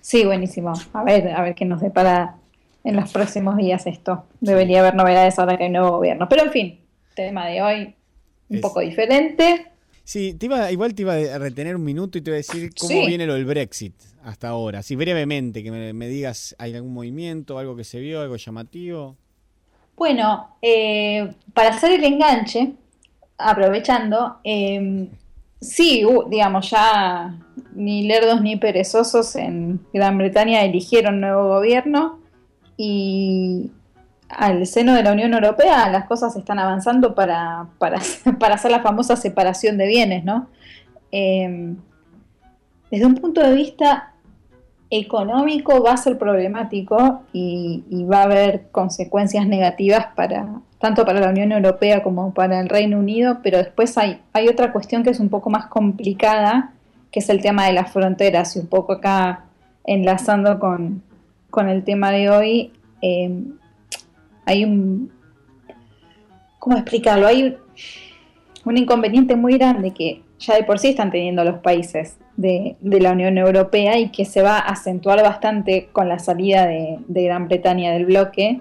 Sí, 0.00 0.24
buenísimo. 0.24 0.72
A 0.92 1.04
ver, 1.04 1.28
a 1.28 1.42
ver 1.42 1.54
qué 1.54 1.64
nos 1.64 1.80
depara 1.80 2.36
en 2.84 2.96
los 2.96 3.12
próximos 3.12 3.56
días 3.56 3.86
esto. 3.86 4.24
Debería 4.40 4.80
haber 4.80 4.94
novedades 4.94 5.38
ahora 5.38 5.58
que 5.58 5.64
hay 5.64 5.70
nuevo 5.70 5.90
gobierno. 5.90 6.28
Pero 6.28 6.44
en 6.44 6.50
fin, 6.52 6.80
tema 7.14 7.46
de 7.48 7.60
hoy 7.62 7.94
un 8.48 8.56
Es- 8.56 8.62
poco 8.62 8.80
diferente. 8.80 9.66
Sí, 10.06 10.34
te 10.34 10.46
iba, 10.46 10.70
igual 10.70 10.94
te 10.94 11.00
iba 11.02 11.14
a 11.14 11.38
retener 11.38 11.76
un 11.76 11.82
minuto 11.84 12.18
y 12.18 12.20
te 12.20 12.28
iba 12.30 12.34
a 12.34 12.38
decir 12.38 12.70
cómo 12.78 12.90
Sí. 12.90 13.06
viene 13.06 13.26
lo 13.26 13.34
del 13.34 13.46
Brexit 13.46 13.94
hasta 14.22 14.48
ahora. 14.48 14.80
Así 14.80 14.96
brevemente, 14.96 15.62
que 15.62 15.70
me, 15.70 15.92
me 15.94 16.08
digas, 16.08 16.54
¿hay 16.58 16.74
algún 16.74 16.92
movimiento, 16.92 17.58
algo 17.58 17.74
que 17.74 17.84
se 17.84 18.00
vio, 18.00 18.20
algo 18.20 18.36
llamativo? 18.36 19.16
Bueno, 19.96 20.56
eh, 20.60 21.34
para 21.52 21.70
hacer 21.70 21.92
el 21.92 22.04
enganche, 22.04 22.72
aprovechando, 23.38 24.38
eh, 24.44 25.08
sí, 25.60 26.04
digamos, 26.28 26.70
ya 26.70 27.38
ni 27.74 28.06
lerdos 28.06 28.40
ni 28.40 28.56
perezosos 28.56 29.36
en 29.36 29.80
Gran 29.92 30.18
Bretaña 30.18 30.62
eligieron 30.62 31.20
nuevo 31.20 31.48
gobierno 31.48 32.18
y 32.76 33.70
al 34.28 34.66
seno 34.66 34.94
de 34.94 35.02
la 35.02 35.12
Unión 35.12 35.32
Europea 35.32 35.88
las 35.90 36.06
cosas 36.06 36.34
están 36.36 36.58
avanzando 36.58 37.14
para, 37.14 37.68
para, 37.78 38.00
para 38.40 38.54
hacer 38.56 38.70
la 38.70 38.80
famosa 38.80 39.16
separación 39.16 39.78
de 39.78 39.86
bienes, 39.86 40.24
¿no? 40.24 40.48
Eh, 41.12 41.74
desde 42.90 43.06
un 43.06 43.14
punto 43.14 43.40
de 43.40 43.54
vista 43.54 44.13
económico 45.00 45.82
va 45.82 45.92
a 45.92 45.96
ser 45.96 46.18
problemático 46.18 47.22
y, 47.32 47.82
va 48.04 48.20
a 48.20 48.22
haber 48.24 48.68
consecuencias 48.70 49.46
negativas 49.46 50.06
para 50.14 50.60
tanto 50.78 51.06
para 51.06 51.20
la 51.20 51.30
Unión 51.30 51.50
Europea 51.50 52.02
como 52.02 52.34
para 52.34 52.60
el 52.60 52.68
Reino 52.68 52.98
Unido, 52.98 53.38
pero 53.42 53.56
después 53.56 53.96
hay, 53.96 54.20
otra 54.48 54.70
cuestión 54.70 55.02
que 55.02 55.10
es 55.10 55.18
un 55.18 55.30
poco 55.30 55.48
más 55.48 55.66
complicada, 55.66 56.74
que 57.10 57.20
es 57.20 57.30
el 57.30 57.40
tema 57.40 57.66
de 57.66 57.72
las 57.72 57.90
fronteras, 57.90 58.54
y 58.54 58.58
un 58.58 58.66
poco 58.66 58.92
acá 58.92 59.46
enlazando 59.84 60.58
con, 60.58 61.02
con 61.48 61.70
el 61.70 61.84
tema 61.84 62.10
de 62.10 62.28
hoy, 62.28 62.72
eh, 63.00 63.44
hay 64.44 64.64
un... 64.64 65.10
¿Cómo 66.58 66.76
explicarlo? 66.76 67.26
Hay 67.26 67.56
un 68.64 68.76
inconveniente 68.76 69.36
muy 69.36 69.56
grande 69.56 69.92
que 69.92 70.22
ya 70.46 70.54
de 70.54 70.64
por 70.64 70.78
sí 70.78 70.88
están 70.88 71.10
teniendo 71.10 71.44
los 71.44 71.58
países 71.58 72.18
de, 72.36 72.76
la 72.80 73.12
Unión 73.12 73.38
Europea 73.38 73.98
y 73.98 74.10
que 74.10 74.24
se 74.24 74.42
va 74.42 74.58
a 74.58 74.72
acentuar 74.72 75.22
bastante 75.22 75.88
con 75.92 76.08
la 76.08 76.18
salida 76.18 76.66
de, 76.66 76.98
Gran 77.08 77.48
Bretaña 77.48 77.92
del 77.92 78.06
bloque, 78.06 78.60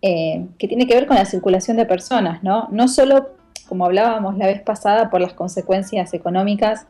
eh, 0.00 0.46
que 0.58 0.68
tiene 0.68 0.86
que 0.86 0.94
ver 0.94 1.06
con 1.06 1.16
la 1.16 1.24
circulación 1.24 1.76
de 1.76 1.86
personas, 1.86 2.42
¿no? 2.42 2.68
No 2.70 2.88
solo, 2.88 3.30
como 3.68 3.84
hablábamos 3.84 4.36
la 4.38 4.46
vez 4.46 4.62
pasada, 4.62 5.10
por 5.10 5.20
las 5.20 5.34
consecuencias 5.34 6.14
económicas, 6.14 6.86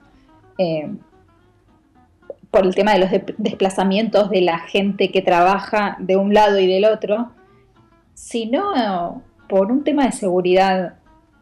eh, 0.59 0.91
por 2.51 2.65
el 2.65 2.75
tema 2.75 2.93
de 2.93 2.99
los 2.99 3.11
de- 3.11 3.35
desplazamientos 3.39 4.31
de 4.31 4.43
la 4.43 4.59
gente 4.59 5.11
que 5.11 5.23
trabaja 5.23 5.97
de 5.99 6.17
un 6.17 6.35
lado 6.35 6.59
y 6.59 6.67
del 6.67 6.85
otro, 6.85 7.31
sino 8.15 9.23
por 9.49 9.73
un 9.73 9.85
tema 9.85 10.07
de 10.07 10.13
seguridad 10.13 10.95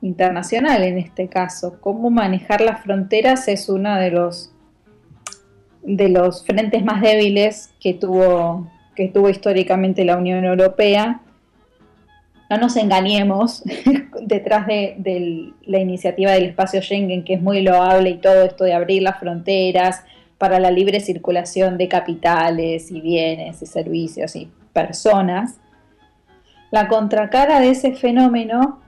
internacional 0.03 0.83
en 0.83 0.99
este 0.99 1.29
caso. 1.29 1.79
Cómo 1.81 2.11
manejar 2.11 2.61
las 2.61 2.83
fronteras 2.83 3.49
es 3.49 3.69
uno 3.69 3.95
de 3.97 4.11
los 4.11 4.53
de 5.83 6.11
los 6.11 6.45
frentes 6.45 6.85
más 6.85 7.01
débiles 7.01 7.71
que 7.81 7.95
tuvo 7.95 8.71
que 8.95 9.09
tuvo 9.09 9.31
históricamente 9.31 10.05
la 10.05 10.17
Unión 10.17 10.45
Europea. 10.45 11.21
No 12.51 12.59
nos 12.59 12.77
engañemos, 12.77 13.63
detrás 14.23 14.67
de, 14.67 14.97
de 14.99 15.53
la 15.65 15.79
iniciativa 15.79 16.33
del 16.33 16.47
espacio 16.47 16.83
Schengen, 16.83 17.25
que 17.25 17.35
es 17.35 17.41
muy 17.41 17.63
loable 17.63 18.11
y 18.11 18.19
todo 18.19 18.43
esto 18.43 18.65
de 18.65 18.75
abrir 18.75 19.03
las 19.03 19.19
fronteras 19.19 20.03
para 20.37 20.59
la 20.59 20.71
libre 20.71 21.01
circulación 21.01 21.79
de 21.79 21.89
capitales 21.89 22.91
y 22.91 23.01
bienes 23.01 23.63
y 23.63 23.67
servicios 23.67 24.37
y 24.37 24.51
personas, 24.73 25.59
la 26.71 26.89
contracara 26.89 27.61
de 27.61 27.71
ese 27.71 27.93
fenómeno 27.93 28.81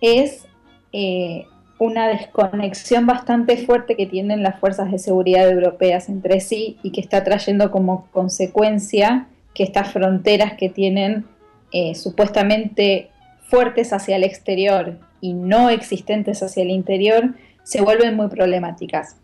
es 0.00 0.46
eh, 0.92 1.44
una 1.78 2.08
desconexión 2.08 3.06
bastante 3.06 3.56
fuerte 3.56 3.96
que 3.96 4.06
tienen 4.06 4.42
las 4.42 4.58
fuerzas 4.58 4.90
de 4.90 4.98
seguridad 4.98 5.48
europeas 5.48 6.08
entre 6.08 6.40
sí 6.40 6.78
y 6.82 6.90
que 6.90 7.00
está 7.00 7.22
trayendo 7.24 7.70
como 7.70 8.06
consecuencia 8.10 9.28
que 9.54 9.62
estas 9.62 9.92
fronteras 9.92 10.54
que 10.54 10.68
tienen 10.68 11.24
eh, 11.72 11.94
supuestamente 11.94 13.10
fuertes 13.48 13.92
hacia 13.92 14.16
el 14.16 14.24
exterior 14.24 14.98
y 15.20 15.34
no 15.34 15.70
existentes 15.70 16.42
hacia 16.42 16.62
el 16.62 16.70
interior 16.70 17.34
se 17.62 17.80
vuelven 17.80 18.16
muy 18.16 18.28
problemáticas. 18.28 19.16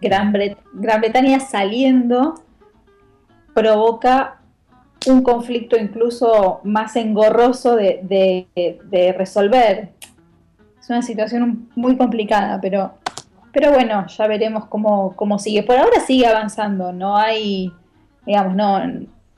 Gran, 0.00 0.32
Bre- 0.32 0.56
Gran 0.74 1.00
Bretaña 1.00 1.40
saliendo 1.40 2.34
provoca 3.54 4.40
un 5.06 5.22
conflicto 5.22 5.76
incluso 5.76 6.60
más 6.64 6.96
engorroso 6.96 7.76
de 7.76 9.14
resolver. 9.16 9.95
Es 10.86 10.90
una 10.90 11.02
situación 11.02 11.68
muy 11.74 11.96
complicada, 11.96 12.60
pero, 12.60 12.94
pero 13.52 13.72
bueno, 13.72 14.06
ya 14.06 14.28
veremos 14.28 14.66
cómo, 14.66 15.16
cómo 15.16 15.36
sigue. 15.36 15.64
Por 15.64 15.76
ahora 15.76 15.98
sigue 16.06 16.28
avanzando, 16.28 16.92
no 16.92 17.16
hay, 17.16 17.72
digamos, 18.24 18.54
no, 18.54 18.80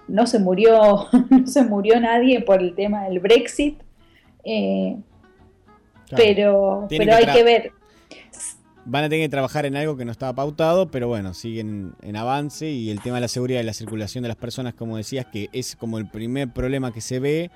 no 0.09 0.27
se 0.27 0.41
murió, 0.41 1.07
no 1.31 1.47
se 1.47 1.65
murió 1.65 1.99
nadie 2.01 2.43
por 2.43 2.61
el 2.61 2.75
tema 2.75 3.05
del 3.05 3.21
Brexit, 3.21 3.81
eh, 4.45 4.99
Claro. 6.09 6.25
pero, 6.25 6.87
pero 6.91 7.05
que 7.05 7.13
hay 7.13 7.35
que 7.35 7.45
ver. 7.45 7.73
Van 8.85 9.05
a 9.05 9.09
tener 9.09 9.25
que 9.25 9.31
trabajar 9.31 9.65
en 9.65 9.75
algo 9.75 9.97
que 9.97 10.05
no 10.05 10.13
estaba 10.13 10.35
pautado, 10.35 10.91
pero 10.91 11.09
bueno, 11.09 11.33
siguen 11.33 11.95
en 12.03 12.17
avance 12.17 12.71
y 12.71 12.91
el 12.91 13.01
tema 13.01 13.17
de 13.17 13.23
la 13.23 13.29
seguridad 13.29 13.61
y 13.61 13.65
la 13.65 13.73
circulación 13.73 14.21
de 14.21 14.29
las 14.29 14.37
personas, 14.37 14.75
como 14.75 14.99
decías, 14.99 15.25
que 15.25 15.49
es 15.55 15.77
como 15.77 15.97
el 15.97 16.07
primer 16.07 16.53
problema 16.53 16.93
que 16.93 17.01
se 17.01 17.21
ve, 17.21 17.51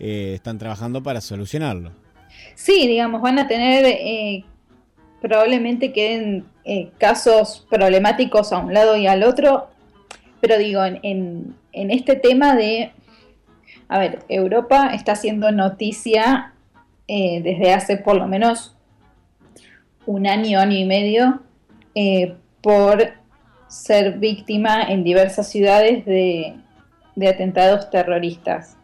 eh, 0.00 0.32
están 0.34 0.58
trabajando 0.58 1.00
para 1.00 1.20
solucionarlo. 1.20 1.92
Sí, 2.62 2.86
digamos, 2.86 3.22
van 3.22 3.38
a 3.38 3.48
tener, 3.48 3.86
eh, 3.86 4.44
probablemente 5.22 5.94
queden 5.94 6.44
eh, 6.66 6.90
casos 6.98 7.66
problemáticos 7.70 8.52
a 8.52 8.58
un 8.58 8.74
lado 8.74 8.98
y 8.98 9.06
al 9.06 9.22
otro, 9.22 9.70
pero 10.42 10.58
digo, 10.58 10.84
en, 10.84 11.00
en- 11.02 11.90
este 11.90 12.16
tema 12.16 12.54
de, 12.54 12.92
a 13.88 13.98
ver, 13.98 14.18
Europa 14.28 14.90
está 14.92 15.12
haciendo 15.12 15.50
noticia 15.52 16.52
eh, 17.08 17.40
desde 17.42 17.72
hace 17.72 17.96
por 17.96 18.16
lo 18.16 18.26
menos 18.26 18.76
un 20.04 20.26
año, 20.26 20.60
año 20.60 20.76
y 20.76 20.84
medio, 20.84 21.40
por 22.60 23.14
ser 23.68 24.18
víctima 24.18 24.82
en 24.82 25.02
diversas 25.02 25.48
ciudades 25.48 26.04
de, 26.04 26.56
de 27.16 27.28
atentados 27.28 27.88
terroristas 27.88 28.76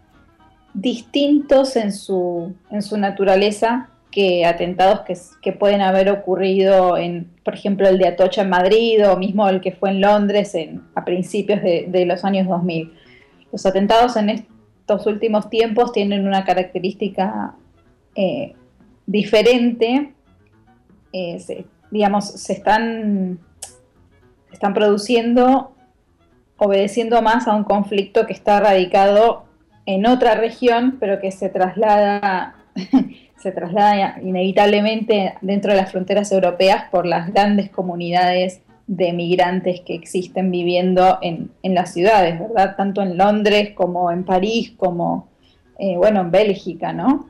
distintos 0.77 1.75
en 1.77 1.93
su, 1.93 2.55
en 2.71 2.83
su 2.83 2.99
naturaleza 2.99 3.89
que 4.11 4.45
atentados 4.45 5.01
que, 5.43 5.53
pueden 5.53 5.81
haber 5.81 6.11
ocurrido 6.11 6.97
en, 6.97 7.31
por 7.45 7.55
ejemplo, 7.55 7.89
el 7.89 7.99
de 7.99 8.09
Atocha 8.09 8.43
en 8.43 8.51
Madrid 8.51 9.07
o 9.09 9.17
mismo 9.17 9.49
el 9.49 9.61
que 9.61 9.73
fue 9.73 9.91
en 9.91 10.01
Londres 10.01 10.55
en, 10.55 10.83
a 10.95 11.05
principios 11.05 11.63
de, 11.63 12.05
los 12.07 12.25
años 12.25 12.47
2000. 12.49 12.93
Los 13.53 13.67
atentados 13.67 14.17
en 14.17 14.31
estos 14.31 15.07
últimos 15.07 15.51
tiempos 15.51 15.93
tienen 15.93 16.27
una 16.27 16.45
característica 16.45 17.55
eh, 18.15 18.55
diferente. 19.07 20.13
Eh, 21.13 21.65
digamos, 21.91 22.27
se 22.27 22.53
están, 22.53 23.39
se 24.49 24.55
están 24.55 24.75
produciendo 24.75 25.73
obedeciendo 26.59 27.21
más 27.23 27.47
a 27.47 27.55
un 27.55 27.65
conflicto 27.65 28.27
que 28.27 28.33
está 28.33 28.61
radicado 28.61 29.46
en 29.87 30.07
otra 30.07 30.35
región, 30.35 30.97
pero 31.01 31.21
que 31.21 31.31
se 31.31 31.49
traslada, 31.49 32.57
se 33.39 33.53
traslada 33.53 34.19
inevitablemente 34.21 35.35
dentro 35.41 35.73
de 35.73 35.79
las 35.79 35.93
fronteras 35.93 36.31
europeas 36.33 36.85
por 36.91 37.07
las 37.07 37.33
grandes 37.33 37.71
comunidades 37.71 38.61
de 38.89 39.13
migrantes 39.13 39.81
que 39.81 39.95
existen 39.95 40.51
viviendo 40.51 41.19
en, 41.23 41.51
en 41.63 41.75
las 41.75 41.93
ciudades, 41.93 42.39
¿verdad? 42.39 42.77
Tanto 42.77 43.03
en 43.03 43.17
Londres 43.17 43.71
como 43.75 44.11
en 44.11 44.25
París, 44.25 44.75
como, 44.77 45.29
eh, 45.79 45.97
bueno, 45.97 46.21
en 46.21 46.31
Bélgica, 46.31 46.93
¿no? 46.93 47.29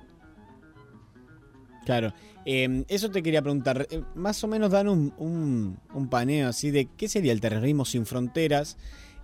Claro. 1.84 2.12
Eh, 2.44 2.84
eso 2.88 3.10
te 3.10 3.22
quería 3.22 3.42
preguntar. 3.42 3.86
Eh, 3.90 4.02
más 4.14 4.42
o 4.44 4.48
menos 4.48 4.70
dan 4.70 4.88
un, 4.88 5.12
un, 5.18 5.78
un 5.94 6.08
paneo 6.08 6.48
así 6.48 6.70
de 6.70 6.88
qué 6.96 7.08
sería 7.08 7.32
el 7.32 7.40
terrorismo 7.40 7.84
sin 7.84 8.06
fronteras 8.06 8.76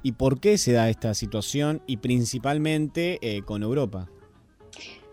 y 0.03 0.13
por 0.13 0.41
qué 0.41 0.59
se 0.59 0.73
da 0.73 0.89
esta 0.89 1.15
situación 1.15 1.83
y 1.87 1.99
principalmente 1.99 3.19
eh, 3.23 3.43
con 3.43 3.63
Europa. 3.63 4.09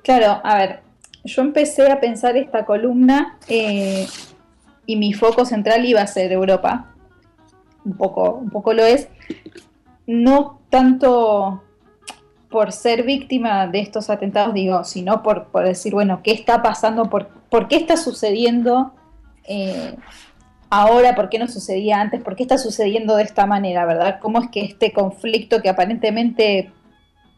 Claro, 0.04 0.42
a 0.44 0.58
ver, 0.58 0.82
yo 1.24 1.42
empecé 1.42 1.92
a 1.92 2.00
pensar 2.00 2.38
esta 2.38 2.66
columna 2.66 3.38
eh, 3.48 4.08
y 4.86 4.96
mi 4.96 5.14
foco 5.14 5.46
central 5.46 5.86
iba 5.86 6.02
a 6.02 6.08
ser 6.08 6.32
Europa. 6.32 6.94
Un 7.86 7.96
poco, 7.98 8.34
un 8.34 8.50
poco 8.50 8.74
lo 8.74 8.84
es. 8.84 9.08
No 10.08 10.60
tanto 10.70 11.64
por 12.50 12.72
ser 12.72 13.04
víctima 13.04 13.68
de 13.68 13.80
estos 13.80 14.10
atentados, 14.10 14.54
digo, 14.54 14.84
sino 14.84 15.22
por, 15.22 15.48
por 15.48 15.66
decir, 15.66 15.94
bueno, 15.94 16.22
¿qué 16.24 16.32
está 16.32 16.64
pasando? 16.64 17.10
¿Por, 17.10 17.28
por 17.28 17.68
qué 17.68 17.76
está 17.76 17.96
sucediendo 17.96 18.94
eh, 19.44 19.96
ahora? 20.70 21.16
¿Por 21.16 21.30
qué 21.30 21.40
no 21.40 21.48
sucedía 21.48 22.00
antes? 22.00 22.22
¿Por 22.22 22.36
qué 22.36 22.44
está 22.44 22.58
sucediendo 22.58 23.16
de 23.16 23.24
esta 23.24 23.46
manera, 23.46 23.86
verdad? 23.86 24.20
¿Cómo 24.20 24.40
es 24.42 24.50
que 24.50 24.62
este 24.62 24.92
conflicto 24.92 25.62
que 25.62 25.70
aparentemente 25.70 26.72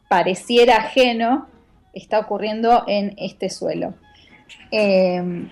pareciera 0.10 0.78
ajeno 0.78 1.48
está 1.94 2.20
ocurriendo 2.20 2.84
en 2.88 3.14
este 3.18 3.50
suelo? 3.50 3.94
Eh, 4.72 5.48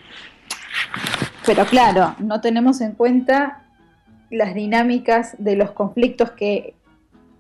pero 1.46 1.66
claro, 1.66 2.16
no 2.20 2.42
tenemos 2.42 2.82
en 2.82 2.94
cuenta 2.94 3.64
las 4.30 4.54
dinámicas 4.54 5.36
de 5.40 5.56
los 5.56 5.72
conflictos 5.72 6.32
que 6.32 6.76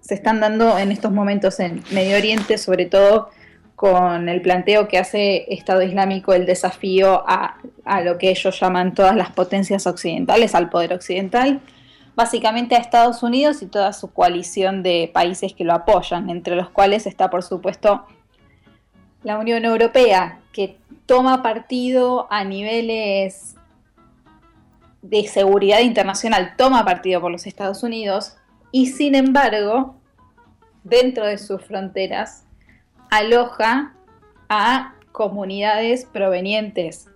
se 0.02 0.16
están 0.16 0.40
dando 0.40 0.78
en 0.80 0.91
estos 0.91 1.11
momentos 1.11 1.60
en 1.60 1.84
Medio 1.91 2.18
Oriente, 2.18 2.57
sobre 2.57 2.86
todo 2.86 3.30
con 3.80 4.27
el 4.27 4.41
planteo 4.41 4.89
que 4.89 4.97
hace 4.97 5.45
Estado 5.53 5.81
Islámico 5.81 6.34
el 6.34 6.45
desafío 6.45 7.23
a, 7.26 7.60
a, 7.85 8.01
lo 8.01 8.18
que 8.18 8.30
ellos 8.30 8.60
llaman 8.60 8.93
todas 8.93 9.15
las 9.15 9.31
potencias 9.31 9.88
occidentales, 9.88 10.53
al 10.53 10.69
poder 10.69 10.91
occidental, 10.91 11.61
básicamente 12.14 12.76
a 12.76 12.80
Estados 12.80 13.23
Unidos 13.23 13.61
y 13.61 13.68
toda 13.68 13.93
su 13.93 14.11
coalición 14.11 14.84
de 14.84 15.10
países 15.14 15.53
que 15.53 15.64
lo 15.64 15.72
apoyan, 15.72 16.30
entre 16.30 16.57
los 16.57 16.69
cuales 16.69 17.07
está 17.07 17.30
por 17.30 17.41
supuesto 17.41 18.06
la 19.23 19.38
Unión 19.38 19.64
Europea, 19.64 20.41
que 20.51 20.76
toma 21.06 21.41
partido 21.41 22.27
a 22.30 22.43
niveles 22.43 23.56
de 25.01 25.26
seguridad 25.26 25.80
internacional, 25.80 26.56
toma 26.57 26.84
partido 26.84 27.22
por 27.22 27.31
los 27.31 27.47
Estados 27.47 27.81
Unidos 27.84 28.35
y 28.73 28.88
sin 28.88 29.15
embargo, 29.15 29.95
dentro 30.84 31.26
de 31.26 31.38
sus 31.38 31.64
fronteras, 31.64 32.43
aloja 33.10 33.94
a 34.48 34.95
comunidades 35.11 36.06
provenientes 36.06 37.07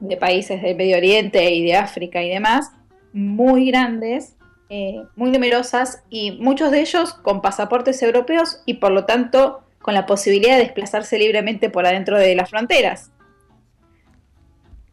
de 0.00 0.16
países 0.16 0.62
del 0.62 0.76
Medio 0.76 0.96
Oriente 0.96 1.50
y 1.52 1.64
de 1.64 1.76
África 1.76 2.22
y 2.22 2.30
demás, 2.30 2.72
muy 3.12 3.70
grandes, 3.70 4.36
eh, 4.68 5.02
muy 5.14 5.30
numerosas 5.30 6.02
y 6.10 6.32
muchos 6.32 6.70
de 6.70 6.80
ellos 6.80 7.14
con 7.14 7.40
pasaportes 7.40 8.02
europeos 8.02 8.62
y 8.66 8.74
por 8.74 8.92
lo 8.92 9.04
tanto 9.04 9.62
con 9.80 9.94
la 9.94 10.06
posibilidad 10.06 10.56
de 10.56 10.64
desplazarse 10.64 11.18
libremente 11.18 11.70
por 11.70 11.86
adentro 11.86 12.18
de 12.18 12.34
las 12.34 12.50
fronteras. 12.50 13.12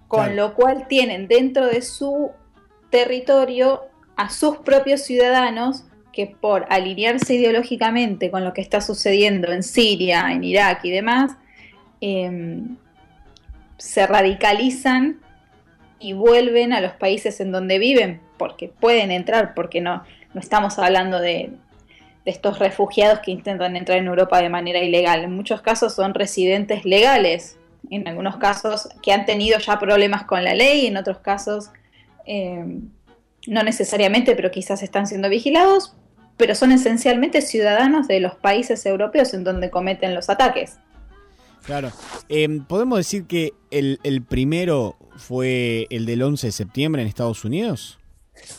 Con 0.07 0.35
lo 0.35 0.53
cual 0.53 0.87
tienen 0.87 1.27
dentro 1.27 1.65
de 1.65 1.81
su 1.81 2.31
territorio 2.91 3.81
a 4.15 4.29
sus 4.29 4.57
propios 4.57 5.01
ciudadanos 5.01 5.85
que 6.13 6.27
por 6.27 6.65
alinearse 6.69 7.33
ideológicamente 7.33 8.31
con 8.31 8.45
lo 8.45 8.53
que 8.53 8.61
está 8.61 8.79
sucediendo 8.79 9.51
en 9.51 9.63
Siria, 9.63 10.31
en 10.31 10.43
Irak 10.43 10.85
y 10.85 10.91
demás, 10.91 11.31
eh, 11.99 12.61
se 13.77 14.07
radicalizan 14.07 15.19
y 15.99 16.13
vuelven 16.13 16.71
a 16.71 16.81
los 16.81 16.93
países 16.93 17.39
en 17.41 17.51
donde 17.51 17.79
viven, 17.79 18.21
porque 18.37 18.67
pueden 18.69 19.11
entrar, 19.11 19.53
porque 19.53 19.81
no, 19.81 20.03
no 20.33 20.39
estamos 20.39 20.77
hablando 20.79 21.19
de, 21.19 21.51
de 22.25 22.31
estos 22.31 22.59
refugiados 22.59 23.19
que 23.19 23.31
intentan 23.31 23.75
entrar 23.75 23.97
en 23.97 24.07
Europa 24.07 24.41
de 24.41 24.49
manera 24.49 24.79
ilegal. 24.79 25.23
En 25.23 25.33
muchos 25.33 25.61
casos 25.61 25.95
son 25.95 26.13
residentes 26.13 26.85
legales, 26.85 27.57
en 27.89 28.07
algunos 28.07 28.37
casos 28.37 28.87
que 29.01 29.11
han 29.11 29.25
tenido 29.25 29.59
ya 29.59 29.79
problemas 29.79 30.23
con 30.25 30.43
la 30.43 30.53
ley, 30.53 30.85
en 30.85 30.97
otros 30.97 31.19
casos 31.19 31.71
eh, 32.25 32.63
no 33.47 33.63
necesariamente, 33.63 34.35
pero 34.35 34.51
quizás 34.51 34.83
están 34.83 35.07
siendo 35.07 35.29
vigilados, 35.29 35.95
pero 36.37 36.55
son 36.55 36.71
esencialmente 36.71 37.41
ciudadanos 37.41 38.07
de 38.07 38.19
los 38.19 38.35
países 38.35 38.85
europeos 38.85 39.33
en 39.33 39.43
donde 39.43 39.69
cometen 39.69 40.15
los 40.15 40.29
ataques. 40.29 40.77
Claro. 41.65 41.91
Eh, 42.29 42.59
¿Podemos 42.67 42.97
decir 42.97 43.25
que 43.25 43.53
el, 43.71 43.99
el, 44.03 44.21
primero 44.21 44.97
fue 45.15 45.87
el 45.89 46.05
del 46.05 46.21
11 46.21 46.47
de 46.47 46.51
septiembre 46.51 47.01
en 47.01 47.07
Estados 47.07 47.45
Unidos? 47.45 47.99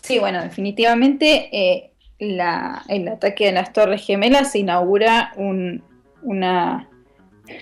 Sí, 0.02 0.18
bueno, 0.18 0.42
definitivamente 0.42 1.48
eh, 1.52 1.92
la, 2.18 2.82
el 2.88 3.06
ataque 3.09 3.46
de 3.46 3.52
las 3.52 3.72
Torres 3.72 4.05
Gemelas 4.05 4.55
inaugura 4.55 5.32
un, 5.36 5.82
una 6.22 6.88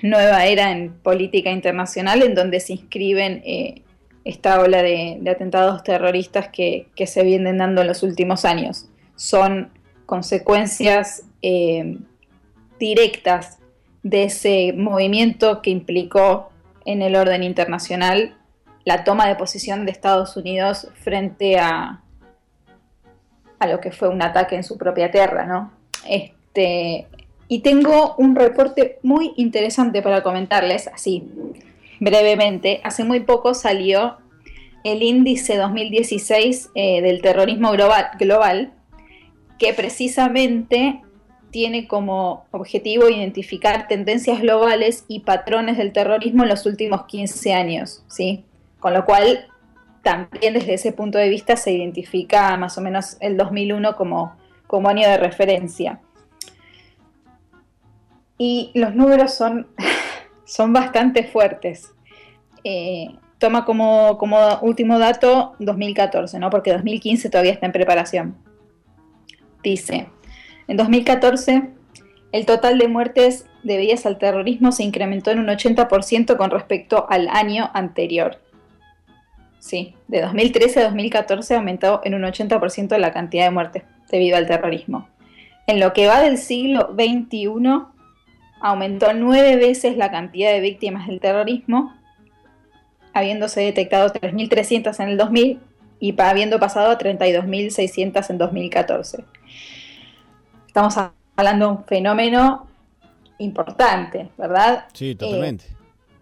nueva 0.03 0.47
era 0.47 0.71
en 0.71 0.93
política 0.93 1.51
internacional 1.51 2.23
en 2.23 2.35
donde 2.35 2.61
se 2.61 2.75
inscriben 2.75 3.43
eh, 3.45 3.83
esta 4.25 4.61
ola 4.61 4.83
de, 4.83 5.19
de 5.21 5.31
atentados 5.31 5.83
terroristas 5.83 6.49
que, 6.49 6.87
que, 6.95 7.09
se 7.09 7.25
vienen 7.25 7.59
dando 7.59 7.81
en 7.81 7.89
los 7.89 8.05
últimos 8.05 8.45
años. 8.45 8.89
Son 9.17 9.71
consecuencias 10.13 11.23
eh, 11.41 11.97
directas 12.79 13.57
de 14.03 14.25
ese 14.25 14.75
movimiento 14.77 15.63
que 15.63 15.71
implicó 15.71 16.51
en 16.85 17.01
el 17.01 17.17
orden 17.17 17.43
internacional 17.43 18.37
la 18.85 19.05
toma 19.05 19.27
de 19.27 19.37
posición 19.37 19.87
de 19.87 19.93
Estados 19.93 20.37
Unidos 20.37 20.89
frente 21.03 21.59
a, 21.59 22.03
a 23.59 23.67
lo 23.67 23.81
que 23.81 23.91
fue 23.91 24.11
un 24.11 24.21
ataque 24.21 24.55
en 24.55 24.65
su 24.65 24.77
propia 24.77 25.11
tierra, 25.11 25.47
¿no? 25.47 25.73
Este, 26.07 27.07
y 27.49 27.61
tengo 27.61 28.15
un 28.19 28.37
reporte 28.37 28.99
muy 29.03 29.33
interesante 29.39 30.03
para 30.03 30.23
comentarles, 30.23 30.89
así 30.89 31.27
brevemente. 32.01 32.83
Hace 32.85 33.05
muy 33.05 33.21
poco 33.21 33.55
salió 33.55 34.19
el 34.85 35.03
índice 35.03 35.57
2016 35.57 36.69
eh, 36.75 37.01
del 37.01 37.23
terrorismo 37.23 37.73
global, 37.73 38.09
global, 38.19 38.75
que 39.63 39.73
precisamente 39.75 41.03
tiene 41.53 41.87
como 41.87 42.47
objetivo 42.51 43.09
identificar 43.09 43.87
tendencias 43.87 44.41
globales 44.41 45.05
y 45.07 45.21
patrones 45.21 45.77
del 45.79 45.93
terrorismo 45.93 46.43
en 46.43 46.49
los 46.49 46.67
últimos 46.67 47.05
15 47.07 47.55
años, 47.55 48.03
¿sí? 48.09 48.45
Con 48.81 48.93
lo 48.93 49.05
cual, 49.05 49.47
también 50.03 50.55
desde 50.55 50.75
ese 50.75 50.91
punto 50.91 51.17
de 51.19 51.29
vista 51.29 51.55
se 51.55 51.71
identifica 51.71 52.57
más 52.57 52.77
o 52.77 52.81
menos 52.81 53.17
el 53.21 53.37
2001 53.37 53.95
como, 53.95 54.35
como 54.67 54.89
año 54.89 55.09
de 55.09 55.17
referencia. 55.17 56.01
Y 58.37 58.73
los 58.75 58.97
números 58.97 59.33
son, 59.33 59.69
son 60.45 60.73
bastante 60.73 61.23
fuertes. 61.23 61.93
Eh, 62.65 63.07
toma 63.39 63.65
como, 63.65 64.19
como, 64.19 64.59
último 64.63 64.99
dato 64.99 65.55
2014, 65.61 66.41
¿no? 66.41 66.51
Porque 66.51 66.73
2015 66.73 67.31
todavía 67.31 67.53
está 67.53 67.67
en 67.67 67.73
preparación. 67.73 68.52
Dice, 69.63 70.09
en 70.69 70.77
2014, 70.77 71.71
el 72.33 72.47
total 72.47 72.79
de 72.79 72.89
muertes 72.89 73.47
debidas 73.63 74.07
al 74.07 74.19
terrorismo 74.19 74.73
se 74.73 74.83
incrementó 74.83 75.31
en 75.31 75.39
un 75.39 75.47
80% 75.47 76.37
con 76.37 76.51
respecto 76.51 77.07
al 77.09 77.29
año 77.29 77.71
anterior. 77.75 78.41
Sí, 79.59 79.95
de 80.09 80.23
2013 80.23 80.81
a 80.81 80.85
2014 80.85 81.55
aumentó 81.55 82.01
en 82.05 82.15
un 82.15 82.23
80% 82.23 82.99
la 82.99 83.13
cantidad 83.13 83.45
de 83.45 83.51
muertes 83.51 83.85
debido 84.11 84.37
al 84.37 84.49
terrorismo. 84.49 85.09
En 85.69 85.79
lo 85.79 85.93
que 85.93 86.09
va 86.09 86.21
del 86.21 86.39
siglo 86.39 86.95
XXI, 86.95 87.53
aumentó 88.61 89.13
nueve 89.13 89.57
veces 89.57 89.97
la 89.97 90.11
cantidad 90.11 90.51
de 90.51 90.61
víctimas 90.61 91.07
del 91.07 91.21
terrorismo, 91.21 91.95
habiéndose 93.13 93.61
detectado 93.61 94.13
3.300 94.13 94.99
en 95.01 95.09
el 95.11 95.19
2000 95.19 95.61
y 96.01 96.21
habiendo 96.21 96.59
pasado 96.59 96.91
a 96.91 96.99
32.600 96.99 98.31
en 98.31 98.39
2014. 98.39 99.25
Estamos 100.73 100.97
hablando 101.37 101.67
de 101.67 101.73
un 101.73 101.85
fenómeno 101.85 102.67
importante, 103.37 104.31
¿verdad? 104.39 104.87
Sí, 104.95 105.15
totalmente. 105.15 105.67
Eh, 105.67 105.77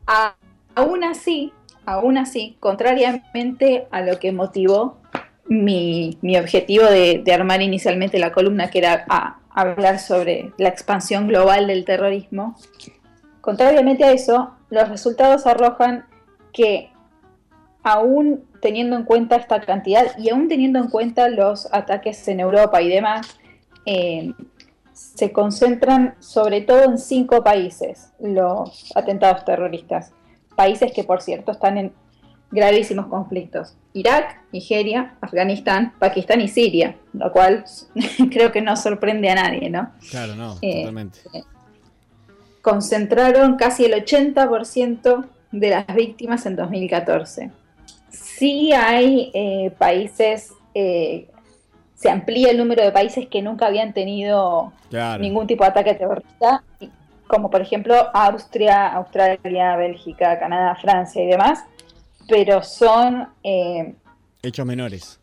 a, 0.08 0.34
aún 0.74 1.04
así, 1.04 1.52
aún 1.86 2.18
así, 2.18 2.56
contrariamente 2.58 3.86
a 3.92 4.00
lo 4.00 4.18
que 4.18 4.32
motivó 4.32 4.98
mi, 5.46 6.18
mi 6.20 6.36
objetivo 6.36 6.84
de, 6.86 7.22
de, 7.24 7.32
armar 7.32 7.62
inicialmente 7.62 8.18
la 8.18 8.32
columna, 8.32 8.72
que 8.72 8.80
era 8.80 9.04
a, 9.08 9.38
hablar 9.50 10.00
sobre 10.00 10.52
la 10.58 10.68
expansión 10.68 11.28
global 11.28 11.68
del 11.68 11.84
terrorismo, 11.84 12.56
contrariamente 13.40 14.02
a 14.02 14.10
eso, 14.10 14.56
los 14.68 14.88
resultados 14.88 15.46
arrojan 15.46 16.06
que 16.52 16.90
aún 17.84 18.46
teniendo 18.60 18.96
en 18.96 19.04
cuenta 19.04 19.36
esta 19.36 19.60
cantidad 19.60 20.18
y 20.18 20.30
aún 20.30 20.48
teniendo 20.48 20.80
en 20.80 20.88
cuenta 20.88 21.28
los 21.28 21.72
ataques 21.72 22.26
en 22.26 22.40
Europa 22.40 22.82
y 22.82 22.88
demás, 22.88 23.39
eh, 23.92 24.32
se 24.92 25.32
concentran 25.32 26.14
sobre 26.20 26.60
todo 26.60 26.82
en 26.84 26.98
cinco 26.98 27.42
países 27.42 28.12
los 28.20 28.92
atentados 28.94 29.44
terroristas. 29.44 30.12
países 30.56 30.92
que 30.92 31.04
por 31.04 31.20
cierto 31.22 31.52
están 31.52 31.78
en 31.78 31.92
gravísimos 32.50 33.06
conflictos. 33.06 33.74
Irak, 33.94 34.40
Nigeria, 34.52 35.14
Afganistán, 35.20 35.92
Pakistán 35.98 36.40
y 36.40 36.48
Siria, 36.48 36.96
lo 37.14 37.30
cual 37.32 37.64
creo 38.30 38.50
que 38.52 38.60
no 38.60 38.76
sorprende 38.76 39.30
a 39.30 39.36
nadie, 39.36 39.70
¿no? 39.70 39.90
Claro, 40.10 40.34
no, 40.36 40.56
Eh, 40.60 40.80
totalmente. 40.80 41.20
concentraron 42.62 43.56
casi 43.56 43.84
el 43.86 43.92
80% 44.04 45.24
de 45.52 45.70
las 45.70 45.86
víctimas 45.94 46.44
en 46.46 46.56
2014. 46.56 47.50
Sí 48.10 48.72
hay 48.72 49.30
eh, 49.32 49.70
países, 49.78 50.52
eh, 50.74 51.28
se 52.00 52.08
amplía 52.08 52.50
el 52.50 52.56
número 52.56 52.82
de 52.82 52.92
países 52.92 53.28
que 53.28 53.42
nunca 53.42 53.66
habían 53.66 53.92
tenido 53.92 54.72
Claro. 54.88 55.20
ningún 55.22 55.46
tipo 55.46 55.64
de 55.64 55.70
ataque 55.70 55.92
terrorista, 55.94 56.62
como 57.28 57.50
por 57.50 57.60
ejemplo 57.60 57.94
Austria, 58.14 58.88
Australia, 58.94 59.76
Bélgica, 59.76 60.38
Canadá, 60.38 60.74
Francia 60.76 61.22
y 61.22 61.26
demás, 61.26 61.62
pero 62.26 62.62
son, 62.62 63.28
eh, 63.44 63.94
Hechos 64.42 64.64
menores. 64.64 65.20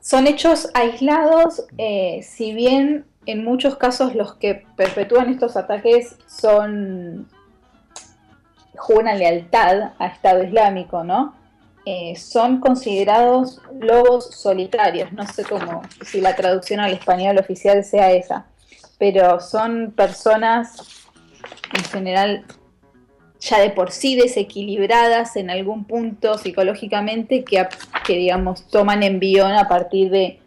son 0.00 0.28
hechos 0.28 0.70
aislados, 0.74 1.64
eh, 1.76 2.20
si 2.22 2.54
bien 2.54 3.04
en 3.26 3.44
muchos 3.44 3.74
casos 3.76 4.14
los 4.14 4.34
que 4.36 4.64
perpetúan 4.76 5.28
estos 5.28 5.56
ataques 5.56 6.16
son 6.28 7.28
juran 8.76 9.18
lealtad 9.18 9.92
a 9.98 10.06
Estado 10.06 10.44
Islámico, 10.44 11.02
¿no? 11.02 11.34
Eh, 11.84 12.14
son 12.16 12.60
considerados 12.60 13.60
lobos 13.80 14.26
solitarios, 14.36 15.12
no 15.12 15.26
sé 15.26 15.44
cómo, 15.44 15.82
si 16.04 16.20
la 16.20 16.36
traducción 16.36 16.78
al 16.78 16.92
español 16.92 17.38
oficial 17.38 17.82
sea 17.82 18.12
esa, 18.12 18.46
pero 18.98 19.40
son 19.40 19.90
personas 19.90 20.76
en 21.76 21.84
general 21.84 22.44
ya 23.40 23.58
de 23.58 23.70
por 23.70 23.90
sí 23.90 24.14
desequilibradas 24.14 25.34
en 25.34 25.50
algún 25.50 25.84
punto 25.84 26.38
psicológicamente 26.38 27.42
que, 27.42 27.66
que 28.06 28.12
digamos, 28.14 28.68
toman 28.68 29.02
envión 29.02 29.50
a 29.50 29.66
partir 29.68 30.10
de, 30.10 30.38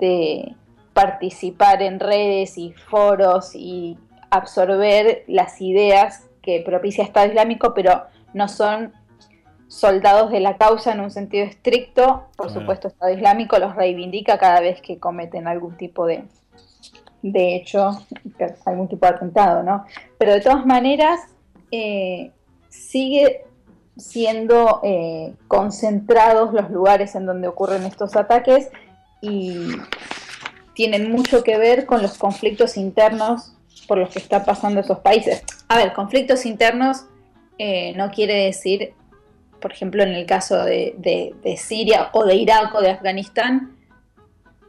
de 0.00 0.54
participar 0.94 1.82
en 1.82 2.00
redes 2.00 2.56
y 2.56 2.72
foros 2.72 3.50
y 3.54 3.98
absorber 4.30 5.24
las 5.26 5.60
ideas 5.60 6.30
que 6.40 6.62
propicia 6.64 7.04
Estado 7.04 7.26
Islámico, 7.26 7.74
pero 7.74 8.04
no 8.32 8.48
son 8.48 8.94
soldados 9.68 10.30
de 10.30 10.40
la 10.40 10.56
causa 10.56 10.92
en 10.92 11.00
un 11.00 11.10
sentido 11.10 11.44
estricto. 11.44 12.28
Por 12.36 12.50
supuesto, 12.50 12.88
Estado 12.88 13.12
Islámico 13.12 13.58
los 13.58 13.74
reivindica 13.74 14.38
cada 14.38 14.60
vez 14.60 14.80
que 14.80 14.98
cometen 14.98 15.48
algún 15.48 15.76
tipo 15.76 16.06
de, 16.06 16.24
de 17.22 17.56
hecho, 17.56 18.04
algún 18.66 18.88
tipo 18.88 19.06
de 19.06 19.14
atentado, 19.14 19.62
¿no? 19.62 19.84
Pero 20.18 20.32
de 20.32 20.40
todas 20.40 20.64
maneras, 20.66 21.20
eh, 21.70 22.30
sigue 22.68 23.44
siendo 23.96 24.80
eh, 24.82 25.34
concentrados 25.48 26.52
los 26.52 26.70
lugares 26.70 27.14
en 27.14 27.26
donde 27.26 27.48
ocurren 27.48 27.84
estos 27.84 28.16
ataques 28.16 28.70
y 29.20 29.68
tienen 30.74 31.10
mucho 31.10 31.44
que 31.44 31.56
ver 31.56 31.86
con 31.86 32.02
los 32.02 32.18
conflictos 32.18 32.76
internos 32.76 33.54
por 33.86 33.98
los 33.98 34.10
que 34.10 34.18
están 34.18 34.44
pasando 34.44 34.80
esos 34.80 34.98
países. 34.98 35.44
A 35.68 35.78
ver, 35.78 35.92
conflictos 35.92 36.44
internos 36.46 37.06
eh, 37.58 37.94
no 37.96 38.10
quiere 38.10 38.46
decir, 38.46 38.94
por 39.64 39.72
ejemplo, 39.72 40.02
en 40.02 40.10
el 40.10 40.26
caso 40.26 40.62
de, 40.62 40.94
de- 40.98 41.56
Siria 41.56 42.10
o 42.12 42.26
de 42.26 42.34
Irak 42.34 42.74
o 42.74 42.82
de 42.82 42.90
Afganistán, 42.90 43.74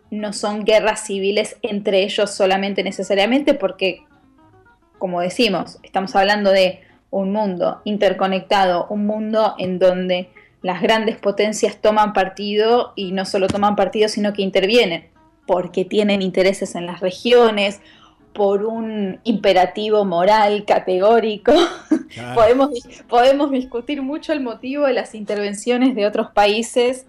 no 0.09 0.31
son 0.31 0.63
guerras 0.63 1.05
civiles 1.05 1.57
entre 1.63 2.03
ellos 2.03 2.31
solamente 2.31 2.81
necesariamente 2.81 3.55
porque, 3.55 4.05
como 4.97 5.19
decimos, 5.19 5.79
estamos 5.83 6.15
hablando 6.15 6.49
de 6.53 6.79
un 7.09 7.33
mundo 7.33 7.81
interconectado, 7.83 8.87
un 8.89 9.05
mundo 9.05 9.55
en 9.57 9.79
donde 9.79 10.29
las 10.61 10.81
grandes 10.81 11.17
potencias 11.17 11.75
toman 11.81 12.13
partido 12.13 12.93
y 12.95 13.11
no 13.11 13.25
solo 13.25 13.47
toman 13.47 13.75
partido, 13.75 14.07
sino 14.07 14.31
que 14.31 14.43
intervienen, 14.43 15.09
porque 15.45 15.83
tienen 15.83 16.21
intereses 16.21 16.73
en 16.75 16.85
las 16.85 17.01
regiones, 17.01 17.81
por 18.35 18.63
un 18.65 19.19
imperativo 19.23 20.05
moral 20.05 20.65
categórico. 20.65 21.53
podemos, 22.35 22.69
podemos 23.07 23.49
discutir 23.49 24.01
mucho 24.01 24.33
el 24.33 24.41
motivo 24.41 24.85
de 24.85 24.93
las 24.93 25.15
intervenciones 25.15 25.95
de 25.95 26.05
otros 26.05 26.29
países 26.31 27.07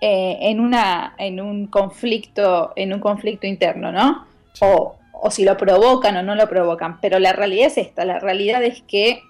eh, 0.00 0.36
en, 0.42 0.60
una, 0.60 1.14
en 1.16 1.40
un 1.40 1.68
conflicto, 1.68 2.72
en 2.76 2.92
un 2.92 3.00
conflicto 3.00 3.46
interno, 3.46 3.92
¿no? 3.92 4.26
O, 4.60 4.96
o 5.12 5.30
si 5.30 5.44
lo 5.44 5.56
provocan 5.56 6.16
o 6.16 6.22
no 6.22 6.34
lo 6.34 6.48
provocan. 6.48 7.00
Pero 7.00 7.20
la 7.20 7.32
realidad 7.32 7.68
es 7.68 7.78
esta, 7.78 8.04
la 8.04 8.18
realidad 8.18 8.62
es 8.64 8.82
que 8.82 9.22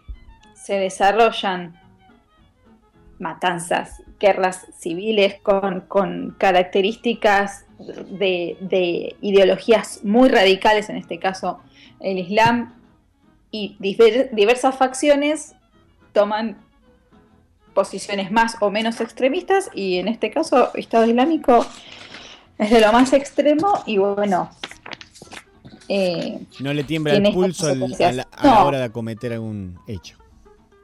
se 0.54 0.78
desarrollan 0.78 1.78
matanzas, 3.18 4.02
guerras 4.18 4.66
civiles 4.78 5.34
con, 5.42 5.82
con 5.82 6.34
características 6.38 7.66
de, 8.10 8.56
de 8.60 9.16
ideologías 9.20 10.00
muy 10.04 10.28
radicales, 10.28 10.88
en 10.88 10.96
este 10.96 11.18
caso 11.18 11.60
el 12.00 12.18
Islam, 12.18 12.74
y 13.50 13.76
diver- 13.78 14.30
diversas 14.32 14.76
facciones 14.76 15.54
toman 16.12 16.56
posiciones 17.72 18.30
más 18.30 18.56
o 18.60 18.70
menos 18.70 19.00
extremistas 19.00 19.70
y 19.74 19.98
en 19.98 20.08
este 20.08 20.30
caso 20.30 20.70
Estado 20.74 21.06
Islámico 21.06 21.66
es 22.58 22.70
de 22.70 22.80
lo 22.80 22.92
más 22.92 23.12
extremo 23.12 23.82
y 23.86 23.98
bueno, 23.98 24.50
eh, 25.88 26.40
No 26.60 26.72
le 26.72 26.84
tiembla 26.84 27.14
el 27.14 27.22
pulso 27.32 27.66
al- 27.66 27.94
a, 27.94 28.12
la, 28.12 28.28
a 28.32 28.46
la 28.46 28.64
hora 28.64 28.78
de 28.78 28.84
acometer 28.84 29.32
algún 29.32 29.78
hecho. 29.86 30.16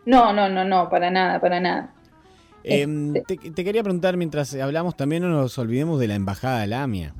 no, 0.05 0.33
no, 0.33 0.49
no, 0.49 0.65
no, 0.65 0.89
para 0.91 1.11
nada, 1.11 1.41
para 1.41 1.61
nada. 1.61 1.95
Em, 2.65 3.15
te, 3.27 3.37
te 3.37 3.65
quería 3.65 3.83
preguntar, 3.83 4.17
mientras 4.17 4.55
hablamos, 4.55 4.97
también 4.97 5.23
no 5.23 5.29
nos 5.31 5.57
olvidemos 5.59 5.99
de 6.01 6.09
la 6.09 6.15
embajada 6.15 6.61
de 6.61 6.67
la 6.67 6.83
AMIA. 6.83 7.15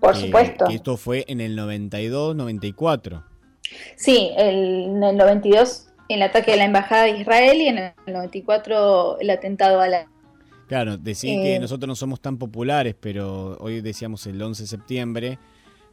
Por 0.00 0.14
que- 0.14 0.20
supuesto. 0.20 0.64
Que 0.66 0.74
esto 0.74 0.96
fue 0.96 1.24
en 1.28 1.40
el 1.40 1.56
92-94. 1.56 3.24
Sí, 3.96 4.30
el- 4.36 4.84
en 4.96 5.02
el 5.04 5.16
92 5.16 5.86
el 6.08 6.22
ataque 6.22 6.50
de 6.52 6.56
la 6.56 6.64
embajada 6.64 7.04
de 7.04 7.18
Israel 7.20 7.60
y 7.60 7.68
en 7.68 7.78
el 7.78 7.92
94 8.08 9.18
el 9.20 9.30
atentado 9.30 9.80
a 9.80 9.86
la 9.88 10.06
Claro, 10.66 10.96
decir 10.96 11.38
Eh. 11.38 11.42
que 11.42 11.58
nosotros 11.60 11.86
no 11.88 11.94
somos 11.96 12.20
tan 12.20 12.36
populares, 12.38 12.94
pero 12.98 13.56
hoy 13.60 13.80
decíamos 13.80 14.26
el 14.26 14.40
11 14.40 14.62
de 14.64 14.66
septiembre, 14.68 15.38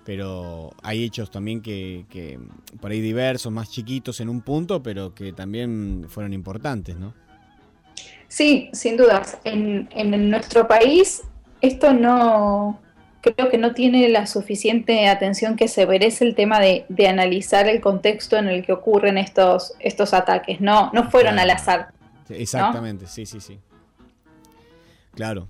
pero 0.05 0.71
hay 0.83 1.03
hechos 1.03 1.29
también 1.31 1.61
que, 1.61 2.05
que 2.09 2.39
por 2.79 2.91
ahí 2.91 3.01
diversos, 3.01 3.51
más 3.51 3.69
chiquitos 3.71 4.19
en 4.21 4.29
un 4.29 4.41
punto, 4.41 4.81
pero 4.83 5.13
que 5.15 5.33
también 5.33 6.05
fueron 6.07 6.31
importantes, 6.33 6.95
¿no? 6.95 7.13
Sí, 8.27 8.69
sin 8.73 8.97
dudas. 8.97 9.37
En, 9.43 9.87
en 9.91 10.29
nuestro 10.29 10.67
país 10.67 11.23
esto 11.61 11.93
no, 11.93 12.79
creo 13.21 13.49
que 13.49 13.57
no 13.57 13.73
tiene 13.73 14.07
la 14.09 14.27
suficiente 14.27 15.07
atención 15.07 15.55
que 15.55 15.67
se 15.67 15.85
merece 15.87 16.25
el 16.25 16.35
tema 16.35 16.59
de, 16.59 16.85
de 16.89 17.07
analizar 17.07 17.67
el 17.67 17.81
contexto 17.81 18.37
en 18.37 18.47
el 18.47 18.65
que 18.65 18.73
ocurren 18.73 19.17
estos, 19.17 19.73
estos 19.79 20.13
ataques. 20.13 20.61
No, 20.61 20.91
no 20.93 21.09
fueron 21.09 21.33
Claro. 21.35 21.51
al 21.51 21.55
azar. 21.57 21.87
Exactamente, 22.29 23.07
sí, 23.07 23.25
sí, 23.25 23.39
sí. 23.39 23.59
Claro. 25.15 25.47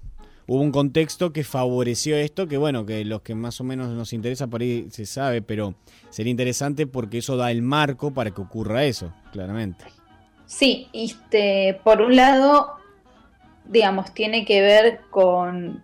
Hubo 0.50 0.62
un 0.62 0.72
contexto 0.72 1.34
que 1.34 1.44
favoreció 1.44 2.16
esto, 2.16 2.48
que 2.48 2.58
bueno, 2.58 2.86
que 2.86 3.04
los 3.04 3.22
que 3.22 3.36
más 3.36 3.60
o 3.60 3.66
menos 3.66 3.90
nos 3.90 4.14
interesa 4.14 4.48
por 4.48 4.62
ahí 4.62 4.88
se 4.92 5.06
sabe, 5.06 5.42
pero 5.42 5.76
sería 6.10 6.32
interesante 6.32 6.88
porque 6.88 7.18
eso 7.18 7.36
da 7.36 7.52
el 7.52 7.62
marco 7.62 8.14
para 8.14 8.32
que 8.32 8.40
ocurra 8.40 8.86
eso, 8.86 9.12
claramente. 9.34 9.84
Sí, 10.48 10.90
este, 10.94 11.80
por 11.84 12.02
un 12.02 12.16
lado, 12.16 12.78
digamos, 13.66 14.14
tiene 14.14 14.46
que 14.46 14.62
ver 14.62 15.02
con... 15.10 15.84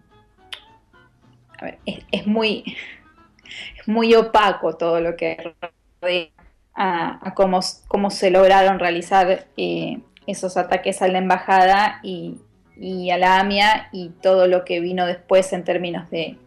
A 1.59 1.65
ver, 1.65 1.79
es, 1.85 2.03
es 2.11 2.25
muy, 2.25 2.63
es 3.79 3.87
muy 3.87 4.15
opaco 4.15 4.75
todo 4.77 5.01
lo 5.01 5.15
que 5.15 5.53
rodea 6.01 6.29
a, 6.73 7.27
a 7.27 7.33
cómo, 7.35 7.59
cómo 7.87 8.09
se 8.09 8.31
lograron 8.31 8.79
realizar 8.79 9.47
eh, 9.57 9.99
esos 10.25 10.57
ataques 10.57 11.01
a 11.01 11.09
la 11.09 11.19
embajada 11.19 11.99
y, 12.01 12.37
y 12.77 13.11
a 13.11 13.17
la 13.17 13.39
AMIA 13.39 13.89
y 13.91 14.09
todo 14.09 14.47
lo 14.47 14.63
que 14.63 14.79
vino 14.79 15.05
después 15.05 15.51
en 15.53 15.65
términos 15.65 16.09
de 16.09 16.37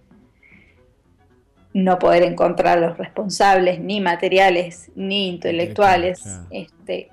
no 1.75 1.99
poder 1.99 2.23
encontrar 2.23 2.79
los 2.79 2.97
responsables, 2.97 3.79
ni 3.79 4.01
materiales, 4.01 4.91
ni 4.95 5.29
intelectuales. 5.29 6.23
Claro. 6.23 6.47
Este, 6.51 7.11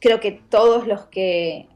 creo 0.00 0.20
que 0.20 0.32
todos 0.32 0.86
los 0.86 1.06
que 1.06 1.66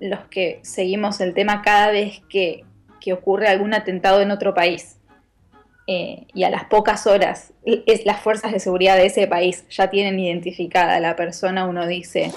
los 0.00 0.20
que 0.26 0.60
seguimos 0.62 1.20
el 1.20 1.34
tema 1.34 1.62
cada 1.62 1.90
vez 1.90 2.20
que, 2.28 2.64
que 3.00 3.12
ocurre 3.12 3.48
algún 3.48 3.74
atentado 3.74 4.20
en 4.20 4.30
otro 4.30 4.54
país 4.54 4.98
eh, 5.86 6.26
y 6.34 6.44
a 6.44 6.50
las 6.50 6.64
pocas 6.64 7.06
horas 7.06 7.52
es, 7.64 8.04
las 8.04 8.20
fuerzas 8.20 8.52
de 8.52 8.60
seguridad 8.60 8.96
de 8.96 9.06
ese 9.06 9.26
país 9.26 9.64
ya 9.70 9.90
tienen 9.90 10.18
identificada 10.18 10.96
a 10.96 11.00
la 11.00 11.16
persona, 11.16 11.66
uno 11.66 11.86
dice 11.86 12.32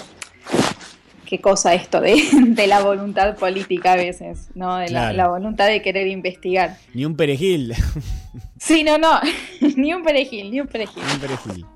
qué 1.26 1.40
cosa 1.40 1.74
esto 1.74 2.00
de, 2.00 2.22
de 2.46 2.66
la 2.66 2.80
voluntad 2.80 3.36
política 3.36 3.92
a 3.92 3.96
veces, 3.96 4.48
¿no? 4.54 4.76
De 4.76 4.88
la, 4.90 5.12
la 5.12 5.28
voluntad 5.28 5.66
de 5.66 5.82
querer 5.82 6.06
investigar. 6.06 6.76
Ni 6.94 7.04
un 7.04 7.16
perejil. 7.16 7.74
Sí, 8.58 8.82
no, 8.82 8.98
no, 8.98 9.20
ni 9.76 9.94
un 9.94 10.02
perejil, 10.02 10.50
ni 10.50 10.60
un 10.60 10.66
perejil. 10.66 11.02
Ni 11.06 11.12
un 11.12 11.20
perejil. 11.20 11.66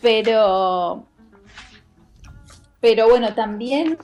Pero 0.00 1.06
pero 2.80 3.08
bueno, 3.08 3.34
también 3.34 3.98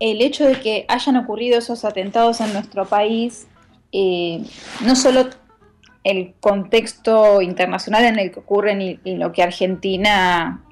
el 0.00 0.22
hecho 0.22 0.46
de 0.46 0.60
que 0.60 0.84
hayan 0.88 1.16
ocurrido 1.16 1.58
esos 1.58 1.84
atentados 1.84 2.40
en 2.40 2.52
nuestro 2.52 2.86
país, 2.86 3.46
eh, 3.92 4.42
no 4.84 4.96
solo 4.96 5.30
el 6.02 6.34
contexto 6.40 7.40
internacional 7.40 8.04
en 8.04 8.18
el 8.18 8.32
que 8.32 8.40
ocurren 8.40 8.82
y, 8.82 9.00
y 9.04 9.16
lo 9.16 9.32
que 9.32 9.42
Argentina, 9.42 10.62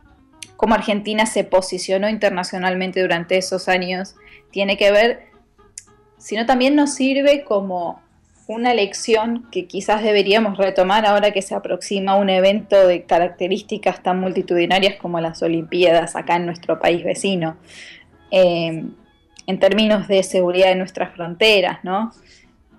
cómo 0.56 0.74
Argentina 0.74 1.24
se 1.24 1.44
posicionó 1.44 2.08
internacionalmente 2.08 3.00
durante 3.00 3.38
esos 3.38 3.68
años, 3.68 4.16
tiene 4.50 4.76
que 4.76 4.90
ver, 4.90 5.26
sino 6.18 6.44
también 6.44 6.76
nos 6.76 6.94
sirve 6.94 7.44
como 7.44 8.01
una 8.46 8.74
lección 8.74 9.48
que 9.50 9.66
quizás 9.66 10.02
deberíamos 10.02 10.58
retomar 10.58 11.06
ahora 11.06 11.30
que 11.30 11.42
se 11.42 11.54
aproxima 11.54 12.16
un 12.16 12.30
evento 12.30 12.86
de 12.86 13.04
características 13.04 14.02
tan 14.02 14.20
multitudinarias 14.20 14.96
como 14.96 15.20
las 15.20 15.42
Olimpiadas 15.42 16.16
acá 16.16 16.36
en 16.36 16.46
nuestro 16.46 16.78
país 16.78 17.04
vecino, 17.04 17.56
eh, 18.30 18.84
en 19.46 19.58
términos 19.58 20.08
de 20.08 20.22
seguridad 20.22 20.68
de 20.68 20.76
nuestras 20.76 21.14
fronteras, 21.14 21.82
¿no? 21.82 22.12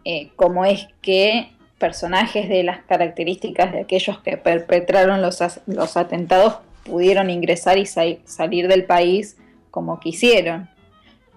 Eh, 0.05 0.31
como 0.35 0.65
es 0.65 0.87
que 1.01 1.49
personajes 1.77 2.49
de 2.49 2.63
las 2.63 2.83
características 2.83 3.71
de 3.71 3.81
aquellos 3.81 4.19
que 4.19 4.37
perpetraron 4.37 5.21
los, 5.21 5.39
los 5.65 5.97
atentados 5.97 6.59
pudieron 6.83 7.29
ingresar 7.29 7.77
y 7.77 7.85
sa 7.85 8.03
salir 8.25 8.67
del 8.67 8.85
país 8.85 9.37
como 9.71 9.99
quisieron. 9.99 10.69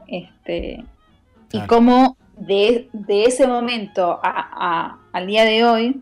Este, 0.08 0.84
Y 1.52 1.60
cómo 1.62 2.16
de, 2.36 2.88
de 2.92 3.24
ese 3.24 3.46
momento 3.46 4.20
a, 4.22 4.98
al 5.12 5.26
día 5.26 5.44
de 5.44 5.64
hoy, 5.64 6.00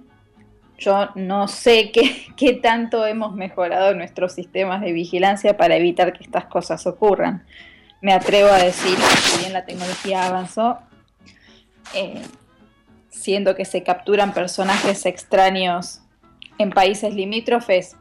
yo 0.78 1.08
no 1.14 1.48
sé 1.48 1.90
qué, 1.92 2.26
qué, 2.36 2.54
tanto 2.54 3.06
hemos 3.06 3.34
mejorado 3.34 3.94
nuestros 3.94 4.32
sistemas 4.32 4.80
de 4.80 4.92
vigilancia 4.92 5.56
para 5.56 5.76
evitar 5.76 6.12
que 6.12 6.24
estas 6.24 6.46
cosas 6.46 6.86
ocurran. 6.86 7.44
Me 8.00 8.12
atrevo 8.12 8.50
a 8.50 8.58
decir 8.58 8.96
que 8.96 9.16
si 9.16 9.38
bien 9.40 9.52
la 9.52 9.64
tecnología 9.64 10.26
avanzó, 10.26 10.78
eh, 11.94 12.20
siendo 13.08 13.54
que 13.54 13.64
se 13.64 13.82
capturan 13.82 14.34
personajes 14.34 15.06
extraños 15.06 16.00
en 16.58 16.70
países 16.70 17.14
limítrofes, 17.14 17.96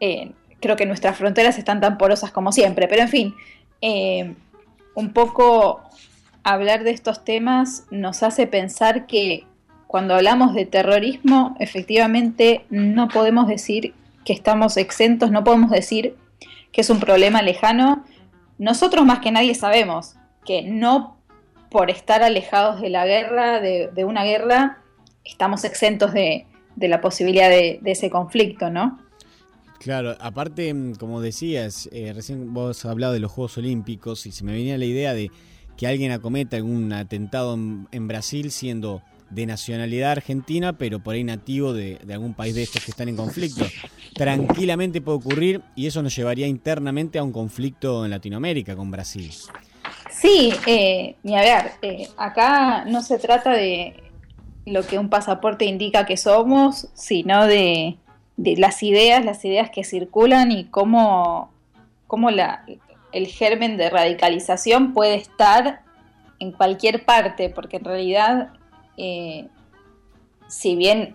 eh, 0.00 0.32
creo 0.60 0.76
que 0.76 0.86
nuestras 0.86 1.18
fronteras 1.18 1.58
están 1.58 1.80
tan 1.80 1.98
porosas 1.98 2.30
como 2.30 2.52
siempre. 2.52 2.88
Pero 2.88 3.02
en 3.02 3.08
fin, 3.08 3.34
eh, 3.82 4.34
un 4.94 5.12
poco 5.12 5.82
hablar 6.44 6.84
de 6.84 6.90
estos 6.90 7.24
temas 7.24 7.84
nos 7.90 8.22
hace 8.22 8.46
pensar 8.46 9.06
que 9.06 9.46
cuando 9.86 10.14
hablamos 10.14 10.54
de 10.54 10.66
terrorismo, 10.66 11.56
efectivamente 11.58 12.66
no 12.68 13.08
podemos 13.08 13.48
decir 13.48 13.94
que 14.24 14.32
estamos 14.32 14.76
exentos, 14.76 15.30
no 15.30 15.42
podemos 15.42 15.70
decir 15.70 16.16
que 16.72 16.82
es 16.82 16.90
un 16.90 17.00
problema 17.00 17.42
lejano. 17.42 18.04
Nosotros 18.58 19.04
más 19.04 19.20
que 19.20 19.32
nadie 19.32 19.54
sabemos 19.54 20.16
que 20.44 20.62
no 20.62 21.16
por 21.70 21.90
estar 21.90 22.22
alejados 22.22 22.80
de 22.80 22.90
la 22.90 23.06
guerra, 23.06 23.60
de, 23.60 24.04
una 24.04 24.24
guerra, 24.24 24.78
estamos 25.24 25.64
exentos 25.64 26.12
de, 26.12 26.46
la 26.76 27.00
posibilidad 27.00 27.48
de, 27.48 27.80
ese 27.84 28.10
conflicto, 28.10 28.70
¿no? 28.70 29.00
Claro, 29.78 30.16
aparte, 30.20 30.74
como 30.98 31.20
decías, 31.20 31.88
eh, 31.92 32.12
recién 32.14 32.54
vos 32.54 32.84
hablado 32.84 33.12
de 33.12 33.20
los 33.20 33.32
Juegos 33.32 33.58
Olímpicos 33.58 34.24
y 34.26 34.32
se 34.32 34.44
me 34.44 34.52
venía 34.52 34.78
la 34.78 34.84
idea 34.84 35.14
de 35.14 35.30
que 35.76 35.86
alguien 35.86 36.12
acometa 36.12 36.56
algún 36.56 36.92
atentado 36.92 37.54
en, 37.54 38.08
Brasil 38.08 38.50
siendo 38.50 39.02
de 39.30 39.46
nacionalidad 39.46 40.12
argentina, 40.12 40.74
pero 40.74 41.00
por 41.00 41.14
ahí 41.14 41.24
nativo 41.24 41.72
de, 41.72 41.98
algún 42.12 42.34
país 42.34 42.54
de 42.54 42.62
estos 42.62 42.84
que 42.84 42.90
están 42.90 43.08
en 43.08 43.16
conflicto. 43.16 43.64
Tranquilamente 44.14 45.00
puede 45.00 45.18
ocurrir 45.18 45.62
y 45.74 45.86
eso 45.86 46.02
nos 46.02 46.14
llevaría 46.14 46.46
internamente 46.46 47.18
a 47.18 47.24
un 47.24 47.32
conflicto 47.32 48.04
en 48.04 48.10
Latinoamérica 48.10 48.76
con 48.76 48.90
Brasil. 48.90 49.32
Sí, 50.10 50.52
eh, 50.66 51.16
a 51.26 51.40
ver, 51.40 51.72
eh, 51.82 52.08
acá 52.16 52.84
no 52.84 53.02
se 53.02 53.18
trata 53.18 53.50
de 53.50 53.94
lo 54.66 54.86
que 54.86 54.98
un 54.98 55.10
pasaporte 55.10 55.64
indica 55.64 56.06
que 56.06 56.16
somos, 56.16 56.88
sino 56.94 57.46
de, 57.46 57.98
de 58.36 58.56
las 58.56 58.82
ideas, 58.82 59.24
las 59.24 59.44
ideas 59.44 59.70
que 59.70 59.84
circulan 59.84 60.52
y 60.52 60.64
cómo, 60.64 61.50
cómo 62.06 62.30
la, 62.30 62.64
el 63.14 63.28
germen 63.28 63.76
de 63.76 63.90
radicalización 63.90 64.92
puede 64.92 65.14
estar 65.14 65.82
en 66.40 66.50
cualquier 66.50 67.04
parte, 67.04 67.48
porque 67.48 67.76
en 67.76 67.84
realidad, 67.84 68.48
eh, 68.96 69.46
si 70.48 70.74
bien 70.74 71.14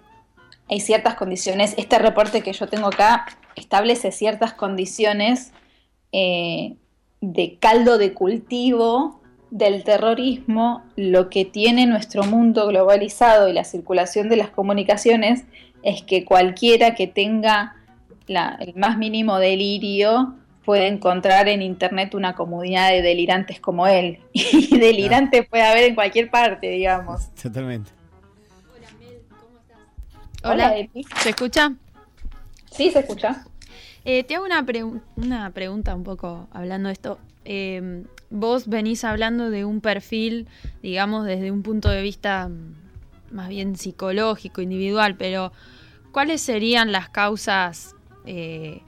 hay 0.69 0.80
ciertas 0.80 1.15
condiciones, 1.15 1.76
este 1.77 1.99
reporte 1.99 2.41
que 2.41 2.53
yo 2.53 2.67
tengo 2.67 2.88
acá 2.88 3.26
establece 3.55 4.13
ciertas 4.13 4.53
condiciones 4.53 5.51
eh, 6.13 6.76
de 7.19 7.57
caldo 7.59 7.97
de 7.97 8.13
cultivo 8.13 9.19
del 9.51 9.84
terrorismo, 9.84 10.84
lo 10.95 11.30
que 11.30 11.43
tiene 11.43 11.85
nuestro 11.85 12.23
mundo 12.23 12.67
globalizado 12.67 13.49
y 13.49 13.53
la 13.53 13.65
circulación 13.65 14.30
de 14.30 14.38
las 14.38 14.51
comunicaciones 14.51 15.43
es 15.84 16.01
que 16.03 16.23
cualquiera 16.23 16.95
que 16.95 17.07
tenga 17.07 17.76
el 18.27 18.76
más 18.76 18.97
mínimo 18.97 19.39
delirio 19.39 20.35
puede 20.65 20.88
encontrar 20.88 21.48
en 21.48 21.61
internet 21.61 22.14
una 22.14 22.36
comunidad 22.36 22.90
de 22.90 23.02
delirantes 23.02 23.60
como 23.60 23.88
él. 23.88 24.19
Y 24.34 24.77
delirante 24.77 25.44
puede 25.44 25.64
haber 25.64 25.86
en 25.86 25.95
cualquier 25.95 26.30
parte, 26.30 26.69
digamos. 26.69 27.34
Totalmente. 27.41 27.91
Hola, 28.73 28.88
Mel, 28.99 29.22
¿cómo 29.30 29.60
estás? 29.60 30.44
Hola, 30.44 30.73
Hola 30.73 31.06
¿se 31.22 31.30
escucha? 31.30 31.73
Sí, 32.72 32.91
se 32.91 32.99
escucha. 32.99 33.45
Eh, 34.06 34.23
te 34.23 34.36
hago 34.36 34.45
una, 34.45 34.65
pre 34.65 34.84
una, 34.84 35.49
pregunta 35.52 35.95
un 35.95 36.03
poco 36.03 36.48
hablando 36.52 36.88
de 36.88 36.94
esto. 36.94 37.19
Eh, 37.45 38.03
vos 38.30 38.68
venís 38.68 39.03
hablando 39.03 39.49
de 39.49 39.65
un 39.65 39.81
perfil, 39.81 40.48
digamos, 40.81 41.26
desde 41.26 41.52
un 41.52 41.64
punto 41.64 41.90
de 41.90 42.02
vista 42.02 42.49
más 43.31 43.49
bien 43.49 43.76
psicológico, 43.76 44.61
individual, 44.61 45.15
pero 45.18 45.52
¿cuáles 46.11 46.41
serían 46.41 46.91
las 46.91 47.10
causas 47.10 47.95
eh, 48.26 48.81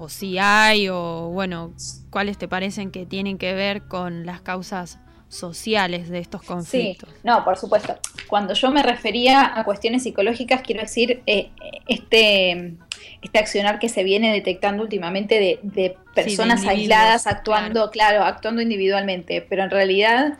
o 0.00 0.08
si 0.08 0.38
hay, 0.38 0.88
o 0.88 1.30
bueno, 1.32 1.72
cuáles 2.10 2.38
te 2.38 2.48
parecen 2.48 2.90
que 2.90 3.06
tienen 3.06 3.38
que 3.38 3.54
ver 3.54 3.82
con 3.82 4.26
las 4.26 4.40
causas 4.40 4.98
sociales 5.28 6.08
de 6.10 6.18
estos 6.18 6.42
conflictos. 6.42 7.08
Sí, 7.10 7.20
no, 7.24 7.44
por 7.44 7.56
supuesto. 7.56 7.98
Cuando 8.28 8.54
yo 8.54 8.70
me 8.70 8.82
refería 8.82 9.58
a 9.58 9.64
cuestiones 9.64 10.04
psicológicas, 10.04 10.62
quiero 10.62 10.82
decir 10.82 11.22
eh, 11.26 11.50
este, 11.88 12.74
este 13.20 13.38
accionar 13.38 13.78
que 13.78 13.88
se 13.88 14.04
viene 14.04 14.32
detectando 14.32 14.82
últimamente 14.82 15.40
de, 15.40 15.58
de 15.62 15.96
personas 16.14 16.60
sí, 16.60 16.66
de 16.66 16.72
aisladas 16.72 17.26
actuando, 17.26 17.90
claro. 17.90 18.18
claro. 18.18 18.24
actuando 18.24 18.62
individualmente, 18.62 19.44
pero 19.48 19.64
en 19.64 19.70
realidad 19.70 20.38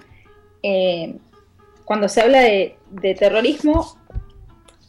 eh, 0.63 1.17
cuando 1.85 2.09
se 2.09 2.23
habla 2.23 2.41
de, 2.41 2.77
de 2.91 3.15
terrorismo, 3.15 3.99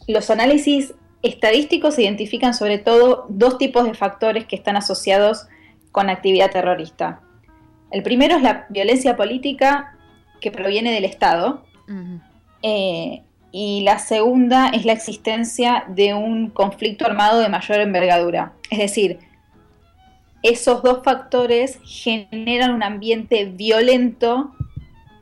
los 0.08 0.30
análisis 0.30 0.94
estadísticos 1.28 1.98
identifican 2.00 2.54
sobre 2.54 2.78
todo 2.78 3.26
dos 3.30 3.58
tipos 3.58 3.86
de 3.86 3.94
factores 3.94 4.46
que 4.46 4.56
están 4.56 4.78
asociados 4.78 5.48
con 5.92 6.10
actividad 6.10 6.52
terrorista. 6.52 7.22
El 7.92 8.04
primero 8.04 8.36
es 8.36 8.44
la 8.44 8.66
violencia 8.70 9.16
política 9.16 9.98
que 10.42 10.52
proviene 10.52 10.92
del 10.92 11.06
Estado. 11.06 11.64
Uh 11.88 11.92
-huh. 11.92 12.22
eh, 12.64 13.22
y 13.52 13.84
la 13.84 14.00
segunda 14.00 14.68
es 14.68 14.84
la 14.84 14.92
existencia 14.92 15.86
de 15.88 16.14
un 16.14 16.50
conflicto 16.50 17.06
armado 17.06 17.40
de 17.40 17.48
mayor 17.48 17.80
envergadura. 17.80 18.52
Es 18.70 18.80
decir, 18.80 19.20
esos 20.44 20.84
dos 20.84 21.04
factores 21.06 21.80
generan 21.86 22.74
un 22.74 22.84
ambiente 22.84 23.46
violento 23.46 24.54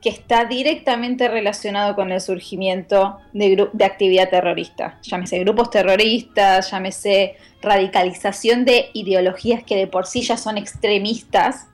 que 0.04 0.10
está 0.10 0.44
directamente 0.44 1.28
relacionado 1.28 1.94
con 1.94 2.12
el 2.12 2.20
surgimiento 2.20 3.16
de, 3.32 3.70
de, 3.72 3.84
actividad 3.86 4.28
terrorista. 4.28 4.98
Llámese 5.00 5.38
grupos 5.38 5.70
terroristas, 5.70 6.70
llámese 6.70 7.36
radicalización 7.62 8.66
de 8.66 8.90
ideologías 8.92 9.62
que 9.62 9.76
de 9.76 9.86
por 9.86 10.06
sí 10.06 10.20
ya 10.20 10.36
son 10.36 10.58
extremistas, 10.58 11.68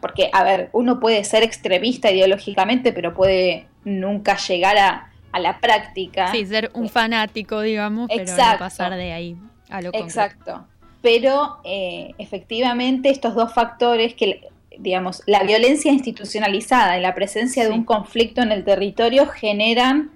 porque, 0.00 0.30
a 0.32 0.42
ver, 0.42 0.68
uno 0.72 0.98
puede 0.98 1.22
ser 1.22 1.44
extremista 1.44 2.10
ideológicamente, 2.10 2.92
pero 2.92 3.14
puede 3.14 3.68
nunca 3.84 4.36
llegar 4.36 4.76
a, 4.78 5.12
a 5.30 5.38
la 5.38 5.60
práctica. 5.60 6.32
Sí, 6.32 6.44
ser 6.44 6.72
un 6.74 6.88
fanático, 6.88 7.60
digamos, 7.60 8.08
pero 8.08 8.22
Exacto. 8.22 8.52
no 8.52 8.58
pasar 8.58 8.96
de 8.96 9.12
ahí 9.12 9.36
a 9.70 9.80
lo 9.80 9.92
concreto. 9.92 10.06
Exacto. 10.06 10.66
Pero 11.02 11.58
eh, 11.62 12.14
efectivamente 12.18 13.10
estos 13.10 13.36
dos 13.36 13.54
factores 13.54 14.14
que 14.14 14.48
digamos, 14.78 15.22
la 15.26 15.42
violencia 15.42 15.92
institucionalizada 15.92 16.98
y 16.98 17.02
la 17.02 17.14
presencia 17.14 17.64
sí. 17.64 17.68
de 17.68 17.74
un 17.74 17.84
conflicto 17.84 18.42
en 18.42 18.52
el 18.52 18.64
territorio 18.64 19.26
generan, 19.26 20.10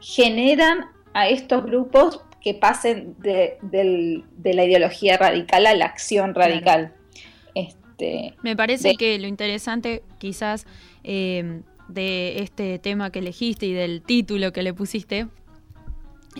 generan 0.00 0.86
a 1.14 1.28
estos 1.28 1.64
grupos 1.64 2.20
que 2.40 2.54
pasen 2.54 3.16
de, 3.18 3.58
de, 3.62 4.22
de 4.36 4.54
la 4.54 4.64
ideología 4.64 5.16
radical 5.16 5.66
a 5.66 5.74
la 5.74 5.86
acción 5.86 6.34
radical. 6.34 6.92
Claro. 6.92 7.06
Este, 7.54 8.34
Me 8.42 8.54
parece 8.54 8.88
de... 8.88 8.94
que 8.96 9.18
lo 9.18 9.26
interesante 9.26 10.02
quizás 10.18 10.66
eh, 11.02 11.62
de 11.88 12.42
este 12.42 12.78
tema 12.78 13.10
que 13.10 13.20
elegiste 13.20 13.66
y 13.66 13.72
del 13.72 14.02
título 14.02 14.52
que 14.52 14.62
le 14.62 14.74
pusiste 14.74 15.26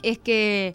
es 0.02 0.18
que 0.18 0.74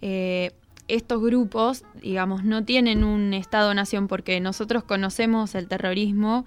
eh, 0.00 0.52
estos 0.94 1.22
grupos, 1.22 1.84
digamos, 2.02 2.44
no 2.44 2.64
tienen 2.64 3.02
un 3.02 3.32
Estado-nación 3.32 4.08
porque 4.08 4.40
nosotros 4.40 4.84
conocemos 4.84 5.54
el 5.54 5.66
terrorismo 5.66 6.44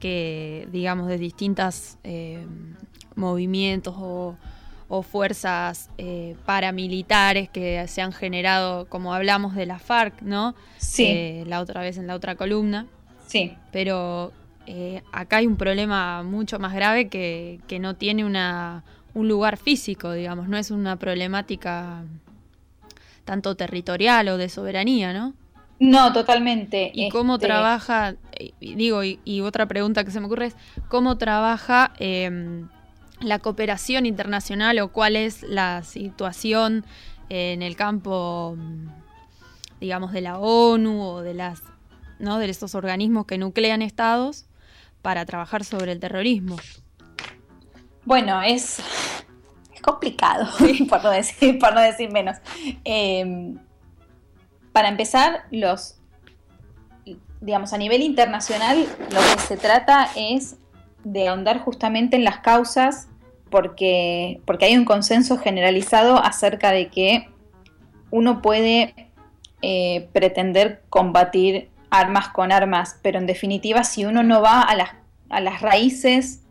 que, 0.00 0.68
digamos, 0.70 1.08
de 1.08 1.16
distintas 1.16 1.96
eh, 2.04 2.44
movimientos 3.14 3.94
o, 3.96 4.36
o 4.88 5.02
fuerzas 5.02 5.88
eh, 5.96 6.36
paramilitares 6.44 7.48
que 7.48 7.88
se 7.88 8.02
han 8.02 8.12
generado, 8.12 8.84
como 8.90 9.14
hablamos 9.14 9.54
de 9.54 9.64
la 9.64 9.78
FARC, 9.78 10.20
¿no? 10.20 10.54
Sí. 10.76 11.04
Eh, 11.06 11.44
la 11.46 11.62
otra 11.62 11.80
vez 11.80 11.96
en 11.96 12.06
la 12.06 12.16
otra 12.16 12.34
columna. 12.34 12.86
Sí. 13.26 13.54
Pero 13.72 14.32
acá 15.12 15.38
hay 15.38 15.46
un 15.46 15.56
problema 15.56 16.22
mucho 16.22 16.58
más 16.58 16.74
grave 16.74 17.08
que, 17.08 17.60
que 17.66 17.78
no 17.78 17.94
tiene 17.94 18.24
una, 18.26 18.82
un 19.14 19.28
lugar 19.28 19.56
físico, 19.56 20.12
digamos, 20.12 20.48
no 20.48 20.58
es 20.58 20.70
una 20.70 20.96
problemática 20.96 22.02
tanto 23.26 23.54
territorial 23.56 24.28
o 24.28 24.38
de 24.38 24.48
soberanía, 24.48 25.12
¿no? 25.12 25.34
No, 25.78 26.14
totalmente. 26.14 26.90
¿Y 26.94 27.10
cómo 27.10 27.34
Este, 27.34 27.48
trabaja, 27.48 28.14
digo, 28.60 29.04
y, 29.04 29.20
y 29.26 29.42
otra 29.42 29.66
pregunta 29.66 30.04
que 30.04 30.10
se 30.10 30.20
me 30.20 30.26
ocurre 30.26 30.46
es, 30.46 30.56
¿cómo 30.88 31.18
trabaja 31.18 31.92
eh, 31.98 32.64
la 33.20 33.38
cooperación 33.38 34.06
internacional 34.06 34.78
o 34.78 34.88
cuál 34.88 35.16
es 35.16 35.42
la 35.42 35.82
situación 35.82 36.84
en 37.28 37.62
el 37.62 37.76
campo, 37.76 38.56
mm, 38.56 38.88
digamos, 39.80 40.12
de 40.12 40.20
la 40.20 40.38
ONU 40.38 41.02
o 41.02 41.22
de 41.22 41.34
las, 41.34 41.62
¿no? 42.18 42.38
de 42.38 42.48
estos 42.48 42.74
organismos 42.74 43.26
que 43.26 43.36
nuclean 43.36 43.82
estados 43.82 44.46
para 45.02 45.26
trabajar 45.26 45.64
sobre 45.64 45.92
el 45.92 46.00
terrorismo? 46.00 46.56
Bueno, 48.04 48.40
es, 48.42 48.78
complicado, 49.86 50.46
por, 50.88 51.02
no 51.02 51.10
decir, 51.10 51.58
por 51.58 51.74
no 51.74 51.80
decir 51.80 52.10
menos. 52.10 52.38
Eh, 52.84 53.54
para 54.72 54.88
empezar, 54.88 55.44
los, 55.50 55.98
digamos, 57.40 57.72
a 57.72 57.78
nivel 57.78 58.02
internacional, 58.02 58.86
lo 59.10 59.20
que 59.20 59.40
se 59.40 59.56
trata 59.56 60.10
es 60.16 60.56
de 61.02 61.28
ahondar 61.28 61.60
justamente 61.60 62.16
en 62.16 62.24
las 62.24 62.40
causas, 62.40 63.08
porque, 63.48 64.42
porque 64.44 64.66
hay 64.66 64.76
un 64.76 64.84
consenso 64.84 65.38
generalizado 65.38 66.18
acerca 66.22 66.72
de 66.72 66.88
que 66.88 67.30
uno 68.10 68.42
puede 68.42 68.94
eh, 69.62 70.08
pretender 70.12 70.82
combatir 70.90 71.70
armas 71.90 72.28
con 72.28 72.52
armas, 72.52 72.98
pero 73.02 73.18
en 73.18 73.26
definitiva, 73.26 73.84
si 73.84 74.04
uno 74.04 74.22
no 74.22 74.42
va 74.42 74.60
a 74.60 74.74
las, 74.74 74.90
a 75.30 75.40
las 75.40 75.62
raíces 75.62 76.42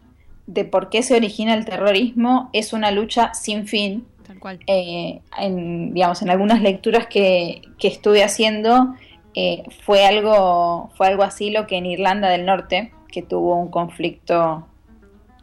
de 0.47 0.65
por 0.65 0.89
qué 0.89 1.01
se 1.03 1.15
origina 1.15 1.53
el 1.53 1.65
terrorismo, 1.65 2.49
es 2.53 2.73
una 2.73 2.91
lucha 2.91 3.33
sin 3.33 3.67
fin. 3.67 4.05
Tal 4.25 4.39
cual. 4.39 4.59
Eh, 4.67 5.21
en, 5.37 5.93
digamos, 5.93 6.21
en 6.21 6.29
algunas 6.29 6.61
lecturas 6.61 7.07
que, 7.07 7.61
que 7.79 7.87
estuve 7.87 8.23
haciendo, 8.23 8.95
eh, 9.33 9.63
fue, 9.83 10.05
algo, 10.05 10.91
fue 10.95 11.07
algo 11.07 11.23
así 11.23 11.49
lo 11.49 11.67
que 11.67 11.77
en 11.77 11.85
Irlanda 11.85 12.29
del 12.29 12.45
Norte, 12.45 12.91
que 13.11 13.21
tuvo 13.21 13.55
un 13.55 13.69
conflicto 13.69 14.67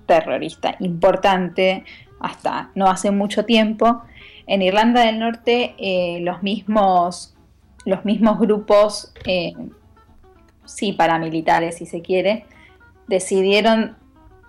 terrorista 0.07 0.77
importante 0.81 1.85
hasta 2.21 2.71
no 2.75 2.87
hace 2.87 3.11
mucho 3.11 3.45
tiempo, 3.45 4.03
en 4.47 4.63
Irlanda 4.63 5.05
del 5.05 5.19
Norte 5.19 5.75
eh, 5.79 6.21
los, 6.21 6.43
mismos, 6.43 7.35
los 7.85 8.05
mismos 8.05 8.39
grupos, 8.39 9.13
sí, 10.65 10.93
paramilitares 10.93 11.77
si 11.77 11.87
se 11.87 12.03
quiere, 12.03 12.45
decidieron 13.09 13.97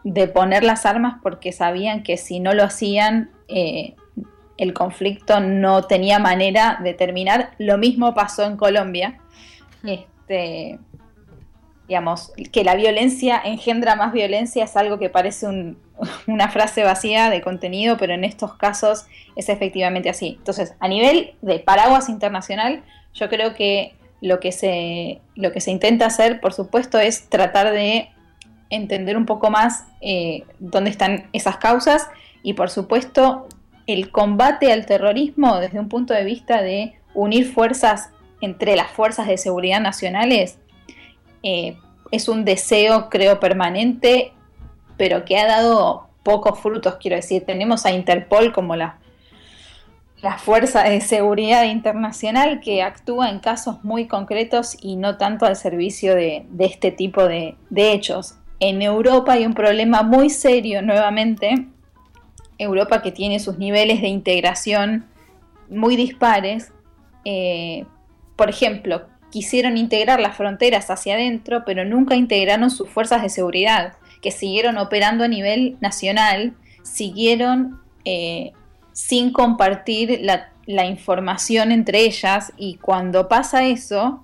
deponer 0.03 0.63
las 0.63 0.85
armas 0.85 1.15
porque 1.23 1.51
sabían 1.51 2.03
que 2.03 2.17
si 2.17 2.39
no 2.39 2.53
lo 2.53 2.63
hacían, 2.63 3.31
eh, 3.47 3.95
el 4.57 4.73
conflicto 4.73 5.39
no 5.39 5.83
tenía 5.83 6.19
manera 6.19 6.79
de 6.83 6.93
terminar. 6.93 7.51
Lo 7.57 7.77
mismo 7.77 8.13
pasó 8.13 8.43
en 8.45 8.57
Colombia. 8.57 9.19
Este, 9.83 10.79
digamos, 11.87 12.31
que 12.51 12.63
la 12.63 12.75
violencia 12.75 13.41
engendra 13.43 13.95
más 13.95 14.13
violencia 14.13 14.63
es 14.63 14.75
algo 14.77 14.99
que 14.99 15.09
parece 15.09 15.47
un- 15.47 15.77
una 16.27 16.49
frase 16.49 16.83
vacía 16.83 17.29
de 17.29 17.41
contenido, 17.41 17.97
pero 17.97 18.13
en 18.13 18.23
estos 18.23 18.53
casos 18.55 19.05
es 19.35 19.49
efectivamente 19.49 20.09
así. 20.09 20.35
Entonces, 20.37 20.75
a 20.79 20.87
nivel 20.87 21.33
de 21.41 21.59
paraguas 21.59 22.09
internacional, 22.09 22.83
yo 23.13 23.29
creo 23.29 23.53
que 23.53 23.95
lo 24.21 24.39
que 24.39 24.51
se, 24.51 25.19
lo 25.35 25.51
que 25.51 25.59
se 25.61 25.71
intenta 25.71 26.05
hacer, 26.05 26.39
por 26.39 26.53
supuesto, 26.53 26.99
es 26.99 27.29
tratar 27.29 27.71
de 27.71 28.09
entender 28.73 29.17
un 29.17 29.25
poco 29.25 29.49
más 29.49 29.85
eh, 30.01 30.43
dónde 30.59 30.89
están 30.89 31.29
esas 31.33 31.57
causas 31.57 32.07
y, 32.41 32.53
por 32.53 32.69
supuesto, 32.69 33.47
el 33.87 34.11
combate 34.11 34.71
al 34.71 34.85
terrorismo 34.85 35.57
desde 35.59 35.79
un 35.79 35.89
punto 35.89 36.13
de 36.13 36.23
vista 36.23 36.61
de 36.61 36.93
unir 37.13 37.51
fuerzas 37.51 38.09
entre 38.41 38.75
las 38.75 38.91
fuerzas 38.91 39.27
de 39.27 39.37
seguridad 39.37 39.79
nacionales 39.79 40.57
eh, 41.43 41.77
es 42.11 42.27
un 42.27 42.45
deseo, 42.45 43.09
creo, 43.09 43.39
permanente, 43.39 44.33
pero 44.97 45.25
que 45.25 45.37
ha 45.37 45.47
dado 45.47 46.07
pocos 46.23 46.59
frutos, 46.59 46.95
quiero 46.95 47.15
decir. 47.15 47.45
Tenemos 47.45 47.85
a 47.85 47.91
Interpol 47.91 48.53
como 48.53 48.75
la, 48.75 48.97
la 50.21 50.37
fuerza 50.37 50.83
de 50.83 51.01
seguridad 51.01 51.63
internacional 51.63 52.59
que 52.61 52.81
actúa 52.83 53.29
en 53.29 53.39
casos 53.39 53.83
muy 53.83 54.07
concretos 54.07 54.77
y 54.81 54.95
no 54.95 55.17
tanto 55.17 55.45
al 55.45 55.55
servicio 55.55 56.15
de, 56.15 56.45
este 56.59 56.91
tipo 56.91 57.27
de 57.27 57.57
hechos. 57.71 58.35
En 58.65 58.81
Europa 58.81 59.33
hay 59.33 59.45
un 59.45 59.55
problema 59.55 60.03
muy 60.03 60.29
serio 60.29 60.81
nuevamente. 60.81 61.67
Europa 62.57 63.01
que 63.01 63.11
tiene 63.11 63.41
sus 63.41 63.57
niveles 63.57 64.01
de 64.01 64.07
integración 64.07 65.05
muy 65.69 65.97
dispares. 65.97 66.71
Eh, 67.25 67.83
por 68.37 68.49
ejemplo, 68.49 69.05
quisieron 69.31 69.75
integrar 69.75 70.21
las 70.21 70.37
fronteras 70.37 70.89
hacia 70.89 71.15
adentro, 71.15 71.63
pero 71.65 71.83
nunca 71.83 72.15
integraron 72.15 72.71
sus 72.71 72.89
fuerzas 72.89 73.21
de 73.21 73.27
seguridad, 73.27 73.95
que 74.21 74.31
siguieron 74.31 74.77
operando 74.77 75.25
a 75.25 75.27
nivel 75.27 75.75
nacional, 75.81 76.53
siguieron 76.83 77.81
eh, 78.05 78.53
sin 78.93 79.33
compartir 79.33 80.21
la, 80.21 80.53
la 80.65 80.85
información 80.85 81.73
entre 81.73 81.99
ellas 81.99 82.53
y 82.55 82.75
cuando 82.75 83.27
pasa 83.27 83.65
eso, 83.65 84.23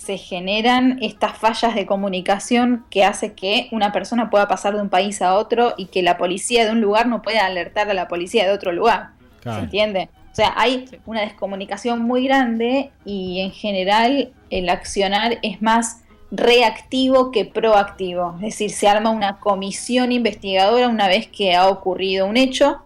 se 0.00 0.18
generan 0.18 0.98
estas 1.02 1.36
fallas 1.36 1.74
de 1.74 1.86
comunicación 1.86 2.84
que 2.90 3.04
hace 3.04 3.32
que 3.32 3.68
una 3.72 3.92
persona 3.92 4.30
pueda 4.30 4.46
pasar 4.46 4.74
de 4.74 4.82
un 4.82 4.88
país 4.88 5.22
a 5.22 5.34
otro 5.34 5.74
y 5.76 5.86
que 5.86 6.02
la 6.02 6.16
policía 6.18 6.64
de 6.64 6.72
un 6.72 6.80
lugar 6.80 7.06
no 7.08 7.22
pueda 7.22 7.46
alertar 7.46 7.90
a 7.90 7.94
la 7.94 8.06
policía 8.06 8.44
de 8.44 8.52
otro 8.52 8.72
lugar. 8.72 9.10
¿Se 9.42 9.50
entiende? 9.50 10.08
O 10.32 10.34
sea, 10.34 10.52
hay 10.56 10.86
una 11.06 11.20
descomunicación 11.20 12.00
muy 12.00 12.26
grande 12.26 12.90
y 13.04 13.40
en 13.40 13.52
general 13.52 14.32
el 14.50 14.68
accionar 14.68 15.38
es 15.42 15.62
más 15.62 16.02
reactivo 16.30 17.30
que 17.30 17.44
proactivo. 17.44 18.34
Es 18.36 18.42
decir, 18.42 18.70
se 18.70 18.88
arma 18.88 19.10
una 19.10 19.38
comisión 19.38 20.12
investigadora 20.12 20.88
una 20.88 21.08
vez 21.08 21.28
que 21.28 21.54
ha 21.54 21.68
ocurrido 21.68 22.26
un 22.26 22.36
hecho, 22.36 22.82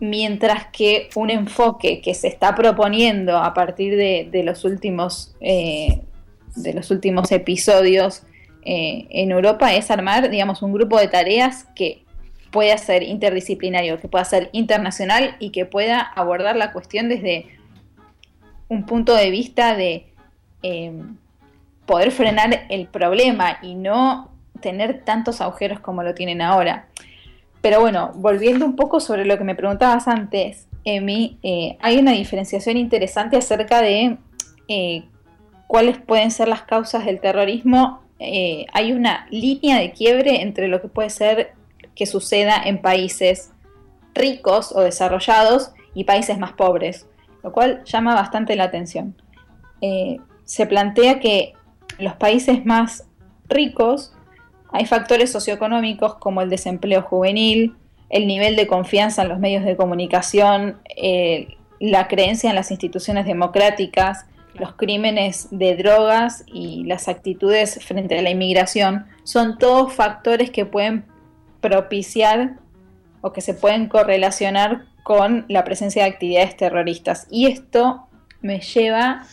mientras 0.00 0.66
que 0.66 1.08
un 1.14 1.30
enfoque 1.30 2.00
que 2.00 2.14
se 2.14 2.28
está 2.28 2.54
proponiendo 2.54 3.36
a 3.36 3.54
partir 3.54 3.96
de, 3.96 4.42
los 4.44 4.64
últimos 4.64 5.34
eh, 5.40 6.02
de 6.56 6.72
los 6.72 6.90
últimos 6.90 7.30
episodios 7.32 8.22
eh, 8.62 9.06
en 9.10 9.30
Europa 9.30 9.74
es 9.74 9.90
armar, 9.90 10.30
digamos, 10.30 10.62
un 10.62 10.72
grupo 10.72 10.98
de 10.98 11.08
tareas 11.08 11.64
que 11.74 12.04
pueda 12.50 12.76
ser 12.78 13.02
interdisciplinario, 13.02 14.00
que 14.00 14.08
pueda 14.08 14.24
ser 14.24 14.50
internacional 14.52 15.36
y 15.38 15.50
que 15.50 15.66
pueda 15.66 16.00
abordar 16.00 16.56
la 16.56 16.72
cuestión 16.72 17.08
desde 17.08 17.46
un 18.68 18.84
punto 18.84 19.14
de 19.14 19.30
vista 19.30 19.76
de 19.76 20.06
eh, 20.62 20.92
poder 21.86 22.10
frenar 22.10 22.66
el 22.68 22.86
problema 22.86 23.58
y 23.62 23.74
no 23.74 24.30
tener 24.60 25.04
tantos 25.04 25.40
agujeros 25.40 25.80
como 25.80 26.02
lo 26.02 26.14
tienen 26.14 26.42
ahora. 26.42 26.88
Pero 27.60 27.80
bueno, 27.80 28.12
volviendo 28.14 28.64
un 28.64 28.76
poco 28.76 29.00
sobre 29.00 29.24
lo 29.24 29.36
que 29.36 29.44
me 29.44 29.54
preguntabas 29.54 30.06
antes, 30.06 30.68
Emi, 30.84 31.38
eh, 31.42 31.76
hay 31.80 31.98
una 31.98 32.12
diferenciación 32.12 32.76
interesante 32.76 33.36
acerca 33.36 33.82
de 33.82 34.18
eh, 34.68 35.04
cuáles 35.66 35.98
pueden 35.98 36.30
ser 36.30 36.48
las 36.48 36.62
causas 36.62 37.04
del 37.04 37.20
terrorismo. 37.20 38.02
Eh, 38.20 38.66
hay 38.72 38.92
una 38.92 39.26
línea 39.30 39.78
de 39.78 39.92
quiebre 39.92 40.42
entre 40.42 40.68
lo 40.68 40.80
que 40.80 40.88
puede 40.88 41.10
ser 41.10 41.52
que 41.94 42.06
suceda 42.06 42.62
en 42.64 42.80
países 42.80 43.52
ricos 44.14 44.72
o 44.72 44.80
desarrollados 44.80 45.72
y 45.94 46.04
países 46.04 46.38
más 46.38 46.52
pobres, 46.52 47.06
lo 47.42 47.52
cual 47.52 47.82
llama 47.84 48.14
bastante 48.14 48.56
la 48.56 48.64
atención. 48.64 49.16
Se 50.44 50.66
plantea 50.66 51.20
que 51.20 51.52
los 51.98 52.14
países 52.14 52.64
más 52.64 53.04
ricos 53.48 54.12
hay 54.70 54.86
factores 54.86 55.32
socioeconómicos 55.32 56.16
como 56.16 56.42
el 56.42 56.50
desempleo 56.50 57.02
juvenil, 57.02 57.74
el 58.10 58.26
nivel 58.26 58.56
de 58.56 58.66
confianza 58.66 59.22
en 59.22 59.28
los 59.28 59.38
medios 59.38 59.64
de 59.64 59.76
comunicación, 59.76 60.78
eh, 60.96 61.56
la 61.80 62.08
creencia 62.08 62.50
en 62.50 62.56
las 62.56 62.70
instituciones 62.70 63.26
democráticas, 63.26 64.26
los 64.54 64.72
crímenes 64.74 65.48
de 65.50 65.76
drogas 65.76 66.44
y 66.46 66.84
las 66.84 67.08
actitudes 67.08 67.84
frente 67.84 68.18
a 68.18 68.22
la 68.22 68.30
inmigración, 68.30 69.06
son 69.24 69.58
todos 69.58 69.92
factores 69.92 70.50
que 70.50 70.66
pueden 70.66 71.04
propiciar 71.60 72.56
o 73.20 73.32
que 73.32 73.40
se 73.40 73.54
pueden 73.54 73.88
correlacionar 73.88 74.84
con 75.02 75.44
la 75.48 75.64
presencia 75.64 76.04
de 76.04 76.10
actividades 76.10 76.56
terroristas. 76.56 77.26
Y 77.30 77.46
esto 77.46 78.08
me 78.40 78.60
lleva, 78.60 79.24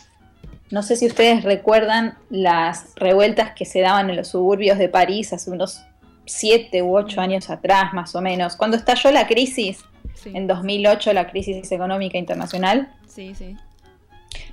no 0.70 0.82
sé 0.82 0.96
si 0.96 1.06
ustedes 1.06 1.44
recuerdan 1.44 2.18
las 2.30 2.94
revueltas 2.96 3.52
que 3.52 3.64
se 3.64 3.80
daban 3.80 4.10
en 4.10 4.16
los 4.16 4.28
suburbios 4.28 4.78
de 4.78 4.88
París 4.88 5.32
hace 5.32 5.50
unos 5.50 5.82
siete 6.24 6.82
u 6.82 6.96
ocho 6.96 7.20
años 7.20 7.50
atrás, 7.50 7.92
más 7.94 8.14
o 8.14 8.20
menos, 8.20 8.56
cuando 8.56 8.76
estalló 8.76 9.10
la 9.12 9.26
crisis, 9.26 9.84
en 10.24 10.46
2008, 10.46 11.12
la 11.12 11.30
crisis 11.30 11.70
económica 11.70 12.18
internacional. 12.18 12.88
Sí, 13.06 13.34
sí. 13.34 13.56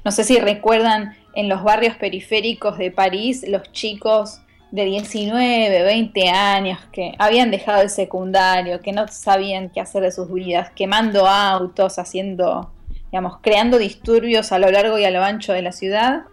No 0.03 0.11
sé 0.11 0.23
si 0.23 0.39
recuerdan 0.39 1.15
en 1.33 1.49
los 1.49 1.63
barrios 1.63 1.95
periféricos 1.95 2.77
de 2.77 2.91
París 2.91 3.43
los 3.47 3.71
chicos 3.71 4.41
de 4.71 4.85
19, 4.85 5.83
20 5.83 6.29
años 6.29 6.79
que 6.91 7.13
habían 7.19 7.51
dejado 7.51 7.81
el 7.81 7.89
secundario, 7.89 8.81
que 8.81 8.91
no 8.91 9.07
sabían 9.07 9.69
qué 9.69 9.79
hacer 9.79 10.03
de 10.03 10.11
sus 10.11 10.31
vidas, 10.31 10.71
quemando 10.71 11.27
autos, 11.27 11.99
haciendo, 11.99 12.71
digamos, 13.13 13.37
creando 13.43 13.77
disturbios 13.77 14.51
a 14.51 14.57
lo 14.57 14.71
largo 14.71 14.97
y 14.97 15.05
a 15.05 15.11
lo 15.11 15.23
ancho 15.23 15.53
de 15.53 15.61
la 15.61 15.71
ciudad. 15.71 16.23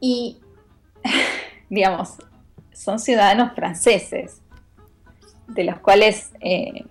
Y, 0.00 0.38
digamos, 1.70 2.14
son 2.72 2.98
ciudadanos 2.98 3.52
franceses, 3.54 4.42
de 5.46 5.62
los 5.62 5.78
cuales 5.78 6.32
eh, 6.40 6.84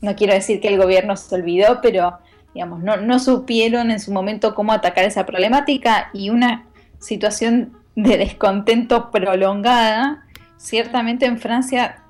no 0.00 0.16
quiero 0.16 0.34
decir 0.34 0.60
que 0.60 0.66
el 0.66 0.78
gobierno 0.78 1.14
se 1.14 1.32
olvidó, 1.32 1.78
pero 1.80 2.18
digamos, 2.52 2.82
no, 2.82 2.96
no 2.96 3.20
supieron 3.20 3.92
en 3.92 4.00
su 4.00 4.10
momento 4.10 4.56
cómo 4.56 4.72
atacar 4.72 5.04
esa 5.04 5.24
problemática 5.24 6.10
y 6.12 6.30
una 6.30 6.66
situación 6.98 7.78
de 7.94 8.18
descontento 8.18 9.12
prolongada, 9.12 10.26
ciertamente 10.56 11.24
en 11.24 11.38
Francia 11.38 12.02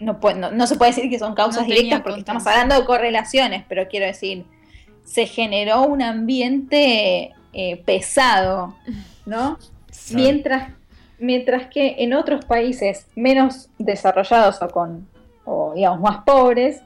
no, 0.00 0.18
no, 0.52 0.66
se 0.66 0.76
puede 0.76 0.92
decir 0.92 1.10
que 1.10 1.18
son 1.18 1.34
causas 1.34 1.66
directas 1.66 2.00
porque 2.00 2.20
estamos 2.20 2.46
hablando 2.46 2.74
de 2.74 2.84
correlaciones, 2.84 3.64
pero 3.68 3.86
quiero 3.88 4.06
decir, 4.06 4.46
se 5.04 5.26
generó 5.26 5.82
un 5.82 6.02
ambiente 6.02 7.32
eh, 7.52 7.82
pesado, 7.84 8.74
¿no? 9.26 9.58
Mientras, 10.12 10.72
mientras 11.18 11.66
que 11.68 11.96
en 11.98 12.14
otros 12.14 12.44
países 12.44 13.06
menos 13.14 13.68
desarrollados 13.78 14.62
o 14.62 14.68
con, 14.68 15.06
o 15.44 15.74
digamos, 15.74 16.00
más 16.00 16.24
pobres, 16.24 16.82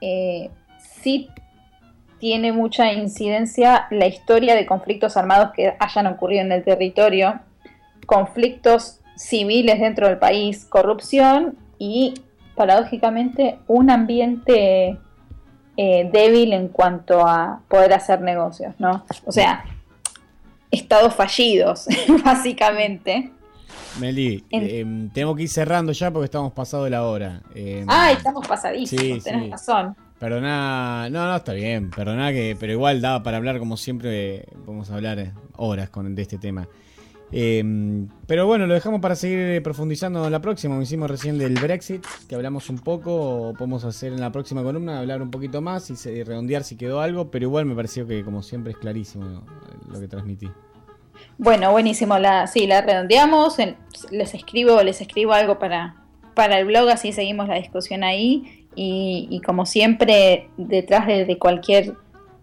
eh, 0.00 0.50
sí 1.02 1.28
tiene 2.18 2.52
mucha 2.52 2.92
incidencia 2.92 3.86
la 3.90 4.06
historia 4.06 4.54
de 4.54 4.66
conflictos 4.66 5.16
armados 5.16 5.52
que 5.54 5.74
hayan 5.78 6.06
ocurrido 6.06 6.42
en 6.42 6.52
el 6.52 6.64
territorio, 6.64 7.40
conflictos 8.06 9.00
civiles 9.16 9.80
dentro 9.80 10.08
del 10.08 10.18
país, 10.18 10.64
corrupción 10.64 11.58
y, 11.78 12.14
paradójicamente, 12.58 13.58
un 13.68 13.88
ambiente 13.88 14.98
eh, 15.76 16.10
débil 16.12 16.52
en 16.52 16.68
cuanto 16.68 17.26
a 17.26 17.60
poder 17.68 17.94
hacer 17.94 18.20
negocios, 18.20 18.74
¿no? 18.78 19.06
O 19.24 19.32
sea, 19.32 19.64
estados 20.70 21.14
fallidos, 21.14 21.86
básicamente. 22.24 23.32
Meli, 24.00 24.44
em, 24.50 25.08
tengo 25.10 25.34
que 25.34 25.44
ir 25.44 25.48
cerrando 25.48 25.92
ya 25.92 26.10
porque 26.10 26.26
estamos 26.26 26.52
pasado 26.52 26.84
de 26.84 26.90
la 26.90 27.04
hora. 27.04 27.40
ah, 27.86 28.12
estamos 28.12 28.46
pasadísimos, 28.46 29.24
tenés 29.24 29.50
razón. 29.50 29.96
Perdona, 30.18 31.08
no, 31.10 31.28
no, 31.28 31.36
está 31.36 31.52
bien, 31.52 31.90
perdona 31.90 32.32
que, 32.32 32.56
pero 32.58 32.72
igual 32.72 33.00
daba 33.00 33.22
para 33.22 33.36
hablar 33.36 33.60
como 33.60 33.76
siempre, 33.76 34.46
podemos 34.66 34.90
hablar 34.90 35.32
horas 35.56 35.90
con, 35.90 36.12
de 36.14 36.22
este 36.22 36.38
tema. 36.38 36.66
Em, 37.30 38.08
pero 38.26 38.46
bueno, 38.46 38.66
lo 38.66 38.74
dejamos 38.74 39.00
para 39.00 39.14
seguir 39.14 39.62
profundizando 39.62 40.24
en 40.24 40.32
la 40.32 40.40
próxima. 40.40 40.74
Como 40.74 40.82
hicimos 40.82 41.10
recién 41.10 41.38
del 41.38 41.54
Brexit, 41.54 42.04
que 42.28 42.34
hablamos 42.34 42.70
un 42.70 42.78
poco, 42.78 43.48
o 43.48 43.54
podemos 43.54 43.84
hacer 43.84 44.12
en 44.12 44.20
la 44.20 44.32
próxima 44.32 44.62
columna, 44.62 44.98
hablar 44.98 45.22
un 45.22 45.30
poquito 45.30 45.60
más 45.60 45.90
y 45.90 46.22
redondear 46.22 46.64
si 46.64 46.76
quedó 46.76 47.00
algo, 47.00 47.30
pero 47.30 47.44
igual 47.44 47.66
me 47.66 47.74
pareció 47.74 48.06
que 48.06 48.24
como 48.24 48.42
siempre 48.42 48.72
es 48.72 48.78
clarísimo 48.78 49.44
lo 49.90 50.00
que 50.00 50.08
transmití. 50.08 50.48
Bueno, 51.36 51.70
buenísimo, 51.70 52.18
la, 52.18 52.46
sí, 52.46 52.66
la 52.66 52.80
redondeamos, 52.80 53.56
les 54.10 54.34
escribo, 54.34 54.82
les 54.82 55.00
escribo 55.00 55.32
algo 55.32 55.58
para, 55.58 55.96
para 56.34 56.58
el 56.58 56.66
blog, 56.66 56.88
así 56.88 57.12
seguimos 57.12 57.48
la 57.48 57.56
discusión 57.56 58.02
ahí 58.04 58.66
y, 58.80 59.40
como 59.44 59.66
siempre, 59.66 60.50
detrás 60.56 61.06
de, 61.06 61.36
cualquier 61.38 61.94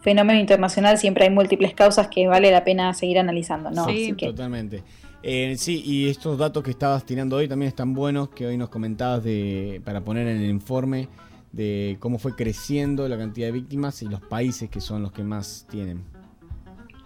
fenómeno 0.06 0.40
internacional 0.40 1.00
siempre 1.00 1.26
hay 1.26 1.32
múltiples 1.32 1.74
causas 1.74 2.10
que 2.10 2.28
vale 2.28 2.52
la 2.52 2.64
pena 2.64 2.94
seguir 2.94 3.18
analizando, 3.18 3.72
¿no? 3.72 3.86
Sí, 3.88 4.14
totalmente. 4.14 4.84
Eh, 5.24 5.56
sí, 5.58 5.82
y 5.84 6.10
estos 6.10 6.38
datos 6.38 6.64
que 6.64 6.70
estabas 6.70 7.04
tirando 7.08 7.38
hoy 7.38 7.48
también 7.48 7.70
están 7.70 7.96
buenos, 7.96 8.30
que 8.30 8.46
hoy 8.46 8.56
nos 8.56 8.70
comentabas 8.70 9.24
de, 9.24 9.82
para 9.84 10.02
poner 10.02 10.28
en 10.28 10.38
el 10.38 10.50
informe 10.52 11.10
de 11.52 11.98
cómo 12.00 12.20
fue 12.20 12.36
creciendo 12.36 13.10
la 13.10 13.18
cantidad 13.18 13.48
de 13.48 13.54
víctimas 13.54 14.04
y 14.04 14.06
los 14.06 14.22
países 14.22 14.70
que 14.70 14.80
son 14.80 15.02
los 15.02 15.12
que 15.12 15.24
más 15.24 15.66
tienen. 15.72 16.04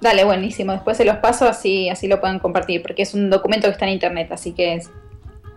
Dale, 0.02 0.26
buenísimo. 0.26 0.74
Después 0.74 0.98
se 0.98 1.06
los 1.06 1.16
paso 1.18 1.48
así, 1.48 1.88
así 1.88 2.10
lo 2.10 2.20
pueden 2.20 2.40
compartir, 2.40 2.82
porque 2.82 3.04
es 3.04 3.14
un 3.14 3.30
documento 3.30 3.68
que 3.68 3.72
está 3.72 3.86
en 3.86 3.94
internet, 3.94 4.30
así 4.34 4.52
que 4.52 4.74
es, 4.76 4.92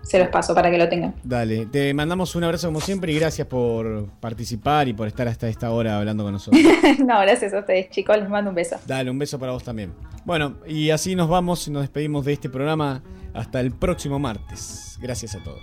se 0.03 0.19
los 0.19 0.29
paso 0.29 0.55
para 0.55 0.71
que 0.71 0.79
lo 0.79 0.89
tengan. 0.89 1.15
Dale, 1.23 1.67
te 1.67 1.93
mandamos 1.95 2.35
un 2.35 2.45
abrazo 2.45 2.69
como 2.69 2.81
siempre 2.81 3.13
y 3.13 3.19
gracias 3.19 3.47
por 3.47 4.09
participar 4.21 4.89
y 4.89 4.93
por 4.93 5.09
estar 5.09 5.29
hasta 5.29 5.49
esta 5.49 5.71
hora 5.71 5.99
hablando 5.99 6.25
con 6.25 6.33
nosotros. 6.33 6.63
no, 6.99 7.21
gracias 7.21 7.55
a 7.55 7.61
ustedes, 7.61 7.91
chicos, 7.91 8.17
les 8.19 8.29
mando 8.29 8.51
un 8.51 8.57
beso. 8.57 8.77
Dale, 8.87 9.11
un 9.11 9.19
beso 9.19 9.39
para 9.39 9.53
vos 9.53 9.65
también. 9.65 9.93
Bueno, 10.25 10.57
y 10.67 10.91
así 10.91 11.15
nos 11.15 11.29
vamos 11.29 11.67
y 11.69 11.71
nos 11.71 11.83
despedimos 11.83 12.25
de 12.25 12.35
este 12.35 12.49
programa 12.49 13.03
hasta 13.35 13.61
el 13.61 13.73
próximo 13.73 14.19
martes. 14.19 14.99
Gracias 15.01 15.35
a 15.35 15.43
todos. 15.43 15.63